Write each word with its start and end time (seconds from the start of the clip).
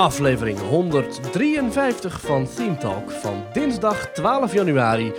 aflevering 0.00 0.58
153 0.58 2.20
van 2.20 2.48
Theme 2.56 2.76
Talk 2.76 3.10
van 3.10 3.44
dinsdag 3.52 4.08
12 4.12 4.52
januari 4.52 5.12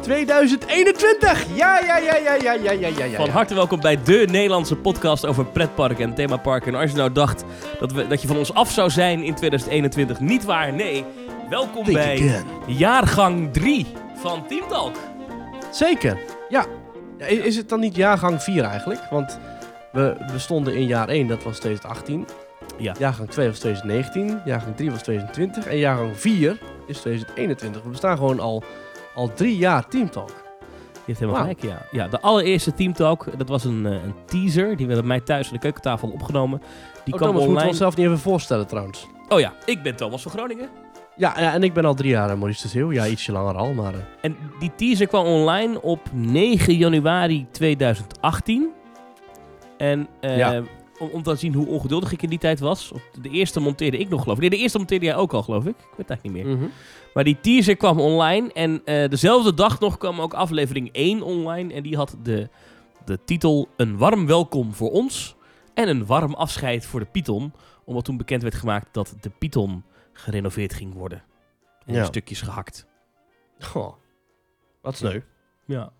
2021. 0.00 1.56
Ja, 1.56 1.80
ja, 1.80 1.98
ja, 1.98 2.16
ja, 2.16 2.34
ja, 2.34 2.52
ja, 2.52 2.72
ja, 2.72 2.88
ja. 2.88 3.04
ja. 3.04 3.16
Van 3.16 3.28
harte 3.28 3.54
welkom 3.54 3.80
bij 3.80 4.02
de 4.02 4.26
Nederlandse 4.30 4.76
podcast 4.76 5.26
over 5.26 5.44
pretparken 5.44 6.04
en 6.04 6.14
themaparken. 6.14 6.74
En 6.74 6.80
als 6.80 6.90
je 6.90 6.96
nou 6.96 7.12
dacht 7.12 7.44
dat, 7.78 7.92
we, 7.92 8.06
dat 8.06 8.22
je 8.22 8.28
van 8.28 8.36
ons 8.36 8.54
af 8.54 8.70
zou 8.70 8.90
zijn 8.90 9.22
in 9.22 9.34
2021, 9.34 10.20
niet 10.20 10.44
waar, 10.44 10.72
nee. 10.72 11.04
Welkom 11.48 11.84
bij 11.84 12.42
jaargang 12.66 13.52
3 13.52 13.86
van 14.14 14.46
Team 14.46 14.68
Talk. 14.68 14.96
Zeker, 15.70 16.18
ja. 16.48 16.66
Is 17.18 17.56
het 17.56 17.68
dan 17.68 17.80
niet 17.80 17.96
jaargang 17.96 18.42
4 18.42 18.64
eigenlijk? 18.64 19.00
Want 19.10 19.38
we, 19.92 20.16
we 20.32 20.38
stonden 20.38 20.74
in 20.74 20.86
jaar 20.86 21.08
1, 21.08 21.26
dat 21.26 21.42
was 21.42 21.58
2018. 21.58 22.26
Ja. 22.78 22.94
Jaargang 22.98 23.30
2 23.30 23.48
was 23.48 23.58
2019. 23.58 24.40
Jaargang 24.44 24.76
3 24.76 24.90
was 24.90 25.02
2020. 25.02 25.66
En 25.66 25.78
jaargang 25.78 26.16
4 26.16 26.58
is 26.86 26.98
2021. 27.00 27.82
We 27.82 27.88
bestaan 27.88 28.16
gewoon 28.16 28.40
al, 28.40 28.62
al 29.14 29.32
drie 29.32 29.56
jaar 29.56 29.88
Team 29.88 30.10
Talk. 30.10 30.28
Je 30.92 31.14
hebt 31.14 31.18
helemaal 31.18 31.40
gelijk, 31.40 31.62
ja. 31.62 31.82
ja. 31.90 32.08
De 32.08 32.20
allereerste 32.20 32.74
Team 32.74 32.92
Talk, 32.92 33.38
dat 33.38 33.48
was 33.48 33.64
een, 33.64 33.86
eh, 33.86 33.92
een 33.92 34.14
teaser 34.26 34.76
die 34.76 34.86
we 34.86 34.94
bij 34.94 35.02
mij 35.02 35.20
thuis 35.20 35.46
aan 35.46 35.52
de 35.52 35.58
keukentafel 35.58 36.08
opgenomen. 36.08 36.58
Die 37.04 37.14
Ook 37.14 37.20
kwam 37.20 37.30
Thomas 37.30 37.32
moeten 37.32 37.42
we 37.42 37.48
online. 37.48 37.68
onszelf 37.70 37.96
niet 37.96 38.06
even 38.06 38.18
voorstellen 38.18 38.66
trouwens. 38.66 39.06
Oh 39.28 39.40
ja, 39.40 39.52
ik 39.64 39.82
ben 39.82 39.96
Thomas 39.96 40.22
van 40.22 40.32
Groningen. 40.32 40.68
Ja, 41.16 41.34
ja 41.40 41.52
en 41.52 41.62
ik 41.62 41.72
ben 41.72 41.84
al 41.84 41.94
drie 41.94 42.10
jaar 42.10 42.30
uh, 42.30 42.36
Maurice 42.36 42.62
de 42.62 42.68
Zeeuw. 42.68 42.92
Ja, 42.92 43.06
ietsje 43.06 43.32
langer 43.32 43.54
al, 43.56 43.72
maar... 43.72 43.92
eh, 43.94 44.00
En 44.20 44.36
die 44.58 44.72
teaser 44.76 45.06
kwam 45.06 45.24
online 45.26 45.82
op 45.82 46.00
9 46.12 46.74
januari 46.76 47.46
2018. 47.50 48.70
En 49.76 50.08
eh, 50.20 50.36
Ja. 50.36 50.62
Om, 50.98 51.08
om 51.08 51.22
te 51.22 51.34
zien 51.36 51.54
hoe 51.54 51.66
ongeduldig 51.66 52.12
ik 52.12 52.22
in 52.22 52.28
die 52.28 52.38
tijd 52.38 52.60
was. 52.60 52.92
De 53.20 53.28
eerste 53.30 53.60
monteerde 53.60 53.98
ik 53.98 54.08
nog, 54.08 54.22
geloof 54.22 54.36
ik. 54.36 54.40
Nee, 54.42 54.50
de 54.50 54.56
eerste 54.56 54.78
monteerde 54.78 55.04
jij 55.06 55.16
ook 55.16 55.32
al, 55.32 55.42
geloof 55.42 55.64
ik. 55.64 55.76
Ik 55.78 55.84
weet 55.96 56.08
het 56.08 56.10
eigenlijk 56.10 56.38
niet 56.38 56.46
meer. 56.46 56.56
mhm. 56.56 56.68
Maar 57.14 57.24
die 57.24 57.40
teaser 57.40 57.76
kwam 57.76 58.00
online. 58.00 58.52
En 58.52 58.84
eh, 58.84 59.08
dezelfde 59.08 59.54
dag 59.54 59.80
nog 59.80 59.98
kwam 59.98 60.20
ook 60.20 60.34
aflevering 60.34 60.88
1 60.92 61.22
online. 61.22 61.74
En 61.74 61.82
die 61.82 61.96
had 61.96 62.16
de, 62.22 62.48
de 63.04 63.18
titel 63.24 63.68
Een 63.76 63.96
warm 63.96 64.26
welkom 64.26 64.74
voor 64.74 64.90
ons. 64.90 65.36
En 65.74 65.88
een 65.88 66.06
warm 66.06 66.34
afscheid 66.34 66.86
voor 66.86 67.00
de 67.00 67.06
Python. 67.06 67.52
Omdat 67.84 68.04
toen 68.04 68.16
bekend 68.16 68.42
werd 68.42 68.54
gemaakt 68.54 68.94
dat 68.94 69.14
de 69.20 69.30
Python 69.30 69.84
gerenoveerd 70.12 70.72
ging 70.74 70.94
worden. 70.94 71.22
En 71.86 71.94
Ja. 71.94 72.04
stukjes 72.04 72.40
gehakt. 72.40 72.86
Goh, 73.58 73.92
wat 74.82 74.96
sneu. 74.96 75.20
Ja. 75.64 75.92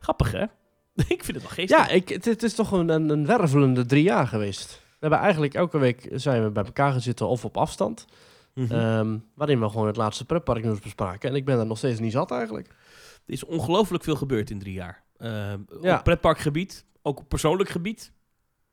Grappig, 0.00 0.32
hè? 0.32 0.44
ik 1.08 1.24
vind 1.24 1.26
het 1.26 1.42
wel 1.42 1.50
geestig. 1.50 1.78
Ja, 1.78 1.88
ik, 1.88 2.08
het, 2.08 2.24
het 2.24 2.42
is 2.42 2.54
toch 2.54 2.72
een, 2.72 2.88
een, 2.88 3.08
een 3.08 3.26
wervelende 3.26 3.86
drie 3.86 4.02
jaar 4.02 4.26
geweest. 4.26 4.82
We 4.88 4.96
hebben 5.10 5.18
eigenlijk 5.18 5.54
elke 5.54 5.78
week 5.78 6.08
zijn 6.12 6.42
we 6.42 6.50
bij 6.50 6.64
elkaar 6.64 6.92
gaan 6.92 7.00
zitten 7.00 7.28
of 7.28 7.44
op 7.44 7.56
afstand. 7.56 8.04
Mhm. 8.54 8.72
ehm, 8.74 9.18
waarin 9.34 9.60
we 9.60 9.68
gewoon 9.68 9.86
het 9.86 9.96
laatste 9.96 10.24
pretparknieuws 10.24 10.78
bespraken. 10.80 11.28
En 11.30 11.34
ik 11.36 11.44
ben 11.44 11.58
er 11.58 11.66
nog 11.66 11.78
steeds 11.78 12.00
niet 12.00 12.12
zat 12.12 12.30
eigenlijk. 12.30 12.66
er 13.26 13.32
is 13.32 13.44
ongelooflijk 13.44 14.04
veel 14.04 14.16
gebeurd 14.16 14.50
in 14.50 14.58
drie 14.58 14.74
jaar. 14.74 15.02
Eh, 15.16 15.52
Ja. 15.80 15.96
Op 15.98 16.04
pretparkgebied, 16.04 16.84
ook 17.02 17.18
op 17.18 17.28
persoonlijk 17.28 17.68
gebied. 17.70 18.12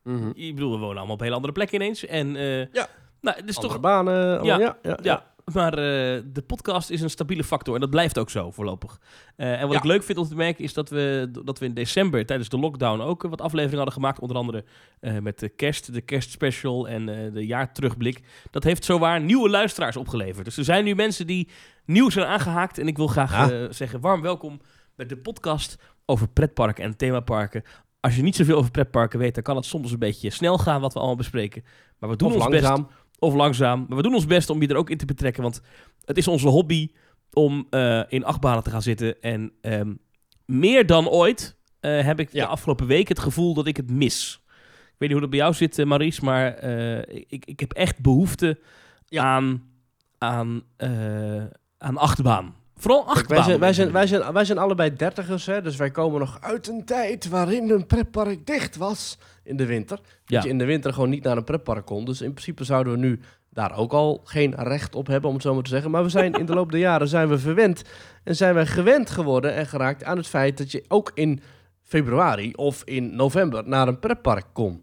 Mhm. 0.03 0.31
Ik 0.33 0.55
bedoel, 0.55 0.71
we 0.71 0.77
wonen 0.77 0.97
allemaal 0.97 1.15
op 1.15 1.19
hele 1.21 1.35
andere 1.35 1.53
plekken 1.53 1.75
ineens. 1.81 2.05
En 2.05 2.35
eh, 2.35 2.59
Ja. 2.59 2.87
nou, 3.21 3.37
het 3.37 3.49
is 3.49 3.55
Andere 3.55 3.73
toch... 3.73 3.81
banen. 3.81 4.39
allemaal- 4.39 4.59
Ja, 4.59 4.77
ja, 4.83 4.89
ja, 4.89 4.97
Ja, 5.01 5.30
maar 5.53 5.73
eh, 5.73 6.21
de 6.33 6.43
podcast 6.47 6.89
is 6.89 7.01
een 7.01 7.09
stabiele 7.09 7.43
factor 7.43 7.73
en 7.75 7.81
dat 7.81 7.89
blijft 7.89 8.17
ook 8.19 8.29
zo 8.29 8.51
voorlopig. 8.51 8.99
Eh, 9.35 9.51
en 9.53 9.61
wat 9.61 9.71
Ja. 9.71 9.77
ik 9.77 9.83
leuk 9.83 10.03
vind 10.03 10.17
om 10.17 10.27
te 10.27 10.35
merken 10.35 10.63
is 10.63 10.73
dat 10.73 10.89
we, 10.89 11.31
dat 11.45 11.59
we 11.59 11.65
in 11.65 11.73
december 11.73 12.25
tijdens 12.25 12.49
de 12.49 12.57
lockdown 12.59 13.01
ook 13.01 13.21
wat 13.21 13.41
afleveringen 13.41 13.75
hadden 13.77 13.93
gemaakt. 13.93 14.19
Onder 14.19 14.37
andere 14.37 14.63
eh, 14.99 15.17
met 15.17 15.39
de 15.39 15.49
kerst, 15.49 15.93
de 15.93 16.01
kerstspecial 16.01 16.87
en 16.87 17.09
eh, 17.09 17.33
de 17.33 17.45
jaarterugblik. 17.45 18.21
Dat 18.51 18.63
heeft 18.63 18.85
zowaar 18.85 19.21
nieuwe 19.21 19.49
luisteraars 19.49 19.97
opgeleverd. 19.97 20.45
Dus 20.45 20.57
er 20.57 20.63
zijn 20.63 20.83
nu 20.83 20.95
mensen 20.95 21.27
die 21.27 21.49
nieuw 21.85 22.09
zijn 22.09 22.25
aangehaakt. 22.25 22.77
En 22.77 22.87
ik 22.87 22.97
wil 22.97 23.07
graag 23.07 23.31
Ja. 23.31 23.51
eh, 23.51 23.65
zeggen 23.69 23.99
warm 23.99 24.21
welkom 24.21 24.59
bij 24.95 25.05
de 25.05 25.17
podcast 25.17 25.77
over 26.05 26.27
pretparken 26.27 26.83
en 26.83 26.97
themaparken. 26.97 27.63
Als 27.99 28.15
je 28.15 28.21
niet 28.21 28.35
zoveel 28.35 28.57
over 28.57 28.71
pretparken 28.71 29.19
weet, 29.19 29.33
dan 29.33 29.43
kan 29.43 29.55
het 29.55 29.65
soms 29.65 29.91
een 29.91 29.99
beetje 29.99 30.29
snel 30.29 30.57
gaan 30.57 30.81
wat 30.81 30.93
we 30.93 30.99
allemaal 30.99 31.17
bespreken. 31.17 31.63
Maar 31.99 32.09
we 32.09 32.15
doen 32.15 32.27
Of 32.27 32.35
ons 32.35 32.47
best 32.47 32.63
langzaam. 32.63 32.89
Of 33.21 33.33
langzaam. 33.33 33.85
Maar 33.87 33.97
we 33.97 34.03
doen 34.03 34.13
ons 34.13 34.25
best 34.25 34.49
om 34.49 34.61
je 34.61 34.67
er 34.67 34.75
ook 34.75 34.89
in 34.89 34.97
te 34.97 35.05
betrekken. 35.05 35.43
Want 35.43 35.61
het 36.05 36.17
is 36.17 36.27
onze 36.27 36.47
hobby 36.47 36.89
om 37.33 37.67
eh, 37.69 38.01
in 38.07 38.23
achtbanen 38.25 38.63
te 38.63 38.69
gaan 38.69 38.81
zitten. 38.81 39.21
En 39.21 39.51
ehm, 39.61 39.93
meer 40.45 40.85
dan 40.85 41.09
ooit 41.09 41.57
eh, 41.79 42.05
heb 42.05 42.19
ik 42.19 42.31
Ja. 42.33 42.43
de 42.45 42.51
afgelopen 42.51 42.87
week 42.87 43.07
het 43.07 43.19
gevoel 43.19 43.53
dat 43.53 43.67
ik 43.67 43.77
het 43.77 43.91
mis. 43.91 44.41
Ik 44.45 44.97
weet 44.97 44.99
niet 44.99 45.11
hoe 45.11 45.19
dat 45.21 45.29
bij 45.29 45.39
jou 45.39 45.53
zit, 45.53 45.79
eh, 45.79 45.85
Maries. 45.85 46.19
Maar 46.19 46.63
ik, 47.07 47.45
ik 47.45 47.59
heb 47.59 47.71
echt 47.73 48.01
behoefte 48.01 48.59
Ja. 49.05 49.23
aan, 49.23 49.63
aan, 50.17 50.63
aan 51.77 51.97
achtbaan. 51.97 52.55
Vooral 52.81 53.05
wij, 53.27 53.41
zijn, 53.43 53.59
wij, 53.59 53.73
zijn, 53.73 53.91
wij, 53.91 54.07
zijn, 54.07 54.33
wij 54.33 54.45
zijn 54.45 54.57
allebei 54.57 54.93
dertigers, 54.95 55.45
hè, 55.45 55.61
dus 55.61 55.75
wij 55.75 55.91
komen 55.91 56.19
nog 56.19 56.37
uit 56.41 56.67
een 56.67 56.85
tijd 56.85 57.29
waarin 57.29 57.69
een 57.69 57.85
pretpark 57.85 58.45
dicht 58.45 58.75
was 58.77 59.17
in 59.43 59.57
de 59.57 59.65
winter. 59.65 59.97
Dat 59.97 60.05
Ja. 60.25 60.41
je 60.41 60.49
in 60.49 60.57
de 60.57 60.65
winter 60.65 60.93
gewoon 60.93 61.09
niet 61.09 61.23
naar 61.23 61.37
een 61.37 61.43
pretpark 61.43 61.85
kon. 61.85 62.05
Dus 62.05 62.21
in 62.21 62.31
principe 62.33 62.63
zouden 62.63 62.93
we 62.93 62.99
nu 62.99 63.19
daar 63.49 63.77
ook 63.77 63.93
al 63.93 64.21
geen 64.23 64.53
recht 64.55 64.95
op 64.95 65.07
hebben, 65.07 65.29
om 65.29 65.35
het 65.35 65.43
zo 65.45 65.53
maar 65.53 65.63
te 65.63 65.69
zeggen. 65.69 65.91
Maar 65.91 66.03
we 66.03 66.09
zijn 66.09 66.33
in 66.33 66.45
de 66.45 66.53
loop 66.53 66.71
der 66.71 66.79
jaren 66.79 67.07
zijn 67.07 67.27
we 67.29 67.39
verwend 67.39 67.83
en 68.23 68.35
zijn 68.35 68.55
we 68.55 68.65
gewend 68.65 69.09
geworden 69.09 69.53
en 69.53 69.67
geraakt 69.67 70.03
aan 70.03 70.17
het 70.17 70.27
feit 70.27 70.57
dat 70.57 70.71
je 70.71 70.83
ook 70.87 71.11
in 71.13 71.41
februari 71.83 72.53
of 72.53 72.81
in 72.85 73.15
november 73.15 73.67
naar 73.67 73.87
een 73.87 73.99
pretpark 73.99 74.45
kon. 74.53 74.81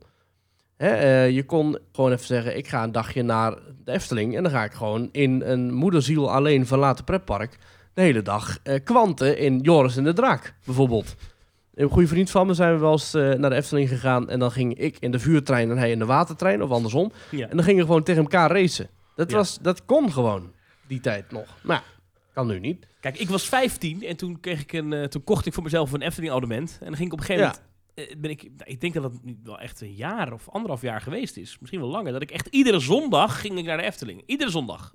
Hè, 0.77 0.89
eh, 0.89 1.31
je 1.31 1.45
kon 1.45 1.79
gewoon 1.93 2.13
even 2.13 2.27
zeggen, 2.27 2.57
ik 2.57 2.69
ga 2.69 2.83
een 2.83 2.93
dagje 2.93 3.23
naar 3.23 3.55
de 3.85 3.93
Efteling 3.93 4.37
en 4.37 4.43
dan 4.43 4.53
ga 4.53 4.65
ik 4.65 4.73
gewoon 4.73 5.09
in 5.13 5.43
een 5.45 5.73
moederziel 5.73 6.33
alleen 6.33 6.67
verlaten 6.67 7.05
pretpark 7.05 7.59
de 7.99 8.05
hele 8.05 8.23
dag 8.23 8.59
eh, 8.63 8.85
kwanten 8.85 9.39
in 9.39 9.59
Joris 9.59 9.97
en 9.97 10.05
de 10.05 10.13
Draak, 10.13 10.55
bijvoorbeeld. 10.65 11.15
Een 11.75 11.89
goede 11.89 12.09
vriend 12.09 12.31
van 12.31 12.47
me 12.47 12.55
zijn 12.55 12.73
we 12.75 12.79
wel 12.81 12.93
eens 12.93 13.15
eh, 13.15 13.33
naar 13.35 13.51
de 13.51 13.57
Efteling 13.57 13.89
gegaan 13.89 14.29
en 14.31 14.39
dan 14.39 14.51
ging 14.51 14.79
ik 14.79 14.97
in 14.99 15.11
de 15.11 15.19
vuurtrein 15.19 15.71
en 15.71 15.79
hij 15.79 15.91
in 15.91 15.99
de 15.99 16.05
watertrein, 16.05 16.63
of 16.63 16.71
andersom. 16.71 17.13
Ja. 17.31 17.49
En 17.49 17.57
dan 17.57 17.65
gingen 17.65 17.81
we 17.81 17.87
gewoon 17.87 18.03
tegen 18.03 18.23
elkaar 18.23 18.51
racen. 18.51 18.89
Dat, 19.17 19.31
Ja. 19.31 19.37
was, 19.37 19.59
dat 19.63 19.85
kon 19.85 20.13
gewoon, 20.13 20.53
die 20.87 21.01
tijd 21.01 21.31
nog. 21.31 21.57
Maar 21.63 21.83
kan 22.35 22.47
nu 22.47 22.59
niet. 22.59 22.87
Kijk, 23.01 23.19
ik 23.19 23.29
was 23.29 23.49
15 23.49 24.03
en 24.03 24.17
toen, 24.17 24.41
kreeg 24.41 24.61
ik 24.61 24.73
een, 24.73 24.93
eh, 24.93 25.05
toen 25.05 25.25
kocht 25.25 25.47
ik 25.47 25.53
voor 25.55 25.63
mezelf 25.63 25.93
een 25.93 26.03
Efteling 26.03 26.33
abonnement. 26.33 26.77
En 26.81 26.87
dan 26.87 26.97
ging 26.97 27.07
ik 27.07 27.13
op 27.13 27.19
een 27.19 27.25
gegeven 27.25 27.47
Ja. 27.49 27.55
moment... 27.97 28.21
ben 28.21 28.31
ik, 28.31 28.43
nou, 28.43 28.71
ik 28.71 28.81
denk 28.81 28.95
dat 28.95 29.03
het 29.03 29.25
nu 29.25 29.39
wel 29.45 29.59
echt 29.59 29.81
een 29.81 29.95
jaar 29.95 30.33
of 30.33 30.49
anderhalf 30.49 30.83
jaar 30.83 31.01
geweest 31.01 31.37
is. 31.37 31.57
Misschien 31.61 31.81
wel 31.81 31.89
langer. 31.91 32.13
Dat 32.13 32.23
ik 32.23 32.31
echt 32.31 32.47
iedere 32.47 32.79
zondag 32.81 33.41
ging 33.41 33.59
ik 33.59 33.65
naar 33.65 33.77
de 33.77 33.83
Efteling. 33.83 34.23
Iedere 34.27 34.51
zondag. 34.51 34.93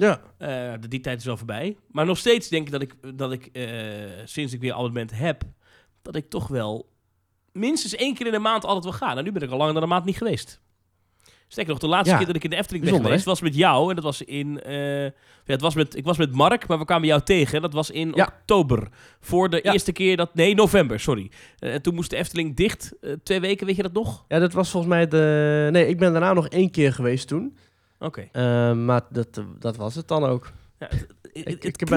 Ja, 0.00 0.20
Eh, 0.38 0.72
die 0.88 1.00
tijd 1.00 1.20
is 1.20 1.28
al 1.28 1.36
voorbij. 1.36 1.76
Maar 1.90 2.06
nog 2.06 2.18
steeds 2.18 2.48
denk 2.48 2.66
ik 2.66 2.72
dat 2.72 2.82
ik, 2.82 2.94
dat 3.14 3.32
ik 3.32 3.46
eh, 3.52 3.64
sinds 4.24 4.52
ik 4.52 4.60
weer 4.60 4.72
abonnement 4.72 5.10
heb, 5.14 5.42
dat 6.02 6.16
ik 6.16 6.30
toch 6.30 6.48
wel 6.48 6.88
minstens 7.52 7.94
één 7.94 8.14
keer 8.14 8.26
in 8.26 8.32
de 8.32 8.38
maand 8.38 8.64
altijd 8.64 8.84
wil 8.84 8.92
gaan. 9.08 9.18
En 9.18 9.24
nu 9.24 9.32
ben 9.32 9.42
ik 9.42 9.50
al 9.50 9.56
langer 9.58 9.74
dan 9.74 9.82
een 9.82 9.88
maand 9.88 10.04
niet 10.04 10.16
geweest. 10.16 10.60
Sterker 11.48 11.72
nog, 11.72 11.80
de 11.82 11.86
laatste 11.88 12.10
Ja. 12.10 12.16
keer 12.16 12.26
dat 12.26 12.36
ik 12.36 12.44
in 12.44 12.50
de 12.50 12.56
Efteling 12.56 12.84
ben 12.84 12.94
geweest, 13.02 13.24
was 13.24 13.40
met 13.40 13.54
jou. 13.54 13.88
En 13.88 13.94
dat 13.94 14.04
was 14.04 14.22
in... 14.22 14.62
eh, 14.62 15.04
ja, 15.04 15.12
het 15.56 15.60
was 15.60 15.74
met, 15.74 15.96
ik 15.96 16.04
was 16.04 16.16
met 16.18 16.32
Mark, 16.34 16.66
maar 16.66 16.78
we 16.78 16.84
kwamen 16.84 17.06
jou 17.08 17.20
tegen. 17.22 17.62
Dat 17.62 17.72
was 17.72 17.90
in 17.90 18.12
Ja. 18.14 18.24
oktober. 18.38 18.88
Voor 19.20 19.50
de 19.50 19.60
Ja. 19.62 19.72
eerste 19.72 19.92
keer 19.92 20.16
dat... 20.16 20.34
Nee, 20.34 20.54
november, 20.54 21.00
sorry. 21.00 21.30
En 21.58 21.82
toen 21.82 21.94
moest 21.94 22.10
de 22.10 22.16
Efteling 22.16 22.56
dicht. 22.56 22.92
twee 23.22 23.40
weken, 23.40 23.66
weet 23.66 23.76
je 23.76 23.82
dat 23.82 23.92
nog? 23.92 24.24
ja, 24.28 24.38
dat 24.38 24.52
was 24.52 24.70
volgens 24.70 24.92
mij 24.92 25.08
de... 25.08 25.68
Nee, 25.72 25.86
ik 25.86 25.98
ben 25.98 26.12
daarna 26.12 26.32
nog 26.32 26.48
één 26.48 26.70
keer 26.70 26.92
geweest 26.92 27.28
toen. 27.28 27.56
Oké. 28.00 28.28
Eh, 28.32 28.72
maar 28.74 29.00
dat, 29.10 29.42
dat 29.58 29.76
was 29.76 29.94
het 29.94 30.08
dan 30.08 30.24
ook. 30.24 30.52
Ja, 30.78 30.86
het 30.90 31.00
het, 31.00 31.08
Ik- 31.32 31.44
het 31.62 31.64
ik 31.64 31.88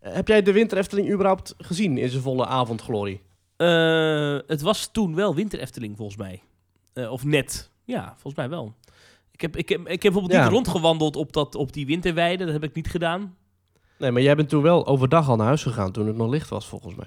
heb- 0.00 0.28
jij 0.28 0.42
de 0.42 0.52
Winter 0.52 0.78
Efteling 0.78 1.10
überhaupt 1.10 1.54
gezien 1.58 1.98
in 1.98 2.08
zijn 2.08 2.22
volle 2.22 2.46
avondglorie? 2.46 3.22
Eh, 3.56 4.38
het 4.46 4.60
was 4.60 4.92
toen 4.92 5.14
wel 5.14 5.34
Winter 5.34 5.58
Efteling, 5.60 5.96
volgens 5.96 6.16
mij. 6.18 6.42
Eh, 6.92 7.10
of 7.12 7.24
net. 7.24 7.70
Ja, 7.84 8.04
volgens 8.12 8.34
mij 8.34 8.48
wel. 8.48 8.74
Ik 9.30 9.40
heb, 9.40 9.56
ik 9.56 9.68
heb, 9.68 9.80
ik 9.80 10.02
heb 10.02 10.12
bijvoorbeeld 10.12 10.32
Ja. 10.32 10.42
niet 10.42 10.52
rondgewandeld 10.52 11.16
op, 11.16 11.32
dat, 11.32 11.54
op 11.54 11.72
die 11.72 11.86
winterweide. 11.86 12.44
Dat 12.44 12.52
heb 12.52 12.64
ik 12.64 12.74
niet 12.74 12.90
gedaan. 12.90 13.36
Nee, 13.98 14.10
maar 14.10 14.22
jij 14.22 14.36
bent 14.36 14.48
toen 14.48 14.62
wel 14.62 14.86
overdag 14.86 15.28
al 15.28 15.36
naar 15.36 15.46
huis 15.46 15.62
gegaan 15.62 15.92
toen 15.92 16.06
het 16.06 16.16
nog 16.16 16.30
licht 16.30 16.48
was, 16.48 16.66
volgens 16.66 16.94
mij. 16.94 17.06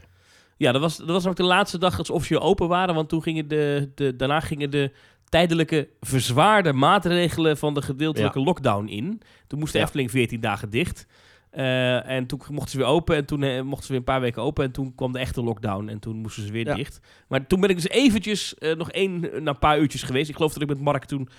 Ja, 0.57 0.71
dat 0.71 0.81
was, 0.81 0.97
dat 0.97 1.07
was 1.07 1.27
ook 1.27 1.35
de 1.35 1.43
laatste 1.43 1.77
dag 1.77 1.95
dat 1.97 2.05
ze 2.05 2.13
officieel 2.13 2.41
open 2.41 2.67
waren. 2.67 2.95
Want 2.95 3.09
toen 3.09 3.21
gingen 3.21 3.47
de, 3.47 3.91
de, 3.95 4.15
daarna 4.15 4.39
gingen 4.39 4.69
de 4.71 4.91
tijdelijke 5.33 5.89
verzwaarde 6.01 6.73
maatregelen 6.73 7.57
van 7.57 7.73
de 7.73 7.81
gedeeltelijke 7.81 8.39
lockdown 8.39 8.87
in. 8.87 9.21
Toen 9.47 9.59
moest 9.59 9.71
de 9.71 9.77
Ja. 9.77 9.83
Efteling 9.83 10.11
14 10.11 10.39
dagen 10.39 10.69
dicht. 10.69 11.05
Eh, 11.49 12.09
en 12.09 12.25
toen 12.25 12.39
mochten 12.49 12.69
ze 12.71 12.77
weer 12.77 12.85
open 12.85 13.15
en 13.15 13.25
toen 13.25 13.43
eh, 13.43 13.61
mochten 13.61 13.81
ze 13.85 13.89
weer 13.91 13.97
een 13.97 14.03
paar 14.05 14.21
weken 14.21 14.41
open. 14.41 14.63
En 14.65 14.71
toen 14.71 14.95
kwam 14.95 15.11
de 15.11 15.19
echte 15.19 15.43
lockdown 15.43 15.87
en 15.87 15.99
toen 15.99 16.15
moesten 16.17 16.43
ze 16.45 16.51
weer 16.51 16.65
Ja. 16.67 16.75
dicht. 16.75 16.99
Maar 17.27 17.47
toen 17.47 17.59
ben 17.59 17.69
ik 17.69 17.75
dus 17.75 17.89
eventjes 17.89 18.55
eh, 18.57 18.75
nog 18.75 18.91
één, 18.91 19.19
na 19.21 19.49
een 19.51 19.59
paar 19.59 19.79
uurtjes 19.79 20.03
geweest. 20.03 20.29
Ik 20.29 20.35
geloof 20.35 20.53
dat 20.53 20.61
ik 20.61 20.67
met 20.67 20.79
Mark 20.81 21.05
toen 21.05 21.29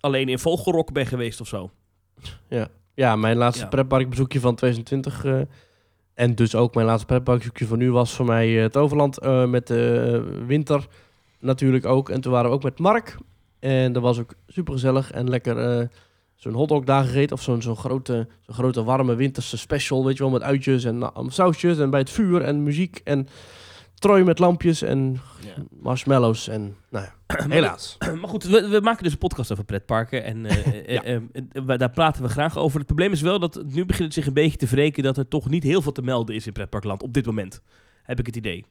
alleen 0.00 0.28
in 0.28 0.38
Vogelrok 0.38 0.92
ben 0.92 1.06
geweest 1.06 1.40
of 1.40 1.48
zo. 1.48 1.70
Ja, 2.94 3.16
mijn 3.16 3.36
laatste 3.36 3.62
Ja. 3.62 3.68
pretparkbezoekje 3.68 4.40
van 4.40 4.54
2020 4.54 5.24
eh, 5.24 5.40
en 6.14 6.34
dus 6.34 6.54
ook 6.54 6.74
mijn 6.74 6.86
laatste 6.86 7.06
pretparkbezoekje 7.06 7.66
van 7.66 7.78
nu 7.78 7.92
was 7.92 8.12
voor 8.12 8.26
mij 8.26 8.48
het 8.50 8.76
Overland 8.76 9.20
met 9.48 9.66
de 9.66 10.42
winter 10.46 10.86
natuurlijk 11.40 11.86
ook. 11.86 12.08
En 12.08 12.20
toen 12.20 12.32
waren 12.32 12.50
we 12.50 12.56
ook 12.56 12.62
met 12.62 12.78
Mark 12.78 13.16
en 13.58 13.92
dat 13.92 14.02
was 14.02 14.18
ook 14.18 14.34
super 14.46 14.72
gezellig 14.72 15.10
en 15.10 15.28
lekker 15.28 15.58
eh, 15.80 15.86
zo'n 16.34 16.52
hotdog 16.54 16.84
daar 16.84 17.04
gegeten. 17.04 17.36
Of 17.36 17.42
zo'n 17.42 17.62
zo'n 17.62 17.76
grote, 17.76 18.26
zo'n 18.46 18.54
grote 18.54 18.82
warme 18.84 19.14
winterse 19.14 19.58
special, 19.58 20.04
weet 20.04 20.16
je 20.16 20.22
wel, 20.22 20.32
met 20.32 20.42
uitjes 20.42 20.84
en 20.84 20.96
uh, 20.96 21.08
sausjes. 21.26 21.78
En 21.78 21.90
bij 21.90 22.00
het 22.00 22.10
vuur 22.10 22.42
en 22.42 22.62
muziek 22.62 23.00
en 23.04 23.28
trooi 23.94 24.24
met 24.24 24.38
lampjes 24.38 24.82
en 24.82 25.20
Ja. 25.40 25.62
marshmallows. 25.80 26.48
En 26.48 26.76
nou 26.90 27.04
ja, 27.04 27.36
helaas. 27.48 27.96
Maar 27.98 28.28
goed, 28.28 28.44
we, 28.44 28.68
we 28.68 28.80
maken 28.80 29.02
dus 29.02 29.12
een 29.12 29.18
podcast 29.18 29.52
over 29.52 29.64
pretparken. 29.64 30.24
En 30.24 30.46
eh, 30.46 30.66
eh, 30.66 30.94
Ja. 30.94 31.02
eh, 31.02 31.14
eh, 31.52 31.78
daar 31.78 31.90
praten 31.90 32.22
we 32.22 32.28
graag 32.28 32.56
over. 32.58 32.78
Het 32.78 32.86
probleem 32.86 33.12
is 33.12 33.20
wel 33.20 33.38
dat 33.38 33.54
het- 33.54 33.74
nu 33.74 33.84
begint 33.84 34.04
het 34.04 34.14
zich 34.14 34.26
een 34.26 34.32
beetje 34.32 34.58
te 34.58 34.66
wreken 34.66 35.02
dat 35.02 35.16
er 35.16 35.28
toch 35.28 35.48
niet 35.50 35.62
heel 35.62 35.82
veel 35.82 35.92
te 35.92 36.02
melden 36.02 36.34
is 36.34 36.46
in 36.46 36.52
pretparkland 36.52 37.02
op 37.02 37.12
dit 37.14 37.26
moment. 37.26 37.60
Heb 38.02 38.18
ik 38.18 38.26
het 38.26 38.36
idee. 38.36 38.64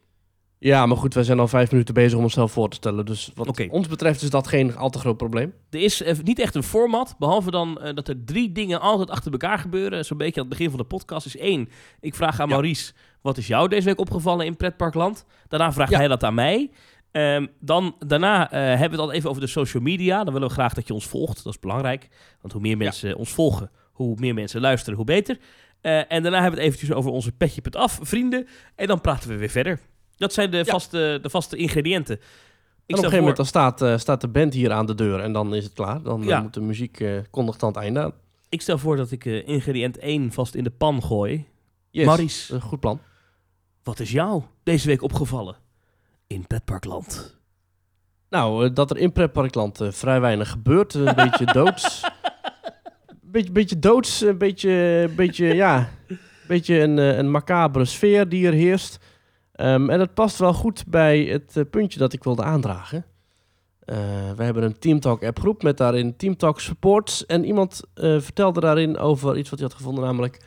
Ja, 0.59 0.85
maar 0.85 0.97
goed, 0.97 1.13
wij 1.13 1.23
zijn 1.23 1.39
al 1.39 1.47
vijf 1.47 1.71
minuten 1.71 1.93
bezig 1.93 2.17
om 2.17 2.23
onszelf 2.23 2.51
voor 2.51 2.69
te 2.69 2.75
stellen. 2.75 3.05
Dus 3.05 3.31
wat 3.35 3.67
ons 3.69 3.87
betreft 3.87 4.21
is 4.21 4.29
dat 4.29 4.47
geen 4.47 4.75
al 4.75 4.89
te 4.89 4.99
groot 4.99 5.17
probleem. 5.17 5.53
Er 5.69 5.79
is 5.79 6.01
eh, 6.01 6.15
niet 6.23 6.39
echt 6.39 6.55
een 6.55 6.63
format, 6.63 7.15
behalve 7.19 7.51
dan 7.51 7.81
eh, 7.81 7.95
dat 7.95 8.07
er 8.07 8.23
drie 8.25 8.51
dingen 8.51 8.81
altijd 8.81 9.09
achter 9.09 9.31
elkaar 9.31 9.59
gebeuren. 9.59 10.05
Zo'n 10.05 10.17
beetje 10.17 10.41
aan 10.41 10.47
het 10.47 10.57
begin 10.57 10.69
van 10.69 10.79
de 10.79 10.85
podcast 10.85 11.25
is 11.25 11.37
één. 11.37 11.69
Ik 11.99 12.15
vraag 12.15 12.39
aan 12.39 12.47
Ja. 12.47 12.53
Maurice, 12.53 12.93
wat 13.21 13.37
is 13.37 13.47
jou 13.47 13.67
deze 13.67 13.85
week 13.85 13.99
opgevallen 13.99 14.45
in 14.45 14.55
pretparkland? 14.55 15.25
Daarna 15.47 15.73
vraagt 15.73 15.91
Ja. 15.91 15.97
hij 15.97 16.07
dat 16.07 16.23
aan 16.23 16.33
mij. 16.33 16.71
Ehm, 17.11 17.47
dan, 17.59 17.95
daarna 17.99 18.51
eh, 18.51 18.59
hebben 18.59 18.77
we 18.77 18.95
het 18.95 18.99
al 18.99 19.11
even 19.11 19.29
over 19.29 19.41
de 19.41 19.47
social 19.47 19.83
media. 19.83 20.23
Dan 20.23 20.33
willen 20.33 20.47
we 20.47 20.53
graag 20.53 20.73
dat 20.73 20.87
je 20.87 20.93
ons 20.93 21.05
volgt. 21.07 21.43
Dat 21.43 21.53
is 21.53 21.59
belangrijk. 21.59 22.07
Want 22.41 22.53
hoe 22.53 22.61
meer 22.61 22.77
mensen 22.77 23.15
ons 23.17 23.31
volgen, 23.31 23.71
hoe 23.91 24.15
meer 24.19 24.33
mensen 24.33 24.61
luisteren, 24.61 24.95
hoe 24.95 25.05
beter. 25.05 25.37
En 25.81 26.23
daarna 26.23 26.41
hebben 26.41 26.49
we 26.59 26.65
het 26.65 26.65
eventjes 26.73 26.91
over 26.91 27.11
onze 27.11 27.31
petje.af 27.31 27.99
vrienden. 28.01 28.47
En 28.75 28.87
dan 28.87 29.01
praten 29.01 29.29
we 29.29 29.35
weer 29.35 29.49
verder. 29.49 29.79
Dat 30.17 30.33
zijn 30.33 30.51
de, 30.51 30.65
vaste, 30.65 31.19
de 31.21 31.29
vaste 31.29 31.57
ingrediënten. 31.57 32.15
Ik 32.15 32.21
en 32.21 32.97
op 32.97 33.03
een 33.03 33.09
gegeven 33.11 33.17
moment 33.17 33.35
voor- 33.35 33.35
dan 33.35 33.45
staat, 33.45 33.81
eh, 33.81 33.97
staat 33.97 34.21
de 34.21 34.27
band 34.27 34.53
hier 34.53 34.71
aan 34.71 34.85
de 34.85 34.95
deur 34.95 35.19
en 35.19 35.33
dan 35.33 35.55
is 35.55 35.63
het 35.63 35.73
klaar. 35.73 36.01
Dan 36.01 36.29
eh, 36.29 36.41
moet 36.41 36.53
de 36.53 36.61
muziek 36.61 36.99
eh 36.99 37.17
kondigt 37.29 37.63
aan 37.63 37.69
het 37.69 37.77
einde 37.77 37.99
aan. 37.99 38.13
Ik 38.49 38.61
stel 38.61 38.77
voor 38.77 38.95
dat 38.95 39.11
ik 39.11 39.25
ingrediënt 39.25 39.97
1 39.99 40.31
vast 40.31 40.55
in 40.55 40.63
de 40.63 40.69
pan 40.69 41.03
gooi. 41.03 41.45
Yes, 41.91 42.51
goed 42.61 42.79
plan. 42.79 42.99
Wat 43.83 43.99
is 43.99 44.11
jou 44.11 44.43
deze 44.63 44.87
week 44.87 45.01
opgevallen 45.01 45.55
in 46.27 46.47
Pretparkland? 46.47 47.35
Nou, 48.29 48.73
dat 48.73 48.89
er 48.91 48.97
in 48.97 49.11
pretparkland 49.11 49.81
eh, 49.81 49.91
vrij 49.91 50.19
weinig 50.21 50.49
gebeurt. 50.49 50.93
Een 50.93 51.15
beetje 51.29 51.45
doods. 51.45 52.03
Beetje, 53.21 53.51
beetje 53.51 53.79
doods, 53.79 54.21
een 54.21 54.37
beetje, 54.37 55.09
beetje, 55.15 55.45
ja, 55.55 55.89
een 56.07 56.19
beetje 56.47 56.79
een, 56.79 56.97
een 56.97 57.31
macabere 57.31 57.85
sfeer 57.85 58.29
die 58.29 58.47
er 58.47 58.53
heerst. 58.53 58.99
Ehm, 59.57 59.89
en 59.89 59.99
dat 59.99 60.13
past 60.13 60.37
wel 60.37 60.53
goed 60.53 60.83
bij 60.87 61.23
het 61.23 61.57
eh, 61.57 61.63
puntje 61.69 61.99
dat 61.99 62.13
ik 62.13 62.23
wilde 62.23 62.43
aandragen. 62.43 63.05
Eh, 63.87 63.97
we 64.35 64.43
hebben 64.43 64.63
een 64.63 64.79
Teamtalk 64.79 65.23
app 65.23 65.39
groep 65.39 65.63
met 65.63 65.77
daarin 65.77 66.15
Teamtalk 66.15 66.59
supports. 66.59 67.25
En 67.25 67.45
iemand 67.45 67.81
eh, 67.93 68.19
vertelde 68.19 68.59
daarin 68.59 68.97
over 68.97 69.37
iets 69.37 69.49
wat 69.49 69.59
hij 69.59 69.67
had 69.67 69.77
gevonden, 69.77 70.03
namelijk 70.03 70.41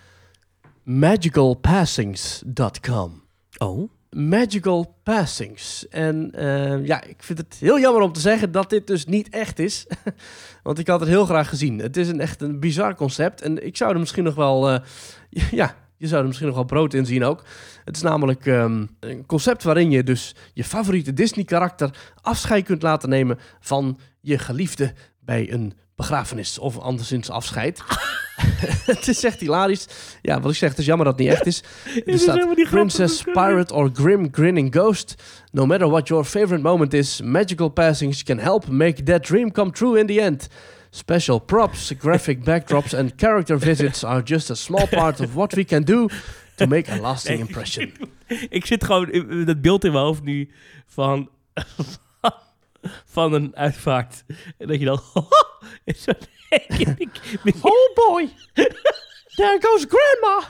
magicalpassings.com. 0.83 3.23
Oh, 3.59 3.91
Magical 4.11 4.97
Passings. 5.03 5.89
En 5.89 6.31
eh, 6.35 6.87
ja, 6.87 7.03
ik 7.03 7.23
vind 7.23 7.39
het 7.39 7.57
heel 7.61 7.81
jammer 7.81 8.03
om 8.03 8.13
te 8.13 8.21
zeggen 8.21 8.53
dat 8.53 8.71
dit 8.71 8.87
dus 8.87 9.07
niet 9.07 9.29
echt 9.29 9.59
is. 9.59 9.87
Want 10.63 10.79
ik 10.79 10.87
had 10.87 11.01
het 11.01 11.09
heel 11.09 11.25
graag 11.25 11.49
gezien. 11.49 11.79
Het 11.79 11.97
is 11.97 12.09
een 12.09 12.21
echt 12.21 12.43
een 12.43 12.61
bizar 12.61 12.95
concept. 12.95 13.43
En 13.43 13.67
ik 13.67 13.77
zou 13.77 13.93
er 13.93 13.99
misschien 13.99 14.25
nog 14.25 14.35
wel... 14.35 14.71
ja, 15.51 15.75
je 16.01 16.07
zou 16.07 16.21
er 16.21 16.27
misschien 16.27 16.47
nog 16.47 16.57
wel 16.57 16.65
brood 16.65 16.95
in 16.95 17.07
zien 17.07 17.25
ook. 17.25 17.45
Het 17.85 17.97
is 17.97 18.03
namelijk 18.03 18.47
ehm, 18.47 18.87
een 19.01 19.27
concept 19.27 19.63
waarin 19.63 19.91
je 19.91 20.03
dus 20.03 20.35
je 20.53 20.65
favoriete 20.65 21.13
Disney-karakter 21.13 21.91
afscheid 22.21 22.65
kunt 22.65 22.83
laten 22.83 23.09
nemen 23.09 23.39
van 23.61 23.99
je 24.21 24.39
geliefde 24.39 24.93
bij 25.21 25.53
een 25.53 25.73
begrafenis 25.97 26.59
of 26.59 26.79
anderszins 26.79 27.31
afscheid. 27.31 27.83
het 28.93 29.09
is 29.09 29.25
echt 29.25 29.41
hilarisch. 29.41 29.87
Ja, 30.23 30.41
wat 30.41 30.51
ik 30.51 30.57
zeg, 30.57 30.69
het 30.69 30.79
is 30.79 30.87
jammer 30.87 31.07
dat 31.07 31.19
het 31.19 31.27
niet 31.27 31.35
echt 31.35 31.47
is. 31.47 31.63
Er 32.07 32.19
staat. 32.19 32.71
Princess, 32.71 33.23
Pirate 33.23 33.75
or 33.75 33.91
Grim 33.93 34.29
Grinning 34.33 34.75
Ghost. 34.75 35.15
No 35.53 35.67
matter 35.67 35.89
what 35.89 36.09
your 36.09 36.25
favorite 36.25 36.63
moment 36.63 36.95
is, 36.95 37.21
magical 37.21 37.69
passings 37.69 38.23
can 38.23 38.39
help 38.39 38.69
make 38.69 39.03
that 39.03 39.27
dream 39.27 39.53
come 39.53 39.71
true 39.71 39.99
in 39.99 40.07
the 40.07 40.21
end. 40.21 40.49
Special 40.91 41.41
props, 41.41 41.93
graphic 41.99 42.45
backdrops 42.49 42.95
and 42.95 43.17
character 43.17 43.59
visits 43.59 44.05
are 44.05 44.23
just 44.25 44.51
a 44.51 44.55
small 44.55 44.87
part 44.87 45.21
of 45.21 45.35
what 45.35 45.55
we 45.55 45.65
can 45.65 45.83
do 45.85 46.09
to 46.57 46.67
make 46.67 46.89
a 46.93 46.97
lasting 47.01 47.41
impression. 47.41 47.93
ik 48.49 48.67
zit 48.67 48.85
gewoon 48.85 49.11
in- 49.11 49.45
dat 49.45 49.61
beeld 49.61 49.85
in 49.85 49.93
mijn 49.93 50.05
hoofd 50.05 50.23
nu 50.23 50.51
van, 50.87 51.31
van 53.05 53.33
een 53.33 53.57
uitvaart. 53.57 54.25
En 54.59 54.67
dat 54.67 54.79
je 54.79 54.85
dan... 54.85 55.01
Oh 57.61 57.95
boy, 57.95 58.29
there 59.35 59.59
goes 59.61 59.87
grandma. 59.89 60.49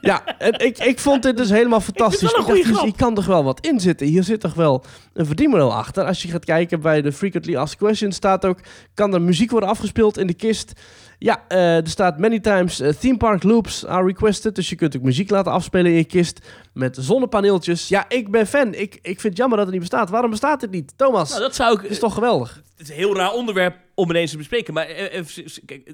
Ja, 0.00 0.36
en 0.38 0.52
ik, 0.58 0.78
ik 0.78 0.98
vond 0.98 1.22
dit 1.22 1.36
dus 1.36 1.50
helemaal 1.50 1.80
fantastisch. 1.80 2.30
Ik 2.30 2.46
dacht, 2.46 2.82
dus 2.82 2.92
kan 2.96 3.14
toch 3.14 3.26
wel 3.26 3.44
wat 3.44 3.66
in 3.66 3.80
zitten. 3.80 4.06
Hier 4.06 4.22
zit 4.22 4.40
toch 4.40 4.54
wel 4.54 4.84
een 5.12 5.26
verdienmodel 5.26 5.74
achter. 5.74 6.04
Als 6.04 6.22
je 6.22 6.28
gaat 6.28 6.44
kijken 6.44 6.80
bij 6.80 7.02
de 7.02 7.12
Frequently 7.12 7.56
Asked 7.56 7.78
Questions 7.78 8.16
staat 8.16 8.44
ook... 8.44 8.58
kan 8.94 9.14
er 9.14 9.22
muziek 9.22 9.50
worden 9.50 9.68
afgespeeld 9.68 10.18
in 10.18 10.26
de 10.26 10.34
kist? 10.34 10.72
Ja, 11.18 11.44
eh, 11.48 11.76
er 11.76 11.88
staat 11.88 12.18
many 12.18 12.40
times 12.40 12.80
eh, 12.80 12.92
theme 12.92 13.16
park 13.16 13.42
loops 13.42 13.86
are 13.86 14.06
requested. 14.06 14.54
Dus 14.54 14.68
je 14.68 14.76
kunt 14.76 14.96
ook 14.96 15.02
muziek 15.02 15.30
laten 15.30 15.52
afspelen 15.52 15.90
in 15.90 15.96
je 15.96 16.04
kist 16.04 16.46
met 16.72 16.96
zonnepaneeltjes. 17.00 17.88
Ja, 17.88 18.08
ik 18.08 18.30
ben 18.30 18.46
fan. 18.46 18.74
Ik, 18.74 18.94
ik 18.94 19.20
vind 19.20 19.22
het 19.22 19.36
jammer 19.36 19.56
dat 19.56 19.66
het 19.66 19.74
niet 19.74 19.88
bestaat. 19.88 20.10
Waarom 20.10 20.30
bestaat 20.30 20.60
het 20.60 20.70
niet? 20.70 20.92
Thomas, 20.96 21.30
Nou, 21.30 21.42
dat 21.42 21.54
zou 21.54 21.80
ik... 21.80 21.90
is 21.90 21.98
toch 21.98 22.14
geweldig? 22.14 22.62
Het 22.76 22.86
is 22.86 22.88
een 22.88 23.00
heel 23.00 23.16
raar 23.16 23.32
onderwerp 23.32 23.76
om 23.94 24.10
ineens 24.10 24.30
te 24.30 24.36
bespreken. 24.36 24.74
Maar 24.74 24.86
eh, 24.86 25.18
even, 25.18 25.50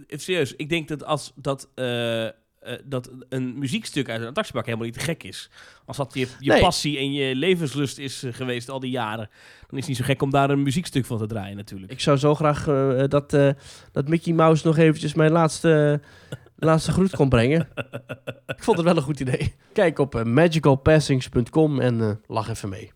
serieus. 0.09 0.57
Ik 0.57 0.69
denk 0.69 0.89
dat 0.89 1.05
als 1.05 1.33
dat, 1.35 1.69
eh, 2.61 2.75
dat 2.85 3.11
een 3.29 3.59
muziekstuk 3.59 4.09
uit 4.09 4.21
een 4.21 4.27
attractiepark 4.27 4.67
helemaal 4.67 4.87
niet 4.87 4.99
te 4.99 5.05
gek 5.05 5.23
is. 5.23 5.51
Als 5.85 5.97
dat 5.97 6.15
je, 6.15 6.29
je 6.39 6.51
Nee. 6.51 6.61
passie 6.61 6.99
en 6.99 7.13
je 7.13 7.35
levenslust 7.35 7.99
is 7.99 8.23
eh, 8.23 8.33
geweest 8.33 8.71
al 8.71 8.81
die 8.81 8.91
jaren. 8.91 9.29
Dan 9.69 9.79
is 9.79 9.79
het 9.79 9.87
niet 9.87 9.97
zo 9.97 10.05
gek 10.05 10.23
om 10.23 10.31
daar 10.31 10.51
een 10.51 10.63
muziekstuk 10.63 11.05
van 11.05 11.19
te 11.19 11.27
draaien 11.27 11.57
natuurlijk. 11.57 11.93
Ik 11.93 12.01
zou 12.01 12.17
zo 12.17 12.35
graag 12.35 12.69
eh, 12.69 13.05
dat, 13.09 13.31
dat 13.93 14.09
Mickey 14.09 14.33
Mouse 14.33 14.67
nog 14.67 14.77
eventjes 14.77 15.15
mijn 15.15 15.33
laatste, 15.33 16.01
laatste 16.57 16.93
groet 16.93 17.17
kon 17.17 17.29
brengen. 17.29 17.69
Ik 18.57 18.63
vond 18.67 18.77
het 18.77 18.87
wel 18.87 18.97
een 18.97 19.03
goed 19.03 19.21
idee. 19.21 19.55
Kijk 19.73 19.99
op 19.99 20.25
magicalpassings.com 20.25 21.81
en 21.81 22.21
lach 22.27 22.49
even 22.49 22.69
mee. 22.69 22.93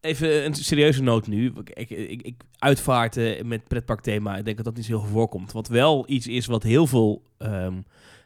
Even 0.00 0.44
een 0.44 0.54
serieuze 0.54 1.02
noot 1.02 1.26
nu. 1.26 1.52
Ik, 1.74 1.90
ik, 1.90 2.22
ik, 2.22 2.34
uitvaarten 2.58 3.48
met 3.48 3.68
pretparkthema, 3.68 4.36
ik 4.36 4.44
denk 4.44 4.56
dat 4.56 4.64
dat 4.64 4.76
niet 4.76 4.84
zo 4.84 4.90
heel 4.92 5.00
veel 5.00 5.12
voorkomt. 5.12 5.52
Wat 5.52 5.68
wel 5.68 6.04
iets 6.08 6.26
is 6.26 6.46
wat 6.46 6.62
heel 6.62 6.86
veel, 6.86 7.22
ehm, 7.38 7.74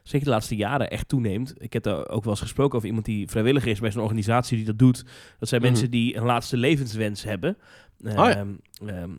zeker 0.05 0.25
de 0.25 0.31
laatste 0.31 0.55
jaren, 0.55 0.89
echt 0.89 1.07
toeneemt. 1.07 1.53
Ik 1.57 1.73
heb 1.73 1.83
daar 1.83 2.07
ook 2.09 2.23
wel 2.23 2.33
eens 2.33 2.41
gesproken 2.41 2.75
over 2.75 2.87
iemand 2.87 3.05
die 3.05 3.29
vrijwilliger 3.29 3.71
is 3.71 3.79
bij 3.79 3.91
zo'n 3.91 4.01
organisatie 4.01 4.57
die 4.57 4.65
dat 4.65 4.79
doet. 4.79 5.03
Dat 5.39 5.49
zijn 5.49 5.61
Mhm. 5.61 5.69
mensen 5.69 5.91
die 5.91 6.17
een 6.17 6.23
laatste 6.23 6.57
levenswens 6.57 7.23
hebben. 7.23 7.57
Oh 8.05 8.11
ja. 8.13 8.35
Ehm, 8.35 8.49
ehm, 8.85 9.09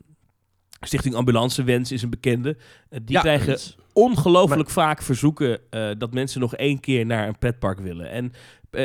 Stichting 0.79 1.15
Ambulancewens 1.15 1.91
is 1.91 2.01
een 2.01 2.09
bekende. 2.09 2.57
Eh, 2.89 2.99
die 3.03 3.15
Ja, 3.15 3.21
krijgen 3.21 3.57
ongelooflijk 3.93 4.69
vaak 4.69 5.01
verzoeken 5.01 5.59
eh, 5.69 5.89
dat 5.97 6.13
mensen 6.13 6.39
nog 6.39 6.55
één 6.55 6.79
keer 6.79 7.05
naar 7.05 7.27
een 7.27 7.37
pretpark 7.37 7.79
willen. 7.79 8.09
En 8.09 8.31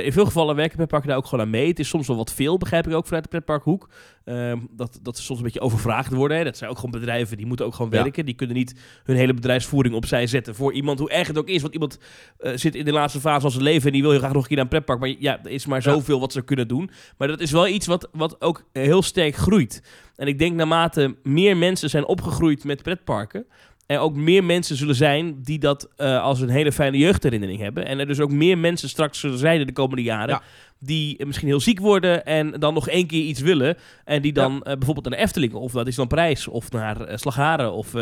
in 0.00 0.12
veel 0.12 0.24
gevallen 0.24 0.56
werken 0.56 0.76
pretparken 0.76 1.08
daar 1.08 1.16
ook 1.16 1.26
gewoon 1.26 1.44
aan 1.44 1.50
mee. 1.50 1.68
Het 1.68 1.78
is 1.78 1.88
soms 1.88 2.06
wel 2.06 2.16
wat 2.16 2.32
veel, 2.32 2.58
begrijp 2.58 2.86
ik 2.86 2.94
ook 2.94 3.04
vanuit 3.06 3.22
de 3.22 3.28
pretparkhoek. 3.28 3.88
Ehm, 4.24 4.58
dat, 4.70 4.98
dat 5.02 5.16
ze 5.16 5.22
soms 5.22 5.38
een 5.38 5.44
beetje 5.44 5.60
overvraagd 5.60 6.12
worden. 6.12 6.36
Hè. 6.36 6.44
Dat 6.44 6.56
zijn 6.56 6.70
ook 6.70 6.76
gewoon 6.76 6.90
bedrijven, 6.90 7.36
die 7.36 7.46
moeten 7.46 7.66
ook 7.66 7.74
gewoon 7.74 7.90
Ja. 7.90 8.02
werken. 8.02 8.24
Die 8.24 8.34
kunnen 8.34 8.56
niet 8.56 8.74
hun 9.04 9.16
hele 9.16 9.34
bedrijfsvoering 9.34 9.94
opzij 9.94 10.26
zetten 10.26 10.54
voor 10.54 10.72
iemand, 10.72 10.98
hoe 10.98 11.10
erg 11.10 11.26
het 11.28 11.38
ook 11.38 11.48
is. 11.48 11.60
Want 11.62 11.72
iemand 11.72 11.98
eh, 12.38 12.52
zit 12.54 12.74
in 12.74 12.84
de 12.84 12.92
laatste 12.92 13.20
fase 13.20 13.40
van 13.40 13.50
zijn 13.50 13.62
leven 13.64 13.86
en 13.86 13.92
die 13.92 14.02
wil 14.02 14.10
heel 14.10 14.20
graag 14.20 14.32
nog 14.32 14.42
een 14.42 14.48
keer 14.48 14.56
naar 14.56 14.64
een 14.64 14.70
pretpark. 14.70 15.00
Maar 15.00 15.14
ja, 15.18 15.38
er 15.44 15.50
is 15.50 15.66
maar 15.66 15.82
Ja. 15.84 15.92
zoveel 15.92 16.20
wat 16.20 16.32
ze 16.32 16.42
kunnen 16.42 16.68
doen. 16.68 16.90
Maar 17.18 17.28
dat 17.28 17.40
is 17.40 17.50
wel 17.50 17.66
iets 17.68 17.86
wat, 17.86 18.08
wat 18.12 18.40
ook 18.40 18.64
heel 18.72 19.02
sterk 19.02 19.34
groeit. 19.36 19.82
En 20.16 20.26
ik 20.26 20.38
denk 20.38 20.54
naarmate 20.56 21.16
meer 21.22 21.56
mensen 21.56 21.90
zijn 21.90 22.04
opgegroeid 22.06 22.64
met 22.64 22.82
pretparken... 22.82 23.46
er 23.92 24.00
ook 24.00 24.16
meer 24.16 24.44
mensen 24.44 24.76
zullen 24.76 24.94
zijn 24.94 25.42
die 25.42 25.58
dat 25.58 25.88
eh, 25.96 26.22
als 26.22 26.40
een 26.40 26.48
hele 26.48 26.72
fijne 26.72 26.98
jeugdherinnering 26.98 27.60
hebben. 27.60 27.86
En 27.86 27.98
er 27.98 28.06
dus 28.06 28.20
ook 28.20 28.30
meer 28.30 28.58
mensen 28.58 28.88
straks 28.88 29.20
zullen 29.20 29.38
zijn 29.38 29.60
in 29.60 29.66
de 29.66 29.72
komende 29.72 30.02
jaren... 30.02 30.28
Ja. 30.28 30.42
die 30.78 31.16
eh, 31.16 31.26
misschien 31.26 31.48
heel 31.48 31.60
ziek 31.60 31.80
worden 31.80 32.24
en 32.24 32.50
dan 32.50 32.74
nog 32.74 32.88
één 32.88 33.06
keer 33.06 33.22
iets 33.22 33.40
willen... 33.40 33.76
en 34.04 34.22
die 34.22 34.32
dan 34.32 34.62
eh, 34.62 34.62
bijvoorbeeld 34.62 35.08
naar 35.08 35.18
de 35.18 35.24
Efteling 35.24 35.52
of 35.52 35.72
naar 35.72 35.84
Disneyland 35.84 36.16
Parijs... 36.16 36.48
of 36.48 36.70
naar 36.70 37.00
eh, 37.00 37.16
Slagharen 37.16 37.72
of 37.72 37.94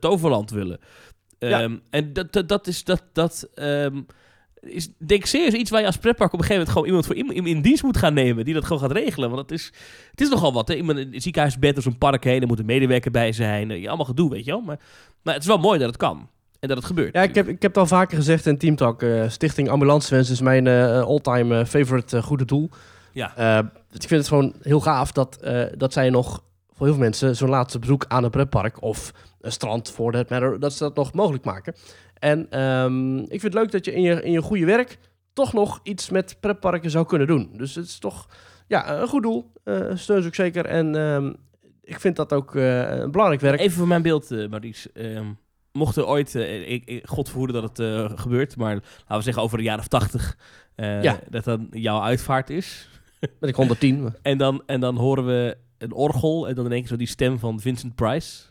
Toverland 0.00 0.50
willen. 0.50 0.78
Ja. 1.38 1.60
Ehm, 1.60 1.76
En 1.90 2.12
dat, 2.12 2.32
dat, 2.32 2.48
dat 2.48 2.66
is... 2.66 2.84
Dat, 2.84 3.02
dat, 3.12 3.48
ehm, 3.54 4.00
is 4.60 4.88
denk 4.98 5.20
ik 5.20 5.26
serieus 5.26 5.52
iets 5.52 5.70
waar 5.70 5.80
je 5.80 5.86
als 5.86 5.96
pretpark 5.96 6.32
op 6.32 6.38
een 6.38 6.44
gegeven 6.44 6.66
moment 6.72 6.72
gewoon 6.72 6.86
iemand 6.86 7.06
voor 7.06 7.36
in, 7.36 7.46
in, 7.46 7.56
in 7.56 7.62
dienst 7.62 7.82
moet 7.82 7.96
gaan 7.96 8.14
nemen 8.14 8.44
die 8.44 8.54
dat 8.54 8.64
gewoon 8.64 8.82
gaat 8.82 8.92
regelen. 8.92 9.30
Want 9.30 9.40
het 9.42 9.50
is, 9.50 9.72
het 10.10 10.20
is 10.20 10.28
nogal 10.28 10.52
wat. 10.52 10.68
Hè? 10.68 10.74
Iemand 10.74 10.98
in 10.98 11.14
een 11.14 11.20
ziekenhuisbed 11.20 11.76
of 11.76 11.82
zo'n 11.82 11.98
park 11.98 12.24
heen, 12.24 12.40
er 12.40 12.46
moet 12.46 12.58
een 12.58 12.66
medewerker 12.66 13.10
bij 13.10 13.32
zijn. 13.32 13.70
eh, 13.70 13.88
allemaal 13.88 14.06
gedoe, 14.06 14.30
weet 14.30 14.44
je 14.44 14.50
wel. 14.50 14.60
Maar, 14.60 14.78
maar 15.22 15.34
het 15.34 15.42
is 15.42 15.48
wel 15.48 15.58
mooi 15.58 15.78
dat 15.78 15.88
het 15.88 15.96
kan. 15.96 16.28
En 16.60 16.68
dat 16.68 16.76
het 16.76 16.86
gebeurt. 16.86 17.14
Ja, 17.14 17.22
ik 17.22 17.34
heb, 17.34 17.48
ik 17.48 17.62
heb 17.62 17.70
het 17.74 17.80
al 17.80 17.86
vaker 17.86 18.16
gezegd 18.16 18.46
in 18.46 18.58
Teamtalk. 18.58 19.02
eh 19.02 19.28
Stichting 19.28 19.68
Ambulancewens 19.68 20.30
is 20.30 20.40
mijn 20.40 20.66
eh 20.66 21.00
all-time 21.02 21.66
favorite 21.66 22.22
goede 22.22 22.44
doel. 22.44 22.70
Ja. 23.12 23.36
Eh, 23.36 23.64
ik 23.92 24.08
vind 24.08 24.10
het 24.20 24.28
gewoon 24.28 24.54
heel 24.62 24.80
gaaf 24.80 25.12
dat, 25.12 25.38
dat 25.76 25.92
zij 25.92 26.10
nog 26.10 26.42
voor 26.76 26.86
heel 26.86 26.94
veel 26.94 27.04
mensen 27.04 27.36
zo'n 27.36 27.48
laatste 27.48 27.78
bezoek 27.78 28.04
aan 28.08 28.24
een 28.24 28.30
pretpark 28.30 28.82
of 28.82 29.12
een 29.40 29.52
strand 29.52 29.90
voor 29.90 30.12
that 30.12 30.30
matter, 30.30 30.60
dat 30.60 30.72
ze 30.72 30.78
dat 30.78 30.94
nog 30.94 31.12
mogelijk 31.12 31.44
maken. 31.44 31.74
En 32.18 32.50
ehm, 32.50 33.18
ik 33.18 33.28
vind 33.28 33.42
het 33.42 33.54
leuk 33.54 33.70
dat 33.70 33.84
je 33.84 33.92
in 33.94 34.02
je, 34.02 34.22
in 34.22 34.32
je 34.32 34.42
goede 34.42 34.64
werk 34.64 34.98
toch 35.32 35.52
nog 35.52 35.80
iets 35.82 36.10
met 36.10 36.36
pretparken 36.40 36.90
zou 36.90 37.06
kunnen 37.06 37.26
doen. 37.26 37.50
Dus 37.56 37.74
het 37.74 37.86
is 37.86 37.98
toch 37.98 38.28
ja, 38.66 39.00
een 39.00 39.08
goed 39.08 39.22
doel. 39.22 39.52
Eh 39.64 39.90
steun 39.94 40.22
ze 40.22 40.28
ook 40.28 40.34
zeker. 40.34 40.66
En 40.66 40.94
ehm, 40.96 41.32
ik 41.82 42.00
vind 42.00 42.16
dat 42.16 42.32
ook 42.32 42.54
eh, 42.54 42.98
een 42.98 43.10
belangrijk 43.10 43.40
werk. 43.42 43.60
Even 43.60 43.76
voor 43.78 43.88
mijn 43.88 44.02
beeld, 44.02 44.30
eh 44.30 44.48
Maurice. 44.48 44.90
Ehm, 44.92 45.26
mocht 45.72 45.96
er 45.96 46.06
ooit, 46.06 46.34
ik, 46.34 46.84
ik, 46.84 47.06
God 47.06 47.28
verhoede 47.28 47.52
dat 47.52 47.78
het 47.78 48.20
gebeurt, 48.20 48.56
maar 48.56 48.74
laten 48.74 49.16
we 49.16 49.22
zeggen 49.22 49.42
over 49.42 49.58
de 49.58 49.64
jaren 49.64 49.88
80, 49.88 50.36
eh, 50.74 51.02
Ja. 51.02 51.18
dat 51.28 51.44
dan 51.44 51.66
jouw 51.70 52.00
uitvaart 52.00 52.50
is. 52.50 52.88
Met 53.40 53.50
ik 53.50 53.56
110. 53.56 54.14
En 54.22 54.38
dan, 54.38 54.62
en 54.66 54.80
dan 54.80 54.96
horen 54.96 55.26
we 55.26 55.56
een 55.78 55.92
orgel 55.92 56.48
en 56.48 56.54
dan 56.54 56.64
in 56.64 56.70
één 56.72 56.80
keer 56.80 56.88
zo 56.88 56.96
die 56.96 57.06
stem 57.06 57.38
van 57.38 57.60
Vincent 57.60 57.94
Price. 57.94 58.42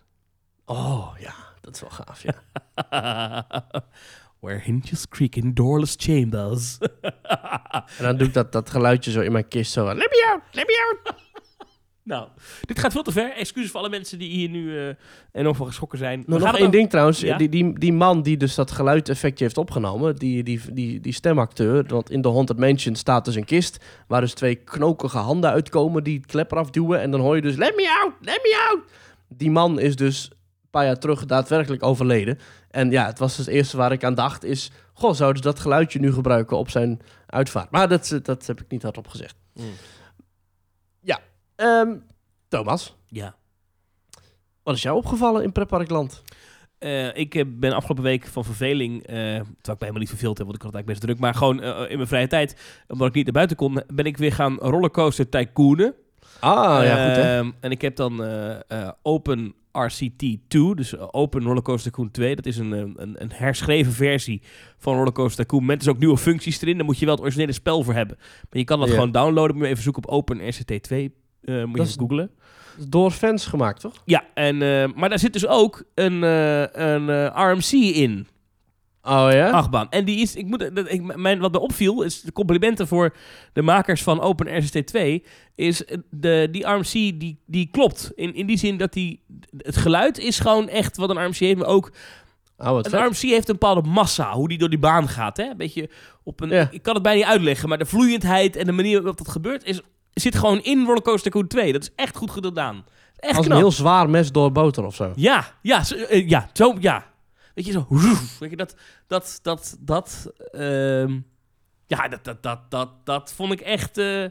Oh 0.65 1.15
ja, 1.19 1.33
dat 1.65 1.75
is 1.75 1.81
wel 1.81 1.89
gaaf, 1.89 2.23
ja. 2.23 3.45
Where 4.39 4.59
hinges 4.59 5.07
creak 5.07 5.35
in 5.35 5.53
doorless 5.53 5.95
chambers. 5.97 6.77
En 7.97 8.03
dan 8.03 8.17
doe 8.17 8.27
ik 8.27 8.33
dat, 8.33 8.51
dat 8.51 8.69
geluidje 8.69 9.11
zo 9.11 9.21
in 9.21 9.31
mijn 9.31 9.47
kist 9.47 9.71
zo. 9.71 9.85
Let 9.85 9.97
me 9.97 10.29
out, 10.31 10.41
let 10.51 10.67
me 10.67 11.01
out. 11.03 11.15
nou, 12.03 12.27
dit 12.61 12.79
gaat 12.79 12.91
veel 12.91 13.03
te 13.03 13.11
ver. 13.11 13.31
Excuses 13.31 13.71
voor 13.71 13.79
alle 13.79 13.89
mensen 13.89 14.19
die 14.19 14.29
hier 14.29 14.49
nu 14.49 14.79
eh, 14.79 14.95
enorm 15.31 15.55
van 15.55 15.67
geschrokken 15.67 15.97
zijn. 15.97 16.23
Gaan 16.27 16.39
nog 16.39 16.57
één 16.57 16.71
ding 16.71 16.89
trouwens. 16.89 17.19
Ja? 17.19 17.37
Die, 17.37 17.49
die, 17.49 17.79
die 17.79 17.93
man 17.93 18.21
die 18.21 18.37
dus 18.37 18.55
dat 18.55 18.71
geluideffectje 18.71 19.43
heeft 19.43 19.57
opgenomen, 19.57 20.15
die, 20.15 20.43
die, 20.43 20.61
die, 20.73 20.99
die 20.99 21.13
stemacteur, 21.13 21.85
want 21.87 22.09
in 22.09 22.21
de 22.21 22.29
Haunted 22.29 22.59
Mansion 22.59 22.95
staat 22.95 23.25
dus 23.25 23.35
een 23.35 23.45
kist 23.45 23.85
waar 24.07 24.21
dus 24.21 24.33
twee 24.33 24.55
knokige 24.55 25.17
handen 25.17 25.49
uitkomen 25.49 26.03
die 26.03 26.17
het 26.17 26.25
klepper 26.25 26.57
afduwen 26.57 27.01
en 27.01 27.11
dan 27.11 27.19
hoor 27.19 27.35
je 27.35 27.41
dus 27.41 27.55
let 27.55 27.75
me 27.75 28.01
out, 28.03 28.13
let 28.21 28.39
me 28.43 28.67
out. 28.69 28.91
Die 29.27 29.51
man 29.51 29.79
is 29.79 29.95
dus 29.95 30.31
paar 30.75 30.85
jaar 30.85 30.99
terug 30.99 31.25
daadwerkelijk 31.25 31.83
overleden. 31.83 32.39
En 32.69 32.91
ja, 32.91 33.05
het 33.05 33.19
was 33.19 33.35
dus 33.35 33.45
het 33.45 33.55
eerste 33.55 33.77
waar 33.77 33.91
ik 33.91 34.03
aan 34.03 34.15
dacht 34.15 34.43
is, 34.43 34.71
goh, 34.93 35.13
zouden 35.13 35.43
ze 35.43 35.49
dat 35.49 35.59
geluidje 35.59 35.99
nu 35.99 36.13
gebruiken 36.13 36.57
op 36.57 36.69
zijn 36.69 37.01
uitvaart? 37.25 37.71
Maar 37.71 37.87
dat, 37.87 38.19
dat 38.23 38.45
heb 38.45 38.61
ik 38.61 38.69
niet 38.69 38.83
hardop 38.83 39.07
gezegd. 39.07 39.35
Mm. 39.53 39.63
Ehm, 41.55 41.95
Thomas, 42.47 42.95
Ja. 43.07 43.35
wat 44.63 44.75
is 44.75 44.81
jou 44.81 44.97
opgevallen 44.97 45.43
in 45.43 45.51
Pretparkland? 45.51 46.23
Eh, 46.77 47.17
ik 47.17 47.35
eh, 47.35 47.43
ben 47.47 47.73
afgelopen 47.73 48.03
week 48.03 48.25
van 48.27 48.43
verveling, 48.43 49.01
eh 49.01 49.05
terwijl 49.15 49.43
ik 49.43 49.65
me 49.65 49.75
helemaal 49.79 49.99
niet 49.99 50.09
verveeld 50.09 50.37
heb, 50.37 50.47
want 50.47 50.57
ik 50.57 50.63
had 50.63 50.73
het 50.73 50.81
eigenlijk 50.85 50.85
best 50.85 51.01
druk, 51.01 51.19
maar 51.19 51.33
gewoon 51.33 51.61
eh, 51.61 51.91
in 51.91 51.95
mijn 51.95 52.07
vrije 52.07 52.27
tijd, 52.27 52.83
omdat 52.87 53.07
ik 53.07 53.13
niet 53.13 53.23
naar 53.23 53.33
buiten 53.33 53.57
kon, 53.57 53.81
ben 53.93 54.05
ik 54.05 54.17
weer 54.17 54.31
gaan 54.33 54.57
rollercoaster 54.57 55.29
tycoonen. 55.29 55.95
Ah, 56.39 56.83
ja, 56.83 57.07
goed 57.07 57.15
hè. 57.15 57.37
Ehm, 57.37 57.51
en 57.59 57.71
ik 57.71 57.81
heb 57.81 57.95
dan 57.95 58.23
eh, 58.23 58.59
eh, 58.67 58.89
Open 59.01 59.55
RCT2, 59.91 60.59
dus 60.75 60.97
Open 60.97 61.43
Rollercoaster 61.43 61.91
Tycoon 61.91 62.11
2. 62.11 62.35
Dat 62.35 62.45
is 62.45 62.57
een, 62.57 62.73
eh, 62.73 62.79
een, 62.79 63.21
een 63.21 63.31
herschreven 63.33 63.93
versie 63.93 64.41
van 64.77 64.95
Rollercoaster 64.95 65.45
Tycoon. 65.45 65.65
Met 65.65 65.79
dus 65.79 65.87
ook 65.87 65.97
nieuwe 65.97 66.17
functies 66.17 66.61
erin. 66.61 66.75
Daar 66.77 66.85
moet 66.85 66.99
je 66.99 67.05
wel 67.05 67.13
het 67.15 67.23
originele 67.23 67.51
spel 67.51 67.83
voor 67.83 67.93
hebben. 67.93 68.17
Maar 68.19 68.59
je 68.59 68.63
kan 68.63 68.79
dat 68.79 68.89
gewoon 68.89 69.11
downloaden. 69.11 69.55
Moet 69.55 69.65
je 69.65 69.71
even 69.71 69.83
zoeken 69.83 70.03
op 70.03 70.09
Open 70.09 70.39
RCT2. 70.39 70.91
eh, 71.41 71.63
moet 71.63 71.71
je 71.77 71.77
Dat 71.77 71.95
googlen. 71.99 72.29
Door 72.87 73.11
fans 73.11 73.45
gemaakt, 73.45 73.79
toch? 73.79 74.01
Ja, 74.05 74.23
en, 74.33 74.61
eh, 74.61 74.93
maar 74.95 75.09
daar 75.09 75.19
zit 75.19 75.33
dus 75.33 75.47
ook 75.47 75.83
een, 75.93 76.21
een 76.21 77.27
RMC 77.51 77.71
in. 77.95 78.27
Oh 79.07 79.27
ja? 79.31 79.49
achtbaan. 79.49 79.89
En 79.89 80.05
die 80.05 80.19
is, 80.21 80.35
ik 80.35 80.45
moet, 80.45 80.75
dat, 80.75 80.91
ik, 80.91 81.15
mijn, 81.17 81.39
wat 81.39 81.51
me 81.51 81.59
opviel, 81.59 82.01
is 82.01 82.21
de 82.21 82.31
complimenten 82.31 82.87
voor 82.87 83.15
de 83.53 83.61
makers 83.61 84.03
van 84.03 84.21
Open 84.21 84.57
RCT 84.57 84.87
2, 84.87 85.23
is 85.55 85.85
eh, 85.85 85.97
de, 86.09 86.47
die 86.51 86.67
RMC, 86.67 86.91
die, 86.91 87.39
die 87.45 87.67
klopt. 87.71 88.11
In, 88.15 88.35
in 88.35 88.45
die 88.45 88.57
zin 88.57 88.77
dat 88.77 88.93
die, 88.93 89.23
het 89.57 89.77
geluid 89.77 90.17
is 90.19 90.39
gewoon 90.39 90.69
echt 90.69 90.97
wat 90.97 91.09
een 91.09 91.25
RMC 91.25 91.35
heeft, 91.35 91.57
maar 91.59 91.67
ook, 91.67 91.91
Oh, 92.57 92.77
een 92.77 92.83
vet. 92.83 92.93
RMC 92.93 93.17
heeft 93.17 93.47
een 93.49 93.57
bepaalde 93.59 93.89
massa, 93.89 94.33
hoe 94.33 94.47
die 94.47 94.57
door 94.57 94.69
die 94.69 94.79
baan 94.79 95.07
gaat. 95.07 95.37
Hè? 95.37 95.43
Een 95.43 95.57
beetje 95.57 95.89
op 96.23 96.41
een, 96.41 96.49
Ja. 96.49 96.67
ik 96.71 96.81
kan 96.81 96.93
het 96.93 97.03
bijna 97.03 97.19
niet 97.19 97.27
uitleggen, 97.29 97.69
maar 97.69 97.77
de 97.77 97.85
vloeiendheid 97.85 98.55
en 98.55 98.65
de 98.65 98.71
manier 98.71 98.97
waarop 98.97 99.17
dat 99.17 99.29
gebeurt, 99.29 99.63
is, 99.65 99.81
zit 100.13 100.35
gewoon 100.35 100.61
in 100.63 100.85
Rollercoaster 100.85 101.31
Tycoon 101.31 101.47
2. 101.47 101.73
Dat 101.73 101.81
is 101.81 101.91
echt 101.95 102.17
goed 102.17 102.31
gedaan. 102.31 102.85
Echt 103.15 103.37
Als 103.37 103.45
knap. 103.45 103.57
een 103.57 103.63
heel 103.63 103.71
zwaar 103.71 104.09
mes 104.09 104.31
door 104.31 104.51
boter 104.51 104.85
of 104.85 104.95
zo. 104.95 105.11
Ja, 105.15 105.45
ja, 105.61 105.83
zo, 105.83 105.95
eh, 105.95 106.29
ja, 106.29 106.49
zo, 106.53 106.75
ja. 106.79 107.05
Weet 107.55 107.65
je, 107.65 107.71
zo, 107.71 107.85
weet 108.39 108.49
je, 108.49 108.55
dat, 108.55 108.75
dat, 109.07 109.39
dat, 109.41 109.77
dat, 109.79 110.31
ehm, 110.51 111.19
ja, 111.87 112.07
dat, 112.07 112.23
dat, 112.23 112.43
dat, 112.43 112.59
dat, 112.69 112.89
dat 113.03 113.33
vond 113.33 113.51
ik 113.51 113.59
echt, 113.61 113.97
eh, 113.97 114.23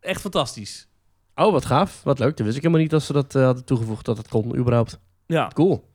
echt 0.00 0.20
fantastisch. 0.20 0.88
Oh, 1.34 1.52
wat 1.52 1.64
gaaf. 1.64 2.02
Wat 2.02 2.18
leuk. 2.18 2.36
Dat 2.36 2.46
wist 2.46 2.56
ik 2.56 2.62
helemaal 2.62 2.82
niet 2.82 2.90
dat 2.90 3.02
ze 3.02 3.12
dat 3.12 3.34
eh, 3.34 3.44
hadden 3.44 3.64
toegevoegd, 3.64 4.04
dat 4.04 4.16
het 4.16 4.28
kon, 4.28 4.56
überhaupt. 4.56 4.98
Ja, 5.26 5.50
Cool. 5.54 5.94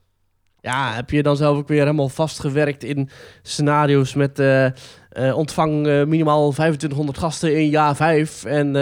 Ja, 0.60 0.92
heb 0.92 1.10
je 1.10 1.22
dan 1.22 1.36
zelf 1.36 1.58
ook 1.58 1.68
weer 1.68 1.78
helemaal 1.78 2.08
vastgewerkt 2.08 2.84
in 2.84 3.10
scenario's 3.42 4.14
met 4.14 4.38
eh, 4.38 4.70
ontvang 5.34 5.82
minimaal 6.06 6.50
2500 6.50 7.18
gasten 7.18 7.56
in 7.56 7.68
jaar 7.68 7.96
5 7.96 8.44
en 8.44 8.74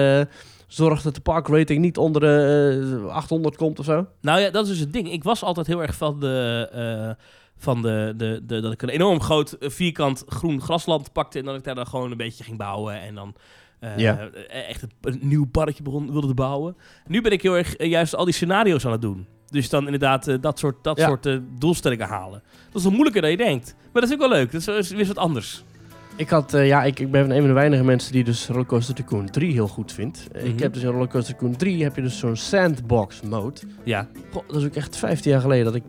zorg 0.73 1.03
dat 1.03 1.15
de 1.15 1.21
parkrating 1.21 1.81
niet 1.81 1.99
onder 1.99 2.21
de 2.21 3.03
eh, 3.07 3.15
800 3.15 3.57
komt 3.57 3.79
of 3.79 3.85
zo? 3.85 4.07
nou 4.21 4.41
ja, 4.41 4.51
dat 4.51 4.65
is 4.65 4.71
dus 4.71 4.79
het 4.79 4.93
ding. 4.93 5.13
Ik 5.13 5.25
was 5.25 5.43
altijd 5.43 5.67
heel 5.67 5.83
erg 5.83 5.95
van 5.95 6.21
de, 6.21 7.17
van 7.63 7.83
de, 7.83 8.15
de, 8.17 8.41
de, 8.47 8.61
dat 8.61 8.73
ik 8.73 8.83
een 8.83 8.89
enorm 8.89 9.21
groot 9.21 9.53
eh, 9.53 9.71
vierkant 9.71 10.25
groen 10.27 10.61
grasland 10.61 11.13
pakte 11.13 11.39
en 11.39 11.45
dat 11.45 11.57
ik 11.57 11.65
daar 11.65 11.75
dan 11.75 11.87
gewoon 11.87 12.11
een 12.11 12.17
beetje 12.17 12.45
ging 12.45 12.57
bouwen 12.59 13.01
en 13.01 13.15
dan... 13.15 13.35
eh, 13.81 13.99
Ja. 13.99 14.19
eh, 14.49 14.69
echt 14.69 14.83
een, 14.83 14.91
een 15.01 15.19
nieuw 15.23 15.47
parkje 15.47 15.83
begon, 15.83 16.13
wilde 16.13 16.27
te 16.27 16.35
bouwen. 16.35 16.77
Nu 17.07 17.21
ben 17.21 17.33
ik 17.33 17.43
heel 17.43 17.57
erg 17.57 17.75
juist 17.87 18.15
al 18.15 18.25
die 18.25 18.35
scenario's 18.35 18.87
aan 18.87 18.93
het 18.93 19.03
doen. 19.03 19.27
Dus 19.47 19.69
dan 19.69 19.85
inderdaad 19.85 20.43
dat 20.43 20.59
soort, 20.59 20.85
dat 20.85 20.99
Ja. 20.99 21.07
soort 21.07 21.41
doelstellingen 21.59 22.07
halen. 22.09 22.43
Dat 22.67 22.75
is 22.77 22.83
wel 22.83 22.93
moeilijker 22.93 23.23
dan 23.23 23.31
je 23.31 23.37
denkt. 23.37 23.75
Maar 23.93 24.03
dat 24.03 24.11
vind 24.11 24.23
ik 24.23 24.29
wel 24.29 24.39
leuk. 24.39 24.53
Dat 24.53 24.61
is, 24.61 24.69
is 24.69 24.91
weer 24.91 25.07
wat 25.07 25.19
anders. 25.19 25.65
Ik, 26.17 26.29
had, 26.31 26.51
ja, 26.53 26.85
ik, 26.85 27.01
ik 27.01 27.11
ben 27.11 27.31
een 27.31 27.39
van 27.39 27.47
de 27.47 27.53
weinige 27.53 27.85
mensen 27.85 28.13
die 28.13 28.25
dus 28.25 28.47
Rollercoaster 28.49 28.95
Tycoon 28.95 29.31
3 29.31 29.53
heel 29.53 29.69
goed 29.69 29.93
vindt. 29.93 30.29
Ik 30.33 30.53
Mhm. 30.53 30.63
heb 30.63 30.73
dus 30.73 30.83
in 30.83 30.89
Rollercoaster 30.91 31.35
Tycoon 31.35 31.57
3 31.57 31.83
heb 31.83 31.97
je 31.97 32.03
dus 32.03 32.19
zo'n 32.19 32.37
sandbox 32.37 33.21
mode. 33.21 33.61
Ja. 33.85 34.09
Goh, 34.33 34.43
dat 34.49 34.57
is 34.57 34.65
ook 34.65 34.75
echt 34.75 34.97
15 34.97 35.31
jaar 35.31 35.41
geleden 35.41 35.65
dat 35.65 35.75
ik 35.75 35.83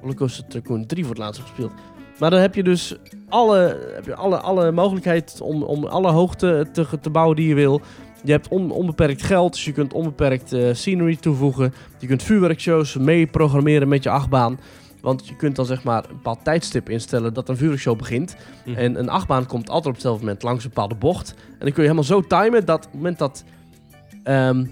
Rollercoaster 0.00 0.46
Tycoon 0.46 0.86
3 0.86 1.04
voor 1.04 1.14
het 1.14 1.22
laatst 1.22 1.40
gespeeld. 1.40 1.72
Maar 2.18 2.30
dan 2.30 2.40
heb 2.40 2.54
je 2.54 2.62
dus 2.62 2.96
alle, 3.28 3.88
heb 3.94 4.04
je 4.04 4.14
alle, 4.14 4.36
alle 4.38 4.72
mogelijkheid 4.72 5.40
om, 5.42 5.62
om 5.62 5.84
alle 5.84 6.10
hoogte 6.10 6.66
te, 6.72 6.86
te 7.00 7.10
bouwen 7.10 7.36
die 7.36 7.48
je 7.48 7.54
wil. 7.54 7.80
Je 8.24 8.32
hebt 8.32 8.48
on- 8.48 8.70
onbeperkt 8.70 9.22
geld, 9.22 9.52
dus 9.52 9.64
je 9.64 9.72
kunt 9.72 9.92
onbeperkt 9.92 10.52
eh, 10.52 10.68
scenery 10.72 11.16
toevoegen. 11.16 11.74
Je 11.98 12.06
kunt 12.06 12.22
vuurwerkshows 12.22 12.96
mee 12.96 13.26
programmeren 13.26 13.88
met 13.88 14.02
je 14.02 14.10
achtbaan. 14.10 14.60
Want 15.00 15.28
je 15.28 15.36
kunt 15.36 15.56
dan 15.56 15.66
zeg 15.66 15.82
maar 15.82 16.04
een 16.04 16.16
bepaald 16.16 16.44
tijdstip 16.44 16.88
instellen 16.88 17.34
dat 17.34 17.48
een 17.48 17.56
vuurwerkshow 17.56 17.98
begint. 17.98 18.36
Mhm. 18.64 18.76
En 18.78 18.98
een 18.98 19.08
achtbaan 19.08 19.46
komt 19.46 19.68
altijd 19.68 19.86
op 19.86 19.92
hetzelfde 19.92 20.24
moment 20.24 20.42
langs 20.42 20.64
een 20.64 20.70
bepaalde 20.74 20.94
bocht. 20.94 21.34
En 21.38 21.58
dan 21.58 21.72
kun 21.72 21.82
je 21.82 21.90
helemaal 21.90 22.04
zo 22.04 22.20
timen 22.20 22.64
dat 22.64 22.76
op 22.76 22.84
het 22.84 22.92
moment 22.94 23.18
dat, 23.18 23.44
ehm, 24.22 24.64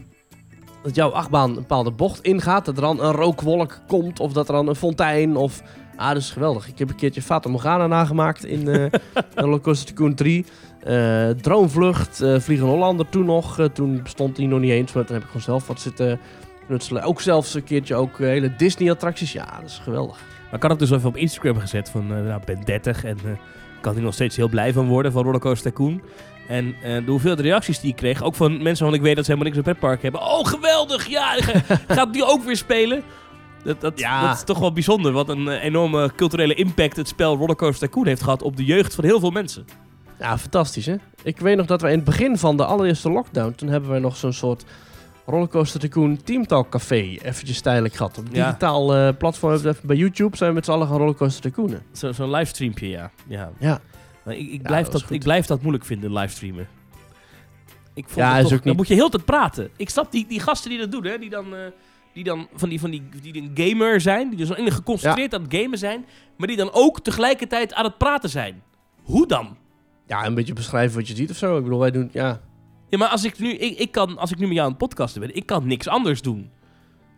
dat 0.83 0.95
jouw 0.95 1.11
achtbaan 1.11 1.49
een 1.49 1.55
bepaalde 1.55 1.91
bocht 1.91 2.23
ingaat, 2.23 2.65
dat 2.65 2.77
er 2.77 2.83
dan 2.83 3.03
een 3.03 3.13
rookwolk 3.13 3.81
komt 3.87 4.21
of 4.21 4.33
dat 4.33 4.49
er 4.49 4.55
dan 4.55 4.69
een 4.69 4.75
fontein 4.75 5.37
of... 5.37 5.63
Ah, 5.97 6.09
dat 6.09 6.17
is 6.17 6.31
geweldig. 6.31 6.69
Ik 6.69 6.79
heb 6.79 6.89
een 6.89 6.97
keertje 6.97 7.23
Fata 7.23 7.49
Morgana 7.49 7.87
nagemaakt 7.87 8.45
in 8.45 8.69
eh 8.69 8.87
Rollercoaster 9.35 9.87
Tycoon 9.87 10.15
3. 10.15 10.47
Eh, 10.81 11.29
Droomvlucht, 11.29 12.21
eh, 12.21 12.39
Vliegende 12.39 12.73
Hollander 12.73 13.09
toen 13.09 13.25
nog. 13.25 13.69
Toen 13.73 14.03
bestond 14.03 14.37
die 14.37 14.49
nog 14.49 14.61
niet 14.61 14.71
eens, 14.71 14.93
maar 14.93 15.05
toen 15.05 15.15
heb 15.15 15.23
ik 15.23 15.29
gewoon 15.29 15.43
zelf 15.43 15.67
wat 15.67 15.81
zitten 15.81 16.21
knutselen. 16.67 17.03
Ook 17.03 17.21
zelfs 17.21 17.55
een 17.55 17.65
keertje 17.65 17.95
ook 17.95 18.19
hele 18.19 18.57
Disney-attracties. 18.57 19.33
Ja, 19.33 19.59
dat 19.61 19.69
is 19.71 19.81
geweldig. 19.83 20.17
Maar 20.45 20.55
ik 20.55 20.63
had 20.63 20.71
het 20.71 20.81
dus 20.81 20.91
even 20.91 21.09
op 21.09 21.17
Instagram 21.17 21.59
gezet 21.59 21.91
van, 21.91 22.07
nou, 22.07 22.41
ben 22.45 22.65
30 22.65 23.05
en 23.05 23.17
ik 23.17 23.81
kan 23.81 23.95
hier 23.95 24.03
nog 24.03 24.15
steeds 24.15 24.37
heel 24.37 24.49
blij 24.49 24.73
van 24.73 24.87
worden 24.87 25.13
van 25.13 25.23
Rollercoaster 25.23 25.73
Tycoon. 25.73 26.03
En 26.49 26.75
eh, 26.83 26.95
de 27.05 27.11
hoeveelheid 27.11 27.41
reacties 27.41 27.81
die 27.81 27.91
ik 27.91 27.97
kreeg, 27.97 28.23
ook 28.23 28.35
van 28.35 28.51
mensen 28.53 28.67
waarvan 28.85 28.95
ik 28.95 29.03
weet 29.03 29.17
dat 29.17 29.25
ze 29.25 29.31
helemaal 29.33 29.53
niks 29.53 29.65
met 29.67 29.77
pretpark 29.79 30.03
hebben. 30.03 30.21
Oh, 30.21 30.47
geweldig! 30.47 31.07
Ja, 31.09 31.35
ga- 31.41 31.81
gaat 31.89 32.13
die 32.13 32.25
ook 32.25 32.43
weer 32.45 32.57
spelen? 32.57 33.03
Dat, 33.65 33.81
dat, 33.81 33.99
Ja. 33.99 34.27
dat 34.29 34.37
is 34.37 34.45
toch 34.45 34.59
wel 34.59 34.73
bijzonder. 34.73 35.13
Wat 35.13 35.29
een 35.29 35.49
eh, 35.49 35.65
enorme 35.65 36.11
culturele 36.17 36.55
impact 36.55 36.97
het 36.97 37.09
spel 37.09 37.37
Rollercoaster 37.37 37.89
Tycoon 37.89 38.07
heeft 38.07 38.23
gehad 38.23 38.43
op 38.43 38.57
de 38.57 38.65
jeugd 38.65 38.95
van 38.95 39.05
heel 39.05 39.21
veel 39.21 39.31
mensen. 39.31 39.65
Ja, 40.19 40.39
fantastisch 40.39 40.87
hè. 40.87 40.95
Ik 41.23 41.39
weet 41.39 41.57
nog 41.57 41.67
dat 41.67 41.81
wij 41.81 41.91
in 41.91 41.97
het 41.97 42.07
begin 42.07 42.39
van 42.39 42.57
de 42.57 42.65
allereerste 42.65 43.11
lockdown, 43.11 43.53
toen 43.57 43.69
hebben 43.69 43.91
wij 43.91 43.99
nog 43.99 44.17
zo'n 44.17 44.33
soort 44.33 44.65
Rollercoaster 45.27 45.81
Tycoon 45.81 46.21
Teamtalk 46.25 46.69
Café 46.71 47.17
eventjes 47.23 47.61
tijdelijk 47.61 47.95
gehad. 47.95 48.19
Op 48.19 48.25
een 48.27 48.33
digitaal 48.33 48.95
eh, 48.95 49.09
platform, 49.19 49.53
even 49.55 49.77
bij 49.83 49.97
YouTube 49.97 50.37
zijn 50.37 50.49
we 50.51 50.55
met 50.55 50.65
z'n 50.65 50.71
allen 50.71 50.87
gaan 50.89 50.97
Rollercoaster 50.97 51.43
Tycoonen. 51.43 51.83
Zo- 51.93 52.13
Zo'n 52.13 52.31
livestreampje, 52.31 52.89
ja. 52.89 53.11
ja. 53.27 53.51
Ja. 53.59 53.81
Maar 54.25 54.35
ik, 54.37 54.47
ik, 54.51 54.53
Ja, 54.63 54.69
blijf 54.69 54.89
dat 54.89 55.01
dat, 55.01 55.11
ik 55.11 55.23
blijf 55.23 55.47
dat 55.47 55.61
moeilijk 55.61 55.85
vinden, 55.85 56.13
livestreamen. 56.13 56.69
Ik 57.95 58.05
vond 58.09 58.17
Ja, 58.27 58.37
is 58.37 58.43
toch, 58.43 58.53
ook 58.53 58.59
dan 58.59 58.61
niet- 58.69 58.77
moet 58.77 58.89
je 58.89 58.95
heel 58.95 59.09
tijd 59.09 59.25
praten. 59.25 59.71
Ik 59.77 59.89
snap 59.91 60.13
die, 60.13 60.27
die 60.27 60.41
gasten 60.41 60.71
die 60.71 60.79
dat 60.79 60.91
doen, 60.93 61.05
hè, 61.05 61.19
die 61.19 61.31
dan, 61.31 61.55
eh, 61.55 61.61
die 62.13 62.25
dan 62.25 62.49
van 62.55 62.69
die, 62.69 62.81
van 62.81 62.91
die, 62.91 63.03
die 63.23 63.37
een 63.43 63.51
gamer 63.55 64.01
zijn, 64.01 64.29
die 64.29 64.39
dus 64.47 64.51
geconcentreerd 64.75 65.35
aan 65.35 65.43
het 65.43 65.55
gamen 65.55 65.79
zijn, 65.79 66.05
maar 66.37 66.47
die 66.49 66.57
dan 66.57 66.71
ook 66.73 67.01
tegelijkertijd 67.01 67.75
aan 67.75 67.85
het 67.85 67.99
praten 67.99 68.31
zijn. 68.31 68.63
Hoe 69.03 69.27
dan? 69.27 69.57
Ja, 70.07 70.27
een 70.27 70.35
beetje 70.35 70.53
beschrijven 70.53 70.97
wat 70.99 71.09
je 71.09 71.15
ziet 71.17 71.31
of 71.31 71.37
zo. 71.37 71.57
Ik 71.57 71.63
bedoel, 71.63 71.79
wij 71.79 71.91
doen, 71.91 72.09
ja. 72.13 72.41
Ja, 72.89 72.99
maar 72.99 73.09
als 73.09 73.25
ik 73.25 73.39
nu, 73.39 73.51
ik, 73.53 73.79
ik 73.79 73.91
kan, 73.93 74.19
als 74.19 74.31
ik 74.31 74.39
nu 74.39 74.45
met 74.47 74.55
jou 74.55 74.65
aan 74.65 74.71
het 74.73 74.79
podcasten 74.89 75.21
ben, 75.21 75.35
ik 75.37 75.47
kan 75.47 75.67
niks 75.67 75.89
anders 75.89 76.23
doen. 76.23 76.51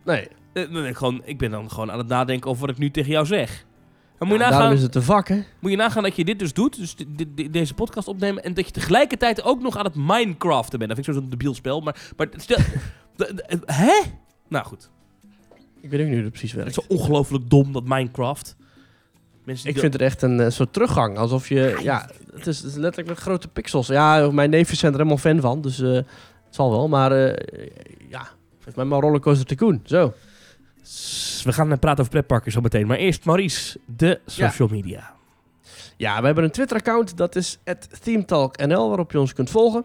Nee. 0.05 0.27
Eh, 0.53 0.69
nee, 0.69 0.93
gewoon, 0.95 1.21
ik 1.25 1.37
ben 1.37 1.51
dan 1.51 1.69
gewoon 1.71 1.91
aan 1.91 1.97
het 1.97 2.07
nadenken 2.07 2.49
over 2.49 2.61
wat 2.65 2.69
ik 2.75 2.77
nu 2.77 2.91
tegen 2.91 3.11
jou 3.11 3.25
zeg. 3.25 3.65
Dan 4.21 4.29
moet, 4.29 4.39
je 4.39 4.43
nagaan, 4.43 4.59
daarom 4.59 4.77
is 4.77 4.83
het 4.83 4.95
een 4.95 5.01
vak, 5.03 5.27
hè? 5.27 5.43
moet 5.59 5.71
je 5.71 5.77
nagaan 5.77 6.03
dat 6.03 6.15
je 6.15 6.25
dit 6.25 6.39
dus 6.39 6.53
doet, 6.53 6.77
dus 6.77 6.95
deze 7.51 7.73
podcast 7.73 8.07
opnemen, 8.07 8.43
en 8.43 8.53
dat 8.53 8.65
je 8.65 8.71
tegelijkertijd 8.71 9.43
ook 9.43 9.61
nog 9.61 9.77
aan 9.77 9.85
het 9.85 9.95
Minecraften 9.95 10.79
bent. 10.79 10.95
Dat 10.95 11.05
vind 11.05 11.15
ik 11.17 11.21
zo'n 11.21 11.29
debiel 11.29 11.53
spel, 11.53 11.81
maar, 11.81 12.11
maar 12.17 12.27
stel... 12.35 12.57
de- 13.15 13.33
de- 13.35 13.59
hè? 13.65 14.01
Nou 14.47 14.65
goed, 14.65 14.89
Ik 15.81 15.89
weet 15.89 15.99
ook 15.99 16.05
niet 16.05 16.15
hoe 16.15 16.23
het 16.23 16.31
precies 16.31 16.51
het 16.51 16.61
werkt. 16.63 16.77
is 16.77 16.83
zo 16.85 16.93
ongelooflijk 16.93 17.49
dom, 17.49 17.71
dat 17.73 17.83
Minecraft. 17.85 18.55
Mensen 19.43 19.69
Ik 19.69 19.79
vind 19.79 19.93
het 19.93 20.01
echt 20.01 20.21
een 20.21 20.39
eh, 20.39 20.49
soort 20.49 20.73
teruggang. 20.73 21.17
Alsof 21.17 21.49
je... 21.49 21.79
Ja, 21.81 22.09
het 22.33 22.47
is, 22.47 22.57
het 22.57 22.67
is 22.71 22.75
letterlijk 22.75 23.07
met 23.07 23.17
grote 23.17 23.47
pixels. 23.47 23.87
Ja, 23.87 24.31
mijn 24.31 24.49
neefjes 24.49 24.79
zijn 24.79 24.91
er 24.91 24.97
helemaal 24.97 25.17
fan 25.19 25.39
van. 25.39 25.61
Dus 25.61 25.79
eh, 25.81 25.91
het 25.91 26.05
zal 26.49 26.71
wel. 26.71 26.87
Maar 26.87 27.11
eh, 27.11 27.67
ja, 28.09 28.27
geef 28.59 28.75
mij 28.75 28.85
maar 28.85 28.99
Rollercoaster 28.99 29.45
Tycoon. 29.45 29.81
Zo. 29.85 30.13
We 31.43 31.53
gaan 31.53 31.71
eh, 31.71 31.79
praten 31.79 31.99
over 31.99 32.11
pretparken 32.11 32.51
zo 32.51 32.61
meteen. 32.61 32.87
Maar 32.87 32.97
eerst 32.97 33.25
Maurice, 33.25 33.79
de 33.85 34.19
social 34.25 34.67
media. 34.67 35.13
Ja, 35.97 36.19
we 36.19 36.25
hebben 36.25 36.43
een 36.43 36.51
Twitter-account. 36.51 37.17
Dat 37.17 37.35
is 37.35 37.59
ThemeTalkNL, 38.01 38.87
waarop 38.87 39.11
je 39.11 39.19
ons 39.19 39.33
kunt 39.33 39.49
volgen. 39.49 39.81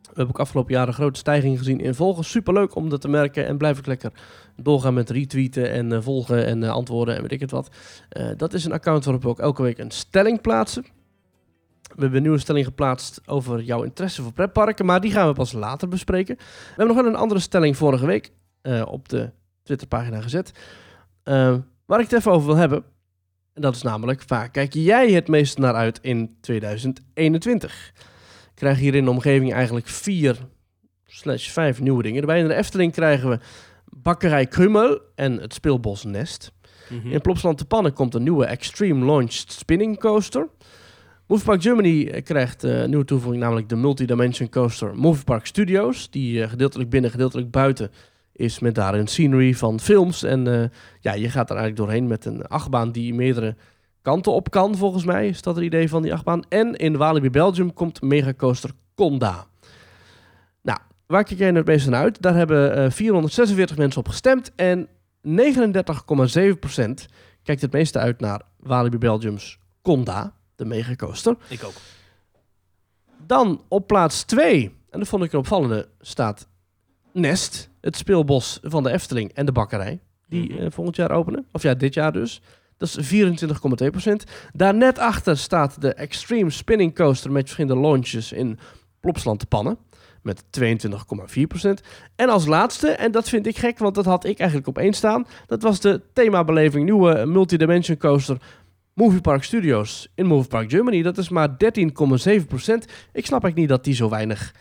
We 0.00 0.16
hebben 0.16 0.34
ook 0.34 0.40
afgelopen 0.40 0.74
jaar 0.74 0.88
een 0.88 0.94
grote 0.94 1.18
stijging 1.18 1.58
gezien 1.58 1.80
in 1.80 1.94
volgen. 1.94 2.24
Superleuk 2.24 2.74
om 2.74 2.88
dat 2.88 3.00
te 3.00 3.08
merken. 3.08 3.46
En 3.46 3.58
blijf 3.58 3.78
ik 3.78 3.86
lekker 3.86 4.12
doorgaan 4.56 4.94
met 4.94 5.10
retweeten 5.10 5.70
en 5.70 5.92
eh, 5.92 6.00
volgen 6.00 6.46
en 6.46 6.62
eh, 6.62 6.70
antwoorden 6.70 7.16
en 7.16 7.22
weet 7.22 7.32
ik 7.32 7.40
het 7.40 7.50
wat. 7.50 7.68
Dat 8.36 8.52
is 8.52 8.64
een 8.64 8.72
account 8.72 9.04
waarop 9.04 9.22
we 9.22 9.28
ook 9.28 9.40
elke 9.40 9.62
week 9.62 9.78
een 9.78 9.90
stelling 9.90 10.40
plaatsen. 10.40 10.82
We 11.82 12.00
hebben 12.00 12.16
een 12.16 12.22
nieuwe 12.22 12.38
stelling 12.38 12.64
geplaatst 12.64 13.20
over 13.26 13.62
jouw 13.62 13.82
interesse 13.82 14.22
voor 14.22 14.32
pretparken. 14.32 14.86
Maar 14.86 15.00
die 15.00 15.12
gaan 15.12 15.28
we 15.28 15.34
pas 15.34 15.52
later 15.52 15.88
bespreken. 15.88 16.36
We 16.36 16.44
hebben 16.66 16.86
nog 16.86 16.96
wel 16.96 17.06
een 17.06 17.18
andere 17.18 17.40
stelling 17.40 17.76
vorige 17.76 18.06
week 18.06 18.32
op 18.84 19.08
de 19.08 19.30
Twitterpagina 19.62 20.20
gezet. 20.20 20.52
eh, 21.22 21.56
waar 21.86 22.00
ik 22.00 22.10
het 22.10 22.18
even 22.18 22.32
over 22.32 22.46
wil 22.46 22.56
hebben. 22.56 22.84
En 23.54 23.62
dat 23.62 23.74
is 23.74 23.82
namelijk, 23.82 24.24
waar 24.26 24.50
kijk 24.50 24.72
jij 24.72 25.10
het 25.10 25.28
meest 25.28 25.58
naar 25.58 25.74
uit 25.74 25.98
in 26.02 26.36
2021? 26.40 27.92
Ik 28.44 28.54
krijg 28.54 28.78
hier 28.78 28.94
in 28.94 29.04
de 29.04 29.10
omgeving 29.10 29.52
eigenlijk 29.52 29.86
vier 29.86 30.38
slash 31.04 31.48
vijf 31.48 31.80
nieuwe 31.80 32.02
dingen. 32.02 32.26
Bij 32.26 32.38
in 32.40 32.48
de 32.48 32.54
Efteling 32.54 32.92
krijgen 32.92 33.30
we 33.30 33.38
Bakkerij 33.84 34.46
Krummel 34.46 35.00
en 35.14 35.40
het 35.40 35.54
Speelbos 35.54 36.04
Nest. 36.04 36.52
Mhm. 36.88 37.10
In 37.10 37.20
Plopsland 37.20 37.58
te 37.58 37.64
Pannen 37.64 37.92
komt 37.92 38.14
een 38.14 38.22
nieuwe 38.22 38.46
Extreme 38.46 39.04
Launched 39.04 39.52
Spinning 39.52 39.98
Coaster. 39.98 40.48
Movie 41.26 41.44
Park 41.46 41.62
Germany 41.62 42.06
eh, 42.06 42.22
krijgt 42.22 42.64
eh, 42.64 42.80
een 42.80 42.88
nieuwe 42.88 43.04
toevoeging, 43.04 43.42
namelijk 43.42 43.68
de 43.68 43.76
Multidimension 43.76 44.48
Coaster 44.48 44.94
Movie 44.94 45.24
Park 45.24 45.46
Studios. 45.46 46.10
Die 46.10 46.42
eh, 46.42 46.50
gedeeltelijk 46.50 46.90
binnen, 46.90 47.10
gedeeltelijk 47.10 47.50
buiten 47.50 47.90
is 48.32 48.58
met 48.58 48.74
daarin 48.74 49.06
scenery 49.06 49.54
van 49.54 49.80
films. 49.80 50.22
En 50.22 50.46
eh, 50.46 50.68
ja, 51.00 51.12
je 51.12 51.30
gaat 51.30 51.50
er 51.50 51.56
eigenlijk 51.56 51.76
doorheen 51.76 52.06
met 52.06 52.24
een 52.24 52.46
achtbaan 52.46 52.92
die 52.92 53.14
meerdere 53.14 53.56
kanten 54.02 54.32
op 54.32 54.50
kan, 54.50 54.76
volgens 54.76 55.04
mij. 55.04 55.28
Is 55.28 55.42
dat 55.42 55.54
het 55.56 55.64
idee 55.64 55.88
van 55.88 56.02
die 56.02 56.12
achtbaan. 56.12 56.42
En 56.48 56.74
in 56.74 56.96
Walibi 56.96 57.30
Belgium 57.30 57.72
komt 57.72 58.02
Mega 58.02 58.34
Coaster 58.34 58.70
Conda. 58.94 59.46
Nou, 60.62 60.78
waar 61.06 61.24
kijk 61.24 61.38
jij 61.38 61.50
nou 61.50 61.58
het 61.58 61.66
meeste 61.66 61.90
naar 61.90 62.02
uit? 62.02 62.22
Daar 62.22 62.34
hebben 62.34 62.76
eh, 62.76 62.90
446 62.90 63.76
mensen 63.76 64.00
op 64.00 64.08
gestemd. 64.08 64.52
En 64.54 64.86
39,7% 64.86 64.92
kijkt 67.42 67.62
het 67.62 67.72
meeste 67.72 67.98
uit 67.98 68.20
naar 68.20 68.42
Walibi 68.56 68.98
Belgium's 68.98 69.58
Conda, 69.82 70.32
de 70.56 70.64
Mega 70.64 70.94
Coaster. 70.94 71.36
Ik 71.48 71.64
ook. 71.64 71.74
Dan 73.26 73.64
op 73.68 73.86
plaats 73.86 74.22
2, 74.22 74.64
en 74.90 74.98
dat 74.98 75.08
vond 75.08 75.24
ik 75.24 75.32
een 75.32 75.38
opvallende, 75.38 75.88
staat 76.00 76.48
Nest, 77.12 77.68
het 77.80 77.96
speelbos 77.96 78.58
van 78.62 78.82
de 78.82 78.90
Efteling 78.90 79.32
en 79.32 79.46
de 79.46 79.52
bakkerij. 79.52 80.00
Die 80.28 80.52
Mhm. 80.52 80.62
eh, 80.62 80.70
volgend 80.70 80.96
jaar 80.96 81.10
openen. 81.10 81.46
Of 81.52 81.62
ja, 81.62 81.74
dit 81.74 81.94
jaar 81.94 82.12
dus. 82.12 82.40
Dat 82.76 82.88
is 82.88 83.06
24,2%. 83.06 84.24
Daar 84.52 84.74
net 84.74 84.98
achter 84.98 85.38
staat 85.38 85.80
de 85.80 85.94
Extreme 85.94 86.50
Spinning 86.50 86.94
Coaster 86.94 87.32
met 87.32 87.42
verschillende 87.42 87.80
launches 87.80 88.32
in 88.32 88.58
Plopsland 89.00 89.48
pannen. 89.48 89.78
Met 90.22 90.44
22,4%. 90.50 91.80
En 92.16 92.28
als 92.28 92.46
laatste, 92.46 92.88
en 92.88 93.12
dat 93.12 93.28
vind 93.28 93.46
ik 93.46 93.58
gek, 93.58 93.78
want 93.78 93.94
dat 93.94 94.04
had 94.04 94.24
ik 94.24 94.38
eigenlijk 94.38 94.68
op 94.68 94.78
één 94.78 94.92
staan. 94.92 95.26
Dat 95.46 95.62
was 95.62 95.80
de 95.80 96.00
themabeleving 96.12 96.84
nieuwe 96.84 97.24
Multidimension 97.26 97.96
Coaster 97.96 98.36
Movie 98.94 99.20
Park 99.20 99.42
Studios 99.42 100.08
in 100.14 100.26
Movie 100.26 100.48
Park 100.48 100.70
Germany. 100.70 101.02
Dat 101.02 101.18
is 101.18 101.28
maar 101.28 101.48
13,7%. 101.58 102.84
Ik 103.12 103.26
snap 103.26 103.42
eigenlijk 103.42 103.56
niet 103.56 103.68
dat 103.68 103.84
die 103.84 103.94
zo 103.94 104.08
weinig, 104.08 104.54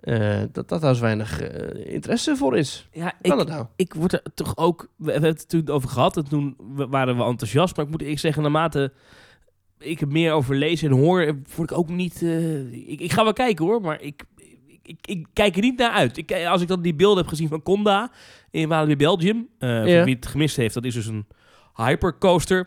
eh, 0.00 0.40
dat, 0.52 0.68
dat 0.68 0.80
daar 0.80 0.94
zo 0.94 1.02
weinig 1.02 1.40
eh, 1.40 1.92
interesse 1.94 2.36
voor 2.36 2.56
is. 2.56 2.88
Ja, 2.92 3.12
kan 3.22 3.40
ik, 3.40 3.48
nou? 3.48 3.66
ik 3.76 3.94
word 3.94 4.12
er 4.12 4.22
toch 4.34 4.56
ook... 4.56 4.88
We 4.96 5.12
hebben 5.12 5.30
het 5.30 5.48
toen 5.48 5.68
over 5.68 5.88
gehad 5.88 6.16
en 6.16 6.28
toen 6.28 6.56
waren 6.74 7.16
we 7.16 7.24
enthousiast. 7.24 7.76
Maar 7.76 7.84
ik 7.84 7.90
moet 7.90 8.02
ik 8.02 8.18
zeggen, 8.18 8.42
naarmate 8.42 8.92
ik 9.78 10.00
er 10.00 10.08
meer 10.08 10.32
over 10.32 10.56
lees 10.56 10.82
en 10.82 10.90
hoor, 10.90 11.36
word 11.56 11.70
ik 11.70 11.78
ook 11.78 11.88
niet... 11.88 12.22
eh, 12.22 12.72
ik, 12.90 13.00
ik 13.00 13.12
ga 13.12 13.22
wel 13.22 13.32
kijken 13.32 13.64
hoor, 13.64 13.80
maar 13.80 14.02
ik, 14.02 14.24
ik, 14.82 14.98
ik, 15.06 15.26
kijk 15.32 15.56
er 15.56 15.62
niet 15.62 15.78
naar 15.78 15.92
uit. 15.92 16.16
Ik, 16.16 16.32
als 16.32 16.62
ik 16.62 16.68
dan 16.68 16.82
die 16.82 16.94
beelden 16.94 17.18
heb 17.18 17.28
gezien 17.28 17.48
van 17.48 17.62
Conda 17.62 18.10
in 18.50 18.68
Walibi 18.68 18.96
Belgium. 18.96 19.48
Ja. 19.58 20.04
Wie 20.04 20.14
het 20.14 20.26
gemist 20.26 20.56
heeft, 20.56 20.74
dat 20.74 20.84
is 20.84 20.94
dus 20.94 21.06
een 21.06 21.26
hypercoaster. 21.74 22.66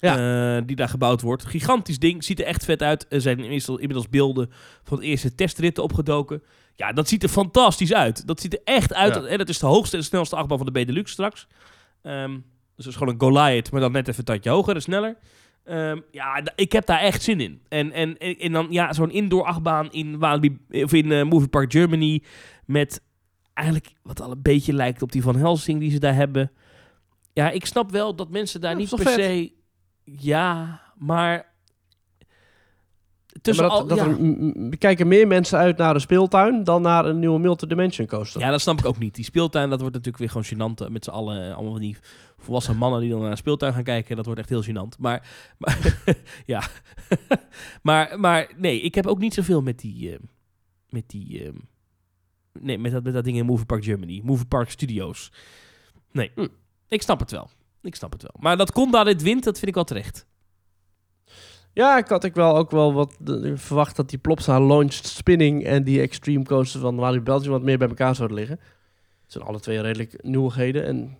Eh, 0.00 0.56
die 0.66 0.76
daar 0.76 0.88
gebouwd 0.88 1.20
wordt. 1.20 1.44
Gigantisch 1.44 1.98
ding, 1.98 2.24
ziet 2.24 2.40
er 2.40 2.46
echt 2.46 2.64
vet 2.64 2.82
uit. 2.82 3.06
Er 3.08 3.20
zijn 3.20 3.38
inmiddels, 3.38 4.08
beelden 4.08 4.50
van 4.82 4.98
de 4.98 5.04
eerste 5.04 5.34
testritten 5.34 5.82
opgedoken. 5.82 6.42
Ja, 6.76 6.92
dat 6.92 7.08
ziet 7.08 7.22
er 7.22 7.28
fantastisch 7.28 7.92
uit. 7.92 8.26
Dat 8.26 8.40
ziet 8.40 8.52
er 8.52 8.60
echt 8.64 8.94
uit. 8.94 9.14
Ja. 9.14 9.22
En 9.22 9.38
dat 9.38 9.48
is 9.48 9.58
de 9.58 9.66
hoogste 9.66 9.96
en 9.96 10.04
snelste 10.04 10.36
achtbaan 10.36 10.56
van 10.56 10.66
de 10.66 10.72
Benelux 10.72 11.10
straks. 11.10 11.46
Ehm, 12.02 12.32
dus 12.76 12.84
het 12.84 12.86
is 12.86 12.96
gewoon 12.96 13.14
een 13.14 13.20
Goliath, 13.20 13.70
maar 13.70 13.80
dan 13.80 13.92
net 13.92 14.08
even 14.08 14.18
een 14.18 14.24
tandje 14.24 14.50
hoger 14.50 14.74
en 14.74 14.82
sneller. 14.82 15.16
Ehm, 15.64 16.00
ja, 16.10 16.42
ik 16.56 16.72
heb 16.72 16.86
daar 16.86 17.00
echt 17.00 17.22
zin 17.22 17.40
in. 17.40 17.60
En, 17.68 17.92
en, 17.92 18.18
en, 18.18 18.52
dan 18.52 18.66
ja, 18.70 18.92
zo'n 18.92 19.10
indoor 19.10 19.44
achtbaan 19.44 19.90
in, 19.90 20.18
Walibi, 20.18 20.58
of 20.70 20.92
in 20.92 21.12
eh, 21.12 21.24
Movie 21.24 21.48
Park 21.48 21.72
Germany. 21.72 22.22
Met 22.66 23.00
eigenlijk 23.54 23.92
wat 24.02 24.20
al 24.20 24.30
een 24.30 24.42
beetje 24.42 24.72
lijkt 24.72 25.02
op 25.02 25.12
die 25.12 25.22
van 25.22 25.36
Helsing 25.36 25.80
die 25.80 25.90
ze 25.90 25.98
daar 25.98 26.14
hebben. 26.14 26.50
Ja, 27.32 27.50
ik 27.50 27.66
snap 27.66 27.90
wel 27.90 28.14
dat 28.14 28.30
mensen 28.30 28.60
daar 28.60 28.70
Ja, 28.70 28.76
niet 28.76 28.90
dat 28.90 29.02
per 29.02 29.12
se... 29.12 29.52
Ja, 30.04 30.80
maar... 30.96 31.32
Ja, 31.32 31.50
Tussen 33.42 33.64
maar 33.66 33.72
dat, 33.72 33.82
al, 33.82 33.88
dat 33.96 33.98
ja. 33.98 34.70
er, 34.70 34.78
kijken 34.78 35.08
meer 35.08 35.26
mensen 35.26 35.58
uit 35.58 35.76
naar 35.76 35.94
een 35.94 36.00
speeltuin 36.00 36.64
dan 36.64 36.82
naar 36.82 37.04
een 37.06 37.18
nieuwe 37.18 37.38
Multidimension 37.38 38.06
Coaster. 38.06 38.40
Ja, 38.40 38.50
dat 38.50 38.60
snap 38.60 38.78
ik 38.78 38.84
ook 38.84 38.98
niet. 38.98 39.14
Die 39.14 39.24
speeltuin, 39.24 39.70
dat 39.70 39.80
wordt 39.80 39.94
natuurlijk 39.96 40.32
weer 40.32 40.42
gewoon 40.42 40.70
gênant. 40.74 40.84
eh, 40.86 40.92
Met 40.92 41.04
z'n 41.04 41.10
allen, 41.10 41.48
eh, 41.48 41.54
allemaal 41.54 41.72
van 41.72 41.80
die 41.80 41.96
volwassen 42.38 42.76
mannen 42.76 43.00
die 43.00 43.10
dan 43.10 43.20
naar 43.20 43.30
een 43.30 43.36
speeltuin 43.36 43.72
gaan 43.72 43.82
kijken. 43.82 44.16
Dat 44.16 44.24
wordt 44.24 44.40
echt 44.40 44.48
heel 44.48 44.64
gênant. 44.64 44.98
Maar, 44.98 45.28
maar 45.58 46.00
ja. 46.46 46.62
maar, 47.82 48.20
maar 48.20 48.52
nee, 48.56 48.80
ik 48.80 48.94
heb 48.94 49.06
ook 49.06 49.18
niet 49.18 49.34
zoveel 49.34 49.62
met 49.62 49.78
die... 49.78 50.12
eh, 50.12 50.18
met 50.88 51.08
die... 51.08 51.44
eh, 51.44 51.52
nee, 52.60 52.78
met 52.78 52.92
dat, 52.92 53.02
met 53.04 53.12
dat 53.12 53.24
ding 53.24 53.36
in 53.36 53.46
Movie 53.46 53.66
Park 53.66 53.84
Germany. 53.84 54.20
Movie 54.24 54.46
Park 54.46 54.70
Studios. 54.70 55.32
Nee, 56.12 56.30
Hm. 56.34 56.46
ik 56.88 57.02
snap 57.02 57.20
het 57.20 57.30
wel. 57.30 57.50
Ik 57.82 57.94
snap 57.94 58.12
het 58.12 58.22
wel. 58.22 58.34
Maar 58.38 58.56
dat 58.56 58.72
Conda 58.72 59.04
dit 59.04 59.22
wint, 59.22 59.44
dat 59.44 59.54
vind 59.54 59.68
ik 59.68 59.74
wel 59.74 59.84
terecht. 59.84 60.26
Ja, 61.72 61.98
ik 61.98 62.08
had 62.08 62.24
ik 62.24 62.34
wel 62.34 62.56
ook 62.56 62.70
wel 62.70 62.92
wat 62.94 63.16
de- 63.20 63.56
verwacht 63.56 63.96
dat 63.96 64.08
die 64.08 64.18
Plopsa 64.18 64.60
Launched 64.60 65.06
Spinning 65.06 65.64
en 65.64 65.84
die 65.84 66.00
Extreme 66.00 66.44
Coaster 66.44 66.80
van 66.80 66.96
Walibi 66.96 67.22
Belgium 67.24 67.50
wat 67.50 67.62
meer 67.62 67.78
bij 67.78 67.88
elkaar 67.88 68.14
zouden 68.14 68.36
liggen. 68.36 68.58
Het 69.22 69.32
zijn 69.32 69.44
alle 69.44 69.60
twee 69.60 69.80
redelijk 69.80 70.22
nieuwigheden 70.22 70.84
en 70.84 71.18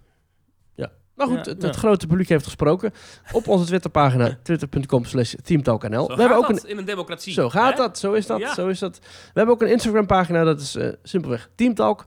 ja. 0.74 0.90
Maar 1.14 1.26
goed, 1.26 1.44
Ja, 1.46 1.52
het, 1.52 1.62
ja. 1.62 1.72
grote 1.72 2.06
publiek 2.06 2.28
heeft 2.28 2.44
gesproken. 2.44 2.92
Op 3.32 3.48
onze 3.48 3.64
Twitterpagina, 3.66 4.38
twitter.com 4.42 5.04
slash 5.04 5.34
teamtalknl. 5.42 6.00
Zo 6.00 6.06
We 6.06 6.20
hebben 6.20 6.26
gaat 6.28 6.36
ook 6.36 6.48
een 6.48 6.54
dat 6.54 6.64
in 6.66 6.78
een 6.78 6.84
democratie. 6.84 7.32
Zo 7.32 7.48
gaat 7.50 7.70
hè? 7.70 7.76
dat, 7.76 7.98
zo 7.98 8.12
is 8.12 8.26
dat, 8.26 8.38
Ja. 8.40 8.54
zo 8.54 8.68
is 8.68 8.78
dat. 8.78 8.98
We 8.98 9.06
hebben 9.32 9.54
ook 9.54 9.62
een 9.62 9.70
Instagram-pagina, 9.70 10.44
dat 10.44 10.60
is 10.60 10.74
eh, 10.76 10.88
simpelweg 11.02 11.50
Teamtalk, 11.54 12.06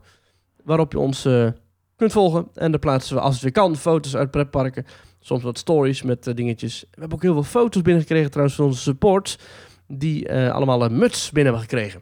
waarop 0.63 0.91
je 0.91 0.99
ons 0.99 1.25
eh, 1.25 1.47
kunt 1.95 2.11
volgen. 2.11 2.47
En 2.53 2.71
daar 2.71 2.79
plaatsen 2.79 3.15
we, 3.15 3.21
als 3.21 3.33
het 3.33 3.43
weer 3.43 3.51
kan, 3.51 3.75
foto's 3.75 4.15
uit 4.15 4.31
pretparken. 4.31 4.85
Soms 5.19 5.43
wat 5.43 5.57
stories 5.57 6.01
met 6.01 6.27
eh, 6.27 6.33
dingetjes. 6.33 6.81
We 6.81 6.99
hebben 6.99 7.17
ook 7.17 7.23
heel 7.23 7.33
veel 7.33 7.43
foto's 7.43 7.81
binnengekregen 7.81 8.29
trouwens 8.29 8.55
van 8.55 8.65
onze 8.65 8.81
supports, 8.81 9.39
die 9.87 10.27
eh, 10.27 10.51
allemaal 10.51 10.83
een 10.83 10.97
muts 10.97 11.31
binnen 11.31 11.53
hebben 11.53 11.69
gekregen. 11.69 12.01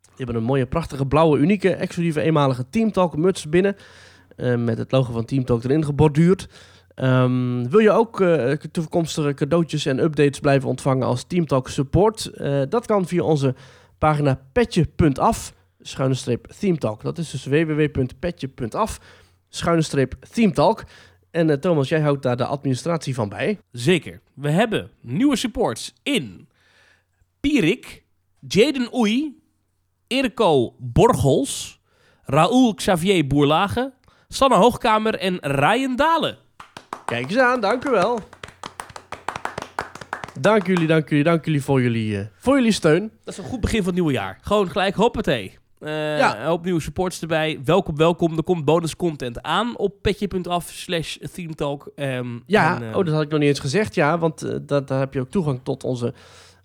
Die 0.00 0.24
hebben 0.24 0.36
een 0.36 0.48
mooie, 0.48 0.66
prachtige, 0.66 1.06
blauwe, 1.06 1.38
unieke, 1.38 1.74
exclusieve, 1.74 2.20
eenmalige 2.20 2.68
Teamtalk 2.70 3.16
muts 3.16 3.48
binnen. 3.48 3.76
eh, 4.36 4.56
met 4.56 4.78
het 4.78 4.92
logo 4.92 5.12
van 5.12 5.24
Teamtalk 5.24 5.64
erin 5.64 5.84
geborduurd. 5.84 6.48
Ehm, 6.94 7.68
wil 7.68 7.78
je 7.78 7.90
ook 7.90 8.24
toekomstige 8.72 9.34
cadeautjes 9.34 9.86
en 9.86 9.98
updates 9.98 10.40
blijven 10.40 10.68
ontvangen 10.68 11.06
als 11.06 11.24
Teamtalk 11.24 11.68
support? 11.68 12.30
Dat 12.68 12.86
kan 12.86 13.06
via 13.06 13.22
onze 13.22 13.54
pagina 13.98 14.40
petje.af, 14.52 15.54
schuine 15.86 16.14
streep 16.14 16.46
Teamtalk. 16.58 17.02
Dat 17.02 17.18
is 17.18 17.30
dus 17.30 17.44
www.petje.af, 17.44 19.00
schuine 19.48 19.82
streep. 19.82 20.14
En 21.30 21.50
eh, 21.50 21.56
Thomas, 21.56 21.88
jij 21.88 22.00
houdt 22.00 22.22
daar 22.22 22.36
de 22.36 22.44
administratie 22.46 23.14
van 23.14 23.28
bij. 23.28 23.58
Zeker. 23.70 24.20
We 24.34 24.50
hebben 24.50 24.90
nieuwe 25.00 25.36
supports 25.36 25.92
in 26.02 26.48
Pierik, 27.40 28.04
Jaden 28.48 28.94
Oei, 28.94 29.42
Irko 30.06 30.74
Borgels, 30.78 31.80
Raoul 32.22 32.74
Xavier 32.74 33.26
Boerlage, 33.26 33.92
Sanne 34.28 34.56
Hoogkamer 34.56 35.14
en 35.14 35.38
Ryan 35.40 35.96
Dalen. 35.96 36.38
Kijk 37.04 37.30
eens 37.30 37.38
aan, 37.38 37.60
dank 37.60 37.84
u 37.84 37.90
wel. 37.90 38.20
Dank 40.40 40.66
jullie, 40.66 40.86
dank 40.86 41.08
jullie, 41.08 41.24
dank 41.24 41.44
jullie 41.44 41.62
voor 41.62 41.82
jullie, 41.82 42.18
eh, 42.18 42.26
voor 42.38 42.54
jullie 42.54 42.72
steun. 42.72 43.12
Dat 43.24 43.34
is 43.34 43.44
een 43.44 43.50
goed 43.50 43.60
begin 43.60 43.78
van 43.78 43.86
het 43.86 43.94
nieuwe 43.94 44.12
jaar. 44.12 44.38
Gewoon 44.40 44.70
gelijk 44.70 44.94
hoppatee. 44.94 45.58
Eh 45.84 46.18
Ja. 46.18 46.44
Hoop 46.44 46.64
nieuwe 46.64 46.80
supports 46.80 47.20
erbij. 47.20 47.60
Welkom, 47.64 47.96
welkom. 47.96 48.36
Er 48.36 48.42
komt 48.42 48.64
bonus 48.64 48.96
content 48.96 49.42
aan 49.42 49.76
op 49.78 49.94
petje.af 50.02 50.70
slash 50.70 51.16
themetalk. 51.32 51.90
Ehm, 51.94 52.38
Ja, 52.46 52.80
en, 52.82 52.94
oh, 52.94 53.04
dat 53.04 53.14
had 53.14 53.22
ik 53.22 53.28
nog 53.30 53.38
niet 53.40 53.48
eens 53.48 53.58
gezegd, 53.58 53.94
ja, 53.94 54.18
want 54.18 54.42
eh, 54.42 54.56
dat, 54.62 54.88
daar 54.88 54.98
heb 54.98 55.14
je 55.14 55.20
ook 55.20 55.30
toegang 55.30 55.60
tot 55.62 55.84
onze 55.84 56.14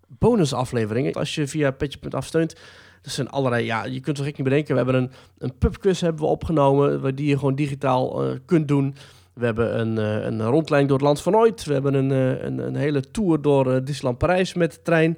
bonusafleveringen. 0.07 1.13
Als 1.13 1.35
je 1.35 1.47
via 1.47 1.71
petje.af 1.71 2.25
steunt, 2.25 2.53
er 3.01 3.11
zijn 3.11 3.29
allerlei, 3.29 3.65
ja, 3.65 3.85
je 3.85 3.99
kunt 3.99 4.17
er 4.17 4.23
gek 4.23 4.37
niet 4.37 4.47
bedenken. 4.47 4.71
We 4.75 4.81
hebben 4.83 5.01
een, 5.01 5.11
een 5.37 5.57
pubquiz 5.57 6.01
hebben 6.01 6.21
we 6.21 6.27
opgenomen, 6.29 7.01
waar 7.01 7.15
die 7.15 7.27
je 7.27 7.37
gewoon 7.37 7.55
digitaal 7.55 8.23
eh, 8.23 8.35
kunt 8.45 8.67
doen. 8.67 8.95
We 9.33 9.45
hebben 9.45 9.79
een, 9.79 9.97
een 10.27 10.41
rondleiding 10.41 10.87
door 10.89 10.97
het 10.97 11.07
land 11.07 11.21
van 11.21 11.35
ooit. 11.35 11.63
We 11.65 11.73
hebben 11.73 11.93
een, 11.93 12.09
een, 12.45 12.57
een 12.57 12.75
hele 12.75 13.01
tour 13.11 13.41
door 13.41 13.83
Disneyland 13.83 14.17
Parijs 14.17 14.53
met 14.53 14.71
de 14.71 14.81
trein. 14.81 15.17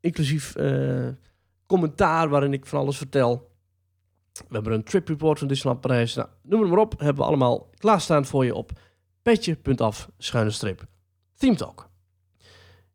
Inclusief 0.00 0.54
commentaar 1.72 2.28
waarin 2.28 2.52
ik 2.52 2.66
van 2.66 2.80
alles 2.80 2.96
vertel. 2.96 3.50
We 4.32 4.54
hebben 4.54 4.72
een 4.72 4.84
trip 4.84 5.08
report 5.08 5.38
van 5.38 5.48
Disneyland 5.48 5.80
Parijs. 5.80 6.14
Nou, 6.14 6.28
noem 6.42 6.60
het 6.60 6.70
maar 6.70 6.78
op. 6.78 6.94
Hebben 6.98 7.22
we 7.22 7.28
allemaal 7.28 7.70
klaarstaan 7.78 8.26
voor 8.26 8.44
je 8.44 8.54
op 8.54 8.70
petje.af 9.22 10.08
schuine 10.18 10.50
streep. 10.50 10.84
Theme 11.36 11.56
Talk. 11.56 11.88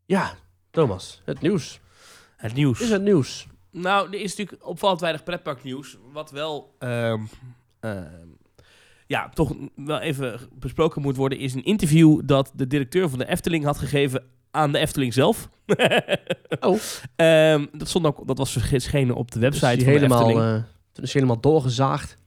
Ja, 0.06 0.34
Thomas, 0.72 1.22
het 1.26 1.42
nieuws. 1.42 1.80
het 2.38 2.54
nieuws. 2.54 2.82
Is 2.82 2.90
het 2.90 3.02
nieuws? 3.02 3.48
Nou, 3.72 4.08
er 4.08 4.22
is 4.22 4.36
natuurlijk 4.36 4.68
opvallend 4.68 5.02
weinig 5.02 5.24
pretparknieuws. 5.24 5.98
Wat 6.12 6.32
wel, 6.32 6.76
ehm, 6.80 7.22
ehm, 7.80 8.28
ja, 9.08 9.30
toch 9.30 9.54
wel 9.76 10.00
even 10.00 10.40
besproken 10.54 11.02
moet 11.02 11.16
worden, 11.16 11.38
is 11.38 11.54
een 11.54 11.63
interview 11.63 12.22
dat 12.26 12.52
de 12.56 12.68
directeur 12.68 13.10
van 13.10 13.20
de 13.20 13.28
Efteling 13.28 13.63
had 13.63 13.78
gegeven 13.78 14.24
aan 14.58 14.72
de 14.72 14.78
Efteling 14.78 15.13
zelf. 15.13 15.50
Oh. 16.60 16.78
Ehm, 17.15 17.65
dat, 17.72 17.88
stond 17.88 18.06
ook, 18.06 18.28
dat 18.28 18.38
was 18.38 18.52
verschenen 18.52 19.15
op 19.15 19.32
de 19.32 19.39
Dus 19.39 19.50
website 19.50 19.76
die 19.76 19.84
van 19.86 19.93
de 19.93 20.00
helemaal, 20.00 20.20
Efteling. 20.30 20.56
eh, 20.58 20.63
toen 20.91 21.04
is 21.04 21.13
hij 21.13 21.22
helemaal 21.22 21.41
doorgezaagd. 21.41 22.17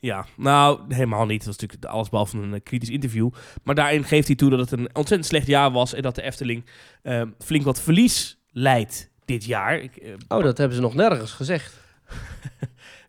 Ja, 0.00 0.26
nou, 0.36 0.80
helemaal 0.88 1.26
niet. 1.26 1.44
Het 1.44 1.46
was 1.46 1.56
natuurlijk 1.58 1.92
alles 1.92 2.08
behalve 2.08 2.36
een 2.38 2.54
eh, 2.54 2.60
kritisch 2.62 2.88
interview. 2.88 3.30
Maar 3.62 3.74
daarin 3.74 4.04
geeft 4.04 4.26
hij 4.26 4.36
toe 4.36 4.50
dat 4.50 4.58
het 4.58 4.72
een 4.72 4.88
ontzettend 4.92 5.26
slecht 5.26 5.46
jaar 5.46 5.70
was 5.72 5.94
en 5.94 6.02
dat 6.02 6.14
de 6.14 6.22
Efteling 6.22 6.64
ehm, 7.02 7.28
flink 7.38 7.64
wat 7.64 7.80
verlies 7.80 8.38
leidt 8.50 9.10
dit 9.24 9.44
jaar. 9.44 9.78
Ik, 9.78 9.96
eh, 9.96 10.12
Oh, 10.28 10.42
dat 10.42 10.58
hebben 10.58 10.76
ze 10.76 10.82
nog 10.82 10.94
nergens 10.94 11.32
gezegd. 11.32 11.82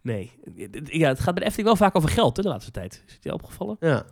Nee. 0.06 0.32
Ja, 0.84 1.08
het 1.08 1.20
gaat 1.20 1.34
bij 1.34 1.44
de 1.44 1.50
Efteling 1.50 1.68
wel 1.68 1.76
vaak 1.76 1.96
over 1.96 2.10
geld 2.10 2.38
hè, 2.38 2.44
de 2.44 2.50
laatste 2.50 2.72
tijd. 2.72 3.04
Is 3.08 3.14
het 3.14 3.24
je 3.24 3.34
opgevallen? 3.34 3.78
Ja. 3.80 4.06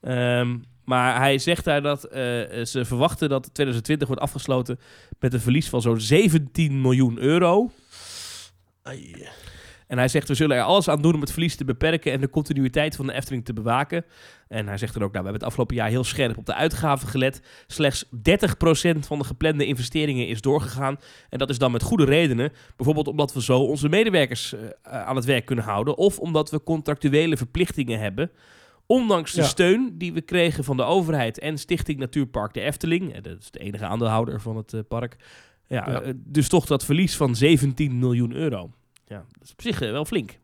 Ehm, 0.00 0.58
maar 0.84 1.18
hij 1.18 1.38
zegt 1.38 1.64
daar 1.64 1.82
dat 1.82 2.04
eh, 2.04 2.20
ze 2.64 2.84
verwachten 2.84 3.28
dat 3.28 3.54
2020 3.54 4.08
wordt 4.08 4.22
afgesloten 4.22 4.78
met 5.18 5.34
een 5.34 5.40
verlies 5.40 5.68
van 5.68 5.82
zo'n 5.82 6.00
17 6.00 6.80
miljoen 6.80 7.18
euro. 7.18 7.70
Ai. 8.82 9.28
En 9.88 9.98
hij 9.98 10.08
zegt, 10.08 10.28
we 10.28 10.34
zullen 10.34 10.56
er 10.56 10.62
alles 10.62 10.88
aan 10.88 11.02
doen 11.02 11.14
om 11.14 11.20
het 11.20 11.30
verlies 11.32 11.56
te 11.56 11.64
beperken 11.64 12.12
en 12.12 12.20
de 12.20 12.30
continuïteit 12.30 12.96
van 12.96 13.06
de 13.06 13.12
Efteling 13.12 13.44
te 13.44 13.52
bewaken. 13.52 14.04
En 14.48 14.66
hij 14.68 14.76
zegt 14.78 14.94
dan 14.94 15.02
ook, 15.02 15.12
nou, 15.12 15.24
we 15.24 15.30
hebben 15.30 15.32
het 15.34 15.42
afgelopen 15.42 15.76
jaar 15.76 15.88
heel 15.88 16.04
scherp 16.04 16.36
op 16.36 16.46
de 16.46 16.54
uitgaven 16.54 17.08
gelet. 17.08 17.42
Slechts 17.66 18.04
30% 18.04 18.08
van 18.98 19.18
de 19.18 19.24
geplande 19.24 19.66
investeringen 19.66 20.26
is 20.28 20.40
doorgegaan. 20.40 20.96
En 21.30 21.38
dat 21.38 21.50
is 21.50 21.58
dan 21.58 21.72
met 21.72 21.82
goede 21.82 22.04
redenen. 22.04 22.52
Bijvoorbeeld 22.76 23.08
omdat 23.08 23.32
we 23.32 23.42
zo 23.42 23.58
onze 23.58 23.88
medewerkers 23.88 24.54
eh, 24.54 25.04
aan 25.04 25.16
het 25.16 25.24
werk 25.24 25.44
kunnen 25.44 25.64
houden. 25.64 25.96
Of 25.96 26.18
omdat 26.18 26.50
we 26.50 26.62
contractuele 26.62 27.36
verplichtingen 27.36 27.98
hebben. 28.00 28.30
Ondanks 28.86 29.32
de 29.32 29.40
Ja. 29.40 29.46
steun 29.46 29.94
die 29.98 30.12
we 30.12 30.20
kregen 30.20 30.64
van 30.64 30.76
de 30.76 30.82
overheid 30.82 31.38
en 31.38 31.58
Stichting 31.58 31.98
Natuurpark 31.98 32.54
de 32.54 32.60
Efteling. 32.60 33.14
eh, 33.14 33.22
Dat 33.22 33.36
is 33.40 33.50
de 33.50 33.58
enige 33.58 33.84
aandeelhouder 33.86 34.40
van 34.40 34.56
het 34.56 34.72
eh, 34.72 34.80
park. 34.88 35.16
Ja, 35.66 35.90
Ja. 35.90 36.00
eh, 36.00 36.12
dus 36.16 36.48
toch 36.48 36.66
dat 36.66 36.84
verlies 36.84 37.16
van 37.16 37.34
17 37.36 37.98
miljoen 37.98 38.32
euro. 38.34 38.70
Ja, 39.08 39.16
dat 39.32 39.42
is 39.42 39.52
op 39.52 39.62
zich 39.62 39.80
eh, 39.80 39.90
wel 39.90 40.04
flink. 40.04 40.38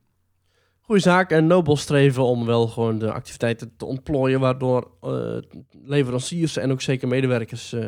Goeie 0.80 1.02
zaak 1.02 1.30
en 1.30 1.46
nobel 1.46 1.76
streven 1.76 2.22
om 2.24 2.46
wel 2.46 2.66
gewoon 2.68 2.98
de 2.98 3.12
activiteiten 3.12 3.72
te 3.76 3.84
ontplooien, 3.84 4.40
waardoor 4.40 4.90
eh, 5.00 5.36
leveranciers 5.84 6.56
en 6.56 6.70
ook 6.70 6.80
zeker 6.80 7.08
medewerkers 7.08 7.72
eh, 7.72 7.86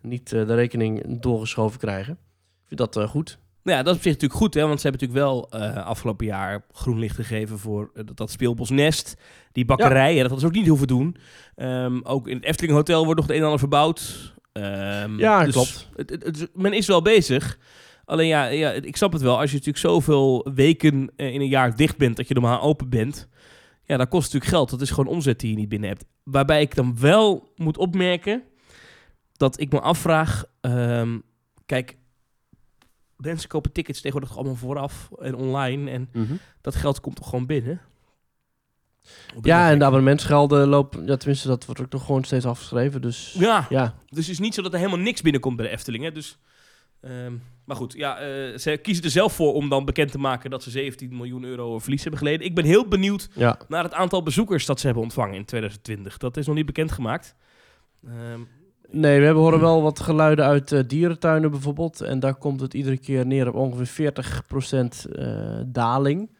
niet 0.00 0.28
de 0.28 0.54
rekening 0.54 1.20
doorgeschoven 1.20 1.78
krijgen. 1.78 2.12
Ik 2.62 2.78
vind 2.78 2.92
dat 2.92 3.08
goed. 3.10 3.38
Nou 3.62 3.76
ja, 3.78 3.82
dat 3.82 3.92
is 3.92 3.98
op 3.98 4.02
zich 4.04 4.12
natuurlijk 4.12 4.40
goed, 4.40 4.54
hè, 4.54 4.66
want 4.66 4.80
ze 4.80 4.88
hebben 4.88 5.08
natuurlijk 5.08 5.28
wel 5.28 5.50
afgelopen 5.84 6.26
jaar 6.26 6.64
groen 6.72 6.98
licht 6.98 7.14
gegeven 7.16 7.58
voor 7.58 7.90
dat, 7.94 8.16
dat 8.16 8.30
speelbos 8.30 8.70
Nest. 8.70 9.14
Die 9.52 9.64
bakkerij, 9.64 10.14
ja. 10.14 10.20
dat 10.22 10.30
hadden 10.30 10.40
ze 10.40 10.46
ook 10.46 10.52
niet 10.60 10.68
hoeven 10.68 10.86
doen. 10.86 11.16
Ehm, 11.54 12.00
ook 12.02 12.28
in 12.28 12.36
het 12.36 12.44
Efteling 12.44 12.74
Hotel 12.74 13.04
wordt 13.04 13.16
nog 13.20 13.26
het 13.28 13.34
een 13.34 13.40
en 13.40 13.44
ander 13.44 13.58
verbouwd. 13.60 14.32
Ehm, 14.52 15.18
Ja, 15.18 15.44
dus 15.44 15.52
klopt. 15.54 15.88
Het, 15.96 16.10
het- 16.10 16.24
het- 16.24 16.50
men 16.54 16.72
is 16.72 16.86
wel 16.86 17.02
bezig. 17.02 17.58
Alleen 18.04 18.26
ja, 18.26 18.44
ja, 18.46 18.70
ik 18.70 18.96
snap 18.96 19.12
het 19.12 19.22
wel. 19.22 19.38
Als 19.38 19.50
je 19.50 19.56
natuurlijk 19.56 19.84
zoveel 19.84 20.50
weken 20.54 21.10
eh, 21.16 21.32
in 21.34 21.40
een 21.40 21.48
jaar 21.48 21.76
dicht 21.76 21.96
bent, 21.96 22.16
dat 22.16 22.28
je 22.28 22.34
normaal 22.34 22.60
open 22.60 22.88
bent. 22.88 23.28
Ja, 23.84 23.96
dat 23.96 24.08
kost 24.08 24.22
natuurlijk 24.24 24.50
geld. 24.52 24.70
Dat 24.70 24.80
is 24.80 24.90
gewoon 24.90 25.14
omzet 25.14 25.40
die 25.40 25.50
je 25.50 25.56
niet 25.56 25.68
binnen 25.68 25.88
hebt. 25.88 26.04
Waarbij 26.22 26.60
ik 26.60 26.74
dan 26.74 26.98
wel 27.00 27.52
moet 27.56 27.76
opmerken 27.78 28.42
dat 29.32 29.60
ik 29.60 29.72
me 29.72 29.80
afvraag. 29.80 30.44
ehm, 30.60 31.18
kijk, 31.66 31.96
mensen 33.16 33.48
kopen 33.48 33.72
tickets 33.72 34.00
tegenwoordig 34.00 34.36
allemaal 34.36 34.56
vooraf 34.56 35.10
en 35.20 35.34
online. 35.34 35.90
En 35.90 36.10
dat 36.60 36.74
geld 36.74 37.00
komt 37.00 37.16
toch 37.16 37.28
gewoon 37.28 37.46
binnen? 37.46 37.80
Ja, 39.42 39.70
en 39.70 39.78
de 39.78 39.84
abonnementsgelden 39.84 40.68
lopen, 40.68 41.06
ja, 41.06 41.16
tenminste, 41.16 41.48
dat 41.48 41.64
wordt 41.66 41.80
ook 41.80 41.92
nog 41.92 42.04
gewoon 42.04 42.24
steeds 42.24 42.44
afgeschreven. 42.46 43.00
Dus 43.00 43.32
Ja, 43.38 43.66
ja, 43.68 43.94
dus 44.08 44.18
het 44.26 44.28
is 44.34 44.38
niet 44.38 44.54
zo 44.54 44.62
dat 44.62 44.72
er 44.72 44.78
helemaal 44.78 44.98
niks 45.00 45.22
binnenkomt 45.22 45.56
bij 45.56 45.66
de 45.66 45.72
Efteling. 45.72 46.04
Hè? 46.04 46.12
Dus, 46.12 46.38
ehm, 47.00 47.32
maar 47.64 47.76
goed, 47.76 47.92
ja, 47.92 48.18
eh, 48.18 48.58
ze 48.58 48.78
kiezen 48.82 49.04
er 49.04 49.10
zelf 49.10 49.32
voor 49.32 49.54
om 49.54 49.68
dan 49.68 49.84
bekend 49.84 50.10
te 50.10 50.18
maken 50.18 50.50
dat 50.50 50.62
ze 50.62 50.70
17 50.70 51.16
miljoen 51.16 51.44
euro 51.44 51.78
verlies 51.78 52.02
hebben 52.02 52.20
geleden. 52.20 52.46
Ik 52.46 52.54
ben 52.54 52.64
heel 52.64 52.88
benieuwd 52.88 53.28
ja. 53.34 53.58
naar 53.68 53.84
het 53.84 53.94
aantal 53.94 54.22
bezoekers 54.22 54.66
dat 54.66 54.80
ze 54.80 54.86
hebben 54.86 55.04
ontvangen 55.04 55.34
in 55.34 55.44
2020. 55.44 56.16
Dat 56.18 56.36
is 56.36 56.46
nog 56.46 56.56
niet 56.56 56.66
bekendgemaakt. 56.66 57.34
Ehm 58.06 58.40
Nee, 58.92 59.18
we 59.18 59.24
hebben 59.24 59.42
horen 59.42 59.60
wel 59.60 59.82
wat 59.82 60.00
geluiden 60.00 60.44
uit 60.44 60.72
eh, 60.72 60.80
dierentuinen 60.86 61.50
bijvoorbeeld. 61.50 62.00
En 62.00 62.20
daar 62.20 62.34
komt 62.34 62.60
het 62.60 62.74
iedere 62.74 62.98
keer 62.98 63.26
neer 63.26 63.48
op 63.48 63.54
ongeveer 63.54 64.12
40% 64.12 65.10
eh 65.12 65.60
daling. 65.66 66.30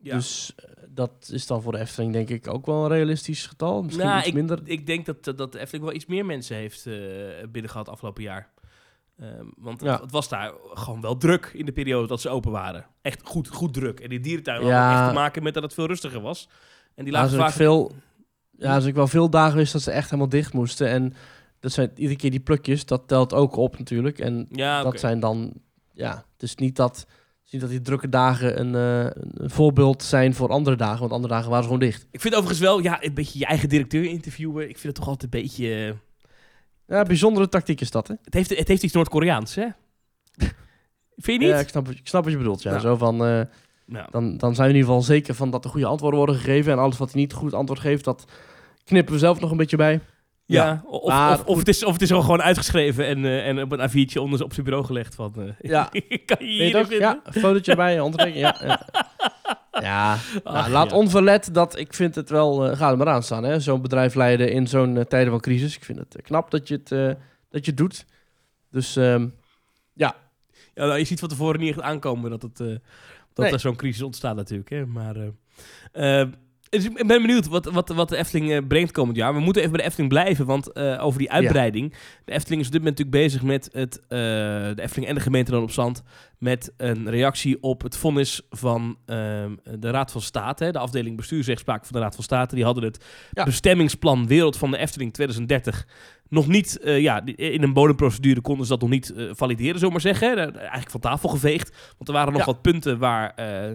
ja. 0.00 0.14
Dus 0.14 0.54
dat 0.88 1.30
is 1.32 1.46
dan 1.46 1.62
voor 1.62 1.72
de 1.72 1.78
Efteling 1.78 2.12
denk 2.12 2.28
ik 2.28 2.48
ook 2.48 2.66
wel 2.66 2.82
een 2.82 2.88
realistisch 2.88 3.46
getal. 3.46 3.82
Misschien 3.82 4.06
Nou, 4.06 4.18
iets 4.18 4.28
ik, 4.28 4.34
minder. 4.34 4.60
ik 4.64 4.86
denk 4.86 5.06
dat, 5.06 5.24
dat 5.24 5.52
de 5.52 5.58
Efteling 5.58 5.84
wel 5.84 5.94
iets 5.94 6.06
meer 6.06 6.26
mensen 6.26 6.56
heeft 6.56 6.84
binnen 7.50 7.70
gehad 7.70 7.88
afgelopen 7.88 8.22
jaar. 8.22 8.52
Ehm, 9.18 9.44
want 9.56 9.82
Ja. 9.82 9.92
het, 9.92 10.00
het 10.00 10.10
was 10.10 10.28
daar 10.28 10.52
gewoon 10.72 11.00
wel 11.00 11.16
druk 11.16 11.50
in 11.54 11.66
de 11.66 11.72
periode 11.72 12.06
dat 12.06 12.20
ze 12.20 12.28
open 12.28 12.50
waren. 12.50 12.86
Echt 13.02 13.20
goed, 13.24 13.48
goed 13.48 13.74
druk. 13.74 14.00
En 14.00 14.08
die 14.08 14.20
dierentuin 14.20 14.66
Ja. 14.66 14.82
had 14.88 14.96
echt 14.98 15.08
te 15.08 15.14
maken 15.14 15.42
met 15.42 15.54
dat 15.54 15.62
het 15.62 15.74
veel 15.74 15.86
rustiger 15.86 16.20
was. 16.20 16.48
En 16.94 17.04
die 17.04 17.12
Ja, 17.12 17.18
lagen 17.20 17.34
is 17.34 17.40
ook 17.40 17.46
vaak... 17.46 17.56
veel, 17.56 17.92
ja, 18.58 18.76
ook 18.86 18.94
wel 18.94 19.06
veel 19.06 19.30
dagen 19.30 19.50
geweest 19.50 19.72
dat 19.72 19.82
ze 19.82 19.90
echt 19.90 20.04
helemaal 20.10 20.28
dicht 20.30 20.52
moesten. 20.52 20.88
En 20.88 21.14
dat 21.60 21.72
zijn 21.72 21.90
iedere 21.94 22.16
keer 22.18 22.30
die 22.30 22.40
plukjes, 22.40 22.86
dat 22.86 23.08
telt 23.08 23.32
ook 23.32 23.56
op 23.56 23.78
natuurlijk. 23.78 24.18
En 24.18 24.46
Ja, 24.50 24.82
dat 24.82 25.00
zijn 25.00 25.20
dan, 25.20 25.52
ja, 25.92 26.24
het 26.32 26.42
is 26.42 26.54
niet 26.54 26.76
dat, 26.76 26.96
het 26.96 27.44
is 27.46 27.50
niet 27.52 27.60
dat 27.60 27.70
die 27.70 27.80
drukke 27.80 28.08
dagen 28.08 28.60
een, 28.60 28.74
eh, 28.74 29.22
een 29.34 29.50
voorbeeld 29.50 30.02
zijn 30.02 30.34
voor 30.34 30.48
andere 30.48 30.76
dagen, 30.76 31.00
want 31.00 31.12
andere 31.12 31.32
dagen 31.32 31.48
waren 31.50 31.64
ze 31.64 31.70
gewoon 31.70 31.86
dicht. 31.86 32.06
Ik 32.10 32.20
vind 32.20 32.34
overigens 32.34 32.60
wel, 32.60 32.78
ja, 32.78 33.02
een 33.04 33.14
beetje 33.14 33.38
je 33.38 33.46
eigen 33.46 33.68
directeur 33.68 34.04
interviewen. 34.04 34.62
Ik 34.68 34.78
vind 34.78 34.82
het 34.82 34.94
toch 34.94 35.08
altijd 35.08 35.34
een 35.34 35.40
beetje... 35.40 35.96
Ja, 36.86 37.02
bijzondere 37.02 37.48
tactiek 37.48 37.80
is 37.80 37.90
dat, 37.90 38.08
hè? 38.08 38.14
het, 38.24 38.34
heeft, 38.34 38.58
het 38.58 38.68
heeft 38.68 38.82
iets 38.82 38.92
Noord-Koreaans, 38.92 39.54
hè? 39.54 39.66
vind 41.16 41.40
je 41.40 41.46
niet? 41.46 41.54
Ja, 41.54 41.58
ik 41.58 41.68
snap, 41.68 41.86
wat- 41.86 41.94
ik 41.94 42.06
snap 42.08 42.22
wat 42.22 42.32
je 42.32 42.38
bedoelt, 42.38 42.62
ja. 42.62 42.70
Nou. 42.70 42.82
Zo 42.82 42.96
van, 42.96 43.14
eh, 43.24 43.40
Nou, 43.86 44.06
dan, 44.10 44.36
dan 44.36 44.54
zijn 44.54 44.68
we 44.68 44.74
in 44.74 44.78
ieder 44.80 44.90
geval 44.90 45.02
zeker 45.02 45.34
van 45.34 45.50
dat 45.50 45.64
er 45.64 45.70
goede 45.70 45.86
antwoorden 45.86 46.18
worden 46.18 46.36
gegeven. 46.36 46.72
En 46.72 46.78
alles 46.78 46.96
wat 46.96 47.12
hij 47.12 47.20
niet 47.20 47.32
goed 47.32 47.54
antwoord 47.54 47.80
geeft, 47.80 48.04
dat 48.04 48.24
knippen 48.84 49.12
we 49.12 49.18
zelf 49.18 49.40
nog 49.40 49.50
een 49.50 49.56
beetje 49.56 49.76
bij. 49.76 50.00
Ja, 50.46 50.82
of, 50.86 51.08
maar 51.08 51.32
of, 51.38 51.44
of, 51.44 51.58
het 51.58 51.68
is, 51.68 51.84
of 51.84 51.92
het 51.92 52.02
is 52.02 52.12
al 52.12 52.20
gewoon 52.20 52.42
uitgeschreven 52.42 53.06
en, 53.06 53.24
eh, 53.24 53.46
en 53.48 53.62
op 53.62 53.72
een 53.72 53.90
A4'tje 53.90 54.16
onder, 54.20 54.42
op 54.44 54.52
zijn 54.52 54.64
bureau 54.66 54.86
gelegd 54.86 55.14
van... 55.14 55.32
eh, 55.36 55.70
Ja. 55.70 55.84
kan 56.26 56.36
je 56.46 56.54
je 56.54 56.62
hier 56.62 56.72
vinden? 56.86 56.98
Ja, 56.98 57.20
een 57.24 57.32
fotootje 57.32 57.70
erbij, 57.70 57.96
handtekening. 57.96 58.40
Ja, 58.40 58.56
ja. 58.62 58.86
ja 59.80 60.16
nou, 60.44 60.56
Ach, 60.56 60.68
laat 60.68 60.90
ja. 60.90 60.96
onverlet 60.96 61.54
dat 61.54 61.78
ik 61.78 61.94
vind 61.94 62.14
het 62.14 62.30
wel, 62.30 62.66
eh 62.70 62.76
ga 62.76 62.90
er 62.90 62.96
maar 62.96 63.08
aan 63.08 63.22
staan, 63.22 63.44
hè. 63.44 63.60
Zo'n 63.60 63.82
bedrijf 63.82 64.14
leiden 64.14 64.52
in 64.52 64.66
zo'n 64.66 65.04
tijden 65.08 65.30
van 65.30 65.40
crisis. 65.40 65.76
Ik 65.76 65.84
vind 65.84 65.98
het 65.98 66.16
knap 66.22 66.50
dat 66.50 66.68
je 66.68 66.74
het, 66.74 66.88
dat 67.50 67.64
je 67.64 67.70
het 67.70 67.76
doet. 67.76 68.06
Dus 68.70 68.96
ehm, 68.96 69.26
Ja, 69.94 70.14
nou, 70.74 70.98
je 70.98 71.04
ziet 71.04 71.20
van 71.20 71.28
tevoren 71.28 71.60
niet 71.60 71.70
echt 71.70 71.80
aankomen 71.80 72.30
dat, 72.30 72.42
het, 72.42 72.56
dat 72.56 72.78
Nee. 73.44 73.52
er 73.52 73.60
zo'n 73.60 73.76
crisis 73.76 74.02
ontstaat 74.02 74.36
natuurlijk. 74.36 74.70
Hè? 74.70 74.86
Maar 74.86 75.14
Dus 76.74 76.84
ik 76.84 77.06
ben 77.06 77.22
benieuwd 77.22 77.46
wat, 77.48 77.64
wat, 77.64 77.88
wat 77.88 78.08
de 78.08 78.16
Efteling 78.16 78.50
eh, 78.52 78.58
brengt 78.68 78.92
komend 78.92 79.16
jaar. 79.16 79.34
We 79.34 79.40
moeten 79.40 79.62
even 79.62 79.72
bij 79.74 79.80
de 79.82 79.86
Efteling 79.86 80.12
blijven, 80.12 80.46
want 80.46 80.72
eh, 80.72 81.04
over 81.04 81.18
die 81.18 81.30
uitbreiding. 81.32 81.94
De 82.24 82.32
Efteling 82.32 82.60
is 82.60 82.66
op 82.66 82.72
dit 82.72 82.82
moment 82.82 82.98
natuurlijk 82.98 83.24
bezig 83.32 83.42
met 83.42 83.68
het, 83.72 84.00
eh, 84.00 84.08
de 84.74 84.82
Efteling 84.82 85.08
en 85.08 85.14
de 85.14 85.20
gemeente 85.20 85.50
dan 85.50 85.62
op 85.62 85.70
zand. 85.70 86.02
Met 86.38 86.72
een 86.76 87.10
reactie 87.10 87.62
op 87.62 87.82
het 87.82 87.96
vonnis 87.96 88.42
van 88.50 88.96
ehm, 89.06 89.50
de 89.78 89.90
Raad 89.90 90.12
van 90.12 90.20
State. 90.20 90.64
hè, 90.64 90.70
De 90.70 90.78
afdeling 90.78 91.16
bestuursrechtspraak 91.16 91.84
van 91.84 91.92
de 91.92 92.02
Raad 92.02 92.14
van 92.14 92.24
State. 92.24 92.54
Die 92.54 92.64
hadden 92.64 92.84
het 92.84 93.04
Ja. 93.32 93.44
bestemmingsplan 93.44 94.26
Wereld 94.26 94.56
van 94.56 94.70
de 94.70 94.76
Efteling 94.78 95.12
2030 95.12 95.86
nog 96.28 96.46
niet, 96.46 96.78
eh, 96.78 97.00
ja, 97.00 97.24
in 97.24 97.62
een 97.62 97.72
bodemprocedure 97.72 98.40
konden 98.40 98.66
ze 98.66 98.72
dat 98.72 98.80
nog 98.80 98.90
niet 98.90 99.12
eh, 99.12 99.24
valideren, 99.32 99.78
zomaar 99.80 100.00
zeggen. 100.00 100.56
Eigenlijk 100.58 100.90
van 100.90 101.00
tafel 101.00 101.28
geveegd. 101.28 101.76
Want 101.96 102.08
er 102.08 102.14
waren 102.14 102.32
nog 102.32 102.40
Ja. 102.40 102.46
wat 102.46 102.62
punten 102.62 102.98
waar, 102.98 103.32
eh, 103.34 103.70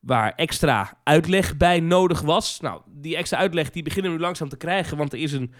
waar 0.00 0.32
extra 0.34 0.98
uitleg 1.04 1.56
bij 1.56 1.80
nodig 1.80 2.20
was. 2.20 2.60
Nou, 2.60 2.80
die 2.86 3.16
extra 3.16 3.38
uitleg 3.38 3.70
die 3.70 3.82
beginnen 3.82 4.10
we 4.10 4.16
nu 4.16 4.22
langzaam 4.22 4.48
te 4.48 4.56
krijgen, 4.56 4.96
want 4.96 5.12
er 5.12 5.18
is 5.18 5.32
een 5.32 5.52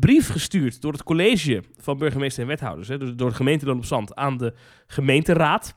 brief 0.00 0.28
gestuurd 0.28 0.80
door 0.80 0.92
het 0.92 1.02
college 1.02 1.62
van 1.76 1.98
burgemeester 1.98 2.42
en 2.42 2.48
wethouders, 2.48 2.88
hè, 2.88 2.98
dus 2.98 3.14
door 3.14 3.28
de 3.28 3.34
gemeente 3.36 3.64
Dan 3.64 3.76
op 3.76 3.84
Zand 3.84 4.14
aan 4.14 4.36
de 4.36 4.54
gemeenteraad. 4.86 5.74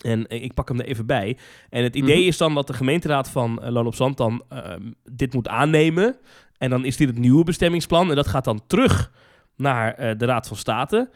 En 0.00 0.26
eh, 0.26 0.42
ik 0.42 0.54
pak 0.54 0.68
hem 0.68 0.80
er 0.80 0.86
even 0.86 1.06
bij. 1.06 1.38
En 1.70 1.82
het 1.82 1.96
idee 1.96 2.18
Mhm. 2.18 2.26
is 2.26 2.36
dan 2.36 2.54
dat 2.54 2.66
de 2.66 2.72
gemeenteraad 2.72 3.30
van 3.30 3.60
uh, 3.62 3.68
Loon 3.70 3.86
op 3.86 3.94
Zand 3.94 4.16
dan 4.16 4.44
ehm, 4.48 4.90
dit 5.04 5.34
moet 5.34 5.48
aannemen. 5.48 6.16
En 6.58 6.70
dan 6.70 6.84
is 6.84 6.96
dit 6.96 7.08
het 7.08 7.18
nieuwe 7.18 7.44
bestemmingsplan. 7.44 8.10
En 8.10 8.16
dat 8.16 8.26
gaat 8.26 8.44
dan 8.44 8.66
terug 8.66 9.12
naar 9.56 9.94
eh, 9.94 10.18
de 10.18 10.24
Raad 10.24 10.48
van 10.48 10.56
State. 10.56 11.10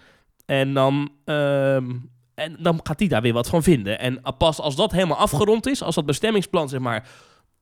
En 0.46 0.74
dan, 0.74 1.12
ehm, 1.24 1.90
en 2.38 2.56
dan 2.60 2.80
gaat 2.82 2.98
die 2.98 3.08
daar 3.08 3.22
weer 3.22 3.32
wat 3.32 3.48
van 3.48 3.62
vinden. 3.62 3.98
En 3.98 4.20
pas 4.38 4.60
als 4.60 4.76
dat 4.76 4.92
helemaal 4.92 5.16
afgerond 5.16 5.66
is, 5.66 5.82
als 5.82 5.94
dat 5.94 6.06
bestemmingsplan 6.06 6.68
zeg 6.68 6.80
maar 6.80 7.08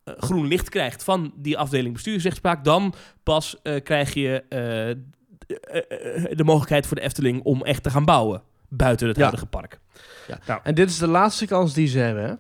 eh, 0.05 0.15
groen 0.17 0.47
licht 0.47 0.69
krijgt 0.69 1.05
van 1.05 1.33
die 1.37 1.59
afdeling 1.59 1.93
bestuursrechtspraak, 1.95 2.65
dan 2.65 2.95
pas 3.23 3.57
eh, 3.63 3.83
krijg 3.83 4.15
je 4.15 4.43
eh, 4.49 4.59
de 6.37 6.45
mogelijkheid 6.45 6.87
voor 6.87 6.97
de 6.97 7.03
Efteling 7.03 7.43
om 7.43 7.65
echt 7.65 7.83
te 7.83 7.91
gaan 7.91 8.05
bouwen 8.05 8.43
buiten 8.69 9.07
het 9.09 9.17
Ja. 9.17 9.23
huidige 9.23 9.47
park. 9.47 9.79
En 10.63 10.75
dit 10.75 10.91
is 10.91 10.99
de 10.99 11.09
laatste 11.09 11.47
kans 11.47 11.75
die 11.75 11.87
ze 11.89 11.99
hebben, 11.99 12.25
hè? 12.25 12.35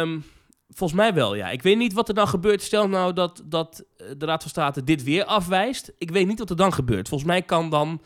Ehm, 0.00 0.20
volgens 0.68 0.98
mij 1.00 1.14
wel, 1.14 1.34
ja. 1.34 1.50
Ik 1.50 1.62
weet 1.62 1.76
niet 1.76 1.92
wat 1.92 2.08
er 2.08 2.14
dan 2.14 2.28
gebeurt. 2.28 2.62
Stel 2.62 2.88
nou 2.88 3.12
dat, 3.12 3.42
dat 3.44 3.84
de 4.16 4.26
Raad 4.26 4.40
van 4.42 4.50
State 4.50 4.84
dit 4.84 5.02
weer 5.02 5.24
afwijst. 5.24 5.92
Ik 5.98 6.10
weet 6.10 6.26
niet 6.26 6.38
wat 6.38 6.50
er 6.50 6.56
dan 6.56 6.72
gebeurt. 6.72 7.08
Volgens 7.08 7.30
mij 7.30 7.42
kan 7.42 7.70
dan... 7.70 8.00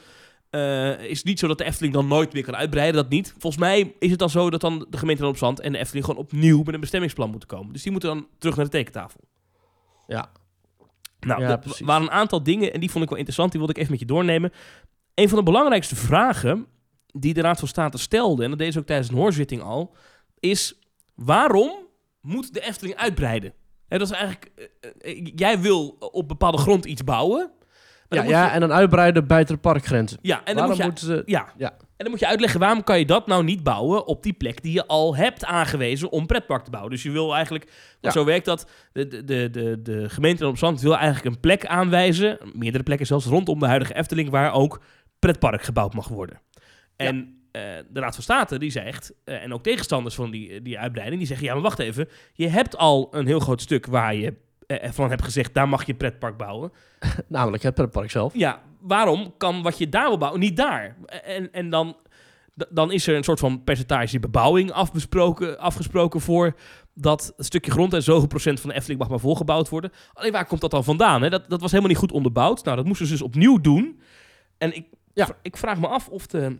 eh, 0.50 1.00
is 1.00 1.16
het 1.16 1.26
niet 1.26 1.38
zo 1.38 1.46
dat 1.46 1.58
de 1.58 1.64
Efteling 1.64 1.94
dan 1.94 2.06
nooit 2.06 2.32
meer 2.32 2.44
kan 2.44 2.56
uitbreiden, 2.56 3.02
dat 3.02 3.10
niet. 3.10 3.34
Volgens 3.38 3.62
mij 3.62 3.94
is 3.98 4.10
het 4.10 4.18
dan 4.18 4.30
zo 4.30 4.50
dat 4.50 4.60
dan 4.60 4.86
de 4.90 4.98
gemeente 4.98 5.22
Dan 5.22 5.30
op 5.30 5.36
Zand 5.36 5.60
en 5.60 5.72
de 5.72 5.78
Efteling 5.78 6.04
gewoon 6.04 6.20
opnieuw 6.20 6.62
met 6.62 6.74
een 6.74 6.80
bestemmingsplan 6.80 7.30
moeten 7.30 7.48
komen. 7.48 7.72
Dus 7.72 7.82
die 7.82 7.92
moeten 7.92 8.10
dan 8.10 8.26
terug 8.38 8.56
naar 8.56 8.64
de 8.64 8.70
tekentafel. 8.70 9.20
Ja. 10.06 10.30
Nou, 11.20 11.40
Ja, 11.40 11.48
er 11.48 11.84
waren 11.84 12.02
een 12.02 12.12
aantal 12.12 12.42
dingen 12.42 12.72
en 12.72 12.80
die 12.80 12.90
vond 12.90 13.02
ik 13.04 13.08
wel 13.08 13.18
interessant. 13.18 13.50
Die 13.50 13.60
wilde 13.60 13.74
ik 13.74 13.80
even 13.80 13.92
met 13.92 14.00
je 14.00 14.06
doornemen. 14.06 14.52
Een 15.14 15.28
van 15.28 15.38
de 15.38 15.44
belangrijkste 15.44 15.96
vragen 15.96 16.66
die 17.06 17.34
de 17.34 17.40
Raad 17.40 17.58
van 17.58 17.68
State 17.68 17.98
stelde, 17.98 18.42
en 18.42 18.50
dat 18.50 18.58
deed 18.58 18.72
ze 18.72 18.78
ook 18.78 18.86
tijdens 18.86 19.08
een 19.08 19.16
hoorzitting 19.16 19.62
al, 19.62 19.94
is 20.40 20.78
waarom 21.14 21.72
moet 22.20 22.54
de 22.54 22.60
Efteling 22.60 22.96
uitbreiden? 22.96 23.54
Dat 23.88 24.00
is 24.00 24.10
eigenlijk, 24.10 24.50
eh, 24.80 24.90
eh, 25.00 25.26
jij 25.34 25.60
wil 25.60 25.96
op 25.98 26.28
bepaalde 26.28 26.58
grond 26.58 26.84
iets 26.84 27.04
bouwen. 27.04 27.50
Ja, 28.08 28.22
ja, 28.22 28.44
je- 28.46 28.50
en 28.50 28.60
dan 28.60 28.72
uitbreiden 28.72 29.26
buiten 29.26 29.54
de 29.54 29.60
parkgrenzen. 29.60 30.18
ja, 30.22 30.36
en 30.44 30.56
dan 30.56 30.68
Waarom 30.68 30.86
moet 30.86 31.00
je, 31.00 31.22
ja. 31.26 31.52
Ja. 31.56 31.70
En 31.70 32.04
dan 32.04 32.10
moet 32.10 32.20
je 32.20 32.26
uitleggen 32.26 32.60
waarom 32.60 32.84
kan 32.84 32.98
je 32.98 33.04
dat 33.06 33.26
nou 33.26 33.44
niet 33.44 33.62
bouwen 33.62 34.06
op 34.06 34.22
die 34.22 34.32
plek 34.32 34.62
die 34.62 34.72
je 34.72 34.86
al 34.86 35.16
hebt 35.16 35.44
aangewezen 35.44 36.10
om 36.10 36.26
pretpark 36.26 36.64
te 36.64 36.70
bouwen. 36.70 36.92
Dus 36.92 37.02
je 37.02 37.10
wil 37.10 37.34
eigenlijk, 37.34 37.70
Ja. 38.00 38.10
zo 38.10 38.24
werkt 38.24 38.44
dat, 38.44 38.70
de, 38.92 39.06
de, 39.24 39.50
de, 39.50 39.82
de, 39.82 40.08
gemeente 40.08 40.46
op 40.46 40.58
Zand 40.58 40.80
wil 40.80 40.96
eigenlijk 40.96 41.34
een 41.34 41.40
plek 41.40 41.66
aanwijzen, 41.66 42.38
meerdere 42.52 42.82
plekken 42.84 43.06
zelfs 43.06 43.26
rondom 43.26 43.58
de 43.58 43.66
huidige 43.66 43.94
Efteling, 43.94 44.30
waar 44.30 44.52
ook 44.52 44.80
pretpark 45.18 45.62
gebouwd 45.62 45.94
mag 45.94 46.08
worden. 46.08 46.40
En 46.96 47.42
eh, 47.52 47.62
de 47.90 48.00
Raad 48.00 48.14
van 48.14 48.22
State 48.24 48.58
die 48.58 48.70
zegt, 48.70 49.12
eh, 49.24 49.42
en 49.42 49.52
ook 49.52 49.62
tegenstanders 49.62 50.14
van 50.14 50.30
die, 50.30 50.62
die 50.62 50.78
uitbreiding, 50.78 51.18
die 51.18 51.28
zeggen, 51.28 51.46
ja 51.46 51.52
maar 51.52 51.62
wacht 51.62 51.78
even, 51.78 52.08
je 52.32 52.48
hebt 52.48 52.76
al 52.76 53.08
een 53.10 53.26
heel 53.26 53.40
groot 53.40 53.60
stuk 53.60 53.86
waar 53.86 54.14
je 54.14 54.34
van 54.68 55.10
hebt 55.10 55.24
gezegd, 55.24 55.54
daar 55.54 55.68
mag 55.68 55.86
je 55.86 55.94
pretpark 55.94 56.36
bouwen. 56.36 56.72
Namelijk 57.28 57.62
het 57.62 57.74
pretpark 57.74 58.10
zelf. 58.10 58.34
Ja, 58.34 58.62
waarom 58.80 59.34
kan 59.36 59.62
wat 59.62 59.78
je 59.78 59.88
daar 59.88 60.08
wil 60.08 60.18
bouwen 60.18 60.40
niet 60.40 60.56
daar? 60.56 60.96
En, 61.24 61.52
en 61.52 61.70
dan, 61.70 61.96
dan 62.68 62.92
is 62.92 63.06
er 63.06 63.16
een 63.16 63.24
soort 63.24 63.38
van 63.38 63.64
percentage 63.64 64.18
bebouwing 64.18 64.70
afbesproken, 64.72 65.58
afgesproken 65.58 66.20
voor 66.20 66.54
dat 66.94 67.32
stukje 67.36 67.70
grond 67.70 67.94
en 67.94 68.02
zoveel 68.02 68.28
procent 68.28 68.60
van 68.60 68.70
de 68.70 68.76
Efteling 68.76 69.00
mag 69.00 69.08
maar 69.08 69.20
volgebouwd 69.20 69.68
worden. 69.68 69.92
Alleen 70.12 70.32
waar 70.32 70.46
komt 70.46 70.60
dat 70.60 70.70
dan 70.70 70.84
vandaan? 70.84 71.22
Hè? 71.22 71.30
Dat, 71.30 71.48
dat 71.50 71.60
was 71.60 71.70
helemaal 71.70 71.90
niet 71.90 72.00
goed 72.00 72.12
onderbouwd. 72.12 72.64
Nou, 72.64 72.76
dat 72.76 72.86
moesten 72.86 73.06
ze 73.06 73.12
dus 73.12 73.22
opnieuw 73.22 73.60
doen. 73.60 74.00
En 74.58 74.76
ik, 74.76 74.86
Ja. 75.14 75.28
ik 75.42 75.56
vraag 75.56 75.78
me 75.80 75.86
af 75.86 76.08
of 76.08 76.26
de... 76.26 76.58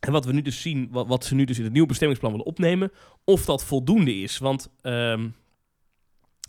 En 0.00 0.12
wat 0.12 0.24
we 0.24 0.32
nu 0.32 0.42
dus 0.42 0.60
zien, 0.60 0.88
wat, 0.90 1.06
wat 1.06 1.24
ze 1.24 1.34
nu 1.34 1.44
dus 1.44 1.58
in 1.58 1.64
het 1.64 1.72
nieuwe 1.72 1.88
bestemmingsplan 1.88 2.32
willen 2.32 2.46
opnemen, 2.46 2.92
of 3.24 3.44
dat 3.44 3.64
voldoende 3.64 4.14
is. 4.14 4.38
Want, 4.38 4.70
ehm, 4.80 5.28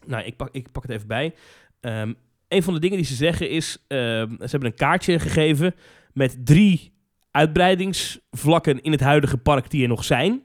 nou, 0.10 0.24
ik 0.24 0.36
pak, 0.36 0.50
ik 0.52 0.72
pak 0.72 0.84
het 0.84 0.92
even 0.92 1.08
bij. 1.08 1.34
Ehm, 1.80 2.14
een 2.48 2.64
van 2.64 2.74
de 2.74 2.80
dingen 2.80 2.98
die 2.98 3.06
ze 3.06 3.16
zeggen 3.16 3.50
is, 3.50 3.78
ehm, 3.88 4.30
ze 4.30 4.48
hebben 4.50 4.70
een 4.70 4.76
kaartje 4.76 5.20
gegeven 5.20 5.76
met 6.14 6.46
drie 6.46 6.94
uitbreidingsvlakken 7.32 8.82
in 8.82 8.92
het 8.92 9.02
huidige 9.02 9.38
park 9.38 9.70
die 9.70 9.82
er 9.82 9.88
nog 9.88 10.04
zijn. 10.04 10.44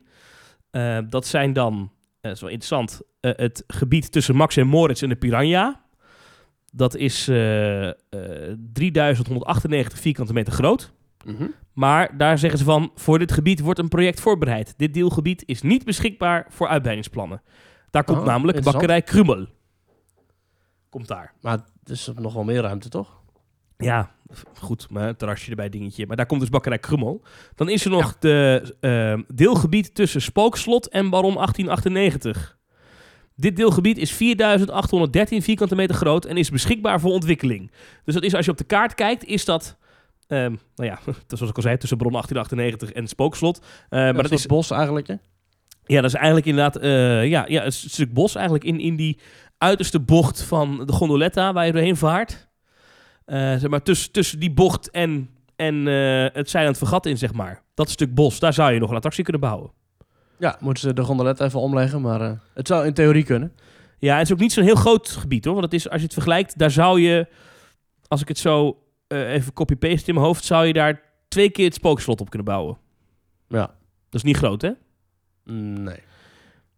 Eh, 0.70 0.98
dat 1.09 1.27
zijn 1.27 1.53
dan, 1.53 1.74
eh, 1.74 2.20
dat 2.20 2.33
is 2.33 2.40
wel 2.40 2.50
interessant, 2.50 3.00
eh, 3.20 3.33
het 3.37 3.64
gebied 3.66 4.12
tussen 4.12 4.37
Max 4.37 4.57
en 4.57 4.66
Moritz 4.66 5.03
en 5.03 5.09
de 5.09 5.16
Piranha. 5.16 5.83
Dat 6.72 6.96
is 6.96 7.29
eh, 7.29 7.88
eh, 7.88 7.94
3198 8.72 9.98
vierkante 9.98 10.33
meter 10.33 10.53
groot. 10.53 10.92
Mhm. 11.24 11.46
Maar 11.72 12.16
daar 12.16 12.38
zeggen 12.38 12.59
ze 12.59 12.64
van, 12.64 12.90
voor 12.94 13.18
dit 13.18 13.33
gebied 13.33 13.61
wordt 13.61 13.79
een 13.79 13.88
project 13.88 14.20
voorbereid. 14.20 14.74
Dit 14.77 14.94
deelgebied 14.94 15.42
is 15.46 15.62
niet 15.62 15.85
beschikbaar 15.85 16.46
voor 16.48 16.68
uitbreidingsplannen. 16.68 17.42
Daar 17.90 18.05
komt 18.05 18.18
Oh, 18.18 18.24
namelijk 18.24 18.62
bakkerij 18.62 19.03
Krummel. 19.03 19.46
Komt 20.95 21.09
daar. 21.09 21.33
Maar 21.41 21.53
het 21.81 21.91
is 21.91 22.11
nog 22.17 22.35
wel 22.35 22.45
meer 22.45 22.61
ruimte, 22.61 22.89
toch? 22.89 23.21
Ja, 23.77 24.11
goed, 24.59 24.91
maar 24.91 25.09
een 25.09 25.17
terrasje 25.17 25.51
erbij, 25.51 25.69
dingetje. 25.69 26.07
Maar 26.07 26.17
daar 26.17 26.27
komt 26.27 26.41
dus 26.41 26.49
bakkerij 26.49 26.79
Krummel. 26.79 27.23
Dan 27.55 27.69
is 27.69 27.85
er 27.85 27.91
nog 27.91 28.19
de 28.19 28.75
eh, 28.81 29.37
deelgebied 29.37 29.95
tussen 29.95 30.23
Spookslot 30.23 30.89
en 30.89 31.11
Baron 31.11 31.35
1898. 31.35 32.59
Dit 33.37 33.57
deelgebied 33.57 33.99
is 33.99 34.13
4813 34.13 35.43
vierkante 35.43 35.75
meter 35.75 35.95
groot 35.95 36.25
en 36.25 36.37
is 36.37 36.51
beschikbaar 36.51 37.01
voor 37.01 37.13
ontwikkeling. 37.13 37.71
Dus 38.05 38.15
dat 38.15 38.23
is, 38.23 38.35
als 38.35 38.45
je 38.45 38.51
op 38.51 38.59
de 38.59 38.65
kaart 38.65 38.95
kijkt, 38.95 39.25
is 39.25 39.45
dat... 39.45 39.77
ehm, 40.27 40.55
nou 40.75 40.91
ja, 40.91 40.99
zoals 41.29 41.51
ik 41.51 41.57
al 41.57 41.63
zei, 41.63 41.77
tussen 41.77 41.99
Baron 41.99 42.13
1898 42.13 42.93
en 42.93 43.09
Spookslot. 43.09 43.61
Maar 43.91 44.15
maar 44.15 44.23
dat 44.23 44.33
is, 44.33 44.47
bos 44.47 44.71
eigenlijk, 44.71 45.07
hè? 45.07 45.15
ja, 45.87 46.01
dat 46.01 46.11
is 46.11 46.17
eigenlijk 46.17 46.47
inderdaad 46.47 46.77
eh, 46.77 47.27
ja, 47.27 47.45
ja, 47.49 47.65
een 47.65 47.73
stuk 47.73 48.13
bos 48.13 48.35
eigenlijk 48.35 48.65
in, 48.65 48.81
in 48.81 48.97
die 48.97 49.19
uiterste 49.64 50.00
bocht 50.00 50.42
van 50.42 50.87
de 50.87 50.92
gondoletta 50.92 51.53
waar 51.53 51.66
je 51.66 51.72
doorheen 51.72 51.96
vaart. 51.96 52.48
Eh, 53.24 53.38
zeg 53.38 53.68
maar 53.68 53.83
tussen, 53.83 54.12
tussen 54.12 54.40
die 54.40 54.53
bocht 54.53 54.90
en, 54.90 55.31
en 55.57 55.88
eh, 55.88 56.27
het 56.33 56.50
Zeilend 56.50 56.79
Vergat 56.79 57.07
in, 57.07 57.18
zeg 57.18 57.33
maar. 57.33 57.62
Dat 57.74 57.90
stuk 57.90 58.14
bos, 58.14 58.38
daar 58.38 58.53
zou 58.53 58.72
je 58.72 58.81
nog 58.81 58.90
een 58.90 58.96
attractie 58.96 59.22
kunnen 59.22 59.42
bouwen. 59.42 59.70
Ja, 60.38 60.57
moeten 60.61 60.83
ze 60.83 60.92
de 60.92 61.03
gondolet 61.03 61.40
even 61.40 61.61
omleggen, 61.61 62.00
maar 62.00 62.20
eh, 62.20 62.33
het 62.55 62.66
zou 62.66 62.87
in 62.87 62.94
theorie 62.94 63.24
kunnen. 63.24 63.53
Ja, 63.98 64.16
het 64.16 64.27
is 64.27 64.33
ook 64.33 64.38
niet 64.38 64.53
zo'n 64.53 64.64
heel 64.64 64.74
groot 64.74 65.09
gebied 65.09 65.44
hoor. 65.44 65.55
Want 65.55 65.64
het 65.64 65.74
is, 65.74 65.88
als 65.88 65.98
je 65.98 66.05
het 66.05 66.12
vergelijkt, 66.12 66.59
daar 66.59 66.70
zou 66.70 67.00
je, 67.00 67.29
als 68.09 68.20
ik 68.20 68.29
het 68.29 68.38
zo 68.38 68.79
even 69.09 69.53
copy-paste 69.53 70.09
in 70.09 70.14
mijn 70.14 70.27
hoofd, 70.27 70.44
zou 70.44 70.66
je 70.66 70.72
daar 70.72 71.03
twee 71.29 71.50
keer 71.50 71.64
het 71.64 71.74
spookslot 71.74 72.20
op 72.20 72.29
kunnen 72.31 72.46
bouwen. 72.46 72.79
Ja. 73.48 73.66
Dat 73.66 73.74
is 74.11 74.22
niet 74.22 74.37
groot, 74.37 74.62
hè? 74.62 74.70
Nee. 75.44 75.94
Het 75.94 76.03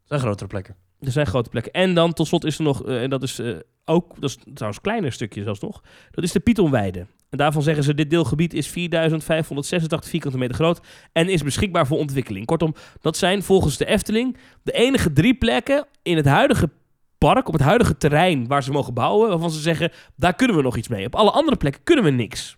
zijn 0.05 0.21
grotere 0.21 0.49
plekken. 0.49 0.77
Er 1.07 1.13
zijn 1.13 1.27
grote 1.27 1.49
plekken. 1.49 1.73
En 1.73 1.95
dan 1.95 2.13
tot 2.13 2.27
slot 2.27 2.45
is 2.45 2.59
er 2.59 2.65
nog, 2.65 2.85
eh, 2.87 3.03
en 3.03 3.11
dat 3.11 3.23
is 3.23 3.39
eh, 3.39 3.55
ook, 3.85 4.15
dat 4.21 4.31
is 4.31 4.37
trouwens 4.37 4.77
een 4.77 4.83
kleiner 4.83 5.13
stukje 5.13 5.43
zelfs 5.43 5.61
nog, 5.61 5.83
dat 6.11 6.25
is 6.25 6.33
de 6.33 6.41
Pythonweide. 6.41 7.07
En 7.31 7.39
daarvan 7.39 7.63
zeggen 7.63 7.85
ze, 7.85 7.95
dit 7.95 8.11
deelgebied 8.11 8.55
is 8.55 8.69
4586 8.69 10.11
vierkante 10.11 10.39
meter 10.39 10.55
groot 10.55 10.81
en 11.13 11.29
is 11.29 11.43
beschikbaar 11.43 11.87
voor 11.87 11.99
ontwikkeling. 11.99 12.47
Kortom, 12.47 12.75
dat 13.01 13.17
zijn 13.17 13.43
volgens 13.43 13.77
de 13.77 13.85
Efteling 13.87 14.37
de 14.63 14.73
enige 14.73 15.13
drie 15.13 15.35
plekken 15.35 15.87
in 16.03 16.17
het 16.17 16.27
huidige 16.27 16.71
park, 17.19 17.47
op 17.47 17.53
het 17.53 17.63
huidige 17.63 17.97
terrein 17.97 18.47
waar 18.47 18.63
ze 18.63 18.71
mogen 18.73 18.95
bouwen, 18.95 19.29
waarvan 19.29 19.51
ze 19.51 19.61
zeggen, 19.61 19.91
daar 20.17 20.35
kunnen 20.35 20.57
we 20.57 20.63
nog 20.63 20.77
iets 20.77 20.89
mee. 20.89 21.07
Op 21.07 21.15
alle 21.15 21.31
andere 21.31 21.57
plekken 21.57 21.83
kunnen 21.85 22.05
we 22.05 22.11
niks. 22.11 22.57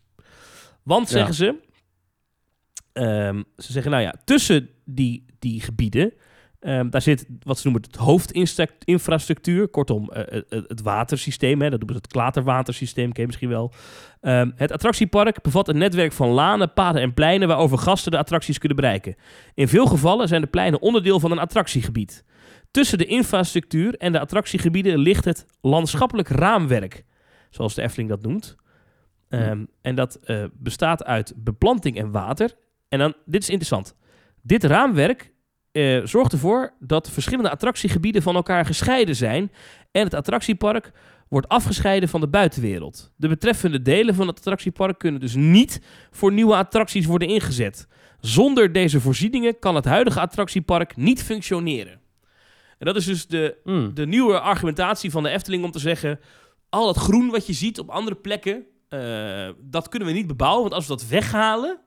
Want, 0.82 1.08
Ja. 1.08 1.14
zeggen 1.14 1.34
ze, 1.34 1.54
ehm, 2.92 3.42
ze 3.56 3.72
zeggen, 3.72 3.90
nou 3.90 4.02
ja, 4.02 4.14
tussen 4.24 4.68
die, 4.84 5.24
die 5.38 5.60
gebieden, 5.60 6.12
ehm, 6.60 6.90
daar 6.90 7.02
zit 7.02 7.26
wat 7.42 7.58
ze 7.58 7.68
noemen 7.68 7.90
het 7.90 8.00
hoofdinfrastructuur, 8.00 9.68
kortom 9.68 10.10
eh, 10.10 10.38
eh, 10.38 10.42
eh, 10.48 10.62
het 10.66 10.82
watersysteem, 10.82 11.60
hè, 11.60 11.70
dat 11.70 11.78
noemen 11.78 11.96
ze 11.96 12.02
het 12.02 12.12
klaterwatersysteem, 12.12 13.12
ken 13.12 13.20
je 13.20 13.26
misschien 13.26 13.48
wel. 13.48 13.72
Ehm, 14.20 14.50
het 14.54 14.72
attractiepark 14.72 15.42
bevat 15.42 15.68
een 15.68 15.78
netwerk 15.78 16.12
van 16.12 16.28
lanen, 16.28 16.72
paden 16.72 17.02
en 17.02 17.14
pleinen 17.14 17.48
waarover 17.48 17.78
gasten 17.78 18.10
de 18.10 18.18
attracties 18.18 18.58
kunnen 18.58 18.76
bereiken. 18.76 19.16
In 19.54 19.68
veel 19.68 19.86
gevallen 19.86 20.28
zijn 20.28 20.40
de 20.40 20.46
pleinen 20.46 20.80
onderdeel 20.80 21.20
van 21.20 21.30
een 21.30 21.38
attractiegebied. 21.38 22.24
Tussen 22.70 22.98
de 22.98 23.06
infrastructuur 23.06 23.94
en 23.94 24.12
de 24.12 24.20
attractiegebieden 24.20 24.98
ligt 24.98 25.24
het 25.24 25.46
landschappelijk 25.60 26.28
raamwerk, 26.28 27.04
zoals 27.50 27.74
de 27.74 27.82
Efteling 27.82 28.08
dat 28.08 28.22
noemt. 28.22 28.56
Ehm, 29.28 29.64
en 29.80 29.94
dat 29.94 30.20
bestaat 30.52 31.04
uit 31.04 31.34
beplanting 31.36 31.98
en 31.98 32.10
water. 32.10 32.56
En 32.88 32.98
dan, 32.98 33.14
dit 33.24 33.42
is 33.42 33.48
interessant. 33.48 33.96
Dit 34.42 34.64
raamwerk 34.64 35.32
eh, 35.78 36.06
zorgt 36.06 36.32
ervoor 36.32 36.72
dat 36.80 37.10
verschillende 37.10 37.50
attractiegebieden 37.50 38.22
van 38.22 38.34
elkaar 38.34 38.66
gescheiden 38.66 39.16
zijn. 39.16 39.52
En 39.90 40.04
het 40.04 40.14
attractiepark 40.14 40.92
wordt 41.28 41.48
afgescheiden 41.48 42.08
van 42.08 42.20
de 42.20 42.28
buitenwereld. 42.28 43.12
De 43.16 43.28
betreffende 43.28 43.82
delen 43.82 44.14
van 44.14 44.26
het 44.26 44.38
attractiepark 44.38 44.98
kunnen 44.98 45.20
dus 45.20 45.34
niet 45.34 45.80
voor 46.10 46.32
nieuwe 46.32 46.54
attracties 46.56 47.06
worden 47.06 47.28
ingezet. 47.28 47.88
Zonder 48.20 48.72
deze 48.72 49.00
voorzieningen 49.00 49.58
kan 49.58 49.74
het 49.74 49.84
huidige 49.84 50.20
attractiepark 50.20 50.96
niet 50.96 51.22
functioneren. 51.22 52.00
En 52.78 52.86
dat 52.86 52.96
is 52.96 53.04
dus 53.04 53.26
de, 53.26 53.56
Hmm. 53.64 53.94
de 53.94 54.06
nieuwe 54.06 54.40
argumentatie 54.40 55.10
van 55.10 55.22
de 55.22 55.28
Efteling 55.28 55.64
om 55.64 55.70
te 55.70 55.78
zeggen... 55.78 56.20
al 56.68 56.86
dat 56.86 56.96
groen 56.96 57.30
wat 57.30 57.46
je 57.46 57.52
ziet 57.52 57.78
op 57.78 57.88
andere 57.88 58.16
plekken, 58.16 58.64
eh, 58.88 59.48
dat 59.60 59.88
kunnen 59.88 60.08
we 60.08 60.14
niet 60.14 60.26
bebouwen. 60.26 60.62
Want 60.62 60.74
als 60.74 60.86
we 60.86 60.96
dat 60.96 61.08
weghalen, 61.08 61.78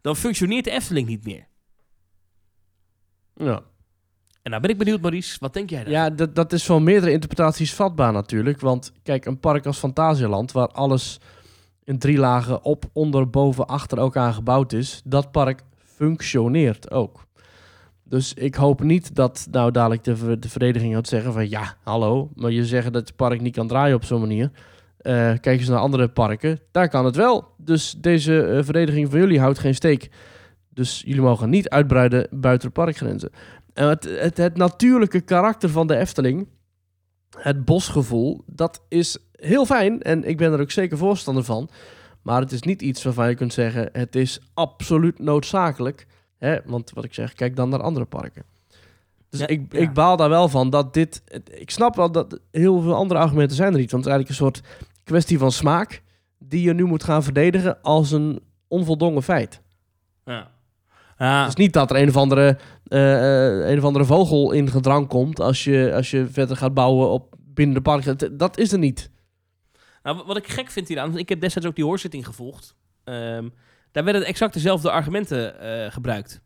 dan 0.00 0.16
functioneert 0.16 0.64
de 0.64 0.70
Efteling 0.70 1.08
niet 1.08 1.24
meer. 1.24 1.46
Ja. 3.34 3.62
En 4.42 4.50
nou 4.50 4.62
ben 4.62 4.70
ik 4.70 4.78
benieuwd, 4.78 5.00
Maurice, 5.00 5.36
wat 5.40 5.52
denk 5.52 5.70
jij 5.70 5.84
daarvan? 5.84 6.02
Ja, 6.02 6.10
dat, 6.10 6.34
dat 6.34 6.52
is 6.52 6.64
van 6.64 6.82
meerdere 6.82 7.12
interpretaties 7.12 7.74
vatbaar 7.74 8.12
natuurlijk. 8.12 8.60
Want 8.60 8.92
kijk, 9.02 9.24
een 9.24 9.40
park 9.40 9.66
als 9.66 9.78
Fantasialand, 9.78 10.52
waar 10.52 10.68
alles 10.68 11.20
in 11.84 11.98
drie 11.98 12.18
lagen 12.18 12.64
op, 12.64 12.84
onder, 12.92 13.30
boven, 13.30 13.66
achter 13.66 13.98
elkaar 13.98 14.32
gebouwd 14.32 14.72
is, 14.72 15.02
dat 15.04 15.30
park 15.30 15.62
functioneert 15.76 16.90
ook. 16.90 17.26
Dus 18.02 18.34
ik 18.34 18.54
hoop 18.54 18.82
niet 18.82 19.14
dat 19.14 19.46
nou 19.50 19.70
dadelijk 19.70 20.04
de, 20.04 20.38
de 20.38 20.48
vereniging 20.48 20.94
gaat 20.94 21.08
zeggen 21.08 21.32
van 21.32 21.48
ja, 21.48 21.76
hallo, 21.82 22.30
maar 22.34 22.50
je 22.50 22.66
zegt 22.66 22.92
dat 22.92 23.08
het 23.08 23.16
park 23.16 23.40
niet 23.40 23.54
kan 23.54 23.68
draaien 23.68 23.96
op 23.96 24.04
zo'n 24.04 24.20
manier. 24.20 24.50
Eh, 24.98 25.12
kijk 25.40 25.46
eens 25.60 25.68
naar 25.68 25.78
andere 25.78 26.08
parken, 26.08 26.60
daar 26.70 26.88
kan 26.88 27.04
het 27.04 27.16
wel. 27.16 27.48
Dus 27.56 27.94
deze 27.98 28.42
eh, 28.42 28.64
vereniging 28.64 29.10
van 29.10 29.18
jullie 29.18 29.40
houdt 29.40 29.58
geen 29.58 29.74
steek. 29.74 30.10
Dus 30.74 31.02
jullie 31.06 31.22
mogen 31.22 31.50
niet 31.50 31.68
uitbreiden 31.68 32.26
buiten 32.30 32.68
de 32.68 32.74
parkgrenzen. 32.74 33.30
En 33.72 33.88
het, 33.88 34.04
het, 34.04 34.36
het 34.36 34.56
natuurlijke 34.56 35.20
karakter 35.20 35.68
van 35.68 35.86
de 35.86 35.96
Efteling, 35.96 36.48
het 37.38 37.64
bosgevoel, 37.64 38.42
dat 38.46 38.82
is 38.88 39.18
heel 39.32 39.66
fijn. 39.66 40.02
En 40.02 40.24
ik 40.24 40.36
ben 40.36 40.52
er 40.52 40.60
ook 40.60 40.70
zeker 40.70 40.98
voorstander 40.98 41.44
van. 41.44 41.68
Maar 42.22 42.40
het 42.40 42.52
is 42.52 42.62
niet 42.62 42.82
iets 42.82 43.02
waarvan 43.02 43.28
je 43.28 43.34
kunt 43.34 43.52
zeggen, 43.52 43.88
het 43.92 44.14
is 44.14 44.40
absoluut 44.54 45.18
noodzakelijk. 45.18 46.06
Hè? 46.38 46.58
Want 46.64 46.90
wat 46.90 47.04
ik 47.04 47.14
zeg, 47.14 47.32
kijk 47.32 47.56
dan 47.56 47.68
naar 47.68 47.82
andere 47.82 48.06
parken. 48.06 48.44
Dus 49.28 49.40
Ja, 49.40 49.46
ik, 49.46 49.72
ja. 49.72 49.78
ik 49.78 49.92
baal 49.92 50.16
daar 50.16 50.28
wel 50.28 50.48
van 50.48 50.70
dat 50.70 50.94
dit... 50.94 51.22
Ik 51.50 51.70
snap 51.70 51.96
wel 51.96 52.12
dat 52.12 52.40
heel 52.50 52.80
veel 52.80 52.94
andere 52.94 53.20
argumenten 53.20 53.56
zijn 53.56 53.72
er 53.72 53.78
niet. 53.78 53.90
Want 53.90 54.04
het 54.04 54.14
is 54.14 54.18
eigenlijk 54.18 54.54
een 54.54 54.60
soort 54.60 54.82
kwestie 55.04 55.38
van 55.38 55.52
smaak... 55.52 56.02
die 56.38 56.62
je 56.62 56.74
nu 56.74 56.84
moet 56.84 57.04
gaan 57.04 57.22
verdedigen 57.22 57.82
als 57.82 58.10
een 58.10 58.40
onvoldongen 58.68 59.22
feit. 59.22 59.60
Ja. 60.24 60.50
Ja, 61.18 61.38
Het 61.40 61.48
is 61.48 61.54
niet 61.64 61.72
dat 61.72 61.90
er 61.90 61.96
een 62.02 62.08
of 62.08 62.16
andere, 62.16 62.58
eh, 62.86 63.46
eh, 63.62 63.70
een 63.70 63.78
of 63.78 63.84
andere 63.84 64.04
vogel 64.04 64.52
in 64.52 64.70
gedrang 64.70 65.08
komt 65.08 65.40
als 65.40 65.64
je, 65.64 65.92
als 65.94 66.10
je 66.10 66.26
verder 66.30 66.56
gaat 66.56 66.74
bouwen 66.74 67.10
op 67.10 67.34
binnen 67.38 67.74
de 67.74 67.80
park. 67.82 68.04
Dat- 68.04 68.28
Dat 68.32 68.58
is 68.58 68.72
er 68.72 68.78
niet. 68.78 69.10
Nou, 70.02 70.22
wat 70.26 70.36
ik 70.36 70.48
gek 70.48 70.70
vind 70.70 70.88
hieraan, 70.88 71.18
ik 71.18 71.28
heb 71.28 71.40
destijds 71.40 71.68
ook 71.68 71.74
die 71.76 71.84
hoorzitting 71.84 72.26
gevolgd. 72.26 72.74
Ehm, 73.04 73.48
daar 73.92 74.04
werden 74.04 74.24
exact 74.24 74.54
dezelfde 74.54 74.90
argumenten 74.90 75.60
eh, 75.60 75.92
gebruikt. 75.92 76.40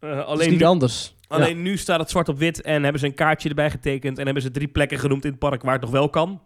Eh, 0.00 0.10
Het 0.10 0.18
is 0.18 0.24
alleen 0.24 0.50
niet 0.50 0.58
nu, 0.58 0.64
anders. 0.64 1.14
alleen 1.28 1.62
nu 1.62 1.76
staat 1.76 2.00
het 2.00 2.10
zwart 2.10 2.28
op 2.28 2.38
wit 2.38 2.60
en 2.62 2.82
hebben 2.82 3.00
ze 3.00 3.06
een 3.06 3.14
kaartje 3.14 3.48
erbij 3.48 3.70
getekend 3.70 4.18
en 4.18 4.24
hebben 4.24 4.42
ze 4.42 4.50
drie 4.50 4.68
plekken 4.68 4.98
genoemd 4.98 5.24
in 5.24 5.30
het 5.30 5.38
park 5.38 5.62
waar 5.62 5.72
het 5.72 5.82
nog 5.82 5.90
wel 5.90 6.08
kan. 6.10 6.28
Om, 6.30 6.40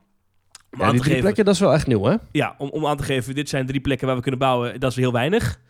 Ja, 0.81 0.85
aan, 0.85 0.91
die 0.91 0.91
te 0.91 0.91
drie 0.91 1.03
geven, 1.03 1.21
plekken, 1.21 1.45
dat 1.45 1.55
is 1.55 1.61
wel 1.61 1.73
echt 1.73 1.87
nieuw, 1.87 2.05
hè? 2.05 2.15
ja, 2.33 2.55
om, 2.59 2.69
om 2.69 2.87
aan 2.87 2.97
te 2.97 3.03
geven, 3.03 3.35
dit 3.35 3.49
zijn 3.49 3.67
drie 3.67 3.81
plekken 3.81 4.07
waar 4.07 4.17
we 4.17 4.23
kunnen 4.23 4.41
bouwen, 4.41 4.81
dat 4.81 4.91
is 4.91 4.97
heel 4.97 5.13
weinig. 5.13 5.61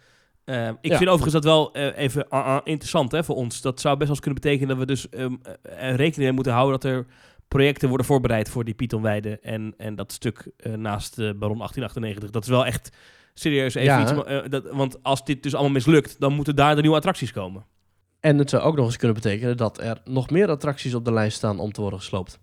Eh, 0.45 0.69
ik 0.69 0.91
Ja. 0.91 0.97
vind 0.97 1.11
overigens 1.11 1.33
dat 1.33 1.45
wel 1.45 1.73
eh, 1.73 1.99
even 1.99 2.27
interessant 2.65 3.13
hè, 3.13 3.25
voor 3.25 3.37
ons. 3.37 3.61
Dat 3.61 3.81
zou 3.81 3.97
best 3.97 4.09
wel 4.09 4.17
eens 4.17 4.25
kunnen 4.27 4.43
betekenen 4.43 4.69
dat 4.69 4.79
we 4.79 4.87
dus 4.87 5.09
ehm, 5.09 5.35
eh, 5.63 5.89
rekening 5.89 6.17
mee 6.17 6.33
moeten 6.33 6.53
houden 6.53 6.81
dat 6.81 6.91
er 6.91 7.07
projecten 7.49 7.89
worden 7.89 8.07
voorbereid 8.07 8.49
voor 8.49 8.65
die 8.65 8.75
Pythonweide 8.75 9.39
en, 9.41 9.75
en 9.77 9.95
dat 9.95 10.13
stuk 10.13 10.51
eh, 10.57 10.73
naast 10.73 11.17
Baron 11.17 11.59
1898. 11.59 12.31
Dat 12.31 12.43
is 12.43 12.49
wel 12.49 12.67
echt 12.67 12.97
serieus 13.35 13.75
even 13.75 13.93
Ja, 13.95 14.03
iets. 14.03 14.49
dat, 14.49 14.65
want 14.71 15.03
als 15.03 15.25
dit 15.25 15.43
dus 15.43 15.55
allemaal 15.55 15.73
mislukt, 15.73 16.21
dan 16.21 16.33
moeten 16.35 16.57
daar 16.57 16.75
de 16.75 16.81
nieuwe 16.81 16.97
attracties 16.97 17.33
komen. 17.33 17.65
En 18.21 18.39
het 18.39 18.51
zou 18.51 18.63
ook 18.63 18.77
nog 18.77 18.87
eens 18.87 18.97
kunnen 18.97 19.17
betekenen 19.17 19.57
dat 19.57 19.81
er 19.81 20.01
nog 20.05 20.31
meer 20.31 20.49
attracties 20.49 20.95
op 20.95 21.05
de 21.05 21.13
lijst 21.13 21.37
staan 21.37 21.59
om 21.59 21.73
te 21.73 21.81
worden 21.81 21.99
gesloopt. 21.99 22.39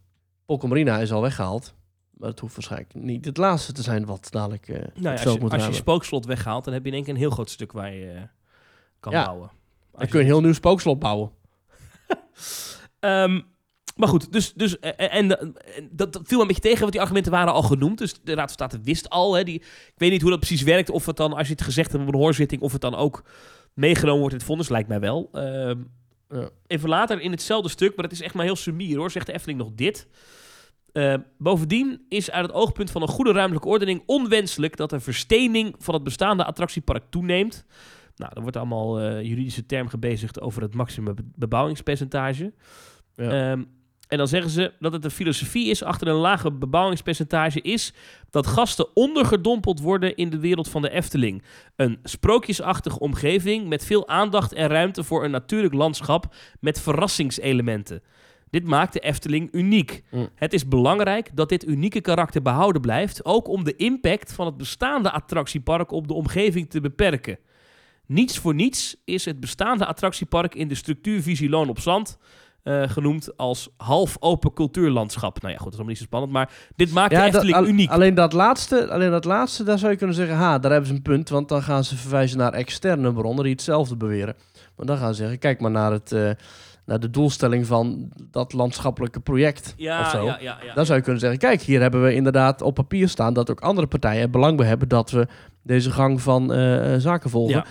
Polka 0.45 0.67
Marina 0.67 0.99
is 0.99 1.11
al 1.11 1.21
weggehaald. 1.21 1.73
Maar 2.21 2.29
het 2.29 2.39
hoeft 2.39 2.53
waarschijnlijk 2.55 2.93
niet 2.93 3.25
het 3.25 3.37
laatste 3.37 3.71
te 3.71 3.81
zijn 3.81 4.05
wat 4.05 4.27
dadelijk 4.29 4.67
eh 4.67 4.75
Nou 4.75 4.89
ja, 5.03 5.11
als 5.11 5.21
je, 5.21 5.49
als 5.49 5.65
je 5.65 5.73
spookslot 5.73 6.25
weghaalt, 6.25 6.63
dan 6.63 6.73
heb 6.73 6.83
je 6.83 6.89
in 6.89 6.95
één 6.95 7.03
keer 7.03 7.13
een 7.13 7.19
heel 7.19 7.29
groot 7.29 7.49
stuk 7.49 7.71
waar 7.71 7.93
je 7.93 8.11
eh, 8.11 8.21
kan 8.99 9.11
Ja. 9.13 9.25
bouwen. 9.25 9.51
Dan 9.91 10.07
kun 10.07 10.19
je 10.19 10.25
een 10.25 10.31
heel 10.31 10.41
nieuw 10.41 10.53
spookslot 10.53 10.99
bouwen. 10.99 11.31
Ehm, 12.99 13.41
maar 13.95 14.07
goed, 14.07 14.31
dus, 14.31 14.53
dus 14.53 14.79
eh, 14.79 15.15
en, 15.15 15.39
en 15.39 15.55
dat 15.91 16.13
dat 16.13 16.21
viel 16.25 16.35
me 16.37 16.41
een 16.41 16.47
beetje 16.47 16.61
tegen, 16.61 16.79
want 16.79 16.91
die 16.91 17.01
argumenten 17.01 17.31
waren 17.31 17.53
al 17.53 17.63
genoemd. 17.63 17.97
Dus 17.97 18.13
de 18.23 18.33
Raad 18.33 18.45
van 18.45 18.53
State 18.53 18.79
wist 18.83 19.09
al. 19.09 19.33
Hè, 19.33 19.43
die, 19.43 19.55
ik 19.59 19.93
weet 19.97 20.11
niet 20.11 20.21
hoe 20.21 20.29
dat 20.29 20.39
precies 20.39 20.61
werkt. 20.61 20.89
Of 20.89 21.05
het 21.05 21.17
dan, 21.17 21.33
als 21.33 21.47
je 21.47 21.53
het 21.53 21.61
gezegd 21.61 21.91
hebt 21.91 22.03
op 22.07 22.13
een 22.13 22.19
hoorzitting, 22.19 22.61
of 22.61 22.71
het 22.71 22.81
dan 22.81 22.95
ook 22.95 23.23
meegenomen 23.73 24.19
wordt 24.19 24.33
in 24.33 24.39
het 24.39 24.47
vonnis. 24.47 24.69
Lijkt 24.69 24.87
mij 24.89 24.99
wel. 24.99 25.29
Ehm, 25.31 25.79
Ja. 26.29 26.49
Even 26.67 26.89
later 26.89 27.21
in 27.21 27.31
hetzelfde 27.31 27.69
stuk, 27.69 27.95
maar 27.95 28.03
het 28.05 28.13
is 28.13 28.21
echt 28.21 28.33
maar 28.33 28.45
heel 28.45 28.55
sumier 28.55 28.97
hoor, 28.97 29.11
zegt 29.11 29.25
de 29.25 29.33
Efteling 29.33 29.59
nog 29.59 29.69
dit. 29.75 30.07
Eh, 30.93 31.13
bovendien 31.37 32.05
is 32.09 32.31
uit 32.31 32.45
het 32.45 32.55
oogpunt 32.55 32.91
van 32.91 33.01
een 33.01 33.07
goede 33.07 33.31
ruimtelijke 33.31 33.67
ordening 33.67 34.03
onwenselijk 34.05 34.77
dat 34.77 34.91
een 34.91 35.01
verstening 35.01 35.75
van 35.77 35.93
het 35.93 36.03
bestaande 36.03 36.45
attractiepark 36.45 37.03
toeneemt. 37.09 37.65
Nou, 38.15 38.31
er 38.35 38.41
wordt 38.41 38.57
allemaal 38.57 38.99
eh, 38.99 39.21
juridische 39.21 39.65
term 39.65 39.87
gebezigd 39.87 40.41
over 40.41 40.61
het 40.61 40.73
maximum 40.73 41.15
be- 41.15 41.23
bebouwingspercentage. 41.35 42.53
Ja. 43.15 43.51
Ehm, 43.51 43.63
en 44.07 44.17
dan 44.17 44.27
zeggen 44.27 44.51
ze 44.51 44.73
dat 44.79 44.93
het 44.93 45.01
de 45.01 45.09
filosofie 45.09 45.69
is 45.69 45.83
achter 45.83 46.07
een 46.07 46.15
lage 46.15 46.51
bebouwingspercentage 46.51 47.61
is 47.61 47.93
dat 48.29 48.47
gasten 48.47 48.95
ondergedompeld 48.95 49.79
worden 49.79 50.15
in 50.15 50.29
de 50.29 50.39
wereld 50.39 50.69
van 50.69 50.81
de 50.81 50.89
Efteling. 50.89 51.43
Een 51.75 51.99
sprookjesachtige 52.03 52.99
omgeving 52.99 53.67
met 53.67 53.85
veel 53.85 54.07
aandacht 54.07 54.53
en 54.53 54.67
ruimte 54.67 55.03
voor 55.03 55.23
een 55.23 55.31
natuurlijk 55.31 55.73
landschap 55.73 56.35
met 56.59 56.81
verrassingselementen. 56.81 58.01
Dit 58.51 58.63
maakt 58.63 58.93
de 58.93 58.99
Efteling 58.99 59.49
uniek. 59.51 60.03
Mm. 60.11 60.29
Het 60.35 60.53
is 60.53 60.67
belangrijk 60.67 61.29
dat 61.33 61.49
dit 61.49 61.67
unieke 61.67 62.01
karakter 62.01 62.41
behouden 62.41 62.81
blijft, 62.81 63.25
ook 63.25 63.47
om 63.47 63.63
de 63.63 63.75
impact 63.75 64.33
van 64.33 64.45
het 64.45 64.57
bestaande 64.57 65.11
attractiepark 65.11 65.91
op 65.91 66.07
de 66.07 66.13
omgeving 66.13 66.69
te 66.69 66.81
beperken. 66.81 67.37
Niets 68.05 68.37
voor 68.39 68.55
niets 68.55 68.95
is 69.05 69.25
het 69.25 69.39
bestaande 69.39 69.85
attractiepark 69.85 70.55
in 70.55 70.67
de 70.67 70.75
structuurvisie 70.75 71.49
Loon 71.49 71.69
op 71.69 71.79
Zand 71.79 72.17
eh, 72.63 72.89
genoemd 72.89 73.37
als 73.37 73.69
half 73.77 74.17
open 74.19 74.53
cultuurlandschap. 74.53 75.41
Nou 75.41 75.53
ja, 75.53 75.59
goed, 75.59 75.71
dat 75.71 75.73
is 75.73 75.79
allemaal 75.79 75.93
niet 75.93 75.97
zo 75.97 76.03
spannend, 76.03 76.31
maar 76.31 76.51
dit 76.75 76.91
maakt 76.91 77.15
de 77.15 77.21
Efteling 77.21 77.55
al- 77.55 77.67
uniek. 77.67 77.89
Alleen 77.89 78.15
dat, 78.15 78.33
laatste, 78.33 78.89
alleen 78.89 79.11
dat 79.11 79.25
laatste, 79.25 79.63
daar 79.63 79.77
zou 79.77 79.91
je 79.91 79.97
kunnen 79.97 80.15
zeggen, 80.15 80.35
ha, 80.35 80.59
daar 80.59 80.71
hebben 80.71 80.89
ze 80.89 80.95
een 80.95 81.01
punt. 81.01 81.29
Want 81.29 81.49
dan 81.49 81.61
gaan 81.63 81.83
ze 81.83 81.97
verwijzen 81.97 82.37
naar 82.37 82.53
externe 82.53 83.13
bronnen 83.13 83.43
die 83.43 83.53
hetzelfde 83.53 83.95
beweren. 83.95 84.35
Maar 84.75 84.85
dan 84.85 84.97
gaan 84.97 85.13
ze 85.13 85.21
zeggen, 85.21 85.39
kijk 85.39 85.59
maar 85.59 85.71
naar, 85.71 85.91
het, 85.91 86.11
eh, 86.11 86.29
naar 86.85 86.99
de 86.99 87.09
doelstelling 87.09 87.65
van 87.67 88.11
dat 88.31 88.53
landschappelijke 88.53 89.19
project 89.19 89.73
ja, 89.77 89.99
of 90.01 90.09
zo. 90.09 90.25
ja, 90.25 90.37
ja, 90.41 90.57
ja. 90.65 90.73
Dan 90.73 90.85
zou 90.85 90.97
je 90.97 91.03
kunnen 91.03 91.21
zeggen, 91.21 91.39
kijk, 91.39 91.61
hier 91.61 91.81
hebben 91.81 92.03
we 92.03 92.13
inderdaad 92.13 92.61
op 92.61 92.75
papier 92.75 93.09
staan 93.09 93.33
dat 93.33 93.51
ook 93.51 93.59
andere 93.61 93.87
partijen 93.87 94.21
er 94.21 94.29
belang 94.29 94.57
bij 94.57 94.67
hebben 94.67 94.87
dat 94.87 95.11
we 95.11 95.27
deze 95.63 95.91
gang 95.91 96.21
van 96.21 96.53
eh, 96.53 96.95
zaken 96.97 97.29
volgen. 97.29 97.63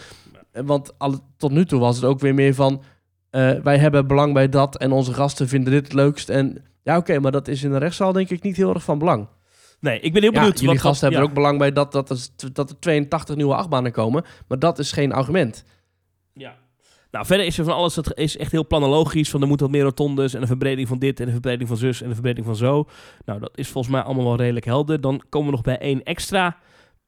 Eh, 0.53 0.63
Want 0.67 0.93
tot 1.37 1.51
nu 1.51 1.67
toe 1.67 1.81
was 1.81 1.97
het 1.97 2.05
ook 2.05 2.21
weer 2.21 2.35
meer 2.35 2.55
van, 2.55 2.83
eh, 3.31 3.51
wij 3.63 3.79
hebben 3.79 4.07
belang 4.07 4.33
bij 4.35 4.49
dat 4.49 4.77
en 4.77 4.93
onze 4.93 5.15
gasten 5.15 5.49
vinden 5.49 5.73
dit 5.73 5.85
het 5.85 5.93
leukst. 5.93 6.29
En 6.29 6.65
ja, 6.83 6.97
oké, 6.97 7.19
maar 7.19 7.33
dat 7.33 7.49
is 7.49 7.63
in 7.63 7.71
de 7.71 7.79
rechtszaal 7.79 8.13
denk 8.13 8.31
ik 8.31 8.43
niet 8.43 8.57
heel 8.57 8.75
erg 8.75 8.83
van 8.83 8.99
belang. 8.99 9.29
Nee, 9.81 10.01
ik 10.01 10.13
ben 10.13 10.23
heel 10.23 10.33
Ja, 10.33 10.39
benieuwd. 10.39 10.59
jullie 10.61 10.75
wat- 10.75 10.85
gasten 10.85 11.01
hebben 11.09 11.19
ja. 11.19 11.25
er 11.25 11.31
ook 11.31 11.35
belang 11.43 11.59
bij 11.59 11.73
dat, 11.73 11.93
dat, 11.93 12.11
er, 12.11 12.53
dat 12.53 12.71
er 12.71 12.79
82 12.79 13.37
nieuwe 13.37 13.55
achtbanen 13.55 13.93
komen. 13.93 14.25
Maar 14.49 14.59
dat 14.59 14.79
is 14.79 14.93
geen 14.93 15.13
argument. 15.13 15.65
Ja. 16.33 16.55
Nou, 17.11 17.27
verder 17.27 17.47
is 17.47 17.59
er 17.59 17.65
van 17.65 17.75
alles, 17.75 17.95
dat 17.95 18.19
is 18.19 18.37
echt 18.37 18.53
heel 18.53 18.67
planologisch. 18.67 19.31
Van 19.31 19.41
er 19.41 19.47
moeten 19.49 19.67
wat 19.67 19.75
meer 19.75 19.85
rotondes 19.85 20.35
en 20.35 20.41
een 20.41 20.47
verbreding 20.47 20.89
van 20.89 20.99
dit 20.99 21.21
en 21.21 21.27
een 21.27 21.33
verbreding 21.33 21.69
van 21.69 21.77
zus 21.77 22.01
en 22.01 22.07
een 22.07 22.13
verbreding 22.13 22.47
van 22.47 22.57
zo. 22.57 22.87
Nou, 23.25 23.41
dat 23.41 23.51
is 23.55 23.69
volgens 23.69 23.95
mij 23.95 24.03
allemaal 24.03 24.25
wel 24.25 24.37
redelijk 24.37 24.65
helder. 24.65 25.01
Dan 25.01 25.23
komen 25.29 25.49
we 25.49 25.55
nog 25.55 25.65
bij 25.65 25.79
één 25.79 26.03
extra 26.03 26.57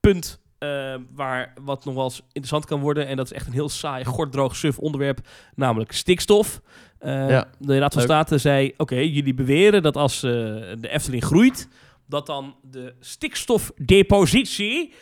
punt 0.00 0.40
eh, 0.58 0.94
waar 1.14 1.52
wat 1.64 1.84
nog 1.84 1.94
wel 1.94 2.04
eens 2.04 2.22
interessant 2.26 2.64
kan 2.64 2.80
worden. 2.80 3.06
En 3.06 3.16
dat 3.16 3.26
is 3.26 3.32
echt 3.32 3.46
een 3.46 3.52
heel 3.52 3.68
saai, 3.68 4.04
gorddroog, 4.04 4.56
suf 4.56 4.78
onderwerp, 4.78 5.20
namelijk 5.54 5.92
stikstof. 5.92 6.60
Eh, 6.98 7.28
Ja, 7.28 7.48
de 7.58 7.78
Raad 7.78 7.92
van 7.92 8.02
leuk. 8.02 8.10
State 8.10 8.38
zei, 8.38 8.72
oké, 8.76 8.96
jullie 8.96 9.34
beweren 9.34 9.82
dat 9.82 9.96
als 9.96 10.22
eh, 10.22 10.30
de 10.30 10.88
Efteling 10.88 11.24
groeit, 11.24 11.68
dat 12.06 12.26
dan 12.26 12.54
de 12.70 12.94
stikstofdepositie 13.00 14.88
de, 14.88 14.94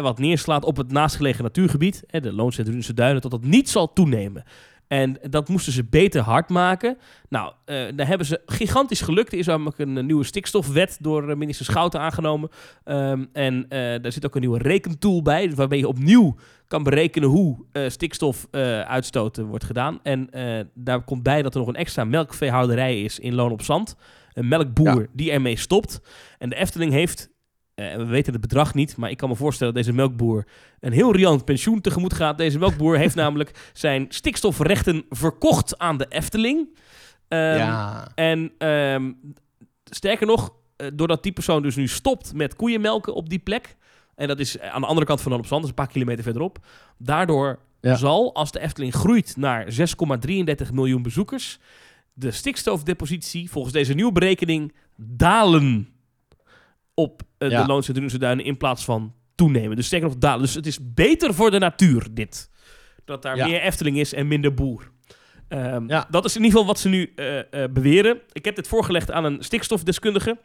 wat 0.00 0.18
neerslaat 0.18 0.64
op 0.64 0.76
het 0.76 0.92
naastgelegen 0.92 1.42
natuurgebied, 1.42 2.02
hè, 2.06 2.20
de 2.20 2.32
Loonse 2.32 2.58
en 2.58 2.64
Drunense 2.64 2.94
duinen, 2.94 3.22
dat 3.22 3.30
dat 3.30 3.44
niet 3.44 3.68
zal 3.68 3.92
toenemen. 3.92 4.44
En 4.88 5.18
dat 5.30 5.48
moesten 5.48 5.72
ze 5.72 5.84
beter 5.84 6.22
hard 6.22 6.48
maken. 6.48 6.98
Nou, 7.28 7.52
eh, 7.64 7.76
daar 7.94 8.06
hebben 8.06 8.26
ze 8.26 8.40
gigantisch 8.46 9.00
gelukt. 9.00 9.32
Er 9.32 9.38
is 9.38 9.46
namelijk 9.46 9.78
een, 9.78 9.98
eh, 9.98 10.04
nieuwe 10.04 10.24
stikstofwet 10.24 10.98
door 11.00 11.30
eh, 11.30 11.36
minister 11.36 11.66
Schouten 11.66 12.00
aangenomen. 12.00 12.48
Ehm, 12.84 13.24
en 13.32 13.66
daar 13.68 14.12
zit 14.12 14.26
ook 14.26 14.34
een 14.34 14.40
nieuwe 14.40 14.58
rekentool 14.58 15.22
bij, 15.22 15.54
waarmee 15.54 15.78
je 15.78 15.88
opnieuw 15.88 16.34
kan 16.66 16.82
berekenen 16.82 17.28
hoe 17.28 17.56
eh 17.72 17.88
stikstofuitstoten 17.88 19.46
wordt 19.46 19.64
gedaan. 19.64 20.00
En 20.02 20.28
daar 20.74 21.04
komt 21.04 21.22
bij 21.22 21.42
dat 21.42 21.54
er 21.54 21.60
nog 21.60 21.68
een 21.68 21.74
extra 21.74 22.04
melkveehouderij 22.04 23.02
is 23.02 23.18
in 23.18 23.34
Loon 23.34 23.52
op 23.52 23.62
Zand. 23.62 23.96
Een 24.32 24.48
melkboer 24.48 25.00
Ja. 25.00 25.06
die 25.12 25.30
ermee 25.30 25.56
stopt. 25.56 26.00
En 26.38 26.48
de 26.48 26.56
Efteling 26.56 26.92
heeft, 26.92 27.30
eh, 27.76 27.96
we 27.96 28.04
weten 28.04 28.32
het 28.32 28.40
bedrag 28.40 28.74
niet, 28.74 28.96
maar 28.96 29.10
ik 29.10 29.16
kan 29.16 29.28
me 29.28 29.34
voorstellen 29.34 29.74
dat 29.74 29.82
deze 29.84 29.96
melkboer 29.96 30.44
een 30.80 30.92
heel 30.92 31.12
riant 31.12 31.44
pensioen 31.44 31.80
tegemoet 31.80 32.14
gaat. 32.14 32.38
Deze 32.38 32.58
melkboer 32.58 32.96
heeft 33.02 33.14
namelijk 33.14 33.70
zijn 33.72 34.06
stikstofrechten 34.08 35.04
verkocht 35.10 35.78
aan 35.78 35.96
de 35.96 36.06
Efteling. 36.08 36.68
Ehm, 37.28 37.56
ja. 37.56 38.08
En 38.14 38.52
ehm, 38.58 39.12
sterker 39.84 40.26
nog, 40.26 40.52
eh, 40.76 40.86
doordat 40.94 41.22
die 41.22 41.32
persoon 41.32 41.62
dus 41.62 41.76
nu 41.76 41.88
stopt 41.88 42.34
met 42.34 42.56
koeienmelken 42.56 43.14
op 43.14 43.28
die 43.28 43.38
plek. 43.38 43.76
En 44.14 44.28
dat 44.28 44.38
is 44.38 44.60
aan 44.60 44.80
de 44.80 44.86
andere 44.86 45.06
kant 45.06 45.20
van 45.20 45.32
op 45.32 45.46
Zand, 45.46 45.60
dus 45.60 45.70
een 45.70 45.76
paar 45.76 45.86
kilometer 45.88 46.22
verderop. 46.24 46.58
Daardoor 46.98 47.58
Ja. 47.80 47.94
zal, 47.94 48.34
als 48.34 48.50
de 48.50 48.60
Efteling 48.60 48.94
groeit 48.94 49.36
naar 49.36 49.72
6,33 49.72 50.72
miljoen 50.72 51.02
bezoekers, 51.02 51.58
de 52.12 52.30
stikstofdepositie 52.30 53.50
volgens 53.50 53.72
deze 53.74 53.94
nieuwe 53.94 54.12
berekening 54.12 54.72
dalen 54.96 55.88
op 56.94 57.22
eh, 57.38 57.50
Ja. 57.50 57.64
de 57.64 57.82
Drunense 57.92 58.18
Duinen 58.18 58.44
in 58.44 58.56
plaats 58.56 58.84
van 58.84 59.14
toenemen. 59.34 59.76
Dus 59.76 59.86
sterker 59.86 60.08
nog 60.08 60.18
dalen. 60.18 60.40
Dus 60.42 60.54
het 60.54 60.66
is 60.66 60.78
beter 60.94 61.34
voor 61.34 61.50
de 61.50 61.58
natuur, 61.58 62.06
dit. 62.10 62.50
Dat 63.04 63.22
daar 63.22 63.36
Ja. 63.36 63.46
meer 63.46 63.60
Efteling 63.60 63.98
is 63.98 64.12
en 64.12 64.28
minder 64.28 64.54
boer. 64.54 64.90
Ehm, 65.48 65.88
Ja. 65.88 66.06
Dat 66.10 66.24
is 66.24 66.36
in 66.36 66.42
ieder 66.42 66.58
geval 66.58 66.72
wat 66.72 66.80
ze 66.80 66.88
nu 66.88 67.12
eh, 67.16 67.38
eh, 67.64 67.70
beweren. 67.72 68.20
Ik 68.32 68.44
heb 68.44 68.56
dit 68.56 68.68
voorgelegd 68.68 69.10
aan 69.10 69.24
een 69.24 69.42
stikstofdeskundige. 69.42 70.38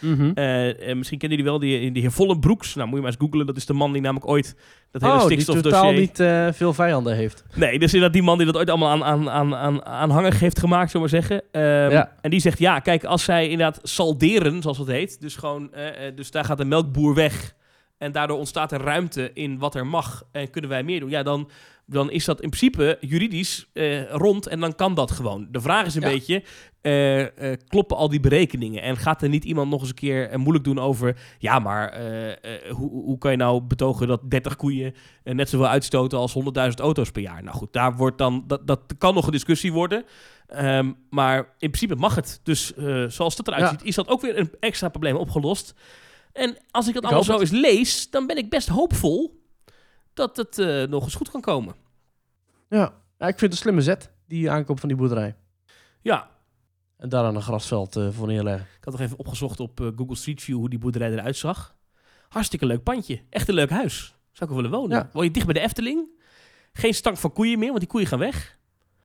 Eh, 0.00 0.94
misschien 0.94 1.18
kennen 1.18 1.38
jullie 1.38 1.44
wel 1.52 1.58
die, 1.58 1.92
die 1.92 2.02
heer 2.02 2.12
Vollenbroeks. 2.12 2.74
Nou, 2.74 2.86
moet 2.86 2.96
je 2.96 3.02
maar 3.02 3.12
eens 3.12 3.20
googlen. 3.20 3.46
Dat 3.46 3.56
is 3.56 3.66
de 3.66 3.72
man 3.72 3.92
die 3.92 4.02
namelijk 4.02 4.28
ooit 4.28 4.56
dat 4.90 5.02
hele 5.02 5.14
oh, 5.14 5.20
die 5.20 5.30
stikstofdossier... 5.30 5.72
totaal 5.72 5.92
niet 5.92 6.20
eh, 6.20 6.48
veel 6.52 6.72
vijanden 6.74 7.16
heeft. 7.16 7.44
Nee, 7.54 7.78
dus 7.78 7.92
inderdaad 7.92 8.12
die 8.12 8.22
man 8.22 8.36
die 8.36 8.46
dat 8.46 8.56
ooit 8.56 8.70
allemaal 8.70 8.90
aan, 8.90 9.04
aan, 9.04 9.30
aan, 9.30 9.54
aan, 9.54 9.84
aanhangig 9.84 10.40
heeft 10.40 10.58
gemaakt, 10.58 10.90
zullen 10.90 11.06
we 11.06 11.12
maar 11.12 11.22
zeggen. 11.22 11.42
Ehm, 11.52 11.90
Ja. 11.90 12.12
En 12.20 12.30
die 12.30 12.40
zegt, 12.40 12.58
ja, 12.58 12.78
kijk, 12.78 13.04
als 13.04 13.24
zij 13.24 13.48
inderdaad 13.48 13.80
salderen, 13.82 14.62
zoals 14.62 14.78
het 14.78 14.88
heet. 14.88 15.20
Dus 15.20 15.36
gewoon, 15.36 15.72
eh, 15.74 15.84
dus 16.14 16.30
daar 16.30 16.44
gaat 16.44 16.58
de 16.58 16.64
melkboer 16.64 17.14
weg. 17.14 17.54
En 18.00 18.12
daardoor 18.12 18.38
ontstaat 18.38 18.72
er 18.72 18.80
ruimte 18.80 19.30
in 19.34 19.58
wat 19.58 19.74
er 19.74 19.86
mag. 19.86 20.22
En 20.32 20.50
kunnen 20.50 20.70
wij 20.70 20.82
meer 20.82 21.00
doen. 21.00 21.10
Ja, 21.10 21.22
dan, 21.22 21.50
dan 21.86 22.10
is 22.10 22.24
dat 22.24 22.40
in 22.40 22.48
principe 22.48 22.96
juridisch 23.00 23.66
eh, 23.72 24.10
rond. 24.10 24.46
En 24.46 24.60
dan 24.60 24.74
kan 24.74 24.94
dat 24.94 25.10
gewoon. 25.10 25.48
De 25.50 25.60
vraag 25.60 25.86
is 25.86 25.94
een 25.94 26.00
Ja. 26.02 26.08
beetje, 26.08 26.42
eh, 26.80 27.52
eh, 27.52 27.58
kloppen 27.68 27.96
al 27.96 28.08
die 28.08 28.20
berekeningen? 28.20 28.82
En 28.82 28.96
gaat 28.96 29.22
er 29.22 29.28
niet 29.28 29.44
iemand 29.44 29.70
nog 29.70 29.80
eens 29.80 29.88
een 29.88 29.94
keer 29.94 30.28
eh, 30.28 30.38
moeilijk 30.38 30.64
doen 30.64 30.78
over... 30.78 31.16
Ja, 31.38 31.58
maar 31.58 31.98
hoe, 32.70 32.90
hoe 32.90 33.18
kan 33.18 33.30
je 33.30 33.36
nou 33.36 33.60
betogen 33.60 34.06
dat 34.08 34.30
30 34.30 34.56
koeien 34.56 34.94
net 35.24 35.48
zoveel 35.48 35.68
uitstoten 35.68 36.18
als 36.18 36.34
100.000 36.34 36.74
auto's 36.80 37.10
per 37.10 37.22
jaar? 37.22 37.42
Nou 37.42 37.56
goed, 37.56 37.72
daar 37.72 37.96
wordt 37.96 38.18
dan, 38.18 38.44
dat, 38.46 38.66
dat 38.66 38.80
kan 38.98 39.14
nog 39.14 39.26
een 39.26 39.32
discussie 39.32 39.72
worden. 39.72 40.04
Ehm, 40.46 40.92
maar 41.10 41.36
in 41.38 41.70
principe 41.70 41.94
mag 41.94 42.14
het. 42.14 42.40
Dus 42.42 42.72
zoals 43.08 43.36
het 43.36 43.46
eruit 43.48 43.62
Ja. 43.62 43.68
ziet, 43.70 43.84
is 43.84 43.94
dat 43.94 44.08
ook 44.08 44.20
weer 44.20 44.38
een 44.38 44.50
extra 44.60 44.88
probleem 44.88 45.16
opgelost. 45.16 45.74
En 46.32 46.56
als 46.70 46.88
ik 46.88 46.94
het 46.94 47.04
allemaal 47.04 47.24
zo 47.24 47.40
eens 47.40 47.50
lees, 47.50 48.10
dan 48.10 48.26
ben 48.26 48.36
ik 48.36 48.50
best 48.50 48.68
hoopvol 48.68 49.44
dat 50.14 50.36
het 50.36 50.58
eh, 50.58 50.82
nog 50.82 51.04
eens 51.04 51.14
goed 51.14 51.30
kan 51.30 51.40
komen. 51.40 51.74
Ja. 52.68 52.94
ja, 53.18 53.26
ik 53.26 53.38
vind 53.38 53.40
het 53.40 53.50
een 53.52 53.56
slimme 53.56 53.82
zet, 53.82 54.10
die 54.26 54.50
aankoop 54.50 54.80
van 54.80 54.88
die 54.88 54.98
boerderij. 54.98 55.34
Ja, 56.02 56.30
En 56.96 57.08
daar 57.08 57.24
aan 57.24 57.34
een 57.36 57.42
grasveld 57.42 57.96
eh, 57.96 58.08
voor 58.10 58.26
neerleggen. 58.26 58.66
ik 58.78 58.84
had 58.84 58.92
nog 58.92 59.02
even 59.02 59.18
opgezocht 59.18 59.60
op 59.60 59.80
eh, 59.80 59.86
Google 59.96 60.16
Street 60.16 60.42
View 60.42 60.56
hoe 60.56 60.68
die 60.68 60.78
boerderij 60.78 61.12
eruit 61.12 61.36
zag. 61.36 61.74
Hartstikke 62.28 62.66
leuk 62.66 62.82
pandje. 62.82 63.22
Echt 63.30 63.48
een 63.48 63.54
leuk 63.54 63.70
huis. 63.70 64.14
Zou 64.32 64.50
ik 64.50 64.56
wel 64.56 64.56
willen 64.56 64.70
wonen. 64.70 64.96
Ja. 64.96 65.10
Woon 65.12 65.24
je 65.24 65.30
dicht 65.30 65.44
bij 65.46 65.54
de 65.54 65.60
Efteling? 65.60 66.08
Geen 66.72 66.94
stank 66.94 67.16
van 67.16 67.32
koeien 67.32 67.58
meer, 67.58 67.68
want 67.68 67.80
die 67.80 67.88
koeien 67.88 68.06
gaan 68.06 68.18
weg. 68.18 68.58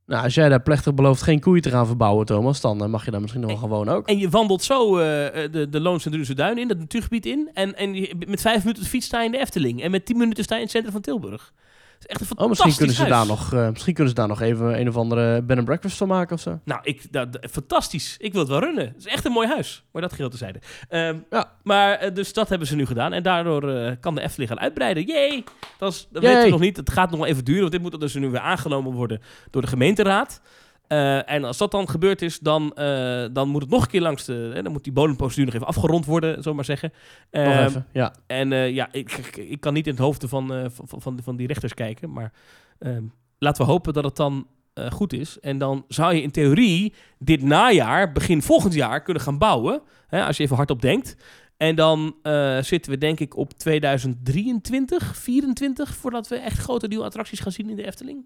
Nou, 0.06 0.24
als 0.24 0.34
jij 0.34 0.48
daar 0.48 0.62
plechtig 0.62 0.94
belooft 0.94 1.22
geen 1.22 1.40
koeien 1.40 1.62
te 1.62 1.70
gaan 1.70 1.86
verbouwen, 1.86 2.26
Thomas, 2.26 2.60
dan 2.60 2.82
eh, 2.82 2.88
mag 2.88 3.04
je 3.04 3.10
daar 3.10 3.20
misschien 3.20 3.40
nog 3.42 3.50
wel 3.50 3.58
gewoon 3.58 3.88
ook. 3.88 4.08
En 4.08 4.18
je 4.18 4.28
wandelt 4.28 4.62
zo 4.62 4.96
eh, 4.98 5.04
de, 5.52 5.66
de 5.70 5.80
Loons 5.80 6.04
en 6.04 6.10
Drunense 6.10 6.34
Duin 6.34 6.58
in, 6.58 6.68
dat 6.68 6.78
natuurgebied 6.78 7.26
in. 7.26 7.50
En, 7.54 7.76
en 7.76 7.94
je- 7.94 8.14
met 8.26 8.40
vijf 8.40 8.64
minuten 8.64 8.84
fiets 8.86 9.06
sta 9.06 9.18
je 9.20 9.26
in 9.26 9.32
de 9.32 9.38
Efteling. 9.38 9.82
En 9.82 9.90
met 9.90 10.06
tien 10.06 10.16
minuten 10.16 10.44
sta 10.44 10.54
je 10.54 10.60
in 10.60 10.66
het 10.66 10.74
centrum 10.74 10.92
van 10.94 11.02
Tilburg. 11.02 11.52
Is 11.98 12.06
echt 12.06 12.20
een 12.20 12.26
Oh, 12.30 12.36
fantastisch 12.36 12.64
misschien 12.64 12.76
kunnen, 12.76 12.94
ze 12.96 13.02
huis. 13.02 13.14
daar 13.16 13.26
nog, 13.36 13.52
eh, 13.64 13.70
misschien 13.72 13.94
kunnen 13.94 14.12
ze 14.12 14.18
daar 14.18 14.28
nog 14.28 14.40
even 14.40 14.80
een 14.80 14.88
of 14.88 14.96
andere 14.96 15.42
bed 15.42 15.56
and 15.56 15.66
breakfast 15.66 15.96
van 15.96 16.08
maken 16.08 16.34
of 16.34 16.40
zo. 16.40 16.60
Nou, 16.64 16.80
ik, 16.82 17.12
dat, 17.12 17.38
fantastisch. 17.50 18.16
Ik 18.18 18.32
wil 18.32 18.40
het 18.40 18.50
wel 18.50 18.60
runnen. 18.60 18.86
Het 18.86 18.96
is 18.98 19.06
echt 19.06 19.24
een 19.24 19.32
mooi 19.32 19.48
huis. 19.48 19.84
Maar 19.92 20.02
dat 20.02 20.12
geheel 20.12 20.30
tezijde. 20.30 20.58
Ehm 20.88 21.16
Ja. 21.30 21.52
Maar 21.62 21.92
eh, 21.94 22.14
dus 22.14 22.32
dat 22.32 22.48
hebben 22.48 22.68
ze 22.68 22.76
nu 22.76 22.86
gedaan. 22.86 23.12
En 23.12 23.22
daardoor 23.22 23.70
eh, 23.70 23.92
kan 24.00 24.14
de 24.14 24.20
Efteling 24.20 24.50
gaan 24.50 24.60
uitbreiden. 24.60 25.04
Jee! 25.06 25.44
Dat, 25.78 25.92
is, 25.92 26.08
dat 26.10 26.22
weten 26.22 26.42
we 26.42 26.48
nog 26.50 26.60
niet. 26.60 26.76
Het 26.76 26.90
gaat 26.92 27.10
nog 27.10 27.18
wel 27.20 27.28
even 27.28 27.44
duren. 27.44 27.60
Want 27.60 27.72
dit 27.72 27.82
moet 27.82 28.00
dus 28.00 28.14
nu 28.14 28.28
weer 28.30 28.40
aangenomen 28.40 28.92
worden 28.92 29.20
door 29.50 29.62
de 29.62 29.68
gemeenteraad. 29.68 30.40
Eh, 30.88 31.30
en 31.30 31.44
als 31.44 31.58
dat 31.58 31.70
dan 31.70 31.88
gebeurd 31.88 32.22
is, 32.22 32.38
dan, 32.38 32.72
eh, 32.74 33.24
dan 33.32 33.48
moet 33.48 33.62
het 33.62 33.70
nog 33.70 33.82
een 33.82 33.88
keer 33.88 34.00
langs 34.00 34.24
de... 34.24 34.52
eh, 34.54 34.62
dan 34.62 34.72
moet 34.72 34.84
die 34.84 34.92
bodemprocedure 34.92 35.44
nog 35.46 35.54
even 35.54 35.66
afgerond 35.66 36.04
worden, 36.06 36.30
zullen 36.30 36.44
we 36.48 36.54
maar 36.54 36.64
zeggen. 36.64 36.92
Nog 37.30 37.42
Ehm, 37.44 37.64
even, 37.66 37.86
ja. 37.92 38.14
en 38.26 38.52
eh, 38.52 38.70
ja, 38.70 38.88
ik, 38.92 39.12
ik, 39.12 39.36
ik 39.36 39.60
kan 39.60 39.72
niet 39.74 39.86
in 39.86 39.92
het 39.92 40.00
hoofden 40.02 40.28
van, 40.28 40.70
van, 40.72 41.00
van, 41.00 41.18
van 41.22 41.36
die 41.36 41.46
rechters 41.46 41.74
kijken. 41.74 42.12
Maar 42.12 42.32
ehm, 42.78 43.02
laten 43.38 43.64
we 43.64 43.70
hopen 43.70 43.92
dat 43.92 44.04
het 44.04 44.16
dan 44.16 44.46
goed 44.92 45.12
is. 45.12 45.40
En 45.40 45.58
dan 45.58 45.84
zou 45.88 46.14
je 46.14 46.22
in 46.22 46.30
theorie 46.30 46.94
dit 47.18 47.42
najaar, 47.42 48.12
begin 48.12 48.42
volgend 48.42 48.74
jaar, 48.74 49.02
kunnen 49.02 49.22
gaan 49.22 49.38
bouwen. 49.38 49.82
Hè, 50.06 50.24
als 50.24 50.36
je 50.36 50.42
even 50.42 50.56
hardop 50.56 50.80
denkt. 50.82 51.16
En 51.56 51.74
dan 51.74 52.14
zitten 52.60 52.90
we 52.90 52.98
denk 52.98 53.20
ik 53.20 53.36
op 53.36 53.52
2023, 53.52 55.16
24, 55.16 55.94
voordat 55.96 56.28
we 56.28 56.36
echt 56.36 56.58
grote 56.58 56.86
nieuwe 56.86 57.04
attracties 57.04 57.40
gaan 57.40 57.52
zien 57.52 57.70
in 57.70 57.76
de 57.76 57.86
Efteling. 57.86 58.24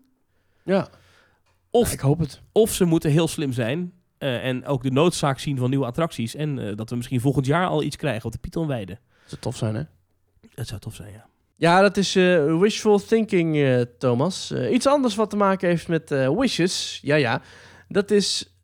Ja, 0.65 0.89
Of, 1.71 1.93
ik 1.93 2.01
hoop 2.01 2.19
het. 2.19 2.41
of 2.53 2.73
ze 2.73 2.85
moeten 2.85 3.11
heel 3.11 3.29
slim 3.29 3.53
zijn 3.53 3.93
eh, 4.19 4.45
en 4.45 4.67
ook 4.67 4.83
de 4.83 4.91
noodzaak 4.91 5.39
zien 5.39 5.57
van 5.59 5.71
nieuwe 5.71 5.87
attracties. 5.87 6.35
En 6.35 6.59
eh, 6.59 6.77
dat 6.77 6.91
we 6.91 6.97
misschien 6.97 7.21
volgend 7.21 7.47
jaar 7.47 7.67
al 7.67 7.83
iets 7.83 7.97
krijgen 7.97 8.25
op 8.25 8.33
de 8.33 8.39
Pythonweide. 8.39 8.93
Dat 8.93 9.29
zou 9.29 9.41
tof 9.41 9.57
zijn, 9.57 9.75
hè? 9.75 9.83
Dat 10.55 10.67
zou 10.67 10.81
tof 10.81 10.95
zijn, 10.95 11.13
ja. 11.13 11.29
Ja, 11.57 11.81
dat 11.81 11.97
is 11.97 12.17
eh, 12.17 12.59
wishful 12.59 12.99
thinking, 12.99 13.87
Thomas. 13.99 14.53
Iets 14.53 14.87
anders 14.87 15.15
wat 15.15 15.31
te 15.31 15.37
maken 15.37 15.69
heeft 15.69 15.89
met 15.89 16.11
wishes. 16.11 16.99
Ja, 17.03 17.15
ja. 17.15 17.43
Dat 17.89 18.11
is 18.11 18.55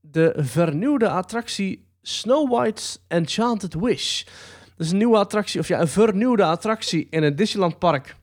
de 0.00 0.32
vernieuwde 0.36 1.08
attractie 1.08 1.86
Snow 2.02 2.52
White's 2.52 2.98
Enchanted 3.08 3.74
Wish. 3.74 4.24
Dat 4.76 4.86
is 4.86 4.90
een 4.90 4.98
nieuwe 4.98 5.18
attractie, 5.18 5.60
of 5.60 5.68
ja, 5.68 5.80
een 5.80 5.88
vernieuwde 5.88 6.44
attractie 6.44 7.06
in 7.10 7.22
het 7.22 7.36
Disneyland 7.36 7.78
Park 7.78 8.16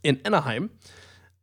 in 0.00 0.18
Anaheim. 0.22 0.70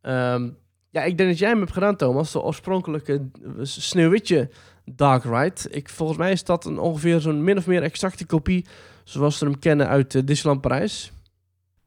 Ehm, 0.00 0.50
ja, 0.90 1.02
ik 1.02 1.16
denk 1.16 1.28
dat 1.28 1.38
jij 1.38 1.48
hem 1.48 1.60
hebt 1.60 1.72
gedaan, 1.72 1.96
Thomas. 1.96 2.32
De 2.32 2.42
oorspronkelijke 2.42 3.28
eh, 3.44 3.50
Sneeuwwitje 3.62 4.50
Dark 4.84 5.24
Ride. 5.24 5.70
Ik, 5.70 5.88
volgens 5.88 6.18
mij 6.18 6.32
is 6.32 6.44
dat 6.44 6.64
een, 6.64 6.78
ongeveer 6.78 7.20
zo'n 7.20 7.44
min 7.44 7.56
of 7.56 7.66
meer 7.66 7.82
exacte 7.82 8.26
kopie 8.26 8.66
zoals 9.04 9.38
we 9.38 9.46
hem 9.46 9.58
kennen 9.58 9.88
uit 9.88 10.14
eh, 10.14 10.22
Disneyland 10.24 10.60
Parijs. 10.60 11.12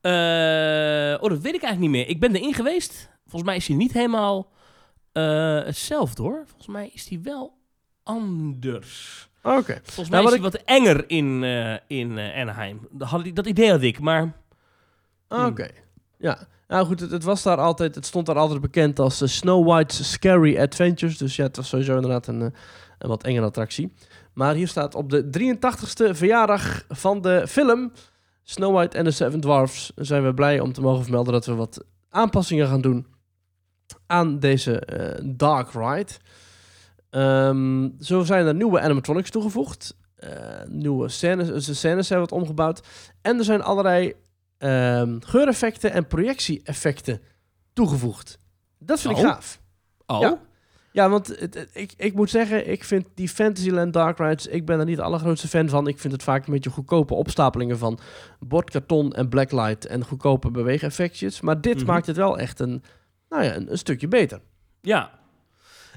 Eh, 0.01 1.21
oh, 1.21 1.29
dat 1.29 1.41
weet 1.41 1.55
ik 1.55 1.63
eigenlijk 1.63 1.79
niet 1.79 1.89
meer. 1.89 2.07
Ik 2.07 2.19
ben 2.19 2.35
erin 2.35 2.53
geweest. 2.53 3.09
Volgens 3.21 3.43
mij 3.43 3.55
is 3.55 3.67
hij 3.67 3.75
niet 3.75 3.93
helemaal 3.93 4.51
eh, 5.11 5.63
hetzelfde 5.63 6.21
hoor. 6.21 6.43
Volgens 6.45 6.67
mij 6.67 6.89
is 6.93 7.09
hij 7.09 7.19
wel 7.23 7.57
anders. 8.03 9.29
Oké. 9.43 9.79
Volgens 9.83 10.09
mij 10.09 10.21
Nou, 10.21 10.35
is 10.35 10.39
wat 10.39 10.51
hij 10.53 10.61
wat 10.61 10.61
enger 10.65 11.09
in, 11.09 11.43
in 11.87 12.19
Anaheim. 12.19 12.87
Dat, 12.91 13.07
had 13.07 13.25
ik, 13.25 13.35
dat 13.35 13.45
idee 13.45 13.69
had 13.69 13.81
ik, 13.81 13.99
maar... 13.99 14.33
Hmm. 15.27 15.45
Oké. 15.45 15.67
Ja. 16.17 16.47
Nou 16.73 16.85
goed, 16.85 16.99
het, 16.99 17.23
was 17.23 17.43
daar 17.43 17.57
altijd, 17.57 17.95
het 17.95 18.05
stond 18.05 18.25
daar 18.25 18.37
altijd 18.37 18.61
bekend 18.61 18.99
als 18.99 19.21
eh, 19.21 19.27
Snow 19.27 19.67
White's 19.67 20.11
Scary 20.11 20.59
Adventures. 20.59 21.17
Dus 21.17 21.35
ja, 21.35 21.43
het 21.43 21.55
was 21.55 21.67
sowieso 21.67 21.95
inderdaad 21.95 22.27
een, 22.27 22.41
eh, 22.41 23.09
wat 23.09 23.23
engere 23.23 23.45
attractie. 23.45 23.93
Maar 24.33 24.55
hier 24.55 24.67
staat 24.67 24.95
op 24.95 25.09
de 25.09 25.29
83ste 25.29 26.15
verjaardag 26.15 26.85
van 26.89 27.21
de 27.21 27.47
film 27.47 27.91
Snow 28.43 28.75
White 28.75 28.97
and 28.97 29.05
the 29.05 29.11
Seven 29.11 29.39
Dwarfs 29.39 29.91
zijn 29.95 30.23
we 30.23 30.33
blij 30.33 30.59
om 30.59 30.73
te 30.73 30.81
mogen 30.81 31.03
vermelden 31.03 31.33
dat 31.33 31.45
we 31.45 31.55
wat 31.55 31.83
aanpassingen 32.09 32.67
gaan 32.67 32.81
doen 32.81 33.07
aan 34.07 34.39
deze 34.39 34.79
eh, 34.79 35.23
Dark 35.35 35.71
Ride. 35.73 36.11
Ehm, 37.09 37.89
zo 37.99 38.23
zijn 38.23 38.45
er 38.45 38.55
nieuwe 38.55 38.79
animatronics 38.79 39.29
toegevoegd. 39.29 40.01
Nieuwe 40.67 41.09
scènes, 41.09 41.65
de 41.65 41.73
scènes 41.73 42.07
zijn 42.07 42.19
wat 42.19 42.31
omgebouwd. 42.31 42.87
En 43.21 43.37
er 43.37 43.43
zijn 43.43 43.61
allerlei 43.61 44.13
ehm, 44.63 45.19
geureffecten 45.19 45.91
en 45.91 46.07
projectie-effecten 46.07 47.21
toegevoegd. 47.73 48.37
Dat 48.79 49.01
vind 49.01 49.17
ik 49.17 49.23
Oh. 49.25 49.31
gaaf. 49.31 49.61
Oh, 50.05 50.19
Ja. 50.21 50.39
Ja, 50.91 51.09
want 51.09 51.27
het, 51.27 51.39
het- 51.53 51.69
ik, 51.73 51.93
ik 51.97 52.13
moet 52.13 52.29
zeggen, 52.29 52.69
ik 52.71 52.83
vind 52.83 53.07
die 53.15 53.29
Fantasyland 53.29 53.93
Dark 53.93 54.17
Rides, 54.17 54.47
ik 54.47 54.65
ben 54.65 54.79
er 54.79 54.85
niet 54.85 54.95
de 54.97 55.03
allergrootste 55.03 55.47
fan 55.47 55.69
van. 55.69 55.87
Ik 55.87 55.99
vind 55.99 56.13
het 56.13 56.23
vaak 56.23 56.45
een 56.47 56.53
beetje 56.53 56.69
goedkope 56.69 57.13
opstapelingen 57.13 57.77
van 57.77 57.99
bordkarton 58.39 59.13
en 59.13 59.29
blacklight 59.29 59.85
en 59.85 60.03
goedkope 60.05 60.51
beweegeffectjes. 60.51 61.41
Maar 61.41 61.61
dit 61.61 61.75
Mhm. 61.77 61.85
maakt 61.85 62.05
het 62.07 62.15
wel 62.15 62.37
echt 62.39 62.59
een, 62.59 62.83
nou 63.29 63.43
ja, 63.43 63.55
een, 63.55 63.71
een 63.71 63.77
stukje 63.77 64.07
beter. 64.07 64.41
Ja. 64.81 65.11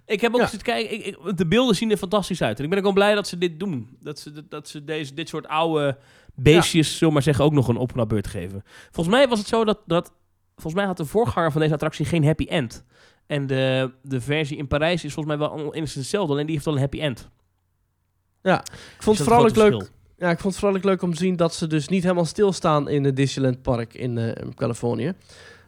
Ik 0.06 0.20
heb 0.20 0.34
ook 0.34 0.40
Ja. 0.40 0.46
zitten 0.46 0.68
kijken. 0.68 0.94
Ik, 0.94 1.04
ik- 1.06 1.36
de 1.36 1.46
beelden 1.46 1.76
zien 1.76 1.90
er 1.90 1.96
fantastisch 1.96 2.42
uit. 2.42 2.58
En 2.58 2.64
ik 2.64 2.70
ben 2.70 2.78
ook 2.78 2.84
wel 2.84 2.92
blij 2.92 3.14
dat 3.14 3.28
ze 3.28 3.38
dit 3.38 3.58
doen. 3.60 3.96
Dat 4.00 4.18
ze, 4.18 4.48
dat 4.48 4.68
ze 4.68 4.84
deze, 4.84 5.14
dit 5.14 5.28
soort 5.28 5.46
oude 5.46 5.98
beestjes, 6.36 6.92
zullen 6.92 7.08
we 7.08 7.12
maar 7.12 7.22
zeggen, 7.22 7.44
ook 7.44 7.52
nog 7.52 7.68
een 7.68 7.76
opknapbeurt 7.76 8.26
geven. 8.26 8.62
Volgens 8.90 9.16
mij 9.16 9.28
was 9.28 9.38
het 9.38 9.48
zo 9.48 9.64
dat, 9.64 9.78
dat... 9.86 10.12
Volgens 10.54 10.74
mij 10.74 10.84
had 10.84 10.96
de 10.96 11.04
voorganger 11.04 11.52
van 11.52 11.60
deze 11.60 11.74
attractie 11.74 12.04
geen 12.04 12.24
happy 12.24 12.44
end. 12.44 12.84
En 13.26 13.46
de, 13.46 13.92
de 14.02 14.20
versie 14.20 14.56
in 14.56 14.66
Parijs 14.66 15.04
is 15.04 15.12
volgens 15.12 15.36
mij 15.36 15.48
wel 15.48 15.58
enigszins 15.58 15.94
hetzelfde. 15.94 16.32
Alleen 16.32 16.44
die 16.44 16.54
heeft 16.54 16.64
wel 16.64 16.74
een 16.74 16.80
happy 16.80 17.00
end. 17.00 17.28
Ik 18.96 19.02
vond 19.02 19.18
Is 19.18 19.24
het 19.24 19.34
vooral 19.34 19.70
leuk. 19.70 19.90
Ja, 20.18 20.30
ik 20.30 20.38
vond 20.38 20.54
het 20.54 20.62
vooral 20.62 20.80
leuk 20.82 21.02
om 21.02 21.10
te 21.10 21.16
zien 21.16 21.36
dat 21.36 21.54
ze 21.54 21.66
dus 21.66 21.88
niet 21.88 22.02
helemaal 22.02 22.24
stilstaan 22.24 22.88
in 22.88 23.04
het 23.04 23.16
Disneyland 23.16 23.62
Park 23.62 23.94
in 23.94 24.18
eh, 24.18 24.48
Californië. 24.54 25.12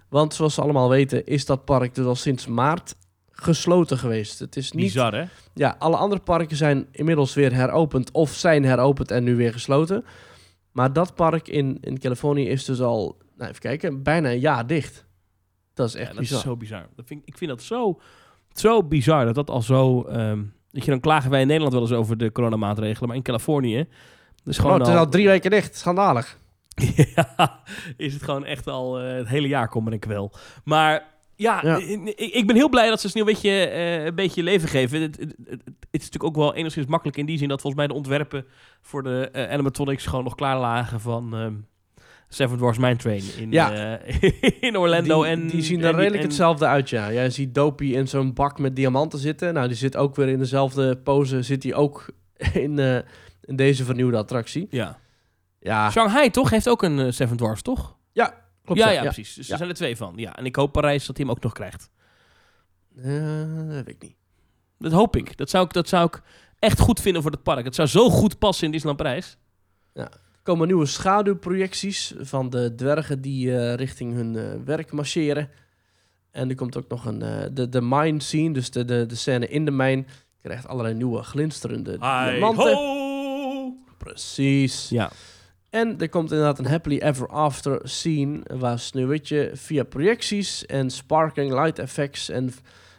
Want 0.08 0.34
zoals 0.34 0.54
ze 0.54 0.60
allemaal 0.60 0.88
weten 0.88 1.26
is 1.26 1.46
dat 1.46 1.64
park 1.64 1.94
dus 1.94 2.06
al 2.06 2.14
sinds 2.14 2.46
maart 2.46 2.94
gesloten 3.30 3.98
geweest. 3.98 4.38
Het 4.38 4.56
is 4.56 4.72
niet... 4.72 4.84
Bizar, 4.84 5.14
hè? 5.14 5.24
Ja, 5.54 5.76
alle 5.78 5.96
andere 5.96 6.20
parken 6.20 6.56
zijn 6.56 6.86
inmiddels 6.90 7.34
weer 7.34 7.54
heropend 7.54 8.10
of 8.10 8.34
zijn 8.34 8.64
heropend 8.64 9.10
en 9.10 9.24
nu 9.24 9.36
weer 9.36 9.52
gesloten. 9.52 10.04
Maar 10.78 10.92
dat 10.92 11.14
park 11.14 11.48
in, 11.48 11.78
in 11.80 11.98
Californië 11.98 12.48
is 12.48 12.64
dus 12.64 12.80
al, 12.80 13.16
nou 13.36 13.50
even 13.50 13.62
kijken, 13.62 14.02
bijna 14.02 14.30
een 14.30 14.38
jaar 14.38 14.66
dicht. 14.66 15.06
Dat 15.74 15.88
is 15.88 15.94
echt 15.94 16.06
Ja, 16.06 16.10
dat 16.12 16.20
bizar. 16.20 16.38
is 16.38 16.44
zo 16.44 16.56
bizar. 16.56 16.86
Dat 16.96 17.06
vind, 17.06 17.22
ik 17.24 17.36
vind 17.36 17.50
dat 17.50 17.62
zo, 17.62 18.00
zo 18.52 18.84
bizar 18.84 19.24
dat 19.24 19.34
dat 19.34 19.50
al 19.50 19.62
zo... 19.62 20.02
ehm 20.02 20.42
weet 20.70 20.84
je, 20.84 20.90
dan 20.90 21.00
klagen 21.00 21.30
wij 21.30 21.40
in 21.40 21.46
Nederland 21.46 21.72
wel 21.72 21.82
eens 21.82 21.92
over 21.92 22.16
de 22.16 22.32
coronamaatregelen. 22.32 23.08
Maar 23.08 23.16
in 23.16 23.22
Californië... 23.22 23.88
Dus 24.44 24.56
Oh, 24.58 24.62
gewoon 24.64 24.78
het 24.78 24.88
is 24.88 24.94
al, 24.94 24.98
al 25.00 25.08
drie 25.08 25.26
weken 25.26 25.50
dicht, 25.50 25.76
schandalig. 25.76 26.38
ja, 27.14 27.60
is 27.96 28.12
het 28.14 28.22
gewoon 28.22 28.44
echt 28.44 28.66
al 28.66 29.00
eh, 29.00 29.16
het 29.16 29.28
hele 29.28 29.48
jaar 29.48 29.68
kommer 29.68 29.92
en 29.92 29.98
kwel. 29.98 30.32
Maar 30.64 31.06
ja, 31.38 31.60
Ja. 31.62 31.76
Ik, 32.16 32.46
ben 32.46 32.56
heel 32.56 32.68
blij 32.68 32.88
dat 32.88 33.00
ze 33.00 33.08
Sneeuw 33.08 33.26
een 33.26 33.32
beetje, 33.32 33.50
eh, 33.50 34.04
een 34.04 34.14
beetje 34.14 34.42
leven 34.42 34.68
geven. 34.68 35.00
Het, 35.02 35.16
het, 35.18 35.62
is 35.90 36.00
natuurlijk 36.04 36.24
ook 36.24 36.36
wel 36.36 36.54
enigszins 36.54 36.86
makkelijk 36.86 37.16
in 37.18 37.26
die 37.26 37.38
zin 37.38 37.48
dat 37.48 37.60
volgens 37.60 37.82
mij 37.82 37.90
de 37.92 37.98
ontwerpen 37.98 38.44
voor 38.80 39.02
de 39.02 39.28
eh, 39.32 39.52
animatronics 39.52 40.06
gewoon 40.06 40.24
nog 40.24 40.34
klaar 40.34 40.58
lagen 40.58 41.00
van 41.00 41.34
ehm 41.36 41.54
Seven 42.30 42.56
Dwarfs 42.56 42.78
Mine 42.78 42.96
Train 42.96 43.22
in, 43.38 43.52
Ja. 43.52 43.98
eh, 43.98 44.32
in 44.68 44.76
Orlando. 44.78 45.22
die, 45.22 45.30
en, 45.30 45.46
die 45.46 45.62
zien 45.62 45.80
en 45.80 45.84
er 45.86 45.94
redelijk 45.94 46.22
en- 46.22 46.28
hetzelfde 46.28 46.66
uit, 46.66 46.90
ja. 46.90 47.12
Jij 47.12 47.30
ziet 47.30 47.54
Dopey 47.54 47.86
in 47.86 48.08
zo'n 48.08 48.32
bak 48.34 48.58
met 48.58 48.76
diamanten 48.76 49.18
zitten. 49.18 49.54
Nou, 49.54 49.66
die 49.68 49.76
zit 49.76 49.96
ook 49.96 50.16
weer 50.16 50.28
in 50.28 50.38
dezelfde 50.38 50.96
pose. 50.96 51.42
Zit 51.42 51.62
hij 51.62 51.74
ook 51.74 52.06
in, 52.52 52.78
eh, 52.78 52.96
in 53.44 53.56
deze 53.56 53.84
vernieuwde 53.84 54.16
attractie. 54.16 54.66
Ja. 54.70 54.98
Ja, 55.60 55.90
Shanghai 55.90 56.30
toch? 56.30 56.50
Heeft 56.50 56.68
ook 56.68 56.82
een 56.82 56.98
eh, 56.98 57.10
Seven 57.10 57.36
Dwarfs, 57.36 57.62
toch? 57.62 57.96
Klopt. 58.74 58.80
ja, 58.80 58.90
ja, 58.90 59.02
precies. 59.02 59.34
Dus 59.34 59.46
Ja. 59.46 59.52
er 59.52 59.58
zijn 59.58 59.70
er 59.70 59.76
twee 59.76 59.96
van. 59.96 60.12
Ja, 60.16 60.36
en 60.36 60.44
ik 60.44 60.56
hoop 60.56 60.72
Parijs 60.72 61.06
dat 61.06 61.16
hij 61.16 61.26
hem 61.26 61.34
ook 61.34 61.42
nog 61.42 61.52
krijgt. 61.52 61.90
Eh, 62.96 63.66
dat 63.66 63.74
weet 63.84 63.88
ik 63.88 64.02
niet. 64.02 64.16
Dat 64.78 64.92
hoop 64.92 65.16
ik. 65.16 65.36
Dat 65.36 65.50
zou 65.50 65.64
ik, 65.64 65.72
dat 65.72 65.88
zou 65.88 66.06
ik 66.06 66.22
echt 66.58 66.80
goed 66.80 67.00
vinden 67.00 67.22
voor 67.22 67.30
het 67.30 67.42
park. 67.42 67.64
Het 67.64 67.74
zou 67.74 67.88
zo 67.88 68.10
goed 68.10 68.38
passen 68.38 68.64
in 68.66 68.70
Disneyland 68.72 69.02
Parijs. 69.02 69.36
Er 69.92 70.10
komen 70.42 70.66
nieuwe 70.66 70.86
schaduwprojecties 70.86 72.14
van 72.18 72.50
de 72.50 72.74
dwergen 72.74 73.20
die 73.20 73.56
eh, 73.58 73.74
richting 73.74 74.14
hun 74.14 74.36
eh, 74.36 74.44
werk 74.64 74.92
marcheren. 74.92 75.50
En 76.30 76.48
er 76.48 76.54
komt 76.54 76.76
ook 76.76 76.88
nog 76.88 77.04
een, 77.04 77.18
de, 77.54 77.68
de 77.68 77.80
mine 77.82 78.20
scene, 78.22 78.52
dus 78.52 78.70
de, 78.70 78.84
de, 78.84 79.06
de 79.06 79.14
scène 79.14 79.48
in 79.48 79.64
de 79.64 79.70
mijn. 79.70 80.06
krijgt 80.42 80.66
allerlei 80.68 80.94
nieuwe 80.94 81.22
glinsterende 81.22 81.98
diamanten. 81.98 82.78
Precies. 83.98 84.88
Ja. 84.88 85.10
En 85.70 86.00
er 86.00 86.08
komt 86.08 86.30
inderdaad 86.30 86.58
een 86.58 86.66
happily 86.66 86.98
ever 86.98 87.28
after 87.28 87.80
scene 87.82 88.40
waar 88.56 88.78
Sneeuwwitje 88.78 89.50
via 89.54 89.82
projecties 89.84 90.66
en 90.66 90.90
sparkling 90.90 91.52
light 91.52 91.78
effects 91.78 92.28
en, 92.28 92.52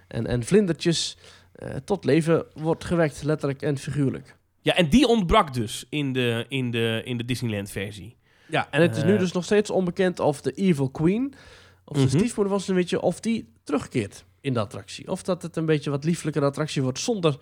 en, 0.07 0.27
en 0.27 0.43
vlindertjes 0.43 1.17
eh, 1.55 1.69
tot 1.85 2.05
leven 2.05 2.45
wordt 2.53 2.85
gewekt, 2.85 3.23
letterlijk 3.23 3.61
en 3.61 3.77
figuurlijk. 3.77 4.35
ja, 4.61 4.75
en 4.75 4.89
die 4.89 5.07
ontbrak 5.07 5.53
dus 5.53 5.85
in 5.89 6.13
de, 6.13 6.45
in 6.49 6.71
de, 6.71 7.01
in 7.05 7.17
de 7.17 7.25
Disneyland 7.25 7.71
versie. 7.71 8.15
Ja, 8.47 8.67
en 8.71 8.81
het 8.81 8.97
is 8.97 9.03
nu 9.03 9.13
Eh. 9.13 9.19
dus 9.19 9.31
nog 9.31 9.43
steeds 9.43 9.69
onbekend 9.69 10.19
of 10.19 10.41
de 10.41 10.51
Evil 10.51 10.89
Queen, 10.89 11.33
of 11.85 11.97
de 11.97 12.03
Mhm. 12.03 12.17
stiefmoeder 12.17 12.53
van 12.53 12.61
Sneeuwwitje, 12.63 13.01
of 13.01 13.19
die 13.19 13.49
terugkeert 13.63 14.25
in 14.41 14.53
de 14.53 14.59
attractie. 14.59 15.07
Of 15.07 15.23
dat 15.23 15.41
het 15.41 15.55
een 15.55 15.65
beetje 15.65 15.89
wat 15.89 16.03
lieflijker 16.03 16.43
attractie 16.43 16.81
wordt 16.81 16.99
zonder 16.99 17.37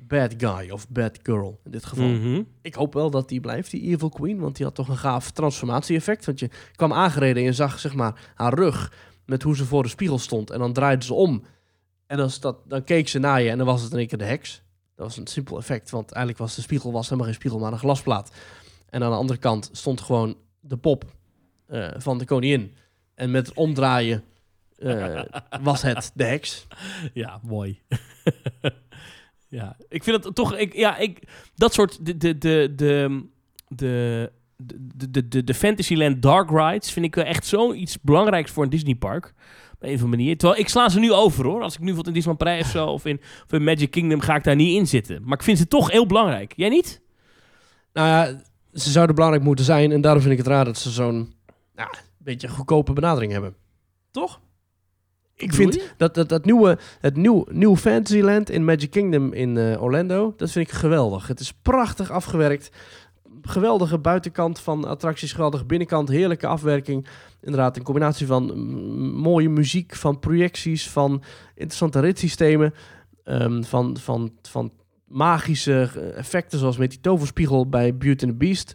bad 0.00 0.34
guy 0.36 0.70
of 0.70 0.88
bad 0.88 1.18
girl 1.22 1.60
in 1.64 1.70
dit 1.70 1.84
geval. 1.84 2.08
Mhm. 2.08 2.42
Ik 2.62 2.74
hoop 2.74 2.94
wel 2.94 3.10
dat 3.10 3.28
die 3.28 3.40
blijft, 3.40 3.70
die 3.70 3.82
Evil 3.82 4.08
Queen. 4.08 4.38
Want 4.38 4.56
die 4.56 4.64
had 4.64 4.74
toch 4.74 4.88
een 4.88 4.96
gaaf 4.96 5.30
transformatie-effect. 5.30 6.26
Want 6.26 6.38
je 6.38 6.50
kwam 6.76 6.92
aangereden 6.92 7.36
en 7.36 7.42
je 7.42 7.52
zag 7.52 7.78
zeg 7.78 7.94
maar, 7.94 8.32
haar 8.34 8.54
rug 8.54 8.92
met 9.26 9.42
hoe 9.42 9.56
ze 9.56 9.64
voor 9.64 9.82
de 9.82 9.88
spiegel 9.88 10.18
stond. 10.18 10.50
En 10.50 10.58
dan 10.58 10.72
draaide 10.72 11.04
ze 11.04 11.14
om. 11.14 11.42
En 12.06 12.16
dan, 12.16 12.30
dat, 12.40 12.58
dan 12.66 12.84
keek 12.84 13.08
ze 13.08 13.18
naar 13.18 13.42
je 13.42 13.50
en 13.50 13.58
dan 13.58 13.66
was 13.66 13.82
het 13.82 13.92
in 13.92 13.98
één 13.98 14.06
keer 14.06 14.18
de 14.18 14.24
heks. 14.24 14.62
Dat 14.94 15.06
was 15.06 15.16
een 15.16 15.26
simpel 15.26 15.58
effect. 15.58 15.90
Want 15.90 16.10
eigenlijk 16.10 16.38
was 16.38 16.54
de 16.54 16.62
spiegel 16.62 16.92
was 16.92 17.04
helemaal 17.04 17.26
geen 17.26 17.34
spiegel, 17.34 17.58
maar 17.58 17.72
een 17.72 17.78
glasplaat. 17.78 18.32
En 18.88 19.02
aan 19.02 19.10
de 19.10 19.16
andere 19.16 19.38
kant 19.38 19.70
stond 19.72 20.00
gewoon 20.00 20.36
de 20.60 20.76
pop 20.76 21.04
eh, 21.66 21.88
van 21.96 22.18
de 22.18 22.24
koningin. 22.24 22.74
En 23.14 23.30
met 23.30 23.46
het 23.46 23.56
omdraaien 23.56 24.24
eh, 24.76 25.22
was 25.62 25.82
het 25.82 26.10
de 26.14 26.24
heks. 26.24 26.66
Ja, 27.12 27.40
mooi. 27.42 27.80
Ja, 29.48 29.76
ik 29.88 30.04
vind 30.04 30.24
het 30.24 30.34
toch. 30.34 30.56
Ik, 30.56 30.74
ja, 30.74 30.96
ik, 30.96 31.22
dat 31.54 31.72
soort. 31.72 32.06
De, 32.06 32.16
de, 32.16 32.38
de, 32.38 32.72
de, 32.74 33.22
de, 33.68 34.30
de, 35.28 35.44
de, 35.44 35.54
Fantasyland 35.54 36.22
Dark 36.22 36.50
Rides 36.50 36.90
vind 36.90 37.06
ik 37.06 37.14
wel 37.14 37.24
echt 37.24 37.46
zoiets 37.46 38.00
belangrijks 38.00 38.50
voor 38.50 38.64
een 38.64 38.70
Disneypark. 38.70 39.34
Op 39.72 39.82
een 39.82 39.94
of 39.94 40.02
andere 40.02 40.16
manier. 40.16 40.36
Terwijl 40.36 40.60
ik 40.60 40.68
sla 40.68 40.88
ze 40.88 40.98
nu 40.98 41.12
over 41.12 41.44
hoor. 41.44 41.62
Als 41.62 41.74
ik 41.74 41.80
nu 41.80 41.94
wat 41.94 42.06
in 42.06 42.12
Disneyland 42.12 42.44
Parijs 42.44 42.64
of 42.64 42.70
zo. 42.70 42.86
Of 42.86 43.04
in, 43.04 43.20
of 43.44 43.52
in 43.52 43.64
Magic 43.64 43.90
Kingdom 43.90 44.20
ga 44.20 44.34
ik 44.34 44.44
daar 44.44 44.56
niet 44.56 44.76
in 44.76 44.86
zitten. 44.86 45.22
Maar 45.24 45.38
ik 45.38 45.44
vind 45.44 45.58
ze 45.58 45.68
toch 45.68 45.90
heel 45.90 46.06
belangrijk. 46.06 46.52
Jij 46.56 46.68
niet? 46.68 47.00
Nou 47.92 48.08
ja, 48.08 48.40
ze 48.72 48.90
zouden 48.90 49.14
belangrijk 49.14 49.44
moeten 49.44 49.64
zijn. 49.64 49.92
En 49.92 50.00
daarom 50.00 50.20
vind 50.20 50.32
ik 50.32 50.38
het 50.38 50.48
raar 50.48 50.64
dat 50.64 50.78
ze 50.78 50.90
zo'n. 50.90 51.32
Nou, 51.74 51.90
beetje 52.18 52.48
goedkope 52.48 52.92
benadering 52.92 53.32
hebben. 53.32 53.56
Toch? 54.10 54.40
Ik 55.38 55.54
vind 55.54 55.80
dat, 55.96 56.14
dat, 56.14 56.28
dat 56.28 56.44
nieuwe, 56.44 56.78
het 57.00 57.16
nieuw, 57.16 57.44
nieuw 57.50 57.76
Fantasyland 57.76 58.50
in 58.50 58.64
Magic 58.64 58.90
Kingdom 58.90 59.32
in 59.32 59.56
eh, 59.56 59.82
Orlando, 59.82 60.34
dat 60.36 60.50
vind 60.50 60.68
ik 60.68 60.74
geweldig. 60.74 61.26
Het 61.26 61.40
is 61.40 61.52
prachtig 61.52 62.10
afgewerkt. 62.10 62.70
Geweldige 63.42 63.98
buitenkant 63.98 64.60
van 64.60 64.84
attracties, 64.84 65.32
geweldige 65.32 65.64
binnenkant, 65.64 66.08
heerlijke 66.08 66.46
afwerking. 66.46 67.06
Inderdaad, 67.40 67.76
een 67.76 67.82
combinatie 67.82 68.26
van 68.26 68.58
mooie 69.12 69.48
muziek, 69.48 69.94
van 69.94 70.18
projecties, 70.18 70.90
van 70.90 71.22
interessante 71.54 72.00
ritssystemen, 72.00 72.74
ehm, 73.24 73.62
van, 73.62 73.96
van, 73.96 74.32
van 74.42 74.72
magische 75.04 75.90
eh, 75.94 76.16
effecten 76.16 76.58
zoals 76.58 76.76
met 76.76 76.90
die 76.90 77.00
toverspiegel 77.00 77.68
bij 77.68 77.96
Beauty 77.96 78.24
and 78.24 78.32
the 78.32 78.38
Beast. 78.38 78.74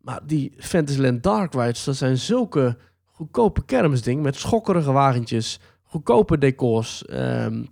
Maar 0.00 0.20
die 0.26 0.52
Fantasyland 0.56 1.22
Dark 1.22 1.54
Rides, 1.54 1.84
dat 1.84 1.96
zijn 1.96 2.18
zulke 2.18 2.76
goedkope 3.04 3.64
kermisdingen 3.64 4.22
met 4.22 4.36
schokkerige 4.36 4.92
wagentjes, 4.92 5.60
goedkope 5.94 6.38
decors. 6.38 7.04
ehm, 7.04 7.64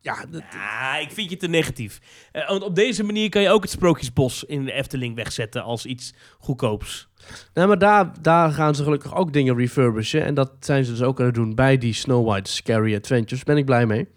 ja, 0.00 0.26
dat- 0.30 0.42
Ja, 0.52 0.96
ik 0.98 1.10
vind 1.10 1.30
je 1.30 1.36
te 1.36 1.46
negatief. 1.48 2.00
Eh, 2.32 2.48
want 2.48 2.62
op 2.62 2.74
deze 2.74 3.04
manier 3.04 3.28
kan 3.28 3.42
je 3.42 3.50
ook 3.50 3.62
het 3.62 3.70
Sprookjesbos 3.70 4.44
in 4.44 4.64
de 4.64 4.72
Efteling 4.72 5.14
wegzetten 5.14 5.62
als 5.62 5.86
iets 5.86 6.14
goedkoops. 6.38 7.08
nee, 7.54 7.66
maar 7.66 7.78
daar, 7.78 8.22
daar 8.22 8.52
gaan 8.52 8.74
ze 8.74 8.82
gelukkig 8.82 9.14
ook 9.14 9.32
dingen 9.32 9.56
refurbishen. 9.56 10.24
En 10.24 10.34
dat 10.34 10.52
zijn 10.60 10.84
ze 10.84 10.90
dus 10.90 11.02
ook 11.02 11.20
aan 11.20 11.26
het 11.26 11.34
doen 11.34 11.54
bij 11.54 11.78
die 11.78 11.92
Snow 11.92 12.26
White 12.28 12.50
Scary 12.50 12.94
Adventures. 12.94 13.44
Ben 13.44 13.56
ik 13.56 13.64
blij 13.64 13.86
mee. 13.86 14.08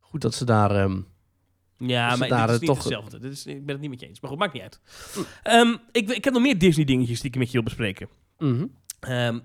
Goed 0.00 0.20
dat 0.20 0.34
ze 0.34 0.44
daar... 0.44 0.70
ehm, 0.70 1.00
Ja, 1.78 2.16
maar 2.16 2.28
daar, 2.28 2.46
dit 2.46 2.54
is 2.54 2.60
niet 2.60 2.68
toch- 2.68 2.78
hetzelfde. 2.78 3.18
Dit 3.18 3.32
is, 3.32 3.46
ik 3.46 3.64
ben 3.66 3.72
het 3.74 3.80
niet 3.80 3.90
met 3.90 4.00
je 4.00 4.06
eens. 4.08 4.20
Maar 4.20 4.30
goed, 4.30 4.38
maakt 4.38 4.52
niet 4.52 4.62
uit. 4.62 4.80
Ehm, 5.42 5.76
ik, 5.92 6.10
ik 6.10 6.24
heb 6.24 6.32
nog 6.32 6.42
meer 6.42 6.58
Disney 6.58 6.84
dingetjes 6.84 7.20
die 7.20 7.30
ik 7.30 7.36
met 7.36 7.46
je 7.46 7.52
wil 7.52 7.62
bespreken. 7.62 8.08
mhm. 8.38 8.66
Ehm, 9.00 9.38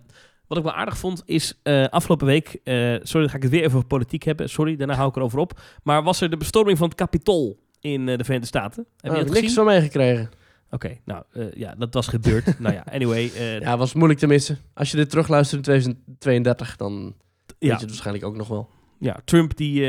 wat 0.50 0.58
ik 0.58 0.64
wel 0.64 0.74
aardig 0.74 0.97
vond 0.97 1.22
is 1.26 1.60
eh, 1.64 1.88
afgelopen 1.88 2.28
week, 2.28 2.60
eh, 2.64 2.74
sorry, 3.02 3.22
dan 3.22 3.30
ga 3.30 3.36
ik 3.36 3.41
het 3.41 3.52
weer 3.52 3.64
even 3.64 3.76
over 3.76 3.88
politiek 3.88 4.24
hebben. 4.24 4.50
Sorry, 4.50 4.76
daarna 4.76 4.93
hou 4.93 5.10
ik 5.10 5.16
erover 5.16 5.39
op. 5.39 5.60
Maar 5.84 6.04
was 6.04 6.22
er 6.22 6.30
de 6.30 6.38
bestorming 6.38 6.78
van 6.78 6.88
het 6.88 6.97
Capitool 6.97 7.60
in 7.80 8.10
eh, 8.10 8.18
de 8.18 8.24
Verenigde 8.24 8.47
Staten? 8.47 8.86
Heb 8.97 9.12
je 9.12 9.18
heb 9.18 9.28
dat 9.28 9.36
ik 9.36 9.41
niks 9.41 9.54
van 9.54 9.66
meegekregen. 9.66 10.30
Oké, 10.72 10.97
nou 11.06 11.24
ja, 11.54 11.76
dat 11.76 11.93
was 11.93 12.08
gebeurd. 12.08 12.60
nou 12.60 12.74
ja, 12.74 12.84
anyway. 12.91 13.32
Ja, 13.60 13.78
was 13.78 13.93
moeilijk 13.93 14.20
te 14.20 14.28
missen. 14.28 14.58
Als 14.74 14.91
je 14.91 14.97
dit 14.97 15.10
terugluistert 15.10 15.68
in 15.68 15.97
2032, 16.20 16.76
dan 16.76 17.04
weet 17.04 17.56
je 17.60 17.68
ja, 17.68 17.74
het 17.74 17.86
waarschijnlijk 17.86 18.26
ook 18.26 18.36
nog 18.36 18.47
wel. 18.47 18.70
ja, 19.00 19.20
Trump 19.26 19.58
die, 19.58 19.82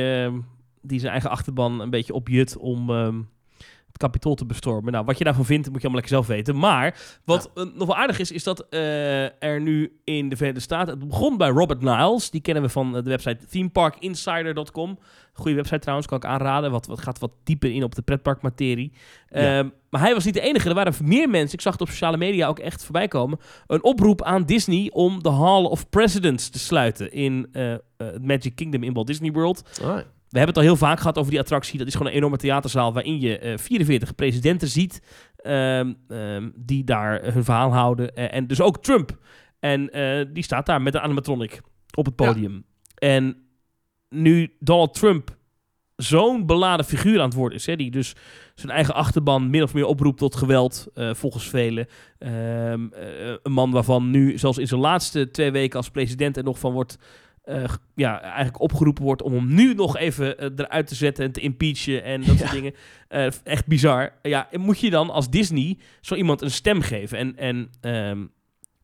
die 0.82 1.00
zijn 1.00 1.12
eigen 1.12 1.30
achterban 1.30 1.80
een 1.80 1.90
beetje 1.90 2.14
opjut 2.14 2.56
om 2.56 2.90
ehm, 2.90 3.20
kapitool 4.00 4.34
te 4.34 4.46
bestormen. 4.46 4.92
Nou, 4.92 5.04
wat 5.04 5.18
je 5.18 5.24
daarvan 5.24 5.44
vindt, 5.44 5.70
moet 5.70 5.82
je 5.82 5.88
allemaal 5.88 6.00
lekker 6.00 6.16
zelf 6.16 6.26
weten. 6.26 6.58
Maar 6.58 7.18
wat 7.24 7.50
eh, 7.54 7.64
nog 7.74 7.86
wel 7.86 7.96
aardig 7.96 8.18
is, 8.18 8.32
is 8.32 8.44
dat 8.44 8.66
eh, 8.68 9.42
er 9.42 9.60
nu 9.60 10.00
in 10.04 10.28
de 10.28 10.36
Verenigde 10.36 10.62
Staten... 10.62 10.98
Het 10.98 11.08
begon 11.08 11.36
bij 11.36 11.48
Robert 11.48 11.82
Niles. 11.82 12.30
Die 12.30 12.40
kennen 12.40 12.62
we 12.62 12.68
van 12.68 12.96
eh, 12.96 13.02
de 13.02 13.10
website 13.10 13.46
themeparkinsider.com. 13.46 14.98
Goede 15.32 15.56
website 15.56 15.78
trouwens, 15.78 16.08
kan 16.08 16.18
ik 16.18 16.24
aanraden. 16.24 16.70
Wat, 16.70 16.86
wat 16.86 17.00
gaat 17.00 17.18
wat 17.18 17.32
dieper 17.44 17.70
in 17.70 17.84
op 17.84 17.94
de 17.94 18.02
pretparkmaterie. 18.02 18.92
Ja. 19.28 19.58
Ehm, 19.58 19.68
maar 19.90 20.00
hij 20.00 20.14
was 20.14 20.24
niet 20.24 20.34
de 20.34 20.40
enige. 20.40 20.68
Er 20.68 20.74
waren 20.74 20.94
meer 21.04 21.28
mensen, 21.28 21.54
ik 21.54 21.60
zag 21.60 21.72
het 21.72 21.82
op 21.82 21.88
sociale 21.88 22.16
media 22.16 22.46
ook 22.48 22.58
echt 22.58 22.84
voorbij 22.84 23.08
komen... 23.08 23.38
een 23.66 23.84
oproep 23.84 24.22
aan 24.22 24.44
Disney 24.44 24.90
om 24.92 25.22
de 25.22 25.30
Hall 25.30 25.64
of 25.64 25.88
Presidents 25.88 26.48
te 26.48 26.58
sluiten... 26.58 27.12
in 27.12 27.48
het 27.52 28.24
Magic 28.24 28.54
Kingdom 28.54 28.82
in 28.82 28.92
Walt 28.92 29.06
Disney 29.06 29.32
World. 29.32 29.80
We 30.30 30.38
hebben 30.38 30.54
het 30.54 30.56
al 30.56 30.70
heel 30.70 30.86
vaak 30.86 30.98
gehad 30.98 31.18
over 31.18 31.30
die 31.30 31.40
attractie. 31.40 31.78
Dat 31.78 31.86
is 31.86 31.92
gewoon 31.92 32.08
een 32.08 32.16
enorme 32.16 32.36
theaterzaal 32.36 32.92
waarin 32.92 33.20
je 33.20 33.38
eh 33.38 33.58
44 33.58 34.14
presidenten 34.14 34.68
ziet 34.68 35.02
ehm, 35.36 35.92
ehm, 36.08 36.50
die 36.54 36.84
daar 36.84 37.32
hun 37.32 37.44
verhaal 37.44 37.72
houden. 37.72 38.14
Eh, 38.14 38.34
en 38.34 38.46
dus 38.46 38.60
ook 38.60 38.82
Trump. 38.82 39.18
En 39.60 39.90
eh, 39.90 40.26
die 40.32 40.42
staat 40.42 40.66
daar 40.66 40.82
met 40.82 40.94
een 40.94 41.00
animatronic 41.00 41.60
op 41.96 42.04
het 42.04 42.16
podium. 42.16 42.64
En 42.94 43.36
nu 44.08 44.56
Donald 44.58 44.94
Trump 44.94 45.38
zo'n 46.02 46.46
beladen 46.46 46.86
figuur 46.86 47.18
aan 47.18 47.24
het 47.24 47.34
worden 47.34 47.58
is, 47.58 47.66
hè, 47.66 47.76
die 47.76 47.90
dus 47.90 48.14
zijn 48.54 48.72
eigen 48.72 48.94
achterban 48.94 49.50
min 49.50 49.62
of 49.62 49.74
meer 49.74 49.84
oproept 49.84 50.18
tot 50.18 50.36
geweld, 50.36 50.86
eh, 50.94 51.14
volgens 51.14 51.48
velen. 51.48 51.86
Ehm, 52.18 52.86
eh, 52.92 53.34
een 53.42 53.52
man 53.52 53.70
waarvan 53.70 54.10
nu, 54.10 54.38
zelfs 54.38 54.58
in 54.58 54.66
zijn 54.66 54.80
laatste 54.80 55.30
twee 55.30 55.50
weken 55.50 55.76
als 55.76 55.90
president, 55.90 56.36
er 56.36 56.44
nog 56.44 56.58
van 56.58 56.72
wordt 56.72 56.98
eh, 57.50 57.64
ja, 57.94 58.20
eigenlijk 58.20 58.60
opgeroepen 58.60 59.04
wordt 59.04 59.22
om 59.22 59.32
hem 59.32 59.54
nu 59.54 59.74
nog 59.74 59.96
even 59.96 60.38
eh, 60.38 60.48
eruit 60.56 60.86
te 60.86 60.94
zetten 60.94 61.24
en 61.24 61.32
te 61.32 61.40
impeachen 61.40 62.04
en 62.04 62.22
dat 62.24 62.38
soort 62.38 62.50
dingen. 62.52 62.74
Eh, 63.08 63.26
echt 63.44 63.66
bizar. 63.66 64.12
Ja, 64.22 64.48
moet 64.52 64.80
je 64.80 64.90
dan 64.90 65.10
als 65.10 65.30
Disney 65.30 65.78
zo 66.00 66.14
iemand 66.14 66.42
een 66.42 66.50
stem 66.50 66.80
geven? 66.80 67.18
En, 67.18 67.36
en 67.36 67.70
ehm, 67.80 68.26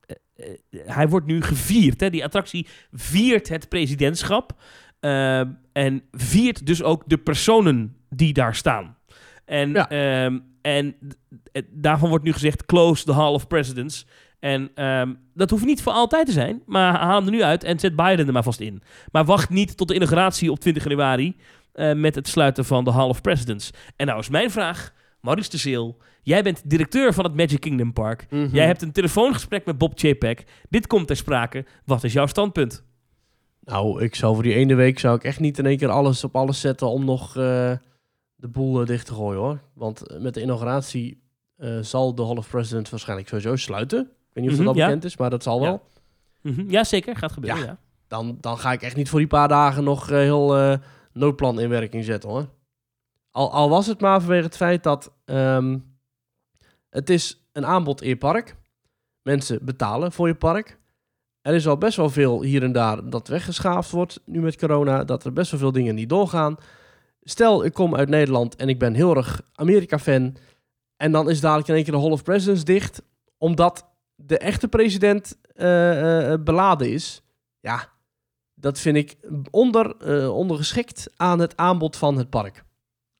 eh, 0.06 0.46
eh, 0.70 0.80
hij 0.86 1.08
wordt 1.08 1.26
nu 1.26 1.42
gevierd. 1.42 2.00
Hè? 2.00 2.10
Die 2.10 2.24
attractie 2.24 2.66
viert 2.92 3.48
het 3.48 3.68
presidentschap. 3.68 4.52
eh, 5.00 5.40
en 5.72 6.02
viert 6.12 6.66
dus 6.66 6.82
ook 6.82 7.02
de 7.06 7.18
personen 7.18 7.96
die 8.10 8.32
daar 8.32 8.54
staan. 8.54 8.96
En, 9.44 9.70
Ja. 9.72 9.88
ehm, 9.88 10.38
en 10.62 10.96
daarvan 11.70 12.08
wordt 12.08 12.24
nu 12.24 12.32
gezegd: 12.32 12.66
close 12.66 13.04
the 13.04 13.12
Hall 13.12 13.32
of 13.32 13.46
Presidents. 13.46 14.06
En 14.46 14.70
ehm, 14.74 15.14
dat 15.34 15.50
hoeft 15.50 15.64
niet 15.64 15.82
voor 15.82 15.92
altijd 15.92 16.26
te 16.26 16.32
zijn, 16.32 16.62
maar 16.66 16.98
haal 16.98 17.16
hem 17.16 17.24
er 17.24 17.30
nu 17.30 17.42
uit 17.42 17.64
en 17.64 17.78
zet 17.78 17.96
Biden 17.96 18.26
er 18.26 18.32
maar 18.32 18.42
vast 18.42 18.60
in. 18.60 18.82
Maar 19.12 19.24
wacht 19.24 19.50
niet 19.50 19.76
tot 19.76 19.88
de 19.88 19.94
inauguratie 19.94 20.50
op 20.50 20.60
20 20.60 20.82
januari 20.82 21.36
eh, 21.72 21.94
met 21.94 22.14
het 22.14 22.28
sluiten 22.28 22.64
van 22.64 22.84
de 22.84 22.92
Hall 22.92 23.08
of 23.08 23.20
Presidents. 23.20 23.70
En 23.96 24.06
nou 24.06 24.18
is 24.18 24.28
mijn 24.28 24.50
vraag, 24.50 24.92
Maurice 25.20 25.50
de 25.50 25.56
Zeel, 25.56 25.96
jij 26.22 26.42
bent 26.42 26.70
directeur 26.70 27.14
van 27.14 27.24
het 27.24 27.34
Magic 27.34 27.60
Kingdom 27.60 27.92
Park. 27.92 28.26
Mhm. 28.30 28.54
Jij 28.54 28.66
hebt 28.66 28.82
een 28.82 28.92
telefoongesprek 28.92 29.64
met 29.64 29.78
Bob 29.78 29.92
Chapek. 29.98 30.44
Dit 30.68 30.86
komt 30.86 31.06
ter 31.06 31.16
sprake. 31.16 31.64
Wat 31.84 32.04
is 32.04 32.12
jouw 32.12 32.26
standpunt? 32.26 32.84
Nou, 33.60 34.02
ik 34.02 34.14
zou 34.14 34.34
voor 34.34 34.42
die 34.42 34.54
ene 34.54 34.74
week 34.74 34.98
zou 34.98 35.16
ik 35.16 35.24
echt 35.24 35.40
niet 35.40 35.58
in 35.58 35.66
één 35.66 35.78
keer 35.78 35.90
alles 35.90 36.24
op 36.24 36.36
alles 36.36 36.60
zetten 36.60 36.88
om 36.88 37.04
nog 37.04 37.28
eh, 37.36 37.72
de 38.34 38.48
boel 38.48 38.80
eh, 38.80 38.86
dicht 38.86 39.06
te 39.06 39.14
gooien 39.14 39.40
hoor. 39.40 39.60
Want 39.74 40.20
met 40.20 40.34
de 40.34 40.42
inauguratie 40.42 41.24
zal 41.80 42.14
de 42.14 42.24
Hall 42.24 42.36
of 42.36 42.50
Presidents 42.50 42.90
waarschijnlijk 42.90 43.28
sowieso 43.28 43.56
sluiten. 43.56 44.10
Ik 44.36 44.42
weet 44.42 44.50
niet 44.50 44.60
of 44.60 44.66
dat 44.66 44.74
ja. 44.74 44.84
bekend 44.86 45.04
is, 45.04 45.16
maar 45.16 45.30
dat 45.30 45.42
zal 45.42 45.62
Ja. 45.62 45.64
wel. 45.66 45.82
Ja, 46.68 46.84
zeker. 46.84 47.16
Gaat 47.16 47.32
gebeuren, 47.32 47.60
Ja. 47.60 47.66
ja. 47.66 47.78
Dan, 48.08 48.36
dan 48.40 48.58
ga 48.58 48.72
ik 48.72 48.82
echt 48.82 48.96
niet 48.96 49.08
voor 49.08 49.18
die 49.18 49.28
paar 49.28 49.48
dagen 49.48 49.84
nog 49.84 50.10
eh, 50.10 50.18
heel 50.18 50.56
eh, 50.56 50.78
noodplan 51.12 51.60
in 51.60 51.68
werking 51.68 52.04
zetten 52.04 52.30
hoor. 52.30 52.46
Al, 53.30 53.52
al 53.52 53.68
was 53.68 53.86
het 53.86 54.00
maar 54.00 54.20
vanwege 54.20 54.44
het 54.44 54.56
feit 54.56 54.82
dat 54.82 55.12
ehm, 55.24 55.78
het 56.90 57.10
is 57.10 57.48
een 57.52 57.66
aanbod 57.66 58.02
in 58.02 58.08
je 58.08 58.16
park. 58.16 58.56
Mensen 59.22 59.64
betalen 59.64 60.12
voor 60.12 60.26
je 60.28 60.34
park. 60.34 60.78
Er 61.40 61.54
is 61.54 61.66
al 61.66 61.78
best 61.78 61.96
wel 61.96 62.10
veel 62.10 62.42
hier 62.42 62.62
en 62.62 62.72
daar 62.72 63.10
dat 63.10 63.28
weggeschaafd 63.28 63.90
wordt 63.90 64.20
nu 64.24 64.40
met 64.40 64.56
corona. 64.56 65.04
Dat 65.04 65.24
er 65.24 65.32
best 65.32 65.50
wel 65.50 65.60
veel 65.60 65.72
dingen 65.72 65.94
niet 65.94 66.08
doorgaan. 66.08 66.56
Stel, 67.22 67.64
ik 67.64 67.72
kom 67.72 67.94
uit 67.96 68.08
Nederland 68.08 68.56
en 68.56 68.68
ik 68.68 68.78
ben 68.78 68.94
heel 68.94 69.16
erg 69.16 69.42
Amerika-fan. 69.54 70.36
En 70.96 71.12
dan 71.12 71.30
is 71.30 71.40
dadelijk 71.40 71.68
in 71.68 71.74
één 71.74 71.84
keer 71.84 71.92
de 71.92 72.00
Hall 72.00 72.10
of 72.10 72.22
Presidents 72.22 72.64
dicht. 72.64 73.02
Omdat 73.38 73.86
de 74.16 74.38
echte 74.38 74.68
president 74.68 75.38
eh, 75.54 76.32
eh, 76.32 76.40
beladen 76.42 76.90
is. 76.90 77.22
Ja, 77.60 77.92
dat 78.54 78.78
vind 78.78 78.96
ik 78.96 79.16
onder, 79.50 79.96
eh, 79.96 80.36
ondergeschikt 80.36 81.12
aan 81.16 81.38
het 81.38 81.56
aanbod 81.56 81.96
van 81.96 82.18
het 82.18 82.30
park. 82.30 82.64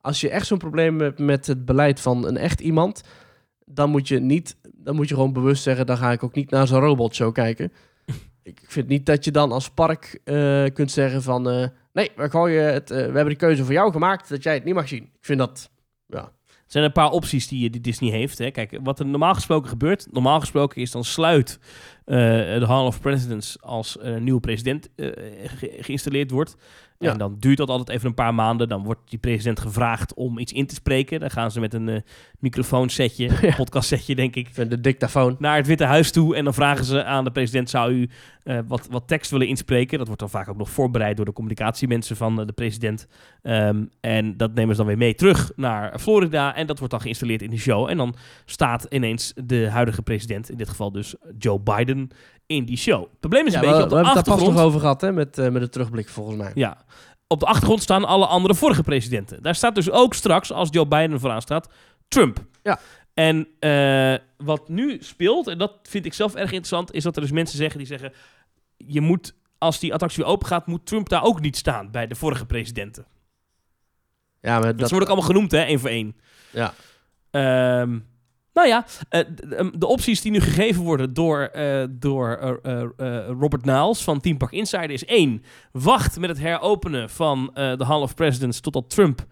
Als 0.01 0.20
je 0.20 0.30
echt 0.30 0.47
zo'n 0.47 0.59
probleem 0.59 1.01
hebt 1.01 1.18
met 1.18 1.47
het 1.47 1.64
beleid 1.64 2.01
van 2.01 2.26
een 2.26 2.36
echt 2.36 2.61
iemand, 2.61 3.03
dan 3.64 3.90
moet 3.90 4.09
je 4.09 4.18
niet, 4.18 4.57
dan 4.72 4.94
moet 4.94 5.09
je 5.09 5.14
gewoon 5.14 5.32
bewust 5.32 5.62
zeggen, 5.62 5.86
dan 5.86 5.97
ga 5.97 6.12
ik 6.12 6.22
ook 6.22 6.34
niet 6.34 6.51
naar 6.51 6.66
zo'n 6.66 6.80
robotshow 6.80 7.32
kijken. 7.32 7.72
ik 8.42 8.61
vind 8.66 8.88
niet 8.88 9.07
dat 9.07 9.24
je 9.24 9.30
dan 9.30 9.53
als 9.53 9.70
park 9.70 10.20
eh, 10.24 10.64
kunt 10.72 10.90
zeggen 10.90 11.22
van, 11.22 11.51
eh, 11.51 11.68
nee, 11.92 12.11
we, 12.16 12.30
gooien 12.30 12.72
het, 12.72 12.90
eh, 12.90 12.97
we 12.97 13.03
hebben 13.03 13.28
de 13.28 13.36
keuze 13.36 13.64
voor 13.64 13.72
jou 13.72 13.92
gemaakt 13.92 14.28
dat 14.28 14.42
jij 14.42 14.55
het 14.55 14.64
niet 14.64 14.74
mag 14.74 14.88
zien. 14.88 15.03
Ik 15.03 15.24
vind 15.24 15.38
dat, 15.38 15.70
ja, 16.07 16.32
Er 16.66 16.72
zijn 16.72 16.84
een 16.84 16.92
paar 16.92 17.10
opties 17.10 17.48
die, 17.48 17.70
die 17.70 17.80
Disney 17.80 18.10
heeft. 18.10 18.38
Hè. 18.38 18.50
Kijk, 18.50 18.78
wat 18.82 18.98
er 18.98 19.06
normaal 19.06 19.34
gesproken 19.34 19.68
gebeurt... 19.68 20.06
Normaal 20.10 20.40
gesproken 20.40 20.82
is 20.82 20.90
dan 20.90 21.04
sluit 21.04 21.58
eh, 22.04 22.16
de 22.58 22.64
Hall 22.66 22.86
of 22.86 23.00
Presidents... 23.00 23.56
als 23.62 23.96
een 24.00 24.24
nieuwe 24.24 24.40
president 24.40 24.88
eh, 24.96 25.06
ge- 25.44 25.76
geïnstalleerd 25.80 26.30
wordt. 26.30 26.56
Ja. 26.99 27.12
En 27.12 27.18
dan 27.18 27.36
duurt 27.38 27.57
dat 27.57 27.68
altijd 27.68 27.88
even 27.97 28.09
een 28.09 28.14
paar 28.14 28.34
maanden. 28.34 28.68
Dan 28.68 28.84
wordt 28.84 29.01
die 29.11 29.18
president 29.18 29.61
gevraagd 29.61 30.14
om 30.14 30.38
iets 30.38 30.53
in 30.53 30.66
te 30.66 30.74
spreken. 30.74 31.20
Dan 31.20 31.30
gaan 31.30 31.51
ze 31.51 31.61
met 31.61 31.74
een 31.74 31.88
eh, 31.88 32.01
microfoonsetje, 32.38 33.30
Ja. 33.49 33.55
podcastsetje 33.57 34.14
denk 34.14 34.34
ik... 34.36 34.55
de 34.70 34.80
dictafoon. 34.80 35.36
naar 35.38 35.57
het 35.57 35.66
Witte 35.66 35.84
Huis 35.84 36.11
toe. 36.12 36.36
En 36.36 36.44
dan 36.44 36.55
vragen 36.55 36.84
ze 36.84 37.05
aan 37.05 37.24
de 37.24 37.30
president: 37.30 37.70
zou 37.70 37.92
u 37.92 38.09
eh, 38.42 38.59
wat, 38.66 38.86
wat 38.90 39.09
tekst 39.09 39.30
willen 39.30 39.47
inspreken? 39.49 39.99
Dat 39.99 40.07
wordt 40.07 40.22
dan 40.22 40.30
vaak 40.30 40.49
ook 40.49 40.57
nog 40.57 40.70
voorbereid 40.70 41.16
door 41.16 41.24
de 41.24 41.32
communicatiemensen 41.32 42.16
van 42.16 42.40
eh, 42.40 42.47
de 42.47 42.53
president. 42.53 43.07
Ehm, 43.42 43.84
en 44.01 44.36
dat 44.36 44.55
nemen 44.55 44.70
ze 44.70 44.76
dan 44.76 44.86
weer 44.86 44.99
mee 44.99 45.14
terug 45.14 45.53
naar 45.57 45.99
Florida. 45.99 46.55
En 46.55 46.66
dat 46.66 46.78
wordt 46.78 46.92
dan 46.92 47.03
geïnstalleerd 47.03 47.42
in 47.42 47.51
de 47.51 47.59
show. 47.59 47.88
En 47.88 47.97
dan 47.97 48.14
staat 48.44 48.86
ineens 48.88 49.32
de 49.44 49.68
huidige 49.70 50.03
president, 50.03 50.51
in 50.51 50.57
dit 50.57 50.68
geval 50.68 50.92
dus 50.92 51.14
Joe 51.38 51.61
Biden, 51.61 52.11
in 52.47 52.64
die 52.64 52.76
show. 52.76 53.01
Het 53.01 53.20
probleem 53.20 53.47
is 53.47 53.53
Ja, 53.53 53.59
een 53.59 53.64
we, 53.64 53.70
beetje 53.70 53.78
we 53.78 53.84
op 53.84 53.90
de 53.90 53.97
hebben 53.97 54.16
het 54.16 54.26
daar 54.26 54.36
pas 54.36 54.47
nog 54.55 54.64
over 54.64 54.80
gehad, 54.80 55.01
hè, 55.01 55.12
met, 55.12 55.38
eh, 55.38 55.49
met 55.49 55.62
de 55.62 55.68
terugblik 55.68 56.09
volgens 56.09 56.36
mij. 56.36 56.51
Ja. 56.55 56.76
Op 57.29 57.41
de 57.41 57.47
achtergrond 57.47 57.83
staan 57.83 58.05
alle 58.05 58.27
andere 58.27 58.55
vorige 58.55 58.83
presidenten. 58.83 59.43
Daar 59.43 59.55
staat 59.55 59.74
dus 59.74 59.91
ook 59.91 60.14
straks, 60.14 60.53
als 60.53 60.68
Joe 60.70 60.87
Biden 60.87 61.20
vooraan 61.20 61.43
staat, 61.43 61.68
Trump. 62.09 62.45
Ja. 62.62 62.79
En 63.14 63.49
eh, 63.59 64.14
wat 64.37 64.68
nu 64.68 64.99
speelt, 65.01 65.47
en 65.47 65.59
dat 65.59 65.72
vind 65.83 66.05
ik 66.05 66.14
zelf 66.14 66.35
erg 66.35 66.51
interessant, 66.51 66.93
is 66.93 67.03
dat 67.03 67.16
er 67.16 67.22
dus 67.22 67.31
mensen 67.31 67.57
zeggen 67.57 67.79
die 67.79 67.87
zeggen: 67.87 68.12
je 68.77 69.01
moet, 69.01 69.35
als 69.59 69.79
die 69.79 69.93
attractie 69.93 70.22
weer 70.22 70.33
open 70.33 70.47
gaat, 70.47 70.66
moet 70.66 70.87
Trump 70.87 71.09
daar 71.09 71.22
ook 71.22 71.41
niet 71.41 71.57
staan 71.57 71.91
bij 71.91 72.07
de 72.07 72.14
vorige 72.14 72.47
presidenten. 72.47 73.07
Ja, 74.41 74.59
maar 74.59 74.77
Dat, 74.77 74.89
ze 74.89 74.95
worden 74.95 75.09
ook 75.09 75.14
allemaal 75.14 75.35
genoemd, 75.35 75.51
hè, 75.51 75.62
één 75.62 75.81
voor 75.81 75.91
één. 75.91 76.16
ja. 76.51 76.74
Ehm, 77.31 77.99
nou 78.57 78.68
ja, 78.68 78.84
eh, 79.09 79.20
d- 79.20 79.80
de, 79.80 79.86
opties 79.86 80.20
die 80.20 80.30
nu 80.32 80.40
gegeven 80.40 80.82
worden 80.82 81.14
door, 81.14 81.40
eh, 81.42 81.84
door 81.90 82.61
eh, 82.62 83.26
Robert 83.40 83.64
Niles 83.64 84.02
van 84.02 84.20
Team 84.20 84.36
Park 84.36 84.52
Insider 84.52 84.90
is 84.90 85.04
één. 85.04 85.42
Wacht 85.72 86.18
met 86.20 86.28
het 86.30 86.38
heropenen 86.38 87.11
van 87.11 87.50
de 87.54 87.84
Hall 87.86 88.00
of 88.00 88.14
Presidents 88.14 88.61
totdat 88.61 88.90
Trump 88.90 89.24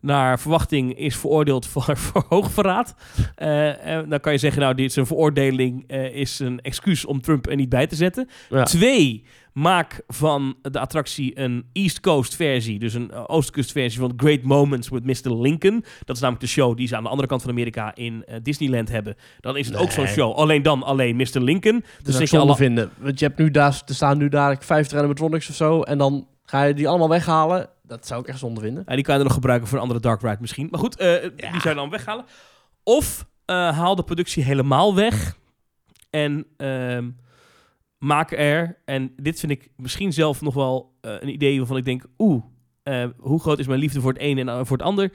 naar 0.00 0.38
verwachting 0.40 0.98
is 0.98 1.16
veroordeeld 1.16 1.66
voor, 1.72 1.96
voor 1.96 2.24
hoogverraad. 2.28 2.94
En 3.34 4.08
dan 4.08 4.20
kan 4.20 4.32
je 4.32 4.38
zeggen, 4.38 4.62
nou, 4.62 4.74
dit 4.74 4.90
is 4.90 4.96
een 4.96 5.06
veroordeling, 5.06 5.90
is 6.12 6.38
een 6.38 6.60
excuus 6.60 7.04
om 7.04 7.20
Trump 7.20 7.46
er 7.46 7.56
niet 7.56 7.68
bij 7.68 7.86
te 7.86 7.96
zetten. 7.96 8.28
Ja. 8.50 8.62
Twee, 8.62 9.24
maak 9.52 10.02
van 10.06 10.56
de 10.62 10.78
attractie 10.78 11.38
een 11.38 11.66
East 11.72 12.00
Coast 12.00 12.36
versie, 12.36 12.78
dus 12.78 12.94
een 12.94 13.10
uh, 13.12 13.24
Oostkust 13.26 13.72
versie 13.72 14.00
van 14.00 14.12
Great 14.16 14.42
Moments 14.42 14.88
with 14.88 15.04
Mr. 15.04 15.40
Lincoln. 15.40 15.84
Dat 16.04 16.16
is 16.16 16.22
namelijk 16.22 16.44
de 16.44 16.50
show 16.50 16.76
die 16.76 16.88
ze 16.88 16.96
aan 16.96 17.02
de 17.02 17.08
andere 17.08 17.28
kant 17.28 17.42
van 17.42 17.50
Amerika 17.50 17.94
in 17.94 18.24
eh, 18.24 18.36
Disneyland 18.42 18.88
hebben. 18.88 19.16
Dan 19.40 19.56
is 19.56 19.66
het 19.66 19.76
ook 19.76 19.90
zo'n 19.90 20.06
show, 20.06 20.34
alleen 20.34 20.62
dan 20.62 20.82
alleen 20.82 21.16
Mr. 21.16 21.40
Lincoln. 21.40 21.84
Dus 22.02 22.18
dat 22.18 22.30
je 22.30 22.38
alle... 22.38 22.56
vinden. 22.56 22.90
Want 22.98 23.18
je 23.18 23.26
hebt 23.26 23.38
nu 23.38 23.50
daar, 23.50 23.82
er 23.86 23.94
staan 23.94 24.18
nu 24.18 24.28
daar 24.28 24.56
50 24.60 24.98
animatronics 24.98 25.48
of 25.48 25.54
zo. 25.54 25.82
En 25.82 25.98
dan 25.98 26.26
ga 26.44 26.62
je 26.62 26.74
die 26.74 26.88
allemaal 26.88 27.08
weghalen. 27.08 27.68
Dat 27.82 28.06
zou 28.06 28.20
ik 28.20 28.26
echt 28.26 28.38
zonde 28.38 28.60
vinden. 28.60 28.82
Ja, 28.86 28.94
die 28.94 29.04
kan 29.04 29.16
je 29.18 29.22
nog 29.22 29.32
gebruiken 29.32 29.68
voor 29.68 29.76
een 29.76 29.82
andere 29.82 30.00
Dark 30.00 30.22
Ride 30.22 30.36
misschien. 30.40 30.68
Maar 30.70 30.80
goed, 30.80 30.96
eh, 30.96 31.22
die 31.36 31.60
zou 31.60 31.68
je 31.68 31.74
dan 31.74 31.90
weghalen. 31.90 32.24
Of 32.82 33.26
eh, 33.44 33.78
haal 33.78 33.94
de 33.94 34.02
productie 34.02 34.44
helemaal 34.44 34.94
weg. 34.94 35.36
En 36.10 36.46
ehm, 36.56 37.08
maak 37.98 38.32
er, 38.32 38.78
en 38.84 39.12
dit 39.16 39.40
vind 39.40 39.52
ik 39.52 39.70
misschien 39.76 40.12
zelf 40.12 40.40
nog 40.40 40.54
wel 40.54 40.96
eh, 41.00 41.12
een 41.20 41.28
idee 41.28 41.58
waarvan 41.58 41.76
ik 41.76 41.84
denk... 41.84 42.04
Oeh, 42.18 42.44
eh, 42.82 43.04
hoe 43.16 43.40
groot 43.40 43.58
is 43.58 43.66
mijn 43.66 43.80
liefde 43.80 44.00
voor 44.00 44.12
het 44.12 44.22
een 44.22 44.48
en 44.48 44.66
voor 44.66 44.76
het 44.76 44.86
ander? 44.86 45.12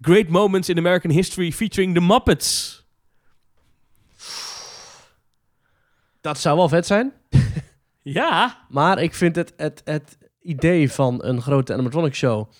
Great 0.00 0.28
Moments 0.28 0.68
in 0.68 0.78
American 0.78 1.10
History 1.10 1.52
featuring 1.52 1.94
the 1.94 2.00
Muppets. 2.00 2.82
Dat 6.20 6.38
zou 6.38 6.56
wel 6.56 6.68
vet 6.68 6.86
zijn. 6.86 7.12
Ja, 8.02 8.66
Maar 8.68 9.02
ik 9.02 9.14
vind 9.14 9.36
het, 9.36 9.52
het, 9.56 9.82
het 9.84 10.18
idee 10.40 10.92
van 10.92 11.24
een 11.24 11.42
grote 11.42 11.72
animatronic 11.72 12.14
show... 12.14 12.50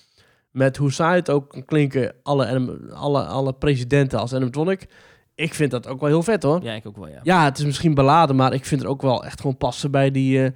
met 0.51 0.77
hoe 0.77 0.91
saai 0.91 1.19
het 1.19 1.29
ook 1.29 1.61
klinken, 1.65 2.15
alle, 2.23 2.69
alle, 2.93 3.23
alle 3.23 3.53
presidenten 3.53 4.19
als 4.19 4.33
animatronic. 4.33 4.87
Ik 5.35 5.53
vind 5.53 5.71
dat 5.71 5.87
ook 5.87 5.99
wel 5.99 6.09
heel 6.09 6.23
vet 6.23 6.43
hoor. 6.43 6.63
Ja, 6.63 6.73
ik 6.73 6.85
ook 6.85 6.97
wel, 6.97 7.07
ja. 7.07 7.19
Ja, 7.23 7.43
het 7.43 7.57
is 7.57 7.65
misschien 7.65 7.93
beladen, 7.93 8.35
maar 8.35 8.53
ik 8.53 8.65
vind 8.65 8.81
het 8.81 8.89
ook 8.89 9.01
wel 9.01 9.25
echt 9.25 9.41
gewoon 9.41 9.57
passen 9.57 9.91
bij 9.91 10.11
die, 10.11 10.43
eh 10.43 10.51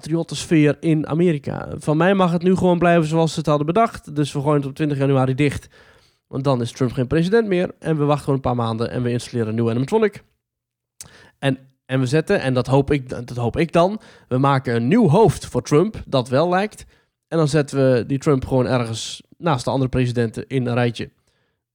die 0.00 0.76
in 0.80 1.06
Amerika. 1.06 1.68
Van 1.78 1.96
mij 1.96 2.14
mag 2.14 2.32
het 2.32 2.42
nu 2.42 2.56
gewoon 2.56 2.78
blijven 2.78 3.08
zoals 3.08 3.32
ze 3.32 3.38
het 3.38 3.48
hadden 3.48 3.66
bedacht. 3.66 4.14
Dus 4.14 4.32
we 4.32 4.40
gooien 4.40 4.56
het 4.56 4.66
op 4.66 4.74
20 4.74 4.98
januari 4.98 5.34
dicht. 5.34 5.68
Want 6.26 6.44
dan 6.44 6.60
is 6.60 6.72
Trump 6.72 6.92
geen 6.92 7.06
president 7.06 7.48
meer. 7.48 7.74
En 7.78 7.98
we 7.98 8.04
wachten 8.04 8.24
gewoon 8.24 8.34
een 8.34 8.54
paar 8.54 8.64
maanden 8.66 8.90
en 8.90 9.02
we 9.02 9.10
installeren 9.10 9.48
een 9.48 9.54
nieuwe 9.54 9.70
animatronic. 9.70 10.24
En, 11.38 11.58
en 11.86 12.00
we 12.00 12.06
zetten, 12.06 12.40
en 12.40 12.54
dat 12.54 12.66
hoop, 12.66 12.90
ik, 12.90 13.08
dat 13.08 13.36
hoop 13.36 13.56
ik 13.56 13.72
dan, 13.72 14.00
we 14.28 14.38
maken 14.38 14.74
een 14.74 14.88
nieuw 14.88 15.08
hoofd 15.08 15.46
voor 15.46 15.62
Trump, 15.62 16.02
dat 16.06 16.28
wel 16.28 16.48
lijkt. 16.48 16.84
En 17.28 17.38
dan 17.38 17.48
zetten 17.48 17.92
we 17.92 18.06
die 18.06 18.18
Trump 18.18 18.46
gewoon 18.46 18.66
ergens 18.66 19.22
naast 19.36 19.64
de 19.64 19.70
andere 19.70 19.90
presidenten 19.90 20.46
in 20.46 20.66
een 20.66 20.74
rijtje. 20.74 21.10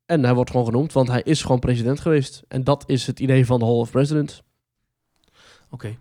En 0.06 0.24
hij 0.24 0.34
wordt 0.34 0.50
gewoon 0.50 0.66
genoemd, 0.66 0.94
want 0.94 1.08
hij 1.08 1.22
is 1.24 1.42
gewoon 1.42 1.60
president 1.60 2.00
geweest. 2.00 2.44
En 2.48 2.64
dat 2.64 2.84
is 2.88 3.08
het 3.08 3.20
idee 3.20 3.46
van 3.46 3.60
de 3.60 3.66
Hall 3.66 3.74
of 3.74 3.92
Presidents. 3.92 4.42
Oké. 5.70 5.98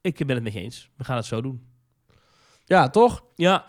Ik 0.00 0.26
ben 0.26 0.34
het 0.34 0.44
met 0.44 0.52
je 0.52 0.60
eens. 0.60 0.90
We 0.96 1.04
gaan 1.04 1.16
het 1.16 1.24
zo 1.24 1.40
doen. 1.40 1.62
Ja, 2.64 2.88
toch? 2.90 3.24
Ja, 3.34 3.64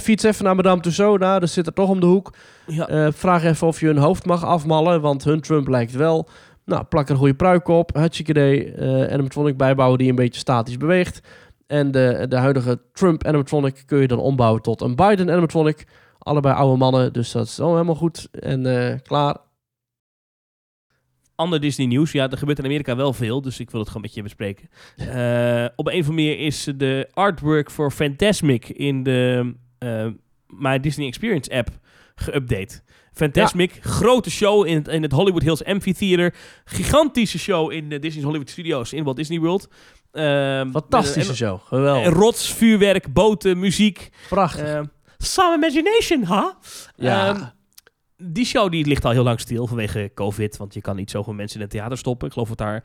Fiets 0.00 0.22
even 0.22 0.44
naar 0.44 0.54
Madame 0.54 0.80
Tussauds, 0.80 1.20
daar, 1.20 1.40
dat 1.40 1.48
zit 1.50 1.66
er 1.66 1.72
toch 1.72 1.88
om 1.88 2.00
de 2.00 2.06
hoek. 2.06 2.34
ja. 2.66 2.88
Eh, 2.88 3.08
vraag 3.12 3.44
even 3.44 3.66
of 3.66 3.80
je 3.80 3.86
hun 3.86 3.96
hoofd 3.96 4.24
mag 4.24 4.44
afmallen, 4.44 5.00
want 5.00 5.24
hun 5.24 5.40
Trump 5.40 5.68
lijkt 5.68 5.92
wel. 5.92 6.28
Nou, 6.64 6.84
plak 6.84 7.04
er 7.04 7.10
een 7.10 7.16
goede 7.16 7.34
pruik 7.34 7.68
op, 7.68 7.96
hartstikke 7.96 8.30
idee. 8.30 8.72
eh 8.72 9.12
animatronic 9.12 9.56
bijbouwen 9.56 9.98
die 9.98 10.08
een 10.08 10.14
beetje 10.14 10.40
statisch 10.40 10.76
beweegt. 10.76 11.20
En 11.66 11.90
de, 11.90 12.26
de 12.28 12.36
huidige 12.36 12.80
Trump 12.92 13.24
animatronic 13.26 13.82
kun 13.86 14.00
je 14.00 14.06
dan 14.08 14.18
ombouwen 14.18 14.62
tot 14.62 14.80
een 14.80 14.96
Biden 14.96 15.30
animatronic. 15.30 15.86
Allebei 16.28 16.54
oude 16.54 16.76
mannen, 16.76 17.12
dus 17.12 17.32
dat 17.32 17.46
is 17.46 17.60
al 17.60 17.72
helemaal 17.72 17.94
goed. 17.94 18.28
En 18.30 18.90
eh, 18.90 18.98
klaar. 19.02 19.36
Ander 21.34 21.60
Disney 21.60 21.86
nieuws. 21.86 22.12
Ja, 22.12 22.30
er 22.30 22.38
gebeurt 22.38 22.58
in 22.58 22.64
Amerika 22.64 22.96
wel 22.96 23.12
veel, 23.12 23.42
dus 23.42 23.60
ik 23.60 23.70
wil 23.70 23.80
het 23.80 23.88
gewoon 23.88 24.02
met 24.02 24.14
je 24.14 24.22
bespreken. 24.22 24.68
Eh, 24.96 25.66
op 25.76 25.86
een 25.86 25.92
andere 25.92 26.12
manier 26.12 26.38
is 26.38 26.68
de 26.76 27.08
artwork 27.12 27.70
voor 27.70 27.90
Fantasmic 27.90 28.68
in 28.68 29.02
de 29.02 29.52
eh, 29.78 30.06
My 30.46 30.80
Disney 30.80 31.06
Experience 31.06 31.50
app 31.50 31.68
geüpdate. 32.14 32.80
Fantasmic, 33.12 33.78
grote 33.80 34.30
show 34.30 34.66
in 34.66 34.74
het, 34.74 34.88
in 34.88 35.02
het 35.02 35.12
Hollywood 35.12 35.42
Hills 35.42 35.64
Amphitheater. 35.64 36.34
Gigantische 36.64 37.38
show 37.38 37.72
in 37.72 37.88
de 37.88 37.98
Disney's 37.98 38.24
Hollywood 38.24 38.50
Studios 38.50 38.92
in 38.92 39.04
Walt 39.04 39.16
Disney 39.16 39.38
World. 39.38 39.68
Ehm, 40.12 40.70
Fantastische 40.70 41.36
show, 41.36 41.60
geweldig. 41.64 42.12
rots, 42.12 42.52
vuurwerk, 42.52 43.12
boten, 43.12 43.58
muziek. 43.58 44.10
Prachtig. 44.28 44.86
Some 45.18 45.54
imagination, 45.56 46.26
huh? 46.26 46.46
ja, 46.96 47.28
Ehm, 47.28 47.42
die 48.16 48.44
show 48.44 48.70
die 48.70 48.86
ligt 48.86 49.04
al 49.04 49.10
heel 49.10 49.22
lang 49.22 49.40
stil 49.40 49.66
vanwege 49.66 50.10
COVID. 50.14 50.56
Want 50.56 50.74
je 50.74 50.80
kan 50.80 50.96
niet 50.96 51.10
zoveel 51.10 51.32
mensen 51.32 51.56
in 51.56 51.62
het 51.62 51.70
theater 51.70 51.98
stoppen. 51.98 52.26
Ik 52.26 52.32
geloof 52.32 52.48
dat 52.48 52.58
daar, 52.58 52.84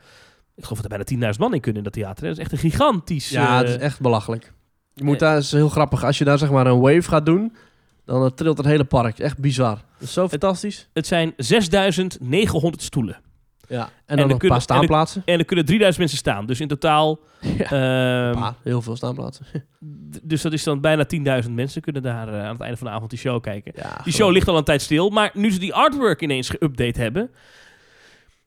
ik 0.54 0.64
geloof 0.64 0.80
dat 0.80 0.92
er 0.92 1.04
bijna 1.04 1.32
10.000 1.32 1.38
man 1.38 1.54
in 1.54 1.60
kunnen 1.60 1.78
in 1.78 1.90
dat 1.90 1.92
theater. 1.92 2.22
hè. 2.22 2.28
Dat 2.28 2.38
is 2.38 2.44
echt 2.44 2.52
een 2.52 2.70
gigantisch... 2.70 3.28
ja, 3.28 3.58
het 3.58 3.66
eh, 3.66 3.74
is 3.74 3.80
echt 3.80 4.00
belachelijk. 4.00 4.52
Je 4.94 5.04
moet 5.04 5.14
eh, 5.14 5.20
daar, 5.20 5.36
is 5.36 5.52
heel 5.52 5.68
grappig, 5.68 6.04
als 6.04 6.18
je 6.18 6.24
daar 6.24 6.38
zeg 6.38 6.50
maar 6.50 6.66
een 6.66 6.80
wave 6.80 7.02
gaat 7.02 7.26
doen, 7.26 7.56
dan 8.04 8.24
eh, 8.24 8.30
trilt 8.30 8.56
het 8.56 8.66
hele 8.66 8.84
park. 8.84 9.18
Echt 9.18 9.38
bizar. 9.38 9.74
Dat 9.74 10.08
is 10.08 10.12
zo 10.12 10.28
fantastisch. 10.28 10.88
het 10.92 11.06
zijn 11.06 11.32
6.900 11.32 11.36
stoelen. 12.76 13.20
Ja. 13.68 13.82
En 13.82 13.90
en 14.06 14.16
dan 14.16 14.18
er 14.18 14.32
nog 14.32 14.42
een 14.42 14.48
paar 14.48 14.60
staanplaatsen. 14.60 15.22
En 15.24 15.38
er 15.38 15.44
kunnen 15.44 15.64
3000 15.64 15.98
mensen 15.98 16.18
staan. 16.18 16.46
Dus 16.46 16.60
in 16.60 16.68
totaal... 16.68 17.18
Ja. 17.58 17.64
ehm, 17.64 18.40
paar, 18.40 18.54
heel 18.62 18.82
veel 18.82 18.96
staanplaatsen. 18.96 19.46
dus 20.22 20.42
dat 20.42 20.52
is 20.52 20.62
dan 20.62 20.80
bijna 20.80 21.06
10.000 21.44 21.50
mensen 21.50 21.82
kunnen 21.82 22.02
daar 22.02 22.28
eh, 22.28 22.44
aan 22.44 22.52
het 22.52 22.60
einde 22.60 22.76
van 22.76 22.86
de 22.86 22.92
avond 22.92 23.10
die 23.10 23.18
show 23.18 23.42
kijken. 23.42 23.72
Ja, 23.76 24.00
Die 24.04 24.12
show 24.12 24.30
ligt 24.32 24.48
al 24.48 24.56
een 24.56 24.64
tijd 24.64 24.82
stil. 24.82 25.10
Maar 25.10 25.30
nu 25.34 25.50
ze 25.52 25.58
die 25.58 25.74
artwork 25.74 26.22
ineens 26.22 26.52
geüpdate 26.54 26.96
hebben... 27.00 27.30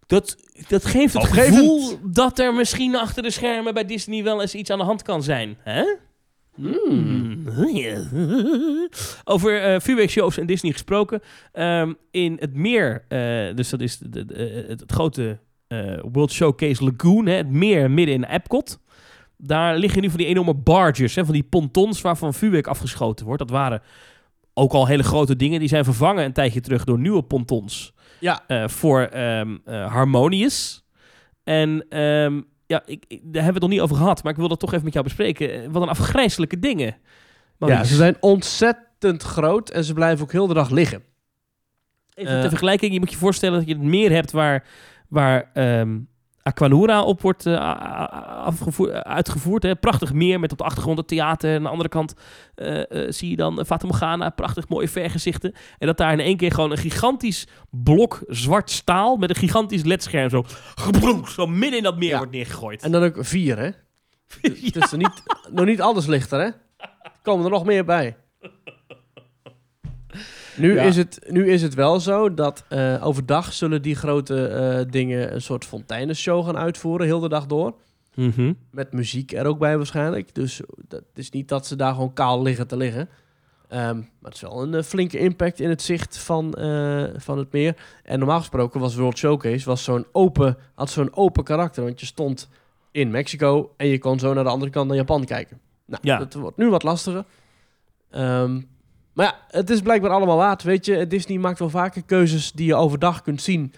Dat, 0.06 0.38
dat 0.68 0.86
geeft 0.86 1.14
het 1.14 1.28
gevoel 1.28 2.00
dat 2.04 2.40
er 2.40 2.54
misschien 2.54 2.96
achter 2.96 3.24
de 3.24 3.32
schermen 3.32 3.74
bij 3.74 3.86
Disney 3.86 4.24
wel 4.24 4.42
eens 4.42 4.56
iets 4.56 4.70
aan 4.70 4.78
de 4.78 4.84
hand 4.84 5.02
kan 5.02 5.24
zijn. 5.24 5.58
Hè? 5.64 5.84
Mm. 6.58 7.48
Over 9.24 9.62
eh 9.62 9.80
vuurwerkshows 9.80 10.38
en 10.38 10.46
Disney 10.46 10.72
gesproken. 10.72 11.22
Ehm, 11.52 11.94
in 12.12 12.38
het 12.40 12.56
meer, 12.56 13.06
eh, 13.08 13.56
dus 13.56 13.70
dat 13.70 13.82
is 13.82 13.98
de, 13.98 14.26
het, 14.68 14.80
het 14.80 14.92
grote 14.92 15.40
eh, 15.68 16.00
World 16.12 16.32
Showcase 16.32 16.84
Lagoon, 16.84 17.26
hè, 17.26 17.34
het 17.34 17.50
meer 17.50 17.92
midden 17.92 18.16
in 18.16 18.24
Epcot. 18.24 18.80
Daar 19.38 19.78
liggen 19.78 20.02
nu 20.02 20.10
van 20.10 20.18
die 20.18 20.28
enorme 20.28 20.54
barges, 20.54 21.16
hè, 21.16 21.26
van 21.26 21.34
die 21.34 21.44
pontons 21.44 22.02
waarvan 22.02 22.34
vuurwerk 22.34 22.68
afgeschoten 22.68 23.26
wordt. 23.26 23.42
Dat 23.42 23.50
waren 23.50 23.82
ook 24.54 24.74
al 24.74 24.88
hele 24.88 25.04
grote 25.04 25.36
dingen. 25.36 25.60
Die 25.60 25.70
zijn 25.70 25.84
vervangen 25.84 26.26
een 26.26 26.34
tijdje 26.34 26.62
terug 26.62 26.84
door 26.84 27.00
nieuwe 27.00 27.24
pontons 27.24 27.94
Ja, 28.20 28.44
voor 28.68 29.02
eh, 29.02 29.42
Harmonious. 29.66 30.86
En 31.44 31.86
ehm, 31.90 32.42
ja, 32.68 32.82
ik, 32.86 33.04
ik- 33.08 33.20
daar 33.24 33.44
hebben 33.44 33.44
we 33.44 33.52
het 33.54 33.62
nog 33.62 33.70
niet 33.70 33.80
over 33.82 33.96
gehad, 33.96 34.24
maar 34.24 34.32
ik 34.32 34.38
wil 34.38 34.48
dat 34.48 34.60
toch 34.60 34.72
even 34.72 34.84
met 34.84 34.94
jou 34.94 35.06
bespreken. 35.06 35.54
Eh, 35.64 35.70
Wat 35.72 35.82
een 35.82 35.90
afgrijzelijke 35.90 36.60
dingen. 36.60 36.96
ja, 37.60 37.84
ze 37.84 37.96
zijn 37.96 38.18
ontzettend 38.20 39.24
groot 39.24 39.70
en 39.70 39.84
ze 39.84 39.94
blijven 39.94 40.24
ook 40.26 40.32
heel 40.32 40.48
de 40.48 40.54
dag 40.54 40.70
liggen. 40.70 41.04
Even 42.14 42.34
Eh, 42.36 42.40
ter 42.42 42.50
vergelijking, 42.50 42.94
je 42.94 43.00
moet 43.00 43.12
je 43.12 43.18
voorstellen 43.18 43.60
dat 43.60 43.68
je 43.68 43.74
het 43.74 43.84
meer 43.84 44.12
hebt 44.12 44.32
waar, 44.32 44.64
waar 45.08 45.50
ehm, 45.54 46.00
Aquanura 46.48 47.04
op 47.04 47.22
wordt 47.22 47.46
eh, 47.46 47.76
afgevoer- 48.46 49.04
uitgevoerd. 49.04 49.64
Hè. 49.64 49.76
Prachtig 49.76 50.14
meer 50.14 50.40
met 50.40 50.52
op 50.52 50.58
de 50.58 50.64
achtergrond 50.64 50.98
het 50.98 51.08
theater. 51.08 51.50
En 51.50 51.56
aan 51.58 51.64
de 51.64 51.70
andere 51.70 51.90
kant 51.90 52.14
eh, 52.56 52.80
eh, 52.92 53.12
zie 53.12 53.30
je 53.30 53.36
dan 53.36 53.66
Fata 53.66 53.88
Morgana, 53.88 54.30
prachtig 54.30 54.68
mooie 54.68 54.88
vergezichten. 54.90 55.54
En 55.78 55.88
dat 55.88 55.98
daar 55.98 56.12
in 56.12 56.20
één 56.20 56.38
keer 56.38 56.52
gewoon 56.52 56.72
een 56.72 56.78
gigantisch 56.78 57.48
blok 57.70 58.20
zwart 58.28 58.70
staal 58.72 59.18
met 59.18 59.30
een 59.30 59.36
gigantisch 59.36 59.84
ledscherm 59.84 60.30
zo, 60.30 60.44
gebroek, 60.76 61.30
zo 61.30 61.48
midden 61.48 61.78
in 61.78 61.84
dat 61.84 61.98
meer 61.98 62.10
Ja. 62.10 62.18
wordt 62.18 62.32
neergegooid. 62.32 62.84
En 62.84 62.92
dan 62.92 63.04
ook 63.04 63.16
vier, 63.20 63.58
hè? 63.58 63.66
Ja. 63.66 64.52
Dus 64.72 64.92
er 64.92 64.98
niet, 64.98 65.24
nog 65.52 65.66
niet 65.66 65.82
alles 65.82 66.06
ligt 66.06 66.32
er, 66.32 66.40
hè? 66.40 66.46
Er 66.78 67.20
komen 67.22 67.46
er 67.46 67.52
nog 67.52 67.66
meer 67.66 67.86
bij. 67.86 68.16
Nu, 70.58 70.74
Ja. 70.74 70.82
is 70.84 70.96
het, 70.98 71.20
nu 71.30 71.50
is 71.52 71.62
het 71.62 71.74
wel 71.74 72.00
zo 72.00 72.34
dat 72.34 72.64
eh, 72.70 73.06
overdag 73.06 73.54
zullen 73.54 73.82
die 73.82 73.96
grote 73.96 74.48
eh, 74.48 74.92
dingen 74.92 75.34
een 75.34 75.42
soort 75.42 75.66
fonteinenshow 75.66 76.46
gaan 76.46 76.58
uitvoeren, 76.58 77.06
heel 77.06 77.20
de 77.20 77.30
dag 77.30 77.46
door. 77.46 77.74
Mhm. 78.16 78.54
Met 78.72 78.94
muziek 78.94 79.32
er 79.32 79.46
ook 79.46 79.60
bij 79.60 79.78
waarschijnlijk. 79.78 80.36
Dus 80.36 80.62
dat 80.88 81.04
is 81.14 81.30
niet 81.30 81.48
dat 81.50 81.68
ze 81.68 81.76
daar 81.76 81.94
gewoon 81.94 82.14
kaal 82.14 82.42
liggen 82.42 82.68
te 82.68 82.78
liggen. 82.78 83.10
Ehm, 83.68 83.96
maar 83.98 84.06
het 84.32 84.34
is 84.34 84.42
wel 84.42 84.62
een 84.62 84.74
eh, 84.74 84.84
flinke 84.84 85.18
impact 85.20 85.60
in 85.60 85.70
het 85.70 85.82
zicht 85.82 86.18
van, 86.18 86.52
van 87.18 87.38
het 87.38 87.52
meer. 87.52 87.76
En 88.04 88.20
normaal 88.20 88.40
gesproken 88.40 88.80
was 88.80 88.96
World 88.96 89.18
Showcase 89.18 89.66
was 89.66 89.84
zo'n 89.84 90.06
open, 90.12 90.58
had 90.76 90.90
zo'n 90.90 91.16
open 91.16 91.44
karakter. 91.44 91.84
Want 91.84 92.00
je 92.00 92.06
stond 92.06 92.50
in 92.92 93.12
Mexico 93.12 93.74
en 93.78 93.88
je 93.88 94.00
kon 94.00 94.20
zo 94.20 94.34
naar 94.34 94.44
de 94.44 94.50
andere 94.50 94.72
kant 94.72 94.88
naar 94.88 94.98
Japan 94.98 95.26
kijken. 95.26 95.60
Nou, 95.86 96.02
Ja. 96.06 96.18
dat 96.18 96.34
wordt 96.34 96.58
nu 96.58 96.70
wat 96.70 96.84
lastiger. 96.84 97.26
Ehm, 98.12 98.62
maar 99.18 99.26
ja, 99.26 99.60
het 99.60 99.70
is 99.70 99.82
blijkbaar 99.82 100.12
allemaal 100.12 100.38
waard. 100.38 100.64
Weet 100.64 100.86
je, 100.86 101.08
Disney 101.08 101.38
maakt 101.38 101.60
wel 101.60 101.70
vaker 101.70 102.04
keuzes 102.04 102.52
die 102.52 102.66
je 102.66 102.76
overdag 102.76 103.22
kunt 103.22 103.42
zien. 103.42 103.74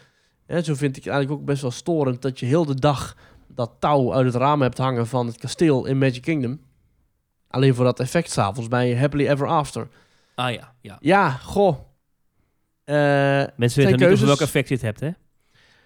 Hè, 0.46 0.62
zo 0.62 0.76
vind 0.76 0.98
ik 0.98 1.04
het 1.04 1.14
eigenlijk 1.14 1.42
ook 1.42 1.48
best 1.48 1.62
wel 1.62 1.72
storend 1.72 2.22
dat 2.22 2.40
je 2.40 2.46
heel 2.46 2.66
de 2.66 2.80
dag 2.80 3.16
dat 3.48 3.72
touw 3.80 4.14
uit 4.14 4.26
het 4.26 4.36
raam 4.36 4.62
hebt 4.62 4.78
hangen 4.78 5.08
van 5.08 5.28
het 5.28 5.38
kasteel 5.38 5.86
in 5.86 5.98
Magic 5.98 6.22
Kingdom. 6.22 6.60
Alleen 7.48 7.76
voor 7.76 7.86
dat 7.86 8.00
effect 8.00 8.32
s'avonds 8.32 8.70
bij 8.70 8.98
Happily 8.98 9.28
Ever 9.28 9.48
After. 9.48 9.88
Ah 10.36 10.54
ja, 10.54 10.74
ja. 10.82 10.98
Ja, 11.00 11.30
goh. 11.30 11.78
Eh, 12.84 12.96
Mensen 13.56 13.84
weten 13.84 14.00
niet 14.00 14.08
over 14.08 14.26
welk 14.26 14.42
effect 14.42 14.68
je 14.68 14.74
het 14.74 14.84
hebt, 14.84 15.00
hè? 15.00 15.10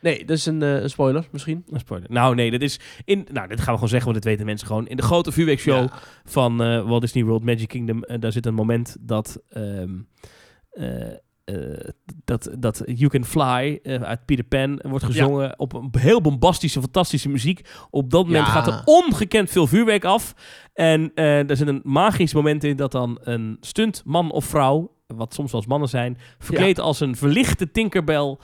Nee, 0.03 0.25
dat 0.25 0.37
is 0.37 0.45
een, 0.45 0.61
eh, 0.61 0.81
een 0.81 0.89
spoiler 0.89 1.27
misschien. 1.31 1.63
Een 1.69 1.79
spoiler. 1.79 2.11
Nou, 2.11 2.35
nee, 2.35 2.51
dat 2.51 2.61
is 2.61 2.79
in. 3.05 3.27
Nou, 3.31 3.47
dit 3.47 3.57
gaan 3.57 3.67
we 3.67 3.73
gewoon 3.73 3.89
zeggen, 3.89 4.11
want 4.11 4.23
dit 4.23 4.31
weten 4.31 4.45
mensen 4.45 4.67
gewoon. 4.67 4.87
In 4.87 4.95
de 4.95 5.01
grote 5.03 5.31
vuurwerkshow 5.31 5.87
Ja. 5.87 5.99
van 6.23 6.63
eh 6.63 6.87
Walt 6.87 7.01
Disney 7.01 7.23
World 7.23 7.43
Magic 7.43 7.67
Kingdom, 7.67 8.03
eh, 8.03 8.19
daar 8.19 8.31
zit 8.31 8.45
een 8.45 8.53
moment 8.53 8.95
dat. 8.99 9.41
ehm, 9.49 9.89
eh, 10.71 11.11
eh, 11.43 11.89
dat, 12.25 12.49
dat 12.59 12.81
You 12.85 13.07
Can 13.09 13.25
Fly 13.25 13.79
uit 13.83 14.25
Peter 14.25 14.43
Pan 14.45 14.79
wordt 14.83 15.05
gezongen 15.05 15.59
op 15.59 15.73
een 15.73 15.89
heel 15.97 16.21
bombastische, 16.21 16.79
fantastische 16.81 17.29
muziek. 17.29 17.61
Op 17.89 18.09
dat 18.09 18.25
moment 18.25 18.45
Ja. 18.45 18.51
gaat 18.51 18.67
er 18.67 18.81
ongekend 18.85 19.49
veel 19.49 19.67
vuurwerk 19.67 20.05
af. 20.05 20.33
En 20.73 21.11
er 21.13 21.57
zit 21.57 21.67
een 21.67 21.81
magisch 21.83 22.33
moment 22.33 22.63
in 22.63 22.75
dat 22.75 22.91
dan 22.91 23.19
een 23.21 23.57
stuntman 23.59 24.31
of 24.31 24.45
vrouw, 24.45 24.95
wat 25.07 25.33
soms 25.33 25.51
wel 25.51 25.61
eens 25.61 25.69
mannen 25.69 25.89
zijn, 25.89 26.17
verkleed 26.39 26.79
als 26.79 26.99
een 26.99 27.15
verlichte 27.15 27.71
Tinkerbell 27.71 28.37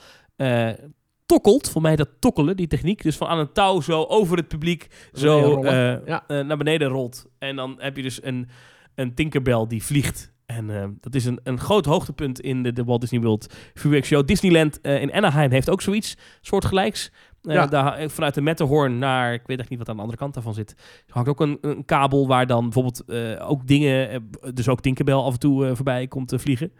tokkelt. 1.30 1.70
Voor 1.70 1.82
mij 1.82 1.96
dat 1.96 2.08
tokkelen, 2.18 2.56
die 2.56 2.66
techniek. 2.66 3.02
Dus 3.02 3.16
van 3.16 3.26
aan 3.26 3.38
een 3.38 3.52
touw 3.52 3.80
zo 3.80 4.04
over 4.04 4.36
het 4.36 4.48
publiek 4.48 4.86
zo 5.12 5.62
eh, 5.62 6.06
Ja. 6.06 6.24
eh, 6.26 6.40
naar 6.40 6.56
beneden 6.56 6.88
rolt. 6.88 7.26
En 7.38 7.56
dan 7.56 7.74
heb 7.78 7.96
je 7.96 8.02
dus 8.02 8.22
een, 8.22 8.48
een 8.94 9.14
Tinkerbell 9.14 9.66
die 9.68 9.84
vliegt. 9.84 10.32
En 10.46 10.70
eh, 10.70 10.88
dat 11.00 11.14
is 11.14 11.24
een, 11.24 11.40
een 11.42 11.58
groot 11.58 11.84
hoogtepunt 11.84 12.40
in 12.40 12.62
de, 12.62 12.72
de 12.72 12.84
Walt 12.84 13.00
Disney 13.00 13.20
World 13.20 13.54
vuurwerkshow. 13.74 14.26
Disneyland 14.26 14.78
in 14.80 15.12
Anaheim 15.12 15.50
heeft 15.50 15.70
ook 15.70 15.80
zoiets 15.80 16.16
soortgelijks. 16.40 17.10
Ja. 17.42 17.66
daar, 17.66 18.10
vanuit 18.10 18.34
de 18.34 18.40
Matterhorn 18.40 18.98
naar, 18.98 19.32
ik 19.32 19.42
weet 19.46 19.58
echt 19.58 19.68
niet 19.68 19.78
wat 19.78 19.88
aan 19.88 19.94
de 19.94 20.00
andere 20.00 20.18
kant 20.18 20.34
daarvan 20.34 20.54
zit. 20.54 20.74
Er 21.06 21.12
hangt 21.14 21.28
ook 21.28 21.40
een, 21.40 21.58
een 21.60 21.84
kabel 21.84 22.26
waar 22.26 22.46
dan 22.46 22.62
bijvoorbeeld 22.62 23.04
ook 23.40 23.66
dingen, 23.66 24.30
dus 24.54 24.68
ook 24.68 24.80
Tinkerbell 24.80 25.14
af 25.14 25.32
en 25.32 25.38
toe 25.38 25.70
voorbij 25.74 26.06
komt 26.06 26.28
te 26.28 26.38
vliegen. 26.38 26.72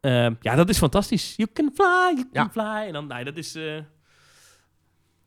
Ehm, 0.00 0.34
ja, 0.40 0.54
dat 0.54 0.68
is 0.68 0.78
fantastisch. 0.78 1.34
You 1.36 1.48
can 1.52 1.70
fly, 1.74 2.12
you 2.14 2.28
can 2.32 2.44
Ja. 2.44 2.50
fly. 2.50 2.86
En 2.86 2.92
dan, 2.92 3.06
nee, 3.06 3.24
dat 3.24 3.36
is... 3.36 3.54
eh 3.54 3.76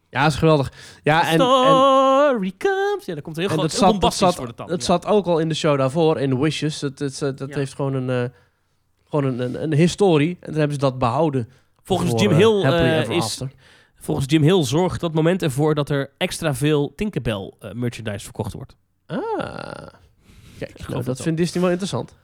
Ja, 0.10 0.26
is 0.26 0.36
geweldig. 0.36 0.72
Ja, 1.04 1.22
en, 1.22 1.28
en, 1.28 1.36
Story 1.36 2.54
comes. 2.58 3.06
Ja, 3.06 3.14
dat 3.14 3.24
komt 3.24 3.36
heel, 3.36 3.46
en 3.46 3.52
groot, 3.52 3.62
dat 3.72 3.80
heel 3.80 3.80
zat, 3.80 4.02
dat, 4.02 4.36
wordt 4.36 4.58
het 4.58 4.68
dat 4.68 4.80
ja. 4.80 4.86
zat 4.86 5.06
ook 5.06 5.26
al 5.26 5.40
in 5.40 5.48
de 5.50 5.56
show 5.56 5.78
daarvoor, 5.78 6.20
in 6.20 6.40
Wishes. 6.40 6.80
Dat 6.80 7.00
Ja. 7.20 7.46
heeft 7.48 7.74
gewoon 7.76 7.94
een, 7.94 8.10
eh, 8.24 8.30
gewoon 9.10 9.26
een, 9.26 9.40
een, 9.40 9.64
een 9.64 9.74
historie. 9.74 10.38
En 10.40 10.48
dan 10.52 10.56
hebben 10.60 10.74
ze 10.74 10.80
dat 10.80 10.98
behouden. 11.00 11.50
Volgens 11.84 12.10
voor, 12.10 12.20
Jim 12.20 12.32
eh, 12.32 12.38
Hill 12.38 13.16
is... 13.18 13.24
After. 13.24 13.52
Volgens 13.96 14.26
Jim 14.30 14.42
Hill 14.42 14.64
zorgt 14.64 15.00
dat 15.02 15.14
moment 15.14 15.42
ervoor 15.42 15.76
dat 15.76 15.90
er 15.90 16.12
extra 16.18 16.56
veel 16.56 16.94
Tinkerbell 16.96 17.54
merchandise 17.74 18.24
verkocht 18.24 18.54
wordt. 18.54 18.76
Ah. 19.06 19.88
Kijk, 20.60 20.88
nou, 20.88 21.04
dat 21.04 21.22
vindt 21.22 21.38
Disney 21.38 21.62
wel 21.62 21.72
interessant. 21.72 22.16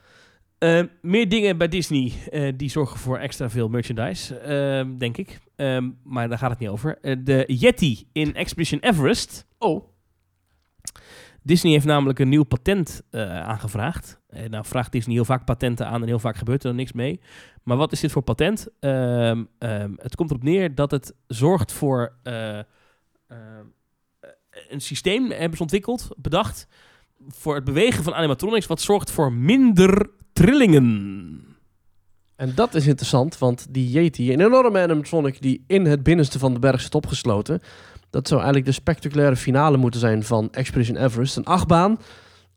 Eh, 0.57 0.83
meer 1.01 1.29
dingen 1.29 1.57
bij 1.57 1.67
Disney 1.67 2.13
eh, 2.29 2.53
die 2.55 2.69
zorgen 2.69 2.99
voor 2.99 3.17
extra 3.17 3.49
veel 3.49 3.69
merchandise, 3.69 4.37
eh, 4.37 4.85
denk 4.97 5.17
ik. 5.17 5.39
Ehm, 5.55 5.89
maar 6.03 6.29
daar 6.29 6.37
gaat 6.37 6.49
het 6.49 6.59
niet 6.59 6.69
over. 6.69 6.97
Eh, 7.01 7.15
de 7.19 7.43
Yeti 7.47 8.07
in 8.11 8.35
Expedition 8.35 8.79
Everest. 8.79 9.47
Oh. 9.57 9.87
Disney 11.41 11.71
heeft 11.71 11.85
namelijk 11.85 12.19
een 12.19 12.29
nieuw 12.29 12.43
patent 12.43 13.01
eh, 13.09 13.41
aangevraagd. 13.41 14.19
Nou 14.49 14.65
vraagt 14.65 14.91
Disney 14.91 15.15
heel 15.15 15.25
vaak 15.25 15.45
patenten 15.45 15.87
aan 15.87 16.01
en 16.01 16.07
heel 16.07 16.19
vaak 16.19 16.35
gebeurt 16.35 16.63
er 16.63 16.67
dan 16.67 16.77
niks 16.77 16.91
mee. 16.91 17.19
Maar 17.63 17.77
wat 17.77 17.91
is 17.91 17.99
dit 17.99 18.11
voor 18.11 18.21
patent? 18.21 18.67
Ehm, 18.79 19.43
ehm, 19.57 19.91
het 19.97 20.15
komt 20.15 20.29
erop 20.29 20.43
neer 20.43 20.75
dat 20.75 20.91
het 20.91 21.13
zorgt 21.27 21.71
voor 21.71 22.17
ehm, 22.23 22.63
een 24.69 24.81
systeem, 24.81 25.31
hebben 25.31 25.57
ze 25.57 25.61
ontwikkeld, 25.61 26.09
bedacht, 26.17 26.67
voor 27.27 27.55
het 27.55 27.63
bewegen 27.63 28.03
van 28.03 28.15
animatronics, 28.15 28.67
wat 28.67 28.81
zorgt 28.81 29.11
voor 29.11 29.33
minder 29.33 30.09
trillingen. 30.37 31.41
En 32.35 32.51
dat 32.55 32.75
is 32.75 32.87
interessant, 32.87 33.37
want 33.37 33.65
die 33.69 33.89
Yeti, 33.89 34.33
een 34.33 34.41
enorme 34.41 34.81
animatronic 34.81 35.41
die 35.41 35.63
in 35.67 35.85
het 35.85 36.03
binnenste 36.03 36.39
van 36.39 36.53
de 36.53 36.59
berg 36.59 36.81
zit 36.81 36.95
opgesloten. 36.95 37.61
Dat 38.09 38.27
zou 38.27 38.39
eigenlijk 38.41 38.69
de 38.69 38.75
spectaculaire 38.75 39.35
finale 39.35 39.77
moeten 39.77 39.99
zijn 39.99 40.23
van 40.23 40.51
Expedition 40.51 40.97
Everest. 40.97 41.37
Een 41.37 41.45
achtbaan, 41.45 41.99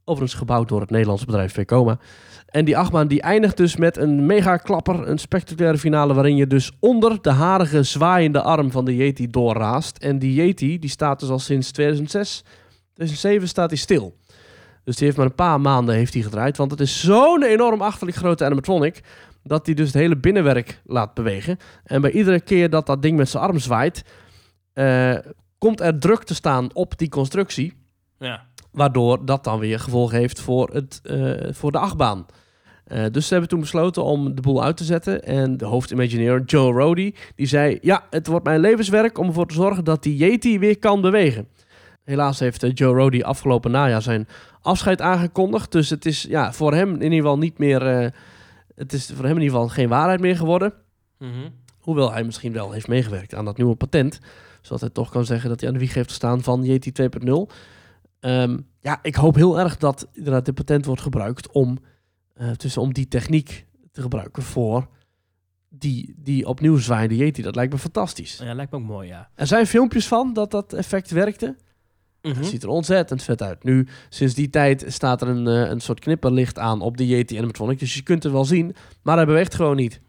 overigens 0.05 0.39
gebouwd 0.39 0.68
door 0.68 0.81
het 0.81 0.91
Nederlandse 0.91 1.26
bedrijf 1.26 1.53
Vekoma. 1.53 1.99
En 2.47 2.64
die 2.64 2.76
achtbaan 2.76 3.09
die 3.09 3.22
eindigt 3.22 3.57
dus 3.57 3.76
met 3.76 3.97
een 3.97 4.26
mega 4.26 4.57
klapper, 4.57 5.09
een 5.09 5.18
spectaculaire 5.18 5.78
finale 5.78 6.14
waarin 6.14 6.37
je 6.37 6.47
dus 6.47 6.72
onder 6.81 7.22
de 7.22 7.31
harige 7.31 7.83
zwaaiende 7.83 8.43
arm 8.43 8.70
van 8.70 8.85
de 8.85 8.97
Yeti 8.97 9.26
doorraast. 9.26 9.97
En 9.99 10.18
die 10.18 10.35
Yeti 10.35 10.78
die 10.78 10.91
staat 10.91 11.20
dus 11.20 11.28
al 11.28 11.39
sinds 11.39 11.70
2006, 11.70 12.45
2007 12.95 13.49
staat 13.49 13.70
hij 13.70 13.78
stil. 13.78 14.18
Dus 14.91 14.99
die 14.99 15.07
heeft 15.07 15.18
maar 15.18 15.28
een 15.28 15.34
paar 15.34 15.61
maanden 15.61 15.95
heeft 15.95 16.14
hij 16.14 16.22
gedraaid, 16.22 16.57
want 16.57 16.70
het 16.70 16.80
is 16.80 17.01
zo'n 17.01 17.43
enorm 17.43 17.80
achterlijk 17.80 18.16
grote 18.16 18.45
animatronic 18.45 19.01
dat 19.43 19.66
hij 19.66 19.74
dus 19.74 19.86
het 19.86 19.97
hele 19.97 20.16
binnenwerk 20.16 20.80
laat 20.84 21.14
bewegen. 21.14 21.59
En 21.84 22.01
bij 22.01 22.11
iedere 22.11 22.41
keer 22.41 22.70
dat 22.70 22.86
dat 22.86 23.03
ding 23.03 23.16
met 23.16 23.28
zijn 23.28 23.43
arm 23.43 23.59
zwaait, 23.59 24.05
eh, 24.72 25.16
komt 25.59 25.80
er 25.80 25.99
druk 25.99 26.22
te 26.22 26.34
staan 26.34 26.74
op 26.74 26.99
die 26.99 27.09
constructie. 27.09 27.72
Ja. 28.18 28.47
Waardoor 28.72 29.24
dat 29.24 29.45
dan 29.45 29.59
weer 29.59 29.80
gevolgen 29.80 30.18
heeft 30.18 30.41
voor, 30.41 30.70
het, 30.72 31.01
eh, 31.03 31.53
voor 31.53 31.72
de 31.72 31.78
achtbaan. 31.78 32.26
Eh, 32.84 33.05
dus 33.11 33.24
ze 33.26 33.32
hebben 33.32 33.51
toen 33.51 33.61
besloten 33.61 34.05
om 34.05 34.34
de 34.34 34.43
boel 34.43 34.64
uit 34.64 34.76
te 34.76 34.84
zetten. 34.84 35.24
En 35.24 35.57
de 35.57 35.64
hoofdimagineer 35.64 36.43
Joe 36.45 36.72
Rody, 36.72 37.14
die 37.34 37.47
zei... 37.47 37.78
Ja, 37.82 38.05
het 38.11 38.26
wordt 38.26 38.45
mijn 38.45 38.61
levenswerk 38.61 39.18
om 39.18 39.26
ervoor 39.26 39.47
te 39.47 39.55
zorgen 39.55 39.84
dat 39.84 40.03
die 40.03 40.16
Yeti 40.16 40.59
weer 40.59 40.78
kan 40.78 41.01
bewegen. 41.01 41.49
Helaas 42.11 42.39
heeft 42.39 42.63
eh, 42.63 42.71
Joe 42.75 42.95
Rody 42.95 43.23
afgelopen 43.23 43.71
najaar 43.71 44.03
zijn 44.03 44.29
afscheid 44.61 45.01
aangekondigd. 45.01 45.73
Dus 45.73 45.91
het 45.91 46.07
is 46.07 46.23
ja, 46.23 46.53
voor 46.53 46.75
hem 46.75 46.95
in 46.95 47.03
ieder 47.03 47.19
geval 47.19 47.39
niet 47.39 47.59
meer... 47.59 47.87
eh, 47.87 48.11
het 48.75 48.93
is 48.93 49.07
voor 49.07 49.25
hem 49.25 49.37
in 49.37 49.43
ieder 49.43 49.55
geval 49.57 49.69
geen 49.69 49.89
waarheid 49.89 50.21
meer 50.21 50.37
geworden. 50.37 50.73
Mhm. 51.19 51.49
Hoewel 51.79 52.13
hij 52.13 52.25
misschien 52.25 52.53
wel 52.53 52.73
heeft 52.73 52.89
meegewerkt 52.89 53.35
aan 53.35 53.45
dat 53.45 53.57
nieuwe 53.57 53.75
patent. 53.75 54.21
Zodat 54.61 54.81
hij 54.81 54.91
toch 54.91 55.11
kan 55.11 55.25
zeggen 55.25 55.49
dat 55.49 55.61
hij 55.61 55.69
aan 55.69 55.75
de 55.75 55.81
wieg 55.81 55.95
heeft 55.95 56.09
gestaan 56.09 56.43
van 56.43 56.63
Yeti 56.63 56.93
2.0. 56.93 57.47
Ehm, 58.21 58.59
ja, 58.81 58.99
ik 59.03 59.15
hoop 59.15 59.35
heel 59.35 59.59
erg 59.59 59.77
dat 59.77 60.09
inderdaad 60.13 60.45
dit 60.45 60.55
patent 60.55 60.85
wordt 60.85 61.03
gebruikt 61.03 61.51
om, 61.53 61.79
eh, 62.35 62.51
tussen, 62.51 62.83
om 62.83 62.93
die 62.93 63.09
techniek 63.09 63.67
te 63.93 64.03
gebruiken 64.03 64.43
voor 64.43 64.89
die, 65.69 66.15
die 66.17 66.47
opnieuw 66.47 66.77
zwaaiende 66.77 67.17
Yeti. 67.17 67.43
Dat 67.43 67.55
lijkt 67.55 67.73
me 67.73 67.79
fantastisch. 67.79 68.39
Ja, 68.43 68.55
lijkt 68.55 68.73
me 68.73 68.79
ook 68.79 68.85
mooi, 68.85 69.09
ja. 69.09 69.29
Er 69.35 69.47
zijn 69.47 69.67
filmpjes 69.67 70.09
van 70.09 70.33
dat 70.33 70.51
dat 70.51 70.73
effect 70.73 71.11
werkte. 71.11 71.57
Mhm. 72.23 72.37
Het 72.37 72.47
ziet 72.47 72.62
er 72.62 72.68
ontzettend 72.68 73.23
vet 73.23 73.43
uit. 73.43 73.64
Nu, 73.64 73.87
sinds 74.09 74.35
die 74.35 74.51
tijd 74.51 74.85
staat 74.89 75.23
er 75.23 75.29
een, 75.29 75.47
eh, 75.47 75.71
een 75.71 75.81
soort 75.81 76.01
knipperlicht 76.01 76.59
aan 76.59 76.81
op 76.81 76.97
de 76.97 77.07
Yeti 77.07 77.37
animatronic. 77.37 77.79
Dus 77.79 77.95
je 77.95 78.03
kunt 78.03 78.23
het 78.23 78.33
wel 78.33 78.45
zien, 78.45 78.75
maar 79.03 79.16
hij 79.16 79.27
beweegt 79.27 79.55
gewoon 79.55 79.77
niet. 79.77 80.01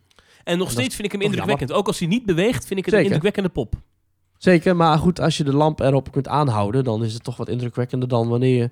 En 0.43 0.57
nog 0.57 0.72
steeds 0.72 0.95
vind 0.95 1.07
ik 1.07 1.12
hem 1.12 1.22
indrukwekkend. 1.22 1.72
Ook 1.72 1.88
als 1.88 1.99
hij 1.99 2.07
niet 2.07 2.26
beweegt, 2.26 2.66
vind 2.66 2.80
ik 2.80 2.86
het 2.86 2.93
een 2.93 3.03
indrukwekkende 3.03 3.49
pop. 3.49 3.76
Zeker, 4.38 4.76
maar 4.76 4.97
goed, 4.97 5.20
als 5.20 5.38
je 5.38 5.43
de 5.43 5.53
lamp 5.53 5.80
erop 5.80 6.12
kunt 6.12 6.28
aanhouden, 6.28 6.84
dan 6.84 7.03
is 7.03 7.14
het 7.14 7.24
toch 7.24 7.38
wat 7.38 7.49
indrukwekkender 7.49 8.07
dan 8.07 8.28
wanneer 8.28 8.57
je 8.57 8.70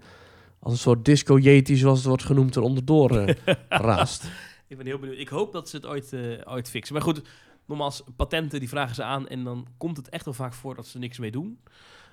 als 0.60 0.74
een 0.74 0.80
soort 0.80 1.06
disco 1.06 1.38
yeti, 1.38 1.76
zoals 1.76 1.98
het 1.98 2.08
wordt 2.08 2.24
genoemd, 2.24 2.56
er 2.56 2.62
onderdoor 2.62 3.18
eh, 3.18 3.36
raast. 3.70 4.24
Ik 4.68 4.78
ben 4.78 4.86
heel 4.86 5.00
benieuwd. 5.00 5.20
Ik 5.20 5.28
hoop 5.28 5.54
dat 5.54 5.70
ze 5.70 5.76
het 5.76 5.86
ooit, 5.86 6.14
eh, 6.14 6.22
ooit 6.44 6.70
fixen. 6.70 6.94
Maar 6.94 7.04
goed, 7.04 7.22
nogmaals, 7.66 8.04
patenten 8.16 8.60
die 8.60 8.70
vragen 8.70 8.96
ze 8.96 9.04
aan 9.04 9.28
en 9.28 9.44
dan 9.44 9.68
komt 9.78 9.98
het 9.98 10.10
echt 10.10 10.26
wel 10.26 10.34
vaak 10.34 10.54
voor 10.54 10.76
dat 10.76 10.88
ze 10.88 10.98
niks 10.98 11.18
mee 11.18 11.32
doen. 11.32 11.60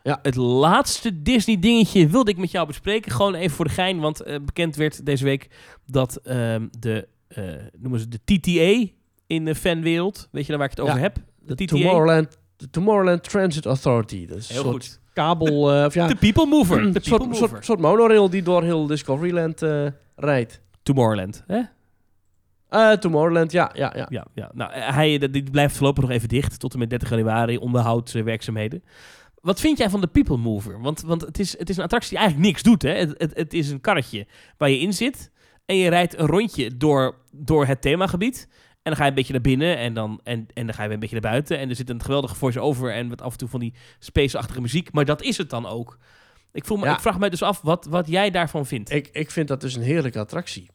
Ja. 0.06 0.18
Het 0.22 0.36
laatste 0.36 1.22
Disney 1.22 1.58
dingetje 1.58 2.08
wilde 2.08 2.30
ik 2.30 2.36
met 2.36 2.50
jou 2.50 2.66
bespreken. 2.66 3.12
Gewoon 3.12 3.34
even 3.34 3.56
voor 3.56 3.64
de 3.64 3.70
gein, 3.70 3.98
want 4.00 4.20
eh, 4.20 4.36
bekend 4.44 4.76
werd 4.76 5.06
deze 5.06 5.24
week 5.24 5.48
dat 5.86 6.16
ehm, 6.16 6.66
de, 6.78 7.08
eh, 7.28 7.44
noemen 7.78 8.00
ze 8.00 8.08
de 8.08 8.20
TTA 8.24 8.92
in 9.26 9.44
de 9.44 9.54
fanwereld, 9.54 10.28
weet 10.30 10.42
je 10.42 10.48
daar 10.48 10.58
waar 10.58 10.70
ik 10.70 10.76
het 10.76 10.86
over 10.86 11.00
heb? 11.00 11.16
De 11.38 11.54
TTA? 11.54 11.64
Tomorrowland, 11.64 12.38
de 12.56 12.70
Tomorrowland 12.70 13.22
Transit 13.22 13.66
Authority. 13.66 14.16
Een 14.16 14.28
Heel 14.28 14.40
soort 14.40 14.66
goed. 14.66 15.00
kabel, 15.12 15.72
eh, 15.72 15.84
of 15.84 15.94
ja, 15.94 16.06
De 16.06 16.16
People 16.16 16.46
Mover. 16.46 16.76
De 16.76 16.82
een 16.82 16.92
People 16.92 17.08
soort, 17.08 17.26
Mover. 17.26 17.48
soort, 17.48 17.64
soort 17.64 17.80
monorail 17.80 18.30
die 18.30 18.42
door 18.42 18.62
heel 18.62 18.86
Discoveryland 18.86 19.62
rijdt. 20.16 20.60
Tomorrowland, 20.82 21.44
hè? 21.46 21.62
Tomorrowland, 22.98 23.52
ja, 23.52 23.70
ja, 23.74 23.92
ja. 23.96 24.06
Ja, 24.08 24.26
ja. 24.34 24.50
Nou, 24.54 24.72
hij 24.72 25.18
die 25.30 25.50
blijft 25.50 25.76
voorlopig 25.76 26.02
nog 26.02 26.12
even 26.12 26.28
dicht 26.28 26.60
tot 26.60 26.72
en 26.72 26.78
met 26.78 26.90
30 26.90 27.10
januari, 27.10 27.56
onderhoudswerkzaamheden. 27.56 28.82
Wat 29.46 29.60
vind 29.60 29.78
jij 29.78 29.90
van 29.90 30.00
de 30.00 30.06
People 30.06 30.36
Mover? 30.36 30.80
Want, 30.80 31.00
want 31.00 31.20
het, 31.20 31.38
is, 31.38 31.58
het 31.58 31.68
is 31.68 31.76
een 31.76 31.82
attractie 31.82 32.10
die 32.10 32.18
eigenlijk 32.18 32.48
niks 32.48 32.62
doet. 32.62 32.82
Hè? 32.82 32.90
Het, 32.90 33.14
het, 33.18 33.36
het 33.36 33.54
is 33.54 33.70
een 33.70 33.80
karretje 33.80 34.26
waar 34.56 34.70
je 34.70 34.78
in 34.78 34.92
zit 34.92 35.30
en 35.66 35.76
je 35.76 35.88
rijdt 35.88 36.18
een 36.18 36.26
rondje 36.26 36.76
door, 36.76 37.14
door 37.32 37.66
het 37.66 37.80
themagebied. 37.80 38.48
En 38.50 38.78
dan 38.82 38.96
ga 38.96 39.02
je 39.02 39.08
een 39.08 39.14
beetje 39.14 39.32
naar 39.32 39.42
binnen 39.42 39.78
en 39.78 39.94
dan, 39.94 40.20
en, 40.22 40.46
en 40.54 40.66
dan 40.66 40.74
ga 40.74 40.82
je 40.82 40.86
weer 40.86 40.94
een 40.94 41.00
beetje 41.00 41.20
naar 41.20 41.30
buiten. 41.30 41.58
En 41.58 41.68
er 41.68 41.76
zit 41.76 41.90
een 41.90 42.02
geweldige 42.02 42.34
voice-over 42.34 42.92
en 42.92 43.08
wat 43.08 43.22
af 43.22 43.32
en 43.32 43.38
toe 43.38 43.48
van 43.48 43.60
die 43.60 43.74
space-achtige 43.98 44.60
muziek. 44.60 44.92
Maar 44.92 45.04
dat 45.04 45.22
is 45.22 45.38
het 45.38 45.50
dan 45.50 45.66
ook. 45.66 45.98
Ik, 46.52 46.64
voel 46.64 46.76
me, 46.76 46.84
Ja. 46.84 46.94
ik 46.94 47.00
vraag 47.00 47.18
me 47.18 47.30
dus 47.30 47.42
af 47.42 47.60
wat, 47.60 47.86
wat 47.90 48.08
jij 48.08 48.30
daarvan 48.30 48.66
vindt. 48.66 48.90
Ik, 48.90 49.08
ik 49.12 49.30
vind 49.30 49.48
dat 49.48 49.60
dus 49.60 49.74
een 49.74 49.82
heerlijke 49.82 50.18
attractie. 50.18 50.70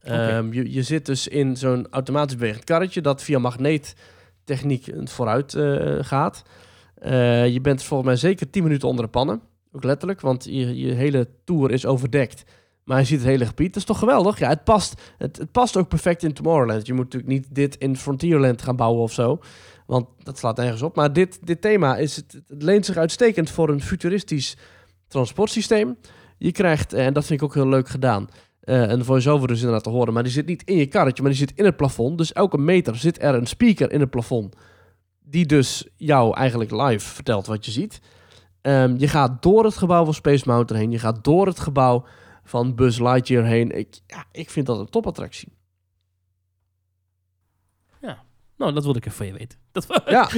Ehm, 0.00 0.52
je, 0.52 0.72
je 0.72 0.82
zit 0.82 1.06
dus 1.06 1.28
in 1.28 1.56
zo'n 1.56 1.86
automatisch 1.90 2.36
bewegend 2.36 2.64
karretje 2.64 3.00
dat 3.00 3.22
via 3.22 3.38
magneettechniek 3.38 4.88
vooruit 5.04 5.54
eh, 5.54 5.98
gaat. 6.00 6.42
Eh, 7.02 7.48
je 7.48 7.60
bent 7.60 7.82
volgens 7.82 8.08
mij 8.08 8.18
zeker 8.18 8.50
10 8.50 8.62
minuten 8.62 8.88
onder 8.88 9.04
de 9.04 9.10
pannen. 9.10 9.40
Ook 9.72 9.84
letterlijk, 9.84 10.20
want 10.20 10.44
je, 10.44 10.92
hele 10.92 11.28
tour 11.44 11.70
is 11.70 11.86
overdekt. 11.86 12.42
Maar 12.84 12.98
je 12.98 13.04
ziet 13.04 13.18
het 13.18 13.28
hele 13.28 13.46
gebied. 13.46 13.66
Dat 13.66 13.76
is 13.76 13.84
toch 13.84 13.98
geweldig? 13.98 14.38
Ja, 14.38 14.48
het 14.48 14.64
past, 14.64 15.14
het, 15.18 15.36
het 15.36 15.52
past 15.52 15.76
ook 15.76 15.88
perfect 15.88 16.22
in 16.22 16.32
Tomorrowland. 16.32 16.86
Je 16.86 16.92
moet 16.92 17.04
natuurlijk 17.04 17.32
niet 17.32 17.54
dit 17.54 17.76
in 17.76 17.96
Frontierland 17.96 18.62
gaan 18.62 18.76
bouwen 18.76 19.02
of 19.02 19.12
zo. 19.12 19.38
Want 19.86 20.06
dat 20.18 20.38
slaat 20.38 20.56
nergens 20.56 20.82
op. 20.82 20.96
Maar 20.96 21.12
dit, 21.12 21.46
dit 21.46 21.60
thema 21.60 21.96
is, 21.96 22.16
het, 22.16 22.42
leent 22.46 22.86
zich 22.86 22.96
uitstekend 22.96 23.50
voor 23.50 23.68
een 23.68 23.82
futuristisch 23.82 24.56
transportsysteem. 25.08 25.96
Je 26.38 26.52
krijgt, 26.52 26.92
en 26.92 27.12
dat 27.12 27.24
vind 27.24 27.40
ik 27.40 27.46
ook 27.46 27.54
heel 27.54 27.68
leuk 27.68 27.88
gedaan, 27.88 28.28
eh 28.60 28.88
een 28.88 29.04
voice-over 29.04 29.48
dus 29.48 29.58
inderdaad 29.58 29.84
te 29.84 29.90
horen. 29.90 30.12
Maar 30.12 30.22
die 30.22 30.32
zit 30.32 30.46
niet 30.46 30.62
in 30.64 30.76
je 30.76 30.86
karretje, 30.86 31.22
maar 31.22 31.30
die 31.30 31.40
zit 31.40 31.52
in 31.54 31.64
het 31.64 31.76
plafond. 31.76 32.18
Dus 32.18 32.32
elke 32.32 32.58
meter 32.58 32.96
zit 32.96 33.22
er 33.22 33.34
een 33.34 33.46
speaker 33.46 33.92
in 33.92 34.00
het 34.00 34.10
plafond. 34.10 34.56
Die 35.32 35.46
dus 35.46 35.88
jou 35.96 36.36
eigenlijk 36.36 36.70
live 36.70 37.08
vertelt 37.08 37.46
wat 37.46 37.64
je 37.64 37.70
ziet. 37.70 38.00
Ehm, 38.60 38.94
je 38.98 39.08
gaat 39.08 39.42
door 39.42 39.64
het 39.64 39.76
gebouw 39.76 40.04
van 40.04 40.14
Space 40.14 40.48
Mountain 40.48 40.82
heen. 40.82 40.90
Je 40.92 40.98
gaat 40.98 41.24
door 41.24 41.46
het 41.46 41.60
gebouw 41.60 42.04
van 42.44 42.74
Buzz 42.74 42.98
Lightyear 42.98 43.44
heen. 43.44 43.70
Ik, 43.78 44.00
ja, 44.06 44.24
ik 44.32 44.50
vind 44.50 44.66
dat 44.66 44.78
een 44.78 44.88
topattractie. 44.90 45.52
Nou, 48.56 48.74
dat 48.74 48.82
wilde 48.84 48.98
ik 48.98 49.04
even 49.06 49.16
van 49.16 49.26
je 49.26 49.32
weten. 49.32 49.58
Dat, 49.72 49.86
Ja. 50.06 50.28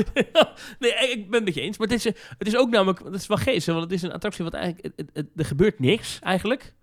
nee, 0.78 0.92
ik 1.10 1.24
ben 1.30 1.34
het 1.34 1.44
met 1.44 1.54
je 1.54 1.60
eens. 1.60 1.78
Maar 1.78 1.86
het 1.88 1.96
is, 1.96 2.06
eh, 2.06 2.12
het 2.38 2.46
is 2.46 2.56
ook 2.56 2.70
namelijk, 2.70 3.04
dat 3.04 3.14
is 3.14 3.26
wel 3.26 3.36
geestig, 3.36 3.72
want 3.74 3.84
het 3.84 3.92
is 3.92 4.02
een 4.02 4.12
attractie 4.12 4.44
wat 4.44 4.54
eigenlijk, 4.54 4.84
het- 4.84 4.92
het- 4.96 5.10
het- 5.12 5.28
er 5.36 5.44
gebeurt 5.44 5.78
niks 5.80 6.18
eigenlijk. 6.18 6.74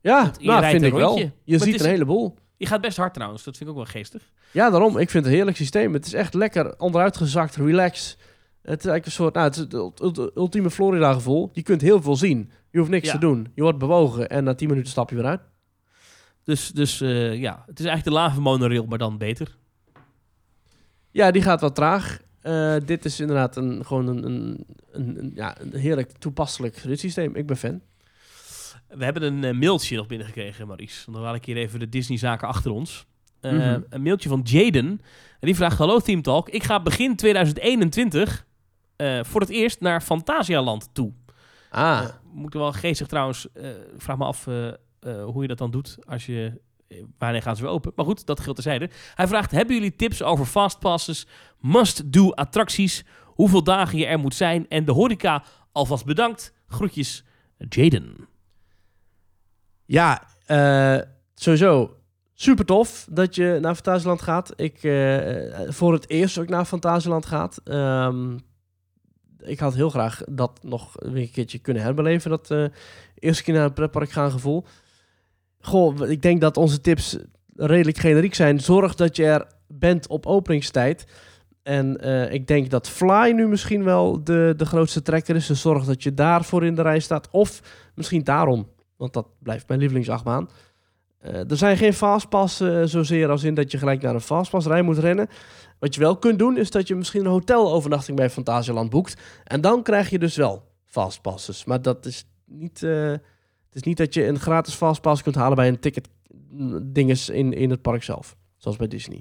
Ja, 0.00 0.32
nou, 0.40 0.64
vind 0.64 0.82
ik 0.82 0.92
wel. 0.92 1.18
Je 1.18 1.24
Maar 1.24 1.32
het 1.44 1.62
ziet 1.62 1.74
is- 1.74 1.80
een 1.80 1.86
heleboel. 1.90 2.36
Je 2.56 2.66
gaat 2.66 2.80
best 2.80 2.96
hard 2.96 3.14
trouwens, 3.14 3.44
dat 3.44 3.56
vind 3.56 3.70
ik 3.70 3.76
ook 3.76 3.82
wel 3.82 3.92
geestig. 3.92 4.22
Ja, 4.50 4.70
daarom. 4.70 4.90
Ik 4.98 5.10
vind 5.10 5.12
het 5.12 5.24
een 5.24 5.32
heerlijk 5.38 5.56
systeem. 5.56 5.92
Het 5.92 6.06
is 6.06 6.12
echt 6.12 6.34
lekker 6.34 6.78
onderuitgezakt, 6.78 7.56
relax. 7.56 8.16
Het 8.62 8.78
is 8.78 8.86
eigenlijk 8.90 9.06
een 9.06 9.12
soort, 9.12 9.34
nou, 9.34 9.46
het 9.46 9.56
is 10.18 10.30
ultieme 10.34 10.70
Florida 10.70 11.12
gevoel. 11.12 11.50
Je 11.52 11.62
kunt 11.62 11.80
heel 11.80 12.02
veel 12.02 12.16
zien. 12.16 12.50
Je 12.70 12.78
hoeft 12.78 12.90
niks 12.90 13.06
Ja. 13.06 13.12
te 13.12 13.18
doen. 13.18 13.48
Je 13.54 13.62
wordt 13.62 13.78
bewogen 13.78 14.28
en 14.30 14.44
na 14.44 14.54
10 14.54 14.68
minuten 14.68 14.90
stap 14.90 15.10
je 15.10 15.16
weer 15.16 15.24
uit. 15.24 15.40
Dus, 16.44 16.70
dus 16.70 17.00
eh, 17.00 17.34
ja, 17.40 17.62
het 17.66 17.78
is 17.78 17.84
eigenlijk 17.86 18.04
de 18.16 18.22
lava 18.22 18.40
monorail, 18.40 18.86
maar 18.86 18.98
dan 18.98 19.18
beter. 19.18 19.56
Ja, 21.10 21.30
die 21.30 21.42
gaat 21.42 21.60
wat 21.60 21.74
traag. 21.74 22.18
Eh, 22.40 22.76
dit 22.84 23.04
is 23.04 23.20
inderdaad 23.20 23.56
een, 23.56 23.84
gewoon 23.84 24.06
een, 24.06 24.24
een, 24.26 24.66
een, 24.92 25.18
een- 25.18 25.32
ja, 25.34 25.60
een 25.60 25.74
heerlijk 25.74 26.12
toepasselijk 26.18 26.76
ritssysteem. 26.76 27.34
Ik 27.34 27.46
ben 27.46 27.56
fan. 27.56 27.80
We 28.88 29.04
hebben 29.04 29.22
een 29.22 29.44
eh, 29.44 29.52
mailtje 29.60 29.96
nog 29.96 30.06
binnengekregen. 30.06 30.66
Want 30.66 31.04
Dan 31.06 31.24
haal 31.24 31.34
ik 31.34 31.44
hier 31.44 31.56
even 31.56 31.78
de 31.78 31.88
Disney-zaken 31.88 32.48
achter 32.48 32.70
ons. 32.70 33.06
Eh, 33.40 33.52
Mhm. 33.52 33.80
Een 33.88 34.02
mailtje 34.02 34.28
van 34.28 34.40
Jaden. 34.44 34.86
En 34.86 35.00
die 35.40 35.54
vraagt: 35.56 35.78
Hallo 35.78 35.98
Team 35.98 36.22
Talk. 36.22 36.48
Ik 36.48 36.62
ga 36.62 36.80
begin 36.82 37.16
2021 37.16 38.46
eh, 38.96 39.24
voor 39.24 39.40
het 39.40 39.50
eerst 39.50 39.80
naar 39.80 40.00
Fantasialand 40.00 40.88
toe. 40.92 41.12
Ah, 41.70 42.08
moet 42.32 42.54
wel 42.54 42.72
geestig 42.72 43.06
trouwens. 43.06 43.46
vraag 43.96 44.16
me 44.18 44.24
af 44.24 44.44
hoe 45.04 45.42
je 45.42 45.48
dat 45.48 45.58
dan 45.58 45.70
doet 45.70 45.96
als 46.06 46.26
je. 46.26 46.60
Wanneer 47.18 47.42
gaan 47.42 47.56
ze 47.56 47.62
weer 47.62 47.70
open? 47.70 47.92
Maar 47.96 48.04
goed, 48.04 48.26
dat 48.26 48.40
geldt 48.40 48.54
terzijde. 48.62 48.90
Hij 49.14 49.26
vraagt: 49.26 49.50
Hebben 49.50 49.74
jullie 49.74 49.96
tips 49.96 50.22
over 50.22 50.46
fastpasses, 50.46 51.26
must-do 51.60 52.30
attracties, 52.32 53.04
hoeveel 53.24 53.62
dagen 53.62 53.98
je 53.98 54.06
er 54.06 54.18
moet 54.18 54.34
zijn 54.34 54.68
en 54.68 54.84
de 54.84 54.92
horeca? 54.92 55.44
Alvast 55.72 56.04
bedankt. 56.04 56.52
Groetjes, 56.68 57.24
Jaden. 57.68 58.28
Ja, 59.86 60.22
eh, 60.46 60.98
sowieso 61.34 61.96
super 62.34 62.64
tof 62.64 63.06
dat 63.10 63.34
je 63.34 63.58
naar 63.60 63.74
Fantasieland 63.74 64.22
gaat. 64.22 64.52
Ik, 64.56 64.82
eh, 64.82 65.60
voor 65.66 65.92
het 65.92 66.10
eerst 66.10 66.38
ook 66.38 66.48
naar 66.48 66.64
Fantasieland 66.64 67.26
gaat. 67.26 67.60
Ehm, 67.64 68.36
ik 69.38 69.58
had 69.58 69.74
heel 69.74 69.90
graag 69.90 70.22
dat 70.28 70.58
nog 70.62 70.92
een 70.98 71.30
keertje 71.30 71.58
kunnen 71.58 71.82
herbeleven. 71.82 72.30
Dat 72.30 72.50
eh, 72.50 72.64
eerste 73.18 73.42
keer 73.42 73.54
naar 73.54 73.64
een 73.64 73.72
pretpark 73.72 74.10
gaan 74.10 74.30
gevoel. 74.30 74.64
Goh, 75.60 76.10
ik 76.10 76.22
denk 76.22 76.40
dat 76.40 76.56
onze 76.56 76.80
tips 76.80 77.16
redelijk 77.54 77.98
generiek 77.98 78.34
zijn. 78.34 78.60
Zorg 78.60 78.94
dat 78.94 79.16
je 79.16 79.24
er 79.24 79.46
bent 79.66 80.08
op 80.08 80.26
openingstijd. 80.26 81.06
En 81.62 82.00
ik 82.32 82.46
denk 82.46 82.70
dat 82.70 82.88
Fly 82.88 83.32
nu 83.34 83.48
misschien 83.48 83.84
wel 83.84 84.24
de, 84.24 84.54
de 84.56 84.64
grootste 84.64 85.02
trekker 85.02 85.36
is. 85.36 85.46
Dus 85.46 85.60
zorg 85.60 85.84
dat 85.84 86.02
je 86.02 86.14
daarvoor 86.14 86.64
in 86.64 86.74
de 86.74 86.82
rij 86.82 87.00
staat. 87.00 87.28
Of 87.30 87.62
misschien 87.94 88.24
daarom. 88.24 88.68
Want 88.96 89.12
dat 89.12 89.26
blijft 89.38 89.68
mijn 89.68 89.80
lievelingsachtbaan. 89.80 90.48
Eh, 91.18 91.50
er 91.50 91.56
zijn 91.56 91.76
geen 91.76 91.94
fastpass 91.94 92.60
eh, 92.60 92.82
zozeer 92.84 93.30
als 93.30 93.44
in 93.44 93.54
dat 93.54 93.70
je 93.70 93.78
gelijk 93.78 94.02
naar 94.02 94.14
een 94.14 94.20
fastpassrij 94.20 94.82
moet 94.82 94.98
rennen. 94.98 95.28
Wat 95.78 95.94
je 95.94 96.00
wel 96.00 96.16
kunt 96.16 96.38
doen, 96.38 96.56
is 96.56 96.70
dat 96.70 96.88
je 96.88 96.94
misschien 96.94 97.24
een 97.24 97.30
hotelovernachting 97.30 98.16
bij 98.16 98.30
Fantasieland 98.30 98.90
boekt. 98.90 99.20
En 99.44 99.60
dan 99.60 99.82
krijg 99.82 100.10
je 100.10 100.18
dus 100.18 100.36
wel 100.36 100.62
fastpasses. 100.84 101.64
Maar 101.64 101.82
dat 101.82 102.06
is 102.06 102.24
niet... 102.44 102.82
eh, 102.82 103.10
het 103.66 103.74
is 103.74 103.82
niet 103.82 103.96
dat 103.96 104.14
je 104.14 104.26
een 104.26 104.38
gratis 104.38 104.74
fastpass 104.74 105.22
kunt 105.22 105.34
halen 105.34 105.56
bij 105.56 105.68
een 105.68 105.80
ticket 105.80 106.08
mm, 106.50 106.92
dinges 106.92 107.28
in, 107.28 107.52
in 107.52 107.70
het 107.70 107.82
park 107.82 108.02
zelf. 108.02 108.36
Zoals 108.56 108.76
bij 108.76 108.88
Disney. 108.88 109.20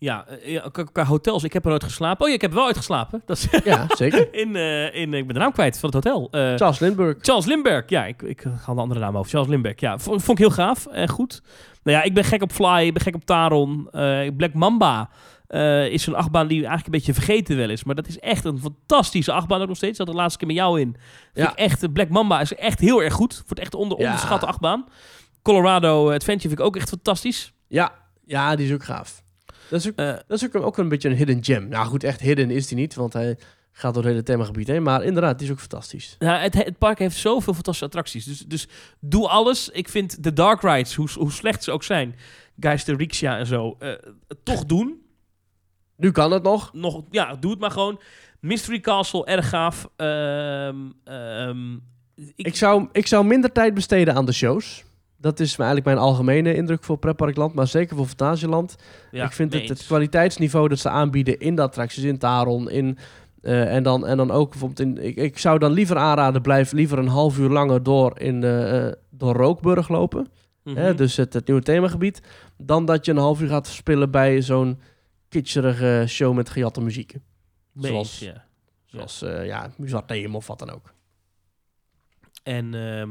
Ja, 0.00 0.26
eh, 0.26 0.66
qua, 0.92 1.04
hotels. 1.04 1.44
Ik 1.44 1.52
heb 1.52 1.62
er 1.64 1.70
nooit 1.70 1.84
geslapen. 1.84 2.22
Oh 2.22 2.28
ja, 2.28 2.34
ik 2.34 2.40
heb 2.40 2.50
er 2.50 2.56
wel 2.56 2.66
uitgeslapen. 2.66 3.22
Dat 3.26 3.36
is 3.36 3.48
Ja, 3.64 3.86
zeker. 3.96 4.34
in, 4.34 4.56
eh, 4.56 4.94
in, 4.94 5.14
ik 5.14 5.26
ben 5.26 5.34
de 5.34 5.40
naam 5.40 5.52
kwijt 5.52 5.78
van 5.78 5.90
het 5.90 6.04
hotel. 6.04 6.28
Eh, 6.30 6.54
Charles 6.56 6.78
Lindbergh. 6.78 7.18
Charles 7.22 7.46
Lindbergh. 7.46 7.88
Ja, 7.88 8.04
ik, 8.04 8.22
ik 8.22 8.44
had 8.64 8.74
de 8.76 8.80
andere 8.82 9.00
naam 9.00 9.16
over. 9.16 9.30
Charles 9.30 9.48
Lindbergh. 9.50 9.80
Ja, 9.80 9.98
vond, 9.98 10.22
vond 10.22 10.38
ik 10.38 10.44
heel 10.44 10.54
gaaf 10.54 10.86
en 10.86 11.08
goed. 11.08 11.42
Nou 11.82 11.96
ja, 11.96 12.02
ik 12.02 12.14
ben 12.14 12.24
gek 12.24 12.42
op 12.42 12.52
Fly. 12.52 12.86
Ik 12.86 12.92
ben 12.94 13.02
gek 13.02 13.14
op 13.14 13.24
Taron. 13.24 13.88
Black 14.36 14.52
Mamba 14.54 15.10
is 15.90 16.06
een 16.06 16.14
achtbaan 16.14 16.46
die 16.46 16.56
eigenlijk 16.56 16.86
een 16.86 16.92
beetje 16.92 17.14
vergeten 17.14 17.56
wel 17.56 17.70
is. 17.70 17.84
Maar 17.84 17.94
dat 17.94 18.06
is 18.08 18.18
echt 18.18 18.44
een 18.44 18.58
fantastische 18.60 19.32
achtbaan 19.32 19.60
ook 19.60 19.68
nog 19.68 19.76
steeds. 19.76 19.98
Dat 19.98 20.06
de 20.06 20.12
laatste 20.12 20.38
keer 20.38 20.46
met 20.46 20.56
jou 20.56 20.80
in. 20.80 20.96
Vind 21.32 21.46
Ja. 21.46 21.50
ik 21.52 21.58
echt, 21.58 21.92
Black 21.92 22.08
Mamba 22.08 22.40
is 22.40 22.54
echt 22.54 22.80
heel 22.80 23.02
erg 23.02 23.12
goed. 23.14 23.42
Wordt 23.46 23.60
echt 23.60 23.74
onder, 23.74 23.98
Ja. 23.98 24.04
onderschatte 24.04 24.46
achtbaan. 24.46 24.84
Colorado 25.42 26.04
Adventure 26.12 26.48
vind 26.48 26.60
ik 26.60 26.66
ook 26.66 26.76
echt 26.76 26.88
fantastisch. 26.88 27.52
Ja, 27.68 27.92
ja, 28.24 28.56
die 28.56 28.66
is 28.66 28.72
ook 28.72 28.84
gaaf. 28.84 29.22
Dat 29.70 29.80
is 29.80 29.88
ook, 29.88 29.96
Eh, 29.96 30.06
dat 30.06 30.42
is 30.42 30.44
ook, 30.44 30.62
ook 30.62 30.78
een 30.78 30.88
beetje 30.88 31.08
een 31.08 31.16
hidden 31.16 31.44
gem. 31.44 31.68
Nou 31.68 31.86
goed, 31.86 32.04
echt 32.04 32.20
hidden 32.20 32.50
is 32.50 32.66
die 32.66 32.76
niet, 32.76 32.94
want 32.94 33.12
hij 33.12 33.38
gaat 33.72 33.94
door 33.94 34.02
het 34.02 34.12
hele 34.12 34.22
themagebied 34.24 34.66
heen. 34.66 34.82
Maar 34.82 35.04
inderdaad, 35.04 35.38
die 35.38 35.46
is 35.46 35.52
ook 35.52 35.60
fantastisch. 35.60 36.16
Nou, 36.18 36.38
het, 36.40 36.54
het 36.54 36.78
park 36.78 36.98
heeft 36.98 37.16
zoveel 37.16 37.54
fantastische 37.54 37.84
attracties. 37.84 38.24
Dus, 38.24 38.38
dus 38.38 38.68
doe 39.00 39.28
alles. 39.28 39.68
Ik 39.68 39.88
vind 39.88 40.22
de 40.22 40.32
dark 40.32 40.62
rides, 40.62 40.94
hoe, 40.94 41.08
hoe 41.14 41.32
slecht 41.32 41.64
ze 41.64 41.70
ook 41.70 41.82
zijn, 41.82 42.14
Geister 42.60 42.96
Rixia 42.96 43.38
en 43.38 43.46
zo, 43.46 43.76
eh, 43.78 43.92
toch 44.42 44.64
doen. 44.64 45.00
Nu 45.96 46.10
kan 46.10 46.32
het 46.32 46.42
nog. 46.42 46.72
Nog, 46.72 47.02
ja, 47.10 47.36
doe 47.36 47.50
het 47.50 47.60
maar 47.60 47.70
gewoon. 47.70 48.00
Mystery 48.40 48.80
Castle, 48.80 49.24
erg 49.24 49.48
gaaf. 49.48 49.88
Ehm, 49.96 50.76
ehm, 51.04 51.74
ik, 52.14 52.46
Ik 52.46 52.56
zou, 52.56 52.88
ik 52.92 53.06
zou 53.06 53.24
minder 53.24 53.52
tijd 53.52 53.74
besteden 53.74 54.14
aan 54.14 54.26
de 54.26 54.32
shows. 54.32 54.84
Dat 55.20 55.40
is 55.40 55.56
eigenlijk 55.56 55.86
mijn 55.86 55.98
algemene 55.98 56.54
indruk 56.54 56.84
voor 56.84 56.98
Pretparkland, 56.98 57.54
maar 57.54 57.66
zeker 57.66 57.96
voor 57.96 58.06
Fantasieland. 58.06 58.76
ja, 59.10 59.24
ik 59.24 59.32
vind 59.32 59.52
het, 59.52 59.68
het 59.68 59.86
kwaliteitsniveau 59.86 60.68
dat 60.68 60.78
ze 60.78 60.88
aanbieden 60.88 61.38
in 61.38 61.54
de 61.54 61.62
attracties, 61.62 62.04
in 62.04 62.18
Taron, 62.18 62.70
in, 62.70 62.98
eh, 63.40 63.74
en, 63.74 63.82
dan, 63.82 64.06
en 64.06 64.16
dan 64.16 64.30
ook 64.30 64.50
bijvoorbeeld 64.50 64.80
in... 64.80 65.04
Ik, 65.04 65.16
ik 65.16 65.38
zou 65.38 65.58
dan 65.58 65.72
liever 65.72 65.96
aanraden, 65.96 66.42
blijf 66.42 66.72
liever 66.72 66.98
een 66.98 67.08
half 67.08 67.38
uur 67.38 67.48
langer 67.48 67.82
door, 67.82 68.20
in, 68.20 68.44
eh, 68.44 68.88
door 69.10 69.34
Rookburg 69.34 69.88
lopen. 69.88 70.28
Mhm. 70.64 70.76
Hè, 70.76 70.94
dus 70.94 71.16
het, 71.16 71.32
het 71.32 71.46
nieuwe 71.46 71.62
themagebied. 71.62 72.22
Dan 72.56 72.84
dat 72.84 73.04
je 73.04 73.10
een 73.10 73.18
half 73.18 73.40
uur 73.40 73.48
gaat 73.48 73.66
verspillen 73.66 74.10
bij 74.10 74.42
zo'n 74.42 74.80
kitscherige 75.28 76.04
show 76.08 76.34
met 76.34 76.50
gejatte 76.50 76.80
muziek. 76.80 77.14
Zoals- 77.74 78.18
ja. 78.18 78.44
Zoals 78.86 79.18
ja, 79.44 79.70
Museum 79.76 80.34
of 80.34 80.46
wat 80.46 80.58
dan 80.58 80.70
ook. 80.70 80.94
En 82.42 82.74
ehm, 82.74 83.10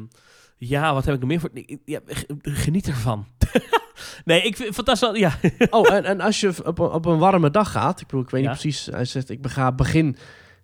ja, 0.59 0.93
wat 0.93 1.05
heb 1.05 1.13
ik 1.13 1.19
nog 1.19 1.29
meer 1.29 1.39
voor... 1.39 1.49
Ja, 1.85 1.99
geniet 2.41 2.87
ervan. 2.87 3.25
nee, 4.25 4.41
ik 4.41 4.55
vind 4.55 4.73
fantastisch. 4.75 5.19
Ja. 5.19 5.31
Oh, 5.69 5.93
en, 5.93 6.03
en 6.03 6.21
als 6.21 6.39
je 6.39 6.53
op, 6.65 6.79
een- 6.79 6.89
op 6.91 7.05
een 7.05 7.17
warme 7.17 7.49
dag 7.51 7.71
gaat, 7.71 8.01
ik 8.01 8.07
bedoel, 8.07 8.21
ik 8.23 8.29
weet 8.29 8.43
Ja. 8.43 8.49
niet 8.51 8.59
precies, 8.59 8.85
hij 8.85 9.05
zegt 9.05 9.29
ik 9.29 9.39
ga 9.41 9.71
begin 9.71 10.17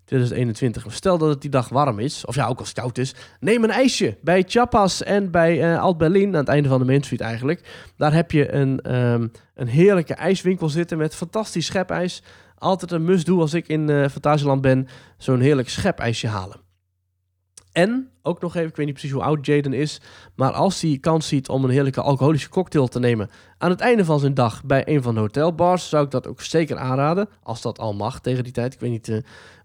2021. 0.06 0.94
Stel 0.94 1.18
dat 1.18 1.30
het 1.30 1.42
die 1.42 1.50
dag 1.50 1.70
warm 1.70 2.00
is, 2.00 2.26
of 2.26 2.36
ja, 2.36 2.48
ook 2.48 2.60
als 2.60 2.68
het 2.70 2.78
koud 2.80 2.98
is, 2.98 3.14
neem 3.40 3.64
een 3.64 3.70
ijsje 3.72 4.18
bij 4.22 4.44
Chiapas 4.48 5.04
en 5.04 5.32
bij 5.32 5.74
eh 5.74 5.80
Alt 5.82 5.98
Berlin, 5.98 6.28
aan 6.28 6.34
het 6.40 6.48
einde 6.48 6.70
van 6.70 6.80
de 6.80 6.86
Main 6.86 7.04
Street 7.04 7.22
eigenlijk. 7.22 7.90
Daar 7.98 8.14
heb 8.14 8.32
je 8.32 8.54
een, 8.54 8.82
ehm, 8.82 9.28
een 9.56 9.68
heerlijke 9.68 10.14
ijswinkel 10.14 10.70
zitten 10.70 10.98
met 10.98 11.16
fantastisch 11.16 11.66
schepijs. 11.66 12.24
Altijd 12.58 12.92
een 12.92 13.04
must-do 13.06 13.40
als 13.40 13.54
ik 13.54 13.68
in 13.68 13.90
eh 13.90 14.10
Fantasieland 14.10 14.62
ben, 14.62 14.88
zo'n 15.18 15.40
heerlijk 15.40 15.70
schepijsje 15.70 16.28
halen. 16.28 16.58
En, 17.76 18.10
ook 18.22 18.42
nog 18.42 18.56
even, 18.56 18.70
ik 18.70 18.76
weet 18.76 18.86
niet 18.86 18.96
precies 18.96 19.16
hoe 19.16 19.24
oud 19.24 19.46
Jaden 19.46 19.74
is, 19.74 20.02
maar 20.36 20.52
als 20.52 20.82
hij 20.82 20.98
kans 21.02 21.28
ziet 21.28 21.50
om 21.50 21.64
een 21.64 21.70
heerlijke 21.70 22.02
alcoholische 22.02 22.50
cocktail 22.50 22.88
te 22.88 23.00
nemen 23.00 23.30
aan 23.58 23.70
het 23.70 23.80
einde 23.80 24.06
van 24.06 24.20
zijn 24.20 24.34
dag 24.34 24.64
bij 24.64 24.88
een 24.88 25.02
van 25.02 25.14
de 25.14 25.20
hotelbars, 25.20 25.90
zou 25.90 26.06
ik 26.06 26.12
dat 26.12 26.28
ook 26.28 26.42
zeker 26.42 26.78
aanraden. 26.78 27.30
Als 27.44 27.62
dat 27.62 27.80
al 27.80 27.94
mag 27.94 28.20
tegen 28.20 28.44
die 28.44 28.54
tijd. 28.54 28.74
Ik 28.74 28.80
weet 28.80 28.90
niet 28.92 29.10
eh, 29.10 29.18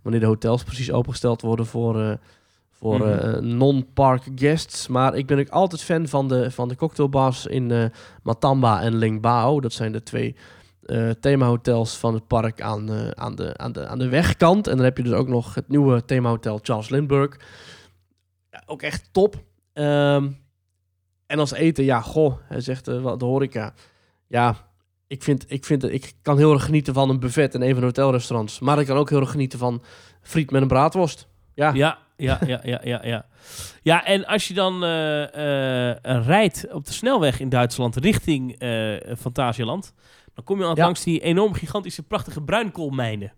wanneer 0.03 0.21
de 0.21 0.27
hotels 0.27 0.63
precies 0.63 0.93
opengesteld 0.93 1.43
worden 1.43 1.67
voor, 1.67 2.01
eh, 2.01 2.13
voor 2.71 2.99
Mhm. 2.99 3.09
eh, 3.09 3.41
non-park 3.41 4.23
guests. 4.35 4.89
Maar 4.89 5.15
ik 5.17 5.27
ben 5.27 5.39
ook 5.39 5.49
altijd 5.49 5.83
fan 5.83 6.09
van 6.09 6.29
de, 6.29 6.51
van 6.51 6.69
de 6.69 6.77
cocktailbars 6.77 7.47
in 7.47 7.93
Matamba 8.23 8.83
en 8.83 8.97
Lingbao. 8.97 9.61
Dat 9.61 9.73
zijn 9.73 9.93
de 9.93 10.03
twee 10.03 10.37
themahotels 11.21 11.97
van 11.97 12.15
het 12.15 12.27
park 12.27 12.61
aan, 12.61 12.91
aan, 13.17 13.35
de, 13.35 13.57
aan, 13.57 13.73
de, 13.73 13.87
aan 13.89 13.99
de 13.99 14.09
wegkant. 14.09 14.67
En 14.67 14.77
dan 14.77 14.85
heb 14.85 14.97
je 14.97 15.03
dus 15.03 15.13
ook 15.13 15.29
nog 15.29 15.55
het 15.55 15.69
nieuwe 15.69 16.05
themahotel 16.05 16.59
Charles 16.63 16.89
Lindbergh. 16.89 17.37
Ja, 18.51 18.63
ook 18.67 18.83
echt 18.83 19.09
top. 19.13 19.37
Ehm, 19.73 20.31
en 21.27 21.39
als 21.39 21.53
eten, 21.53 21.85
ja, 21.85 22.01
goh, 22.01 22.35
hij 22.49 22.61
zegt 22.61 22.87
wat 22.87 23.19
de 23.19 23.25
horeca. 23.25 23.75
Ja, 24.27 24.57
ik, 25.07 25.23
vind, 25.23 25.45
ik, 25.49 25.65
vind, 25.65 25.85
ik 25.93 26.13
kan 26.23 26.39
heel 26.39 26.53
erg 26.53 26.65
genieten 26.65 26.95
van 26.95 27.11
een 27.11 27.21
buffet 27.21 27.55
in 27.55 27.61
een 27.63 27.71
van 27.71 27.81
de 27.81 27.87
hotelrestaurants. 27.87 28.59
Maar 28.61 28.81
ik 28.81 28.87
kan 28.87 28.97
ook 28.97 29.11
heel 29.11 29.21
erg 29.21 29.31
genieten 29.31 29.59
van 29.59 29.83
friet 30.23 30.51
met 30.51 30.63
een 30.63 30.69
braadworst. 30.69 31.29
Ja, 31.55 31.73
Ja, 31.75 31.99
ja, 32.17 32.39
ja, 32.47 32.61
ja, 32.63 32.81
ja, 32.85 33.01
ja. 33.07 33.27
Ja, 33.83 34.05
en 34.05 34.27
als 34.27 34.49
je 34.49 34.55
dan 34.55 34.85
eh, 34.85 35.89
eh, 35.95 36.27
rijdt 36.27 36.73
op 36.73 36.85
de 36.85 36.93
snelweg 36.93 37.41
in 37.41 37.49
Duitsland 37.49 37.97
richting 37.97 38.59
eh 38.59 39.15
Fantasieland, 39.19 39.93
dan 40.35 40.45
kom 40.45 40.59
je 40.59 40.65
al 40.65 40.77
Ja. 40.77 40.85
langs 40.85 41.03
die 41.03 41.21
enorm 41.21 41.53
gigantische, 41.55 42.03
prachtige 42.03 42.43
bruinkoolmijnen. 42.43 43.33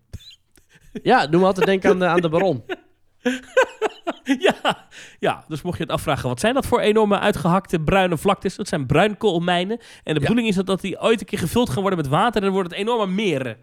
ja 1.03 1.27
doe 1.27 1.41
me 1.41 1.47
altijd 1.47 1.67
denken 1.67 1.91
aan 1.91 1.99
de, 1.99 2.07
aan 2.07 2.21
de 2.21 2.29
baron. 2.29 2.63
ja, 4.49 4.87
ja, 5.19 5.45
dus 5.49 5.63
mocht 5.63 5.77
je 5.79 5.83
het 5.83 5.93
afvragen, 5.93 6.29
wat 6.29 6.41
zijn 6.41 6.55
dat 6.55 6.67
voor 6.67 6.81
enorme 6.81 7.19
uitgehakte 7.19 7.81
bruine 7.81 8.17
vlaktes? 8.19 8.57
Dat 8.57 8.69
zijn 8.69 8.87
bruinkoolmijnen. 8.87 9.79
En 10.05 10.15
de 10.15 10.21
bedoeling 10.21 10.49
is 10.49 10.55
dat, 10.55 10.67
dat 10.67 10.81
die 10.81 11.01
ooit 11.01 11.21
een 11.21 11.27
keer 11.27 11.39
gevuld 11.39 11.71
gaan 11.71 11.81
worden 11.81 11.99
met 11.99 12.09
water 12.09 12.37
en 12.37 12.43
dan 12.43 12.53
wordt 12.53 12.71
het 12.71 12.79
enorme 12.79 13.13
meren. 13.13 13.57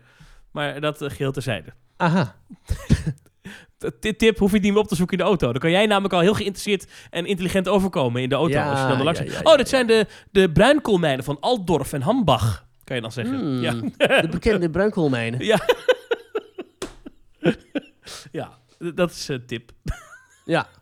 Maar 0.51 0.81
dat 0.81 1.01
uh, 1.01 1.09
geheel 1.09 1.31
terzijde. 1.31 1.73
Aha. 1.97 2.35
Dit 3.99 4.19
tip 4.19 4.37
hoef 4.37 4.51
je 4.51 4.59
niet 4.59 4.71
meer 4.71 4.81
op 4.81 4.87
te 4.87 4.95
zoeken 4.95 5.17
in 5.17 5.23
de 5.23 5.29
auto. 5.29 5.51
Dan 5.51 5.61
kan 5.61 5.71
jij 5.71 5.85
namelijk 5.85 6.13
al 6.13 6.19
heel 6.19 6.33
geïnteresseerd 6.33 6.91
en 7.09 7.25
intelligent 7.25 7.67
overkomen 7.67 8.21
in 8.21 8.29
de 8.29 8.35
auto. 8.35 8.53
Ja, 8.53 8.69
als 8.71 8.81
je 8.81 8.87
dan 8.87 9.03
langs 9.03 9.19
ja, 9.19 9.39
oh, 9.43 9.55
dit 9.55 9.69
zijn 9.69 9.87
de, 9.87 10.05
de 10.31 10.51
bruinkoolmijnen 10.51 11.23
van 11.23 11.37
Altdorf 11.39 11.93
en 11.93 12.01
Hambach, 12.01 12.65
kan 12.83 12.95
je 12.95 13.01
dan 13.01 13.11
zeggen. 13.11 13.39
Hmm, 13.39 13.61
Ja. 13.61 13.71
De 14.21 14.27
bekende 14.31 14.69
bruinkoolmijnen. 14.69 15.45
Ja. 15.45 15.59
ja, 18.31 18.57
dat 18.95 19.11
is 19.11 19.27
een 19.27 19.45
tip. 19.45 19.71
Ja. 20.45 20.67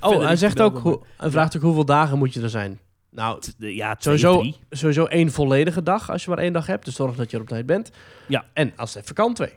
Oh, 0.00 0.22
hij 0.24 0.36
zegt 0.36 0.60
ook, 0.60 0.78
hoe- 0.78 1.02
hij 1.16 1.30
vraagt 1.30 1.56
ook 1.56 1.62
hoeveel 1.62 1.84
dagen 1.84 2.18
moet 2.18 2.34
je 2.34 2.42
er 2.42 2.50
zijn. 2.50 2.80
Nou, 3.10 3.40
T- 3.40 3.54
Ja, 3.58 3.94
twee 3.96 4.18
Sowieso- 4.18 4.38
drie. 4.40 4.56
sowieso 4.70 5.04
één 5.04 5.30
volledige 5.32 5.82
dag 5.82 6.10
als 6.10 6.24
je 6.24 6.30
maar 6.30 6.38
één 6.38 6.52
dag 6.52 6.66
hebt. 6.66 6.84
Dus 6.84 6.94
zorg 6.94 7.16
dat 7.16 7.30
je 7.30 7.36
er 7.36 7.42
op 7.42 7.48
tijd 7.48 7.66
bent. 7.66 7.90
Ja. 8.28 8.44
En 8.52 8.72
als 8.76 8.94
het 8.94 9.02
even 9.02 9.14
kan, 9.14 9.34
twee. 9.34 9.52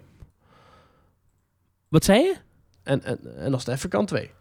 Wat 1.88 2.04
zei 2.06 2.20
je? 2.22 2.36
En, 2.84 3.04
en, 3.04 3.36
en 3.38 3.54
als 3.54 3.66
het 3.66 3.76
even 3.76 3.90
kan, 3.90 4.06
twee. 4.06 4.32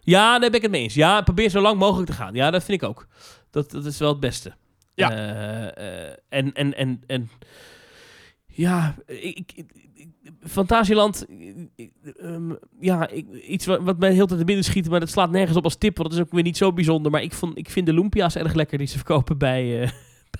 Ja, 0.00 0.30
daar 0.30 0.48
ben 0.50 0.54
ik 0.58 0.62
het 0.62 0.70
mee 0.70 0.82
eens. 0.82 0.94
Ja, 0.94 1.20
probeer 1.22 1.48
zo 1.50 1.60
lang 1.60 1.78
mogelijk 1.78 2.10
te 2.10 2.16
gaan. 2.16 2.34
Ja, 2.34 2.50
dat 2.50 2.64
vind 2.64 2.82
ik 2.82 2.88
ook. 2.88 3.06
Dat, 3.50 3.70
dat 3.70 3.84
is 3.84 3.98
wel 3.98 4.08
het 4.10 4.20
beste. 4.20 4.52
Ja. 4.94 5.10
Eh, 5.12 6.08
eh, 6.10 6.16
en, 6.28 6.52
en, 6.52 6.74
en, 6.76 7.02
en... 7.06 7.30
Ja, 8.46 8.94
ik- 9.06 9.64
Fantasieland... 10.46 11.26
ehm, 12.20 12.52
ja, 12.80 13.10
iets 13.48 13.66
wat, 13.66 13.80
wat 13.82 13.98
mij 13.98 14.12
heel 14.12 14.26
tijd 14.26 14.46
binnen 14.46 14.64
schiet, 14.64 14.88
maar 14.90 15.00
dat 15.00 15.10
slaat 15.10 15.30
nergens 15.30 15.56
op 15.56 15.64
als 15.64 15.76
tip, 15.76 15.96
want 15.96 16.10
dat 16.10 16.18
is 16.18 16.24
ook 16.24 16.32
weer 16.32 16.42
niet 16.42 16.56
zo 16.56 16.72
bijzonder. 16.72 17.12
Maar 17.12 17.22
ik, 17.22 17.32
vond, 17.32 17.58
ik 17.58 17.70
vind 17.70 17.86
de 17.86 17.92
lumpia's 17.92 18.36
erg 18.36 18.54
lekker 18.54 18.78
die 18.78 18.86
ze 18.86 18.96
verkopen 18.96 19.38
bij, 19.38 19.82
eh, 19.82 19.90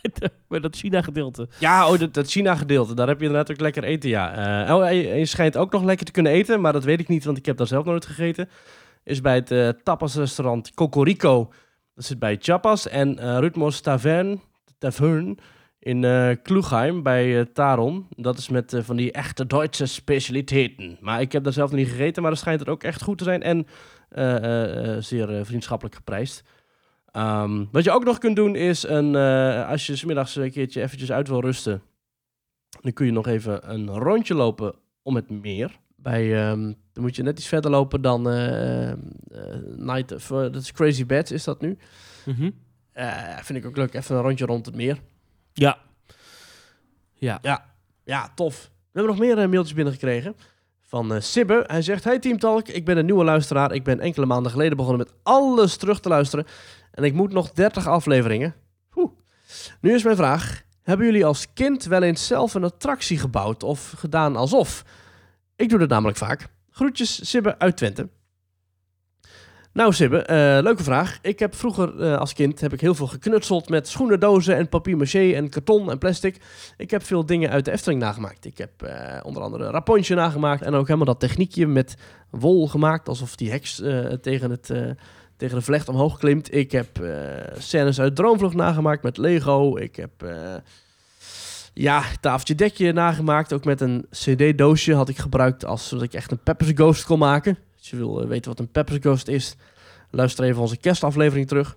bij, 0.49 0.61
dat 0.61 0.77
China-gedeelte. 0.77 1.49
Ja, 1.59 1.91
oh, 1.91 1.99
dat, 1.99 2.15
dat 2.15 2.31
China-gedeelte, 2.31 2.95
daar 2.95 3.09
heb 3.09 3.19
je 3.21 3.27
inderdaad 3.27 3.51
ook 3.51 3.61
lekker 3.61 3.85
eten, 3.85 4.09
ja. 4.09 4.65
Eh, 4.67 4.75
oh, 4.75 4.93
je, 4.93 5.27
schijnt 5.27 5.57
ook 5.57 5.73
nog 5.73 5.85
lekker 5.85 6.07
te 6.07 6.12
kunnen 6.12 6.33
eten, 6.33 6.61
maar 6.61 6.73
dat 6.73 6.85
weet 6.85 7.01
ik 7.01 7.09
niet, 7.09 7.25
want 7.25 7.39
ik 7.39 7.47
heb 7.47 7.57
daar 7.57 7.67
zelf 7.67 7.85
nooit 7.85 8.07
gegeten. 8.07 8.49
Is 9.05 9.21
bij 9.21 9.35
het 9.35 9.51
eh 9.51 9.69
tapasrestaurant 9.83 10.75
Cocorico. 10.75 11.53
Dat 11.95 12.05
zit 12.05 12.19
bij 12.19 12.37
Chapas 12.41 12.89
en 12.89 13.41
Rutmos 13.41 13.81
Tavern, 13.81 14.41
Tavern 14.79 15.39
in 15.85 16.05
eh 16.05 16.30
Kloegheim 16.43 17.03
bij 17.03 17.39
eh, 17.41 17.47
Taron. 17.53 18.07
Dat 18.16 18.39
is 18.39 18.49
met 18.49 18.72
eh, 18.72 18.82
van 18.82 18.97
die 18.97 19.12
echte 19.12 19.47
Duitse 19.47 19.87
specialiteiten. 19.87 20.97
Maar 21.01 21.20
ik 21.20 21.32
heb 21.32 21.45
daar 21.45 21.53
zelf 21.53 21.70
nog 21.70 21.78
niet 21.78 21.89
gegeten, 21.89 22.22
maar 22.22 22.30
dat 22.30 22.41
schijnt 22.41 22.61
er 22.61 22.70
ook 22.70 22.82
echt 22.82 23.03
goed 23.03 23.18
te 23.18 23.24
zijn 23.24 23.43
en 23.43 23.66
eh, 24.09 24.37
eh, 24.37 24.97
eh, 24.97 25.03
zeer 25.03 25.47
vriendschappelijk 25.47 25.95
geprijsd. 25.97 26.43
Ehm, 27.11 27.64
wat 27.72 27.85
je 27.85 27.91
ook 27.91 28.05
nog 28.05 28.18
kunt 28.18 28.37
doen 28.37 28.57
is, 28.57 28.82
een, 28.82 29.14
eh, 29.14 29.68
als 29.68 29.87
je 29.87 29.97
's 29.97 30.05
middags 30.05 30.37
een 30.37 30.51
keertje 30.51 30.82
eventjes 30.82 31.12
uit 31.12 31.28
wil 31.28 31.41
rusten, 31.41 31.82
dan 32.80 32.93
kun 32.93 33.07
je 33.07 33.12
nog 33.12 33.26
even 33.26 33.70
een 33.72 33.89
rondje 33.89 34.35
lopen 34.35 34.74
om 35.03 35.14
het 35.14 35.30
meer. 35.30 35.78
Bij, 35.97 36.35
ehm, 36.49 36.62
dan 36.93 37.03
moet 37.03 37.16
je 37.16 37.22
net 37.22 37.39
iets 37.39 37.49
verder 37.49 37.70
lopen 37.70 38.03
dan 38.03 38.28
eh, 38.28 38.91
eh, 38.91 38.97
Night 39.76 40.12
of, 40.12 40.26
dat 40.26 40.57
is 40.57 40.72
Crazy 40.72 41.07
Beds 41.07 41.32
is 41.32 41.45
dat 41.45 41.61
nu. 41.61 41.76
Eh, 42.93 43.37
vind 43.43 43.59
ik 43.59 43.66
ook 43.66 43.76
leuk, 43.76 43.95
even 43.95 44.16
een 44.16 44.22
rondje 44.22 44.47
rond 44.47 44.66
het 44.66 44.74
meer. 44.74 44.99
Ja. 45.55 45.79
Ja. 47.15 47.65
Ja, 48.05 48.33
tof. 48.35 48.71
We 48.93 49.01
hebben 49.01 49.17
nog 49.17 49.27
meer 49.27 49.39
eh, 49.39 49.49
mailtjes 49.49 49.75
binnengekregen. 49.75 50.37
Van 50.81 51.15
eh, 51.15 51.21
Sibbe. 51.21 51.65
Hij 51.67 51.83
zegt: 51.83 52.05
Hey 52.05 52.19
Team 52.19 52.39
Talk, 52.39 52.69
ik 52.69 52.85
ben 52.85 52.97
een 52.97 53.05
nieuwe 53.05 53.25
luisteraar. 53.25 53.73
Ik 53.73 53.85
ben 53.85 54.01
enkele 54.01 54.27
maanden 54.27 54.53
geleden 54.53 54.77
begonnen 54.77 55.07
met 55.07 55.15
alles 55.23 55.77
terug 55.77 56.01
te 56.01 56.09
luisteren. 56.09 56.47
En 56.91 57.05
ik 57.05 57.13
moet 57.13 57.33
nog 57.33 57.53
30 57.53 57.87
afleveringen. 57.87 58.55
Oeh. 58.95 59.13
Nu 59.81 59.95
is 59.95 60.03
mijn 60.03 60.17
vraag: 60.17 60.63
Hebben 60.83 61.07
jullie 61.07 61.27
als 61.27 61.53
kind 61.53 61.85
wel 61.85 62.03
eens 62.03 62.27
zelf 62.27 62.55
een 62.55 62.65
attractie 62.65 63.19
gebouwd 63.19 63.63
of 63.63 63.95
gedaan 63.97 64.37
alsof? 64.37 64.85
Ik 65.57 65.69
doe 65.69 65.79
dat 65.79 65.89
namelijk 65.89 66.19
vaak. 66.19 66.49
Groetjes, 66.71 67.31
Sibbe 67.31 67.59
uit 67.59 67.77
Twente. 67.77 68.09
Nou 69.75 69.93
Sibbe, 69.93 70.22
eh, 70.22 70.62
leuke 70.62 70.83
vraag. 70.83 71.18
Ik 71.22 71.39
heb 71.39 71.55
vroeger 71.55 72.01
eh, 72.01 72.18
als 72.18 72.33
kind 72.33 72.61
heb 72.61 72.72
ik 72.72 72.81
heel 72.81 72.95
veel 72.95 73.07
geknutseld 73.07 73.68
met 73.68 73.89
schoenendozen 73.89 74.57
en 74.57 74.68
papier-maché 74.68 75.33
en 75.33 75.49
karton 75.49 75.91
en 75.91 75.99
plastic. 75.99 76.37
Ik 76.77 76.91
heb 76.91 77.05
veel 77.05 77.27
dingen 77.27 77.51
uit 77.51 77.64
de 77.64 77.70
Efteling 77.70 78.01
nagemaakt. 78.01 78.45
Ik 78.45 78.59
heb 78.59 78.83
eh, 78.83 79.20
onder 79.22 79.43
andere 79.43 79.70
Rapontje 79.70 80.14
nagemaakt 80.14 80.62
en 80.62 80.75
ook 80.75 80.87
helemaal 80.87 81.07
dat 81.07 81.20
techniekje 81.20 81.66
met 81.66 81.97
wol 82.31 82.68
gemaakt, 82.68 83.09
alsof 83.09 83.37
die 83.37 83.51
heks 83.51 83.83
tegen, 84.20 84.51
het, 84.51 84.66
tegen 85.37 85.57
de 85.57 85.64
vlecht 85.64 85.89
omhoog 85.89 86.18
klimt. 86.18 86.55
Ik 86.55 86.72
heb 86.72 86.89
scènes 87.59 88.01
uit 88.01 88.16
Droomvlucht 88.16 88.55
nagemaakt 88.55 89.03
met 89.03 89.16
Lego. 89.16 89.77
Ik 89.77 89.97
heb 89.97 90.11
ja, 91.72 92.03
tafeltje 92.20 92.55
dekje 92.55 92.93
nagemaakt, 92.93 93.53
ook 93.53 93.64
met 93.64 93.81
een 93.81 94.07
cd-doosje 94.11 94.95
had 94.95 95.09
ik 95.09 95.18
gebruikt 95.18 95.64
als 95.64 95.89
zodat 95.89 96.05
ik 96.05 96.14
echt 96.14 96.31
een 96.31 96.43
Peppers 96.43 96.70
Ghost 96.75 97.05
kon 97.05 97.18
maken. 97.18 97.59
Als 97.85 97.93
je 97.93 97.99
wil 97.99 98.20
eh, 98.22 98.28
weten 98.28 98.51
wat 98.51 98.59
een 98.61 98.70
Peppers 98.70 98.99
Ghost 99.01 99.28
is, 99.28 99.57
luister 100.11 100.45
even 100.45 100.61
onze 100.61 100.76
kerstaflevering 100.76 101.49
terug. 101.49 101.76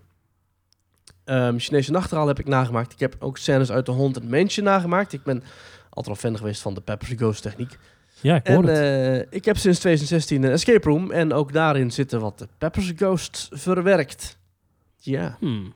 Ehm 1.23 1.57
Chinese 1.57 1.91
Nachtegaal 1.91 2.27
heb 2.27 2.39
ik 2.39 2.47
nagemaakt. 2.47 2.93
Ik 2.93 2.99
heb 2.99 3.15
ook 3.19 3.37
scènes 3.37 3.71
uit 3.71 3.85
de 3.85 3.91
Hond 3.91 4.17
en 4.19 4.29
Mensje 4.29 4.61
nagemaakt. 4.61 5.13
Ik 5.13 5.23
ben 5.23 5.43
altijd 5.89 6.07
al 6.15 6.21
fan 6.29 6.37
geweest 6.37 6.61
van 6.61 6.73
de 6.73 6.81
Peppers 6.81 7.11
Ghost 7.15 7.41
techniek. 7.41 7.77
Ja, 8.21 8.35
ik 8.35 8.47
hoor 8.47 8.67
En 8.67 8.69
het. 8.69 9.21
eh, 9.21 9.37
ik 9.37 9.45
heb 9.45 9.57
sinds 9.57 9.79
2016 9.79 10.43
een 10.43 10.51
escape 10.51 10.89
room. 10.89 11.11
En 11.11 11.33
ook 11.33 11.53
daarin 11.53 11.91
zitten 11.91 12.19
wat 12.19 12.39
de 12.39 12.47
Peppers 12.57 12.93
Ghost 12.95 13.47
verwerkt. 13.51 14.37
Ja, 14.97 15.37
Hmm. 15.39 15.73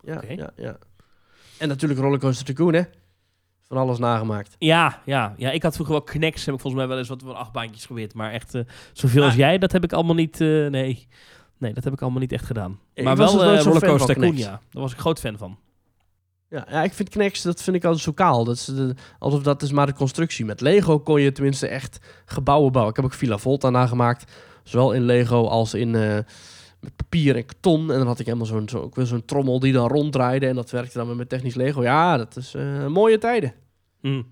ja, 0.00 0.22
ja, 0.28 0.50
ja. 0.56 0.78
En 1.58 1.68
natuurlijk 1.68 2.00
Rollercoaster 2.00 2.44
Tycoon, 2.44 2.74
hè. 2.74 2.82
Van 3.68 3.76
alles 3.76 3.98
nagemaakt. 3.98 4.56
Ja, 4.58 5.02
ja, 5.04 5.34
ja, 5.36 5.50
ik 5.50 5.62
had 5.62 5.74
vroeger 5.74 5.94
wel 5.94 6.04
Knex, 6.04 6.44
heb 6.44 6.54
ik 6.54 6.60
volgens 6.60 6.82
mij 6.82 6.88
wel 6.88 6.98
eens 6.98 7.08
wat 7.08 7.22
van 7.24 7.36
achtbaantjes 7.36 7.80
geprobeerd. 7.80 8.14
Maar 8.14 8.32
echt 8.32 8.54
eh, 8.54 8.62
zoveel 8.92 9.24
als 9.24 9.34
jij, 9.34 9.58
dat 9.58 9.72
heb 9.72 9.84
ik 9.84 9.92
allemaal 9.92 10.14
niet, 10.14 10.40
eh, 10.40 10.66
nee. 10.66 11.08
Nee, 11.58 11.72
dat 11.72 11.84
heb 11.84 11.92
ik 11.92 12.02
allemaal 12.02 12.20
niet 12.20 12.32
echt 12.32 12.44
gedaan. 12.44 12.78
Ik 12.94 13.04
maar 13.04 13.16
wel 13.16 13.32
dus 13.32 13.40
zo'n 13.40 13.54
fan 13.54 13.62
Rollercoaster 13.62 14.14
Tycoon, 14.14 14.36
ja. 14.36 14.60
Daar 14.70 14.82
was 14.82 14.92
ik 14.92 14.98
groot 14.98 15.20
fan 15.20 15.36
van. 15.36 15.58
Ja, 16.48 16.66
ja, 16.70 16.82
ik 16.82 16.92
vind 16.92 17.08
Knex, 17.08 17.42
dat 17.42 17.62
vind 17.62 17.76
ik 17.76 17.84
altijd 17.84 18.02
zo 18.02 18.12
kaal. 18.12 18.44
Dat 18.44 18.54
is 18.54 18.64
de, 18.64 18.94
alsof 19.18 19.42
dat 19.42 19.62
is 19.62 19.72
maar 19.72 19.86
de 19.86 19.92
constructie. 19.92 20.44
Met 20.44 20.60
Lego 20.60 20.98
kon 20.98 21.20
je 21.20 21.32
tenminste 21.32 21.68
echt 21.68 21.98
gebouwen 22.24 22.72
bouwen. 22.72 22.94
Ik 22.94 23.00
heb 23.00 23.10
ook 23.10 23.18
Villa 23.18 23.38
Volta 23.38 23.70
nagemaakt. 23.70 24.32
Zowel 24.62 24.92
in 24.92 25.02
Lego 25.02 25.46
als 25.46 25.74
in 25.74 26.24
met 26.80 26.96
papier 26.96 27.36
en 27.36 27.44
karton. 27.46 27.90
En 27.92 27.98
dan 27.98 28.06
had 28.06 28.18
ik 28.18 28.26
helemaal 28.26 28.46
zo'n 28.46 28.68
zo, 28.68 28.78
ook 28.80 28.94
weer 28.94 29.06
zo'n 29.06 29.24
trommel 29.24 29.60
die 29.60 29.72
dan 29.72 29.88
ronddraaide. 29.88 30.46
En 30.46 30.54
dat 30.54 30.70
werkte 30.70 30.98
dan 30.98 31.16
met 31.16 31.28
technisch 31.28 31.54
Lego. 31.54 31.82
Ja, 31.82 32.16
dat 32.16 32.36
is 32.36 32.54
eh, 32.54 32.86
mooie 32.86 33.18
tijden. 33.18 33.54
Hmm. 34.00 34.26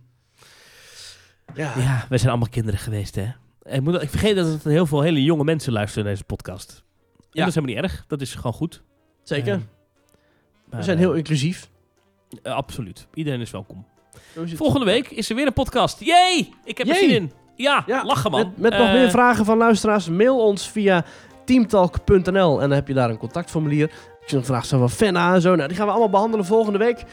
Ja, 1.54 1.72
Ja, 1.78 2.06
wij 2.08 2.18
zijn 2.18 2.30
allemaal 2.30 2.48
kinderen 2.50 2.80
geweest, 2.80 3.14
hè. 3.14 3.26
Ik, 3.62 3.80
moet, 3.80 4.02
ik 4.02 4.08
vergeet 4.10 4.36
dat 4.36 4.64
er 4.64 4.70
heel 4.70 4.86
veel 4.86 5.00
hele 5.00 5.22
jonge 5.22 5.44
mensen 5.44 5.72
luisteren 5.72 6.04
naar 6.04 6.12
deze 6.12 6.24
podcast. 6.26 6.70
En 6.70 7.22
Ja. 7.30 7.40
dat 7.40 7.48
is 7.48 7.54
helemaal 7.54 7.74
niet 7.82 7.84
erg. 7.84 8.04
Dat 8.06 8.20
is 8.20 8.34
gewoon 8.34 8.52
goed. 8.52 8.82
zeker. 9.22 9.52
Eh, 9.52 9.60
We 10.78 10.82
zijn 10.82 10.98
heel 10.98 11.12
inclusief. 11.14 11.68
eh, 12.42 12.52
absoluut. 12.52 13.06
Iedereen 13.14 13.40
is 13.40 13.50
welkom. 13.50 13.86
Is. 14.44 14.52
Volgende 14.54 14.86
week 14.86 15.10
is 15.10 15.30
er 15.30 15.36
weer 15.36 15.46
een 15.46 15.52
podcast. 15.52 16.00
Yay! 16.04 16.48
Ik 16.64 16.78
heb 16.78 16.88
er 16.88 16.94
zin 16.94 17.10
in. 17.10 17.32
Ja, 17.56 17.82
Ja, 17.86 18.04
lachen 18.04 18.30
man. 18.30 18.40
Met, 18.40 18.56
met 18.58 18.78
nog 18.80 18.92
meer 18.92 19.10
vragen 19.10 19.44
van 19.44 19.58
luisteraars, 19.58 20.08
mail 20.08 20.38
ons 20.46 20.70
via 20.70 21.04
teamtalk.nl 21.46 22.54
en 22.62 22.68
dan 22.68 22.70
heb 22.78 22.88
je 22.88 22.94
daar 22.94 23.10
een 23.10 23.18
contactformulier. 23.18 23.90
Als 24.22 24.30
je 24.30 24.36
nog 24.36 24.44
vraagt 24.44 24.66
zo 24.66 24.78
van 24.78 24.90
Fenna 24.90 25.34
en 25.34 25.40
zo, 25.40 25.54
nou, 25.54 25.68
die 25.68 25.76
gaan 25.76 25.86
we 25.86 25.90
allemaal 25.92 26.10
behandelen 26.10 26.44
volgende 26.46 26.78
week. 26.78 27.04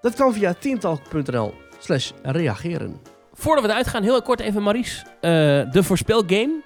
Dat 0.00 0.14
kan 0.14 0.32
via 0.32 0.54
teamtalk.nl 0.54 1.54
slash 1.78 2.10
reageren. 2.22 3.00
Voordat 3.32 3.64
we 3.64 3.70
eruit 3.70 3.86
gaan, 3.86 4.02
heel 4.02 4.22
kort 4.22 4.40
even 4.40 4.62
Maries. 4.62 5.02
Eh, 5.20 5.30
de 5.70 5.82
voorspelgame. 5.82 6.62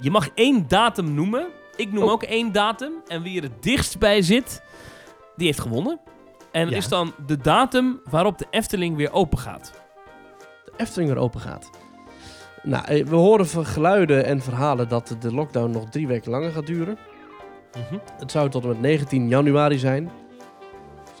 Je 0.00 0.10
mag 0.10 0.28
één 0.34 0.64
datum 0.68 1.14
noemen. 1.14 1.46
Ik 1.76 1.92
noem 1.92 2.02
Oh. 2.04 2.10
ook 2.10 2.22
één 2.22 2.52
datum. 2.52 2.92
En 3.06 3.22
wie 3.22 3.36
er 3.36 3.42
het 3.42 3.62
dichtst 3.62 3.98
bij 3.98 4.22
zit, 4.22 4.62
die 5.36 5.46
heeft 5.46 5.60
gewonnen. 5.60 6.00
En 6.52 6.62
dat 6.62 6.70
Ja. 6.72 6.76
is 6.78 6.88
dan 6.88 7.12
de 7.26 7.36
datum 7.36 8.00
waarop 8.10 8.38
de 8.38 8.46
Efteling 8.50 8.96
weer 8.96 9.12
open 9.12 9.38
gaat. 9.38 9.72
De 10.64 10.72
Efteling 10.76 11.10
weer 11.12 11.20
open 11.22 11.40
gaat. 11.40 11.70
Nou, 12.66 12.84
eh, 12.84 13.04
we 13.06 13.16
horen 13.16 13.46
van 13.46 13.66
geluiden 13.66 14.24
en 14.24 14.40
verhalen 14.40 14.88
dat 14.88 15.16
de 15.20 15.34
lockdown 15.34 15.70
nog 15.70 15.88
drie 15.88 16.06
weken 16.06 16.30
langer 16.30 16.50
gaat 16.50 16.66
duren. 16.66 16.98
Mhm. 17.72 17.98
Het 18.18 18.30
zou 18.30 18.50
tot 18.50 18.62
en 18.62 18.68
met 18.68 18.80
19 18.80 19.28
januari 19.28 19.78
zijn. 19.78 20.10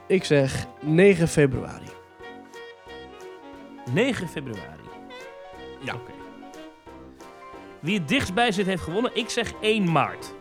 Ik 0.06 0.24
zeg 0.24 0.66
9 0.80 1.28
februari. 1.28 1.88
9 3.92 4.28
februari. 4.28 4.82
Ja. 5.80 5.94
Oké. 5.94 6.10
Wie 7.80 7.98
het 7.98 8.08
dichtst 8.08 8.34
bij 8.34 8.52
zit, 8.52 8.66
heeft 8.66 8.82
gewonnen. 8.82 9.10
Ik 9.14 9.30
zeg 9.30 9.52
1 9.60 9.92
maart. 9.92 10.34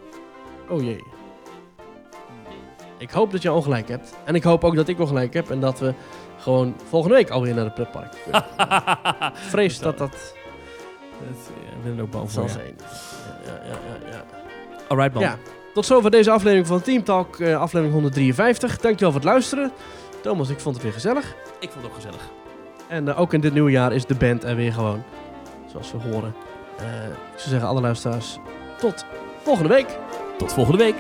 Oh 0.69 0.82
jee. 0.82 1.03
Ik 2.98 3.11
hoop 3.11 3.32
dat 3.32 3.41
je 3.41 3.52
ongelijk 3.52 3.88
hebt. 3.88 4.15
En 4.23 4.36
ik 4.36 4.44
hoop 4.44 4.64
ook 4.64 4.76
dat 4.76 4.88
ik 4.88 4.99
ongelijk 4.99 5.34
heb. 5.34 5.49
En 5.49 5.60
dat 5.60 5.80
we 5.80 5.94
gewoon 6.38 6.76
volgende 6.90 7.15
week 7.15 7.30
alweer 7.30 7.53
naar 7.53 7.65
de 7.65 7.72
pretpark 7.72 8.18
kunnen. 8.23 8.45
Vrees 9.53 9.80
dat 9.80 9.98
dat 9.98 10.36
ik 11.30 11.84
ben 11.84 11.97
er 11.97 12.02
ook 12.03 12.11
bang 12.11 12.31
voor. 12.31 12.43
Ja. 12.43 12.49
zijn. 12.49 12.76
Ja, 13.45 13.52
ja, 13.52 13.69
ja, 13.69 14.11
ja. 14.11 14.23
Alright 14.88 15.14
man. 15.14 15.23
ja. 15.23 15.38
Tot 15.73 15.85
zover 15.85 16.11
deze 16.11 16.31
aflevering 16.31 16.68
van 16.68 16.81
Team 16.81 17.03
Talk, 17.03 17.39
eh, 17.39 17.60
aflevering 17.60 17.93
153. 17.93 18.77
Dankjewel 18.80 19.11
voor 19.11 19.22
het 19.22 19.30
luisteren. 19.30 19.72
Thomas, 20.22 20.49
ik 20.49 20.60
vond 20.60 20.76
het 20.76 20.84
weer 20.84 20.93
gezellig. 20.93 21.35
Ik 21.60 21.69
vond 21.72 21.84
het 21.84 21.85
ook 21.85 21.95
gezellig. 21.95 22.30
En 22.88 23.07
eh, 23.07 23.19
ook 23.19 23.34
in 23.34 23.41
dit 23.41 23.53
nieuwe 23.53 23.72
jaar 23.72 23.93
is 23.93 24.06
de 24.06 24.15
band 24.15 24.43
er 24.43 24.56
weer 24.56 24.73
gewoon. 24.73 25.03
Zoals 25.72 25.91
we 25.91 25.97
horen. 25.97 26.35
Eh, 26.77 27.06
ik 27.06 27.39
zou 27.39 27.49
zeggen, 27.49 27.68
alle 27.68 27.81
luisteraars, 27.81 28.39
tot 28.77 29.06
volgende 29.43 29.69
week. 29.69 29.97
Tot 30.38 30.53
volgende 30.53 30.84
week. 30.84 30.95